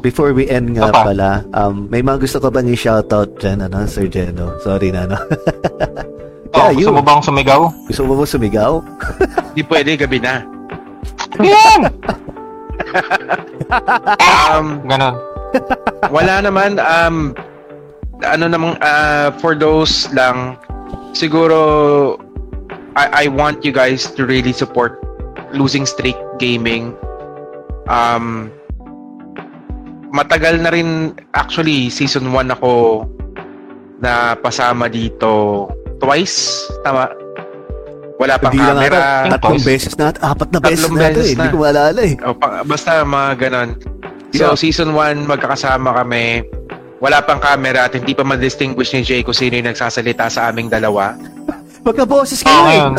Before 0.01 0.33
we 0.33 0.49
end 0.49 0.73
nga 0.73 0.89
Ano 0.89 0.95
pa? 0.95 1.03
pala, 1.05 1.29
um, 1.53 1.85
may 1.85 2.01
mga 2.01 2.17
gusto 2.23 2.41
ko 2.41 2.49
bang 2.49 2.65
i-shoutout 2.65 3.37
dyan, 3.37 3.61
ano, 3.61 3.85
Sir 3.85 4.07
Jeno? 4.07 4.57
Sorry 4.63 4.89
na, 4.89 5.05
no? 5.05 5.19
oh, 6.55 6.57
yeah, 6.57 6.73
gusto 6.73 6.89
you. 6.89 6.95
mo 6.95 7.03
bang 7.03 7.21
sumigaw? 7.21 7.61
Gusto 7.85 8.01
mo 8.07 8.17
ba 8.17 8.25
sumigaw? 8.25 8.81
Hindi 9.53 9.61
pwede, 9.67 9.99
gabi 9.99 10.17
na. 10.17 10.41
Yan! 11.37 11.81
Um, 14.51 14.83
Ganon. 14.83 15.15
wala 16.11 16.43
naman 16.43 16.79
um 16.79 17.35
ano 18.23 18.45
namang 18.47 18.75
uh, 18.83 19.31
for 19.39 19.55
those 19.55 20.07
lang 20.11 20.55
siguro 21.15 22.19
I, 22.95 23.25
I 23.27 23.31
want 23.31 23.63
you 23.63 23.71
guys 23.71 24.11
to 24.19 24.27
really 24.27 24.51
support 24.51 24.99
Losing 25.55 25.87
Streak 25.87 26.15
Gaming 26.39 26.95
um 27.87 28.51
matagal 30.11 30.59
na 30.59 30.71
rin 30.75 31.15
actually 31.35 31.87
season 31.87 32.35
1 32.35 32.51
ako 32.59 33.07
na 34.03 34.35
pasama 34.35 34.91
dito 34.91 35.67
twice 36.03 36.67
tama 36.83 37.20
wala 38.21 38.37
pang 38.37 38.53
Hindi 38.53 38.61
lang 38.61 38.77
camera 38.77 38.97
ata, 39.01 39.31
tatlong 39.33 39.61
beses 39.65 39.93
na, 39.97 40.05
apat 40.13 40.49
na 40.53 40.59
beses 40.61 40.85
Tatlong 40.85 40.93
na 41.01 41.07
ito 41.09 41.21
eh. 41.25 41.33
Hindi 41.33 41.47
ko 41.49 41.57
maalala 41.57 42.01
eh. 42.05 42.13
O, 42.21 42.37
pa- 42.37 42.61
basta 42.61 43.01
mga 43.01 43.29
ganon. 43.41 43.69
So, 44.37 44.53
Yeah. 44.53 44.55
season 44.55 44.93
1, 44.93 45.25
magkakasama 45.25 45.89
kami. 46.05 46.45
Wala 47.01 47.17
pang 47.25 47.41
camera 47.41 47.89
at 47.89 47.97
hindi 47.97 48.13
pa 48.13 48.21
ma-distinguish 48.21 48.93
ni 48.93 49.01
Jay 49.01 49.25
kung 49.25 49.33
sino 49.33 49.57
yung 49.57 49.73
nagsasalita 49.73 50.29
sa 50.29 50.53
aming 50.53 50.69
dalawa. 50.69 51.17
Magka-boses 51.87 52.45
kayo 52.45 52.53
eh. 52.53 52.65
ngayon. 52.69 52.91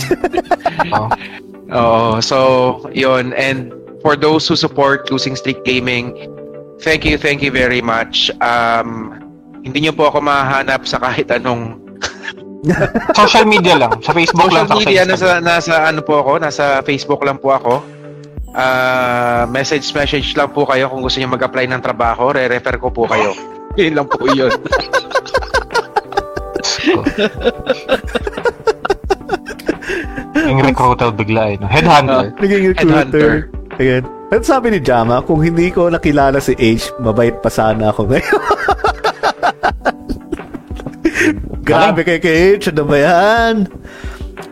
Oh. 0.91 1.09
Oo, 1.79 2.09
so, 2.19 2.37
yun. 2.91 3.31
And 3.39 3.71
for 4.03 4.19
those 4.19 4.45
who 4.51 4.59
support 4.59 5.07
Losing 5.09 5.39
Streak 5.39 5.63
Gaming, 5.63 6.13
thank 6.83 7.07
you, 7.07 7.15
thank 7.15 7.41
you 7.41 7.55
very 7.55 7.81
much. 7.81 8.27
Um, 8.43 9.23
hindi 9.63 9.87
nyo 9.87 9.95
po 9.95 10.11
ako 10.11 10.19
mahanap 10.19 10.83
sa 10.85 10.99
kahit 10.99 11.31
anong 11.31 11.82
Social 13.19 13.47
media 13.47 13.75
lang. 13.75 13.99
Sa 14.03 14.15
Facebook 14.15 14.47
social 14.47 14.65
lang. 14.65 14.71
sa 14.71 14.79
media. 14.79 15.03
Nasa, 15.03 15.43
nasa 15.43 15.75
ano 15.83 16.01
po 16.07 16.23
ako, 16.23 16.39
nasa 16.39 16.79
Facebook 16.87 17.23
lang 17.27 17.43
po 17.43 17.51
ako. 17.51 17.83
Ah, 18.53 19.49
message 19.49 19.89
message 19.97 20.37
lang 20.37 20.53
po 20.53 20.69
kayo 20.69 20.93
kung 20.93 21.01
gusto 21.01 21.19
niyo 21.19 21.33
mag-apply 21.33 21.67
ng 21.73 21.81
trabaho, 21.83 22.31
re-refer 22.37 22.77
ko 22.79 22.93
po 22.93 23.09
kayo. 23.09 23.33
Yun 23.81 23.97
lang 23.97 24.07
po 24.07 24.29
yun. 24.29 24.53
Yung 30.43 30.61
recruiter 30.61 31.11
bigla 31.13 31.55
eh. 31.55 31.57
No? 31.57 31.67
Headhunter. 31.69 32.37
Naging 32.37 32.77
Headhunter. 32.77 33.01
recruiter. 33.09 33.49
Ayan. 33.81 34.03
At 34.33 34.45
sabi 34.45 34.73
ni 34.73 34.81
Jama, 34.81 35.21
kung 35.25 35.41
hindi 35.41 35.73
ko 35.73 35.89
nakilala 35.89 36.41
si 36.41 36.57
H, 36.57 36.93
mabait 37.01 37.37
pa 37.41 37.49
sana 37.49 37.93
ako 37.93 38.09
ngayon. 38.09 38.41
Grabe 41.63 42.03
kay 42.03 42.19
kay 42.19 42.37
H, 42.59 42.71
ano 42.71 42.83
ba 42.85 42.97
yan? 42.99 43.55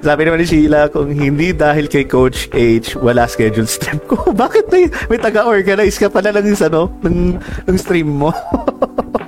Sabi 0.00 0.24
naman 0.24 0.40
ni 0.40 0.46
Sheila, 0.46 0.88
kung 0.88 1.10
hindi 1.10 1.52
dahil 1.52 1.84
kay 1.84 2.04
Coach 2.04 2.48
H, 2.52 2.96
wala 2.96 3.26
schedule 3.26 3.68
stream 3.68 4.00
ko. 4.06 4.16
Bakit 4.44 4.70
may, 4.70 4.88
may 5.08 5.18
taga-organize 5.18 5.98
ka 5.98 6.08
pala 6.08 6.32
ng, 6.32 6.56
ano, 6.62 6.88
ng, 7.02 7.36
ng 7.68 7.76
stream 7.76 8.08
mo? 8.08 8.32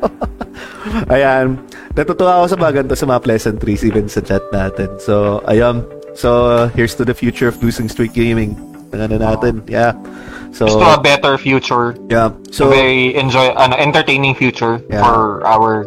Ayan. 1.13 1.61
Natutuwa 1.93 2.41
ako 2.41 2.47
sa 2.49 2.57
mga 2.57 2.73
ganito, 2.81 2.95
sa 2.97 3.05
mga 3.05 3.21
pleasantries, 3.21 3.85
even 3.85 4.09
sa 4.09 4.25
chat 4.25 4.41
natin. 4.49 4.89
So, 4.97 5.45
ayun. 5.45 5.85
So, 6.15 6.69
here's 6.73 6.97
to 6.97 7.05
the 7.05 7.13
future 7.13 7.49
of 7.49 7.61
Losing 7.61 7.89
Streak 7.89 8.17
Gaming. 8.17 8.57
Ang 8.93 9.09
ano 9.09 9.17
natin, 9.21 9.61
yeah. 9.69 9.93
So, 10.53 10.69
Gusto 10.69 10.85
a 10.85 11.01
better 11.01 11.37
future. 11.37 11.97
yeah. 12.09 12.33
So, 12.53 12.69
very 12.69 13.17
enjoy, 13.17 13.53
ano, 13.57 13.77
entertaining 13.77 14.37
future 14.37 14.81
Yeah. 14.89 15.01
for 15.05 15.41
our 15.45 15.85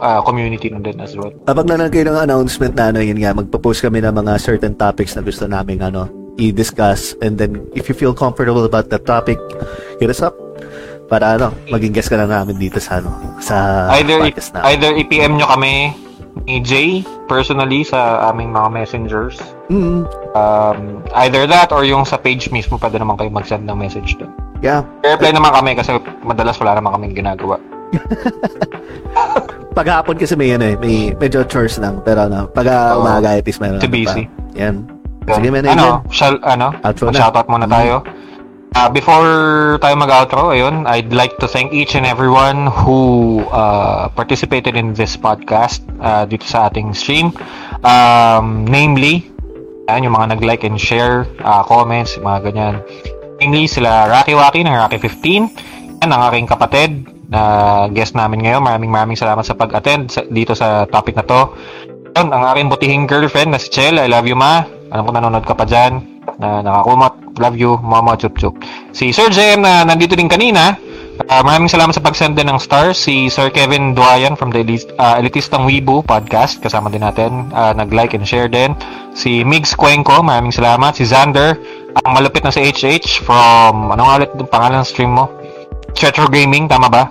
uh, 0.00 0.20
community 0.20 0.68
nun 0.68 0.80
din 0.80 0.98
as 0.98 1.14
well. 1.14 1.30
Kapag 1.44 1.64
na 1.68 1.86
kayo 1.86 2.08
ng 2.08 2.18
announcement 2.18 2.74
na 2.74 2.90
ano, 2.90 2.98
yun 2.98 3.16
nga, 3.16 3.30
magpo-post 3.30 3.80
kami 3.80 4.00
ng 4.00 4.10
mga 4.10 4.32
certain 4.36 4.74
topics 4.74 5.14
na 5.14 5.22
gusto 5.22 5.44
namin 5.44 5.80
ano, 5.80 6.08
i-discuss. 6.34 7.14
And 7.20 7.36
then, 7.36 7.68
if 7.72 7.86
you 7.86 7.94
feel 7.94 8.12
comfortable 8.12 8.64
about 8.64 8.88
that 8.88 9.04
topic, 9.04 9.36
hit 9.96 10.08
us 10.08 10.20
up. 10.20 10.34
Para 11.06 11.34
ano, 11.34 11.50
maging 11.68 11.90
guest 11.92 12.06
ka 12.06 12.16
na 12.16 12.24
namin 12.24 12.54
dito 12.56 12.78
sa 12.78 12.98
ano, 12.98 13.10
sa 13.38 13.86
either 13.98 14.22
podcast 14.22 14.54
na. 14.54 14.62
either 14.70 14.94
i-PM 14.94 15.36
nyo 15.36 15.46
kami 15.50 15.90
ni 16.46 16.62
Jay 16.62 17.02
personally 17.26 17.82
sa 17.82 18.30
aming 18.30 18.54
mga 18.54 18.68
messengers. 18.70 19.36
Mm, 19.68 20.06
Um, 20.30 21.02
either 21.26 21.42
that 21.50 21.74
or 21.74 21.82
yung 21.82 22.06
sa 22.06 22.14
page 22.14 22.54
mismo 22.54 22.78
pwede 22.78 23.02
naman 23.02 23.18
kayo 23.18 23.26
mag-send 23.28 23.66
ng 23.66 23.74
message 23.74 24.14
doon. 24.14 24.30
yeah. 24.62 24.86
I-reply 25.02 25.34
naman 25.34 25.50
kami 25.50 25.74
kasi 25.74 25.90
madalas 26.22 26.54
wala 26.62 26.78
naman 26.78 26.94
kaming 26.94 27.18
ginagawa. 27.18 27.58
Paghapon 29.76 30.18
kasi 30.18 30.34
may 30.34 30.50
ano 30.54 30.66
eh, 30.66 30.76
may 30.78 31.14
medyo 31.14 31.46
chores 31.46 31.78
lang. 31.78 32.02
Pero 32.02 32.26
ano, 32.26 32.50
pag 32.50 32.66
uh, 32.66 32.98
umaga 32.98 33.38
at 33.38 33.46
least 33.46 33.62
meron. 33.62 33.78
Too 33.78 33.90
ano 33.90 34.06
pa. 34.06 34.14
Yan. 34.58 34.76
Sige, 35.30 35.48
man, 35.52 35.62
ano, 35.68 36.02
shall, 36.10 36.42
ano, 36.42 36.74
Outro 36.82 37.12
na. 37.12 37.20
shoutout 37.22 37.46
muna 37.46 37.68
tayo. 37.68 38.02
Uh, 38.70 38.86
before 38.90 39.78
tayo 39.82 39.94
mag-outro, 39.98 40.54
ayun, 40.54 40.86
I'd 40.86 41.10
like 41.10 41.38
to 41.42 41.46
thank 41.50 41.74
each 41.74 41.98
and 41.98 42.06
everyone 42.06 42.70
who 42.70 43.42
uh, 43.50 44.06
participated 44.14 44.78
in 44.78 44.94
this 44.94 45.18
podcast 45.18 45.82
uh, 45.98 46.22
dito 46.22 46.46
sa 46.46 46.70
ating 46.70 46.94
stream. 46.94 47.34
Um, 47.82 48.66
namely, 48.66 49.26
yan, 49.90 50.06
yung 50.06 50.14
mga 50.14 50.38
nag-like 50.38 50.62
and 50.62 50.78
share, 50.78 51.26
uh, 51.42 51.66
comments, 51.66 52.14
mga 52.18 52.38
ganyan. 52.46 52.74
Namely, 53.42 53.66
sila 53.66 54.06
Rocky 54.06 54.38
Waki 54.38 54.62
ng 54.62 54.74
Rocky 54.74 54.98
15, 55.02 56.02
yan 56.02 56.10
ang 56.10 56.22
aking 56.30 56.46
kapatid 56.46 56.90
na 57.30 57.40
guest 57.94 58.18
namin 58.18 58.42
ngayon. 58.42 58.60
Maraming 58.60 58.90
maraming 58.90 59.18
salamat 59.18 59.46
sa 59.46 59.54
pag-attend 59.54 60.10
sa, 60.10 60.26
dito 60.26 60.52
sa 60.52 60.84
topic 60.90 61.14
na 61.14 61.24
to. 61.24 61.54
Yun, 62.18 62.28
ang 62.34 62.42
aking 62.50 62.68
butihing 62.68 63.04
girlfriend 63.06 63.54
na 63.54 63.60
si 63.62 63.70
Chel. 63.70 63.96
I 63.96 64.10
love 64.10 64.26
you, 64.26 64.34
ma. 64.34 64.66
Alam 64.90 65.06
ko 65.06 65.10
nanonood 65.14 65.46
ka 65.46 65.54
pa 65.54 65.62
dyan. 65.62 66.02
Na 66.42 66.58
nakakumot. 66.60 67.14
Love 67.38 67.56
you, 67.56 67.78
mama, 67.80 68.18
chup 68.18 68.34
chup. 68.36 68.58
Si 68.90 69.14
Sir 69.14 69.30
JM 69.30 69.62
na 69.62 69.86
nandito 69.86 70.18
din 70.18 70.26
kanina. 70.26 70.74
ah, 71.30 71.44
maraming 71.46 71.70
salamat 71.70 71.94
sa 71.94 72.02
pag-send 72.02 72.34
din 72.34 72.50
ng 72.50 72.58
stars. 72.58 72.98
Si 72.98 73.30
Sir 73.30 73.54
Kevin 73.54 73.94
Duayan 73.94 74.34
from 74.34 74.50
the 74.50 74.66
Elis- 74.66 74.90
ah, 74.98 75.14
Elitistang 75.22 75.62
Weibo 75.70 76.02
podcast. 76.02 76.58
Kasama 76.58 76.90
din 76.90 77.06
natin. 77.06 77.54
Ah, 77.54 77.70
nag-like 77.70 78.18
and 78.18 78.26
share 78.26 78.50
din. 78.50 78.74
Si 79.14 79.46
Migs 79.46 79.78
Cuenco. 79.78 80.18
Maraming 80.18 80.50
salamat. 80.50 80.98
Si 80.98 81.06
Xander. 81.06 81.54
ang 81.90 82.14
malupit 82.14 82.46
na 82.46 82.54
si 82.54 82.62
HH 82.62 83.26
from, 83.26 83.90
ano 83.90 84.06
nga 84.06 84.22
ulit 84.22 84.30
yung 84.38 84.46
pangalan 84.46 84.78
ng 84.78 84.86
stream 84.86 85.10
mo? 85.10 85.26
Retro 85.98 86.30
Gaming, 86.30 86.70
tama 86.70 86.86
ba? 86.86 87.10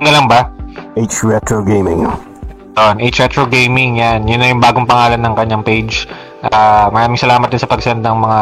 Nga 0.00 0.10
lang 0.10 0.26
ba? 0.26 0.50
H 0.94 1.22
Retro 1.26 1.62
Gaming. 1.62 2.06
Yun, 2.74 2.96
H 2.98 3.22
Retro 3.22 3.46
Gaming, 3.46 4.02
yan. 4.02 4.26
Yun 4.26 4.42
na 4.42 4.50
yung 4.50 4.58
bagong 4.58 4.86
pangalan 4.86 5.22
ng 5.22 5.34
kanyang 5.38 5.62
page. 5.62 6.10
Ah, 6.44 6.90
maraming 6.90 7.16
salamat 7.16 7.46
din 7.46 7.62
sa 7.62 7.70
pag-send 7.70 8.02
ng 8.02 8.18
mga 8.18 8.40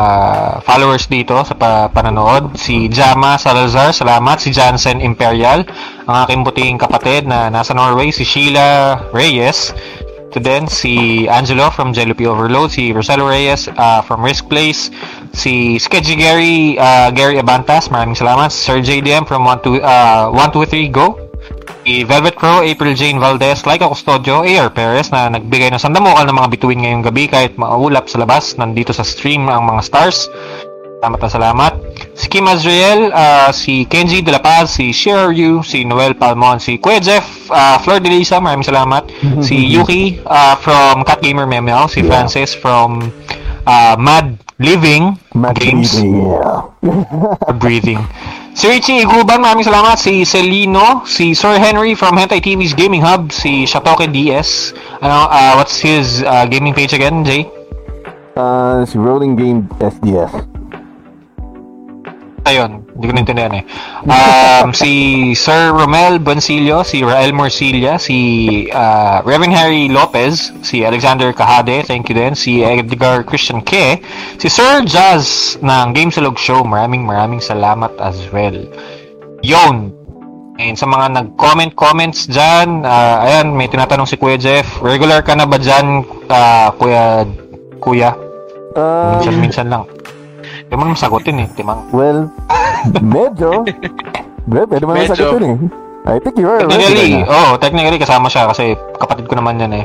followers 0.64 1.04
dito 1.06 1.36
sa 1.44 1.52
pa- 1.52 1.92
pananood. 1.92 2.56
Si 2.56 2.88
Jama 2.88 3.36
Salazar, 3.36 3.92
salamat. 3.92 4.40
Si 4.40 4.50
Jansen 4.50 5.04
Imperial, 5.04 5.68
ang 6.08 6.24
aking 6.24 6.42
buting 6.48 6.80
kapatid 6.80 7.28
na 7.28 7.52
nasa 7.52 7.76
Norway. 7.76 8.08
Si 8.08 8.24
Sheila 8.24 8.96
Reyes. 9.12 9.76
Ito 10.32 10.40
din, 10.40 10.64
si 10.64 11.28
Angelo 11.28 11.68
from 11.68 11.92
JLP 11.92 12.24
Overload. 12.24 12.72
Si 12.72 12.88
Roselo 12.88 13.28
Reyes 13.28 13.68
ah, 13.76 14.00
from 14.00 14.24
Risk 14.24 14.48
Place. 14.48 14.88
Si 15.36 15.76
Sketchy 15.76 16.16
Gary, 16.16 16.80
ah, 16.80 17.12
Gary 17.12 17.36
Abantas, 17.36 17.92
maraming 17.92 18.16
salamat. 18.16 18.48
Si 18.48 18.64
Sir 18.64 18.80
JDM 18.80 19.28
from 19.28 19.44
12, 19.44 19.84
ah, 19.84 20.32
123 20.32 20.88
Go. 20.88 21.31
Si 21.82 22.04
Velvet 22.06 22.38
Crow, 22.38 22.62
April 22.62 22.94
Jane 22.94 23.18
Valdez, 23.18 23.66
Laika 23.66 23.90
Custodio, 23.90 24.46
AR 24.46 24.70
Perez 24.70 25.10
na 25.10 25.26
nagbigay 25.32 25.72
ng 25.74 25.82
sandamukal 25.82 26.28
ng 26.28 26.36
mga 26.38 26.48
bituin 26.54 26.78
ngayong 26.84 27.04
gabi 27.04 27.26
kahit 27.26 27.58
maulap 27.58 28.06
sa 28.06 28.22
labas. 28.22 28.54
Nandito 28.54 28.94
sa 28.94 29.02
stream 29.02 29.50
ang 29.50 29.66
mga 29.66 29.82
stars. 29.82 30.30
Salamat 31.02 31.18
na 31.18 31.30
salamat. 31.34 31.72
Si 32.14 32.30
Kim 32.30 32.46
Azriel, 32.46 33.10
ah, 33.10 33.50
si 33.50 33.82
Kenji 33.90 34.22
De 34.22 34.30
La 34.30 34.38
Paz, 34.38 34.78
si 34.78 34.94
Shiryu, 34.94 35.66
si 35.66 35.82
Noel 35.82 36.14
Palmon, 36.14 36.62
si 36.62 36.78
Kuya 36.78 37.02
Jeff, 37.02 37.26
ah, 37.50 37.82
Flor 37.82 37.98
de 37.98 38.06
Lisa, 38.06 38.38
maraming 38.38 38.62
salamat. 38.62 39.10
si 39.42 39.58
Yuki 39.74 40.22
ah, 40.30 40.54
from 40.54 41.02
Cat 41.02 41.18
Gamer 41.18 41.50
Memew, 41.50 41.90
si 41.90 42.06
Francis 42.06 42.54
from 42.54 43.10
ah, 43.66 43.98
Mad 43.98 44.38
Living 44.62 45.18
Mad 45.34 45.58
Games. 45.58 45.90
Breathing, 45.90 46.22
yeah. 46.30 47.50
breathing. 47.58 48.00
Si 48.52 48.68
Richie 48.68 49.00
Iguban, 49.00 49.40
maraming 49.40 49.64
salamat. 49.64 49.96
Si 49.96 50.28
Celino, 50.28 51.08
si 51.08 51.32
Sir 51.32 51.56
Henry 51.56 51.96
from 51.96 52.20
Hentai 52.20 52.36
TV's 52.44 52.76
Gaming 52.76 53.00
Hub, 53.00 53.32
si 53.32 53.64
Shatoke 53.64 54.04
DS. 54.12 54.76
Ano, 55.00 55.24
uh, 55.24 55.56
what's 55.56 55.80
his 55.80 56.20
uh, 56.20 56.44
gaming 56.44 56.76
page 56.76 56.92
again, 56.92 57.24
Jay? 57.24 57.48
Uh, 58.36 58.84
si 58.84 59.00
Rolling 59.00 59.40
Game 59.40 59.64
SDS. 59.80 60.44
Ayun, 62.44 62.81
hindi 62.92 63.04
ko 63.08 63.12
naintindihan 63.16 63.54
eh. 63.56 63.64
Um, 64.04 64.76
si 64.76 65.32
Sir 65.32 65.72
Romel 65.72 66.20
Boncillo, 66.20 66.84
si 66.84 67.00
Rael 67.00 67.32
Morcilla, 67.32 67.96
si 67.96 68.68
uh, 68.68 69.24
Reverend 69.24 69.56
Harry 69.56 69.88
Lopez, 69.88 70.52
si 70.60 70.84
Alexander 70.84 71.32
Kahade, 71.32 71.84
thank 71.88 72.08
you 72.12 72.16
din, 72.16 72.36
si 72.36 72.60
Edgar 72.60 73.24
Christian 73.24 73.64
K, 73.64 74.00
si 74.36 74.48
Sir 74.52 74.84
Jazz 74.84 75.56
ng 75.64 75.96
Game 75.96 76.12
Salog 76.12 76.36
Show, 76.36 76.60
maraming 76.62 77.04
maraming 77.04 77.40
salamat 77.40 77.96
as 78.00 78.20
well. 78.28 78.56
Yon, 79.42 79.90
And 80.60 80.76
sa 80.76 80.84
mga 80.84 81.16
nag-comment 81.16 81.72
comments 81.74 82.28
dyan, 82.28 82.84
ah, 82.84 83.24
ayan, 83.24 83.56
may 83.56 83.72
tinatanong 83.72 84.04
si 84.04 84.20
Kuya 84.20 84.36
Jeff, 84.36 84.68
regular 84.84 85.24
ka 85.24 85.32
na 85.32 85.48
ba 85.48 85.56
dyan, 85.56 86.04
ah, 86.28 86.68
Kuya, 86.76 87.24
Kuya? 87.80 88.12
Um, 88.76 89.16
Minsan-minsan 89.16 89.72
lang. 89.72 89.88
Di 90.68 90.76
mo 90.76 90.84
naman 90.84 90.96
sagutin 91.00 91.40
eh, 91.40 91.48
timang. 91.56 91.88
well, 91.90 92.28
medyo. 93.02 93.62
Well, 94.46 94.66
pwede 94.66 94.84
mo 94.84 94.98
naman 94.98 95.10
sagutin 95.10 95.44
eh. 95.46 95.58
I 96.02 96.18
think 96.18 96.34
you 96.34 96.50
are 96.50 96.66
Technically, 96.66 97.22
oh, 97.22 97.54
technically 97.62 97.98
kasama 98.02 98.26
siya 98.26 98.50
kasi 98.50 98.74
kapatid 98.98 99.30
ko 99.30 99.38
naman 99.38 99.62
yan 99.62 99.72
eh. 99.82 99.84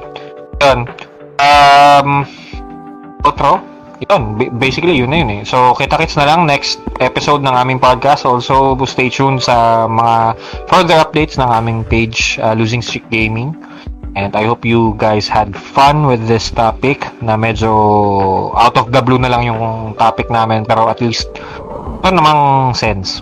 Yun. 0.66 0.90
Um, 1.38 2.26
outro? 3.22 3.62
Yun, 4.02 4.38
ba- 4.38 4.54
basically 4.58 4.98
yun 4.98 5.14
na 5.14 5.22
yun 5.22 5.30
eh. 5.30 5.42
So, 5.46 5.78
kita-kits 5.78 6.18
na 6.18 6.26
lang 6.26 6.50
next 6.50 6.82
episode 7.02 7.46
ng 7.46 7.54
aming 7.54 7.78
podcast. 7.78 8.26
Also, 8.26 8.74
stay 8.90 9.14
tuned 9.14 9.46
sa 9.46 9.86
mga 9.86 10.38
further 10.66 10.98
updates 10.98 11.38
ng 11.38 11.50
aming 11.50 11.86
page, 11.86 12.42
uh, 12.42 12.58
Losing 12.58 12.82
Streak 12.82 13.06
Gaming. 13.14 13.54
And 14.14 14.34
I 14.34 14.46
hope 14.46 14.64
you 14.64 14.96
guys 14.96 15.28
had 15.28 15.54
fun 15.54 16.08
with 16.08 16.26
this 16.26 16.50
topic 16.50 17.04
na 17.20 17.36
medyo 17.36 17.70
out 18.54 18.78
of 18.78 18.90
the 18.90 19.02
blue 19.02 19.18
na 19.18 19.30
lang 19.30 19.46
yung 19.46 19.94
topic 19.96 20.30
namin 20.30 20.64
pero 20.64 20.88
at 20.88 21.02
least 21.02 21.30
ito 22.02 22.10
namang 22.10 22.72
sense. 22.74 23.22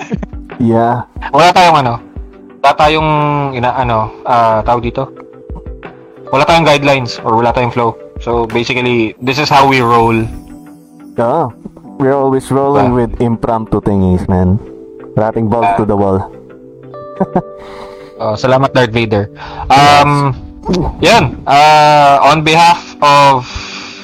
Yeah. 0.60 1.08
Wala 1.32 1.56
tayong 1.56 1.80
ano, 1.80 1.94
wala 2.60 2.72
tayong 2.76 3.10
ina 3.56 3.72
ano, 3.72 4.12
ah 4.28 4.60
tawag 4.60 4.84
dito. 4.84 5.08
Wala 6.28 6.44
tayong 6.44 6.68
guidelines 6.68 7.16
or 7.24 7.32
wala 7.32 7.48
tayong 7.48 7.72
flow. 7.72 7.96
So 8.20 8.44
basically, 8.44 9.16
this 9.24 9.40
is 9.40 9.48
how 9.48 9.64
we 9.64 9.80
roll. 9.80 10.20
Yeah. 11.16 11.48
We're 11.96 12.12
always 12.12 12.52
rolling 12.52 12.92
Ah. 12.92 12.96
with 13.00 13.24
impromptu 13.24 13.80
thingies, 13.80 14.28
man. 14.28 14.60
Rapping 15.16 15.48
balls 15.48 15.72
to 15.80 15.88
the 15.88 15.96
wall. 15.96 16.28
Uh, 18.20 18.36
salamat 18.36 18.76
Darth 18.76 18.92
Vader. 18.92 19.32
Um, 19.72 20.36
yan. 21.00 21.40
Uh, 21.48 22.20
on 22.20 22.44
behalf 22.44 22.92
of 23.00 23.48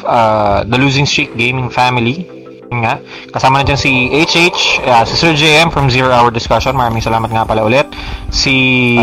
uh, 0.09 0.65
the 0.65 0.81
Losing 0.81 1.05
Streak 1.05 1.37
Gaming 1.37 1.69
family, 1.69 2.25
nga, 2.73 2.99
kasama 3.31 3.61
na 3.61 3.65
dyan 3.69 3.79
si 3.79 4.09
HH, 4.11 4.83
uh, 4.89 5.05
si 5.05 5.15
Sir 5.15 5.37
JM 5.37 5.71
from 5.71 5.93
Zero 5.93 6.11
Hour 6.11 6.33
Discussion, 6.33 6.75
maraming 6.75 7.05
salamat 7.05 7.29
nga 7.29 7.45
pala 7.45 7.63
ulit. 7.63 7.87
Si. 8.33 8.97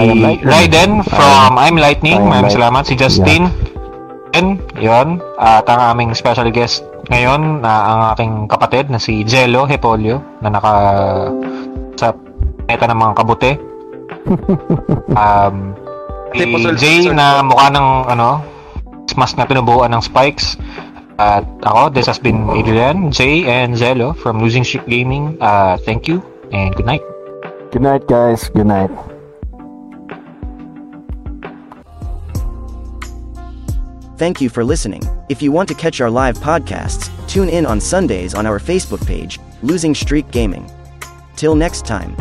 Raiden 0.43 1.05
from 1.05 1.61
I'm 1.61 1.77
Lightning, 1.77 2.19
maraming 2.25 2.51
salamat. 2.51 2.83
Si 2.89 2.97
Justin, 2.97 3.47
yun, 4.33 4.59
yun. 4.81 5.21
At 5.37 5.69
ang 5.69 5.93
aming 5.93 6.17
special 6.17 6.49
guest 6.49 6.83
ngayon, 7.13 7.61
na 7.61 7.71
ang 7.85 8.01
aking 8.17 8.33
kapatid 8.49 8.89
na 8.89 8.97
si 8.97 9.21
Jello 9.23 9.69
Hepolio, 9.69 10.23
na 10.41 10.49
naka 10.51 10.73
sa 12.01 12.11
meta 12.67 12.89
ng 12.89 12.99
mga 12.99 13.13
kabute. 13.15 13.51
Um, 15.13 15.77
si 16.33 16.73
Jay 16.81 17.05
na 17.13 17.45
mukha 17.45 17.69
ng 17.69 17.87
ano, 18.09 18.41
mask 19.13 19.37
na 19.37 19.45
pinubuan 19.45 19.93
ng 19.93 20.01
spikes. 20.01 20.57
At 21.21 21.45
ako, 21.61 21.93
this 21.93 22.09
has 22.09 22.17
been 22.17 22.49
Adrian, 22.49 23.13
Jay, 23.13 23.45
and 23.45 23.77
Zelo 23.77 24.17
from 24.17 24.41
Losing 24.41 24.65
Streak 24.65 24.89
Gaming. 24.89 25.37
Uh, 25.37 25.77
thank 25.85 26.09
you, 26.09 26.25
and 26.49 26.73
good 26.73 26.89
night. 26.89 27.05
Good 27.69 27.85
night, 27.85 28.09
guys. 28.09 28.49
Good 28.49 28.65
night. 28.65 28.89
Thank 34.17 34.41
you 34.41 34.49
for 34.49 34.63
listening. 34.63 35.03
If 35.29 35.41
you 35.41 35.51
want 35.51 35.69
to 35.69 35.75
catch 35.75 36.01
our 36.01 36.09
live 36.09 36.37
podcasts, 36.37 37.09
tune 37.27 37.49
in 37.49 37.65
on 37.65 37.81
Sundays 37.81 38.33
on 38.33 38.45
our 38.45 38.57
Facebook 38.59 39.05
page, 39.05 39.39
Losing 39.61 39.93
Streak 39.93 40.29
Gaming. 40.31 40.69
Till 41.35 41.55
next 41.55 41.85
time. 41.85 42.15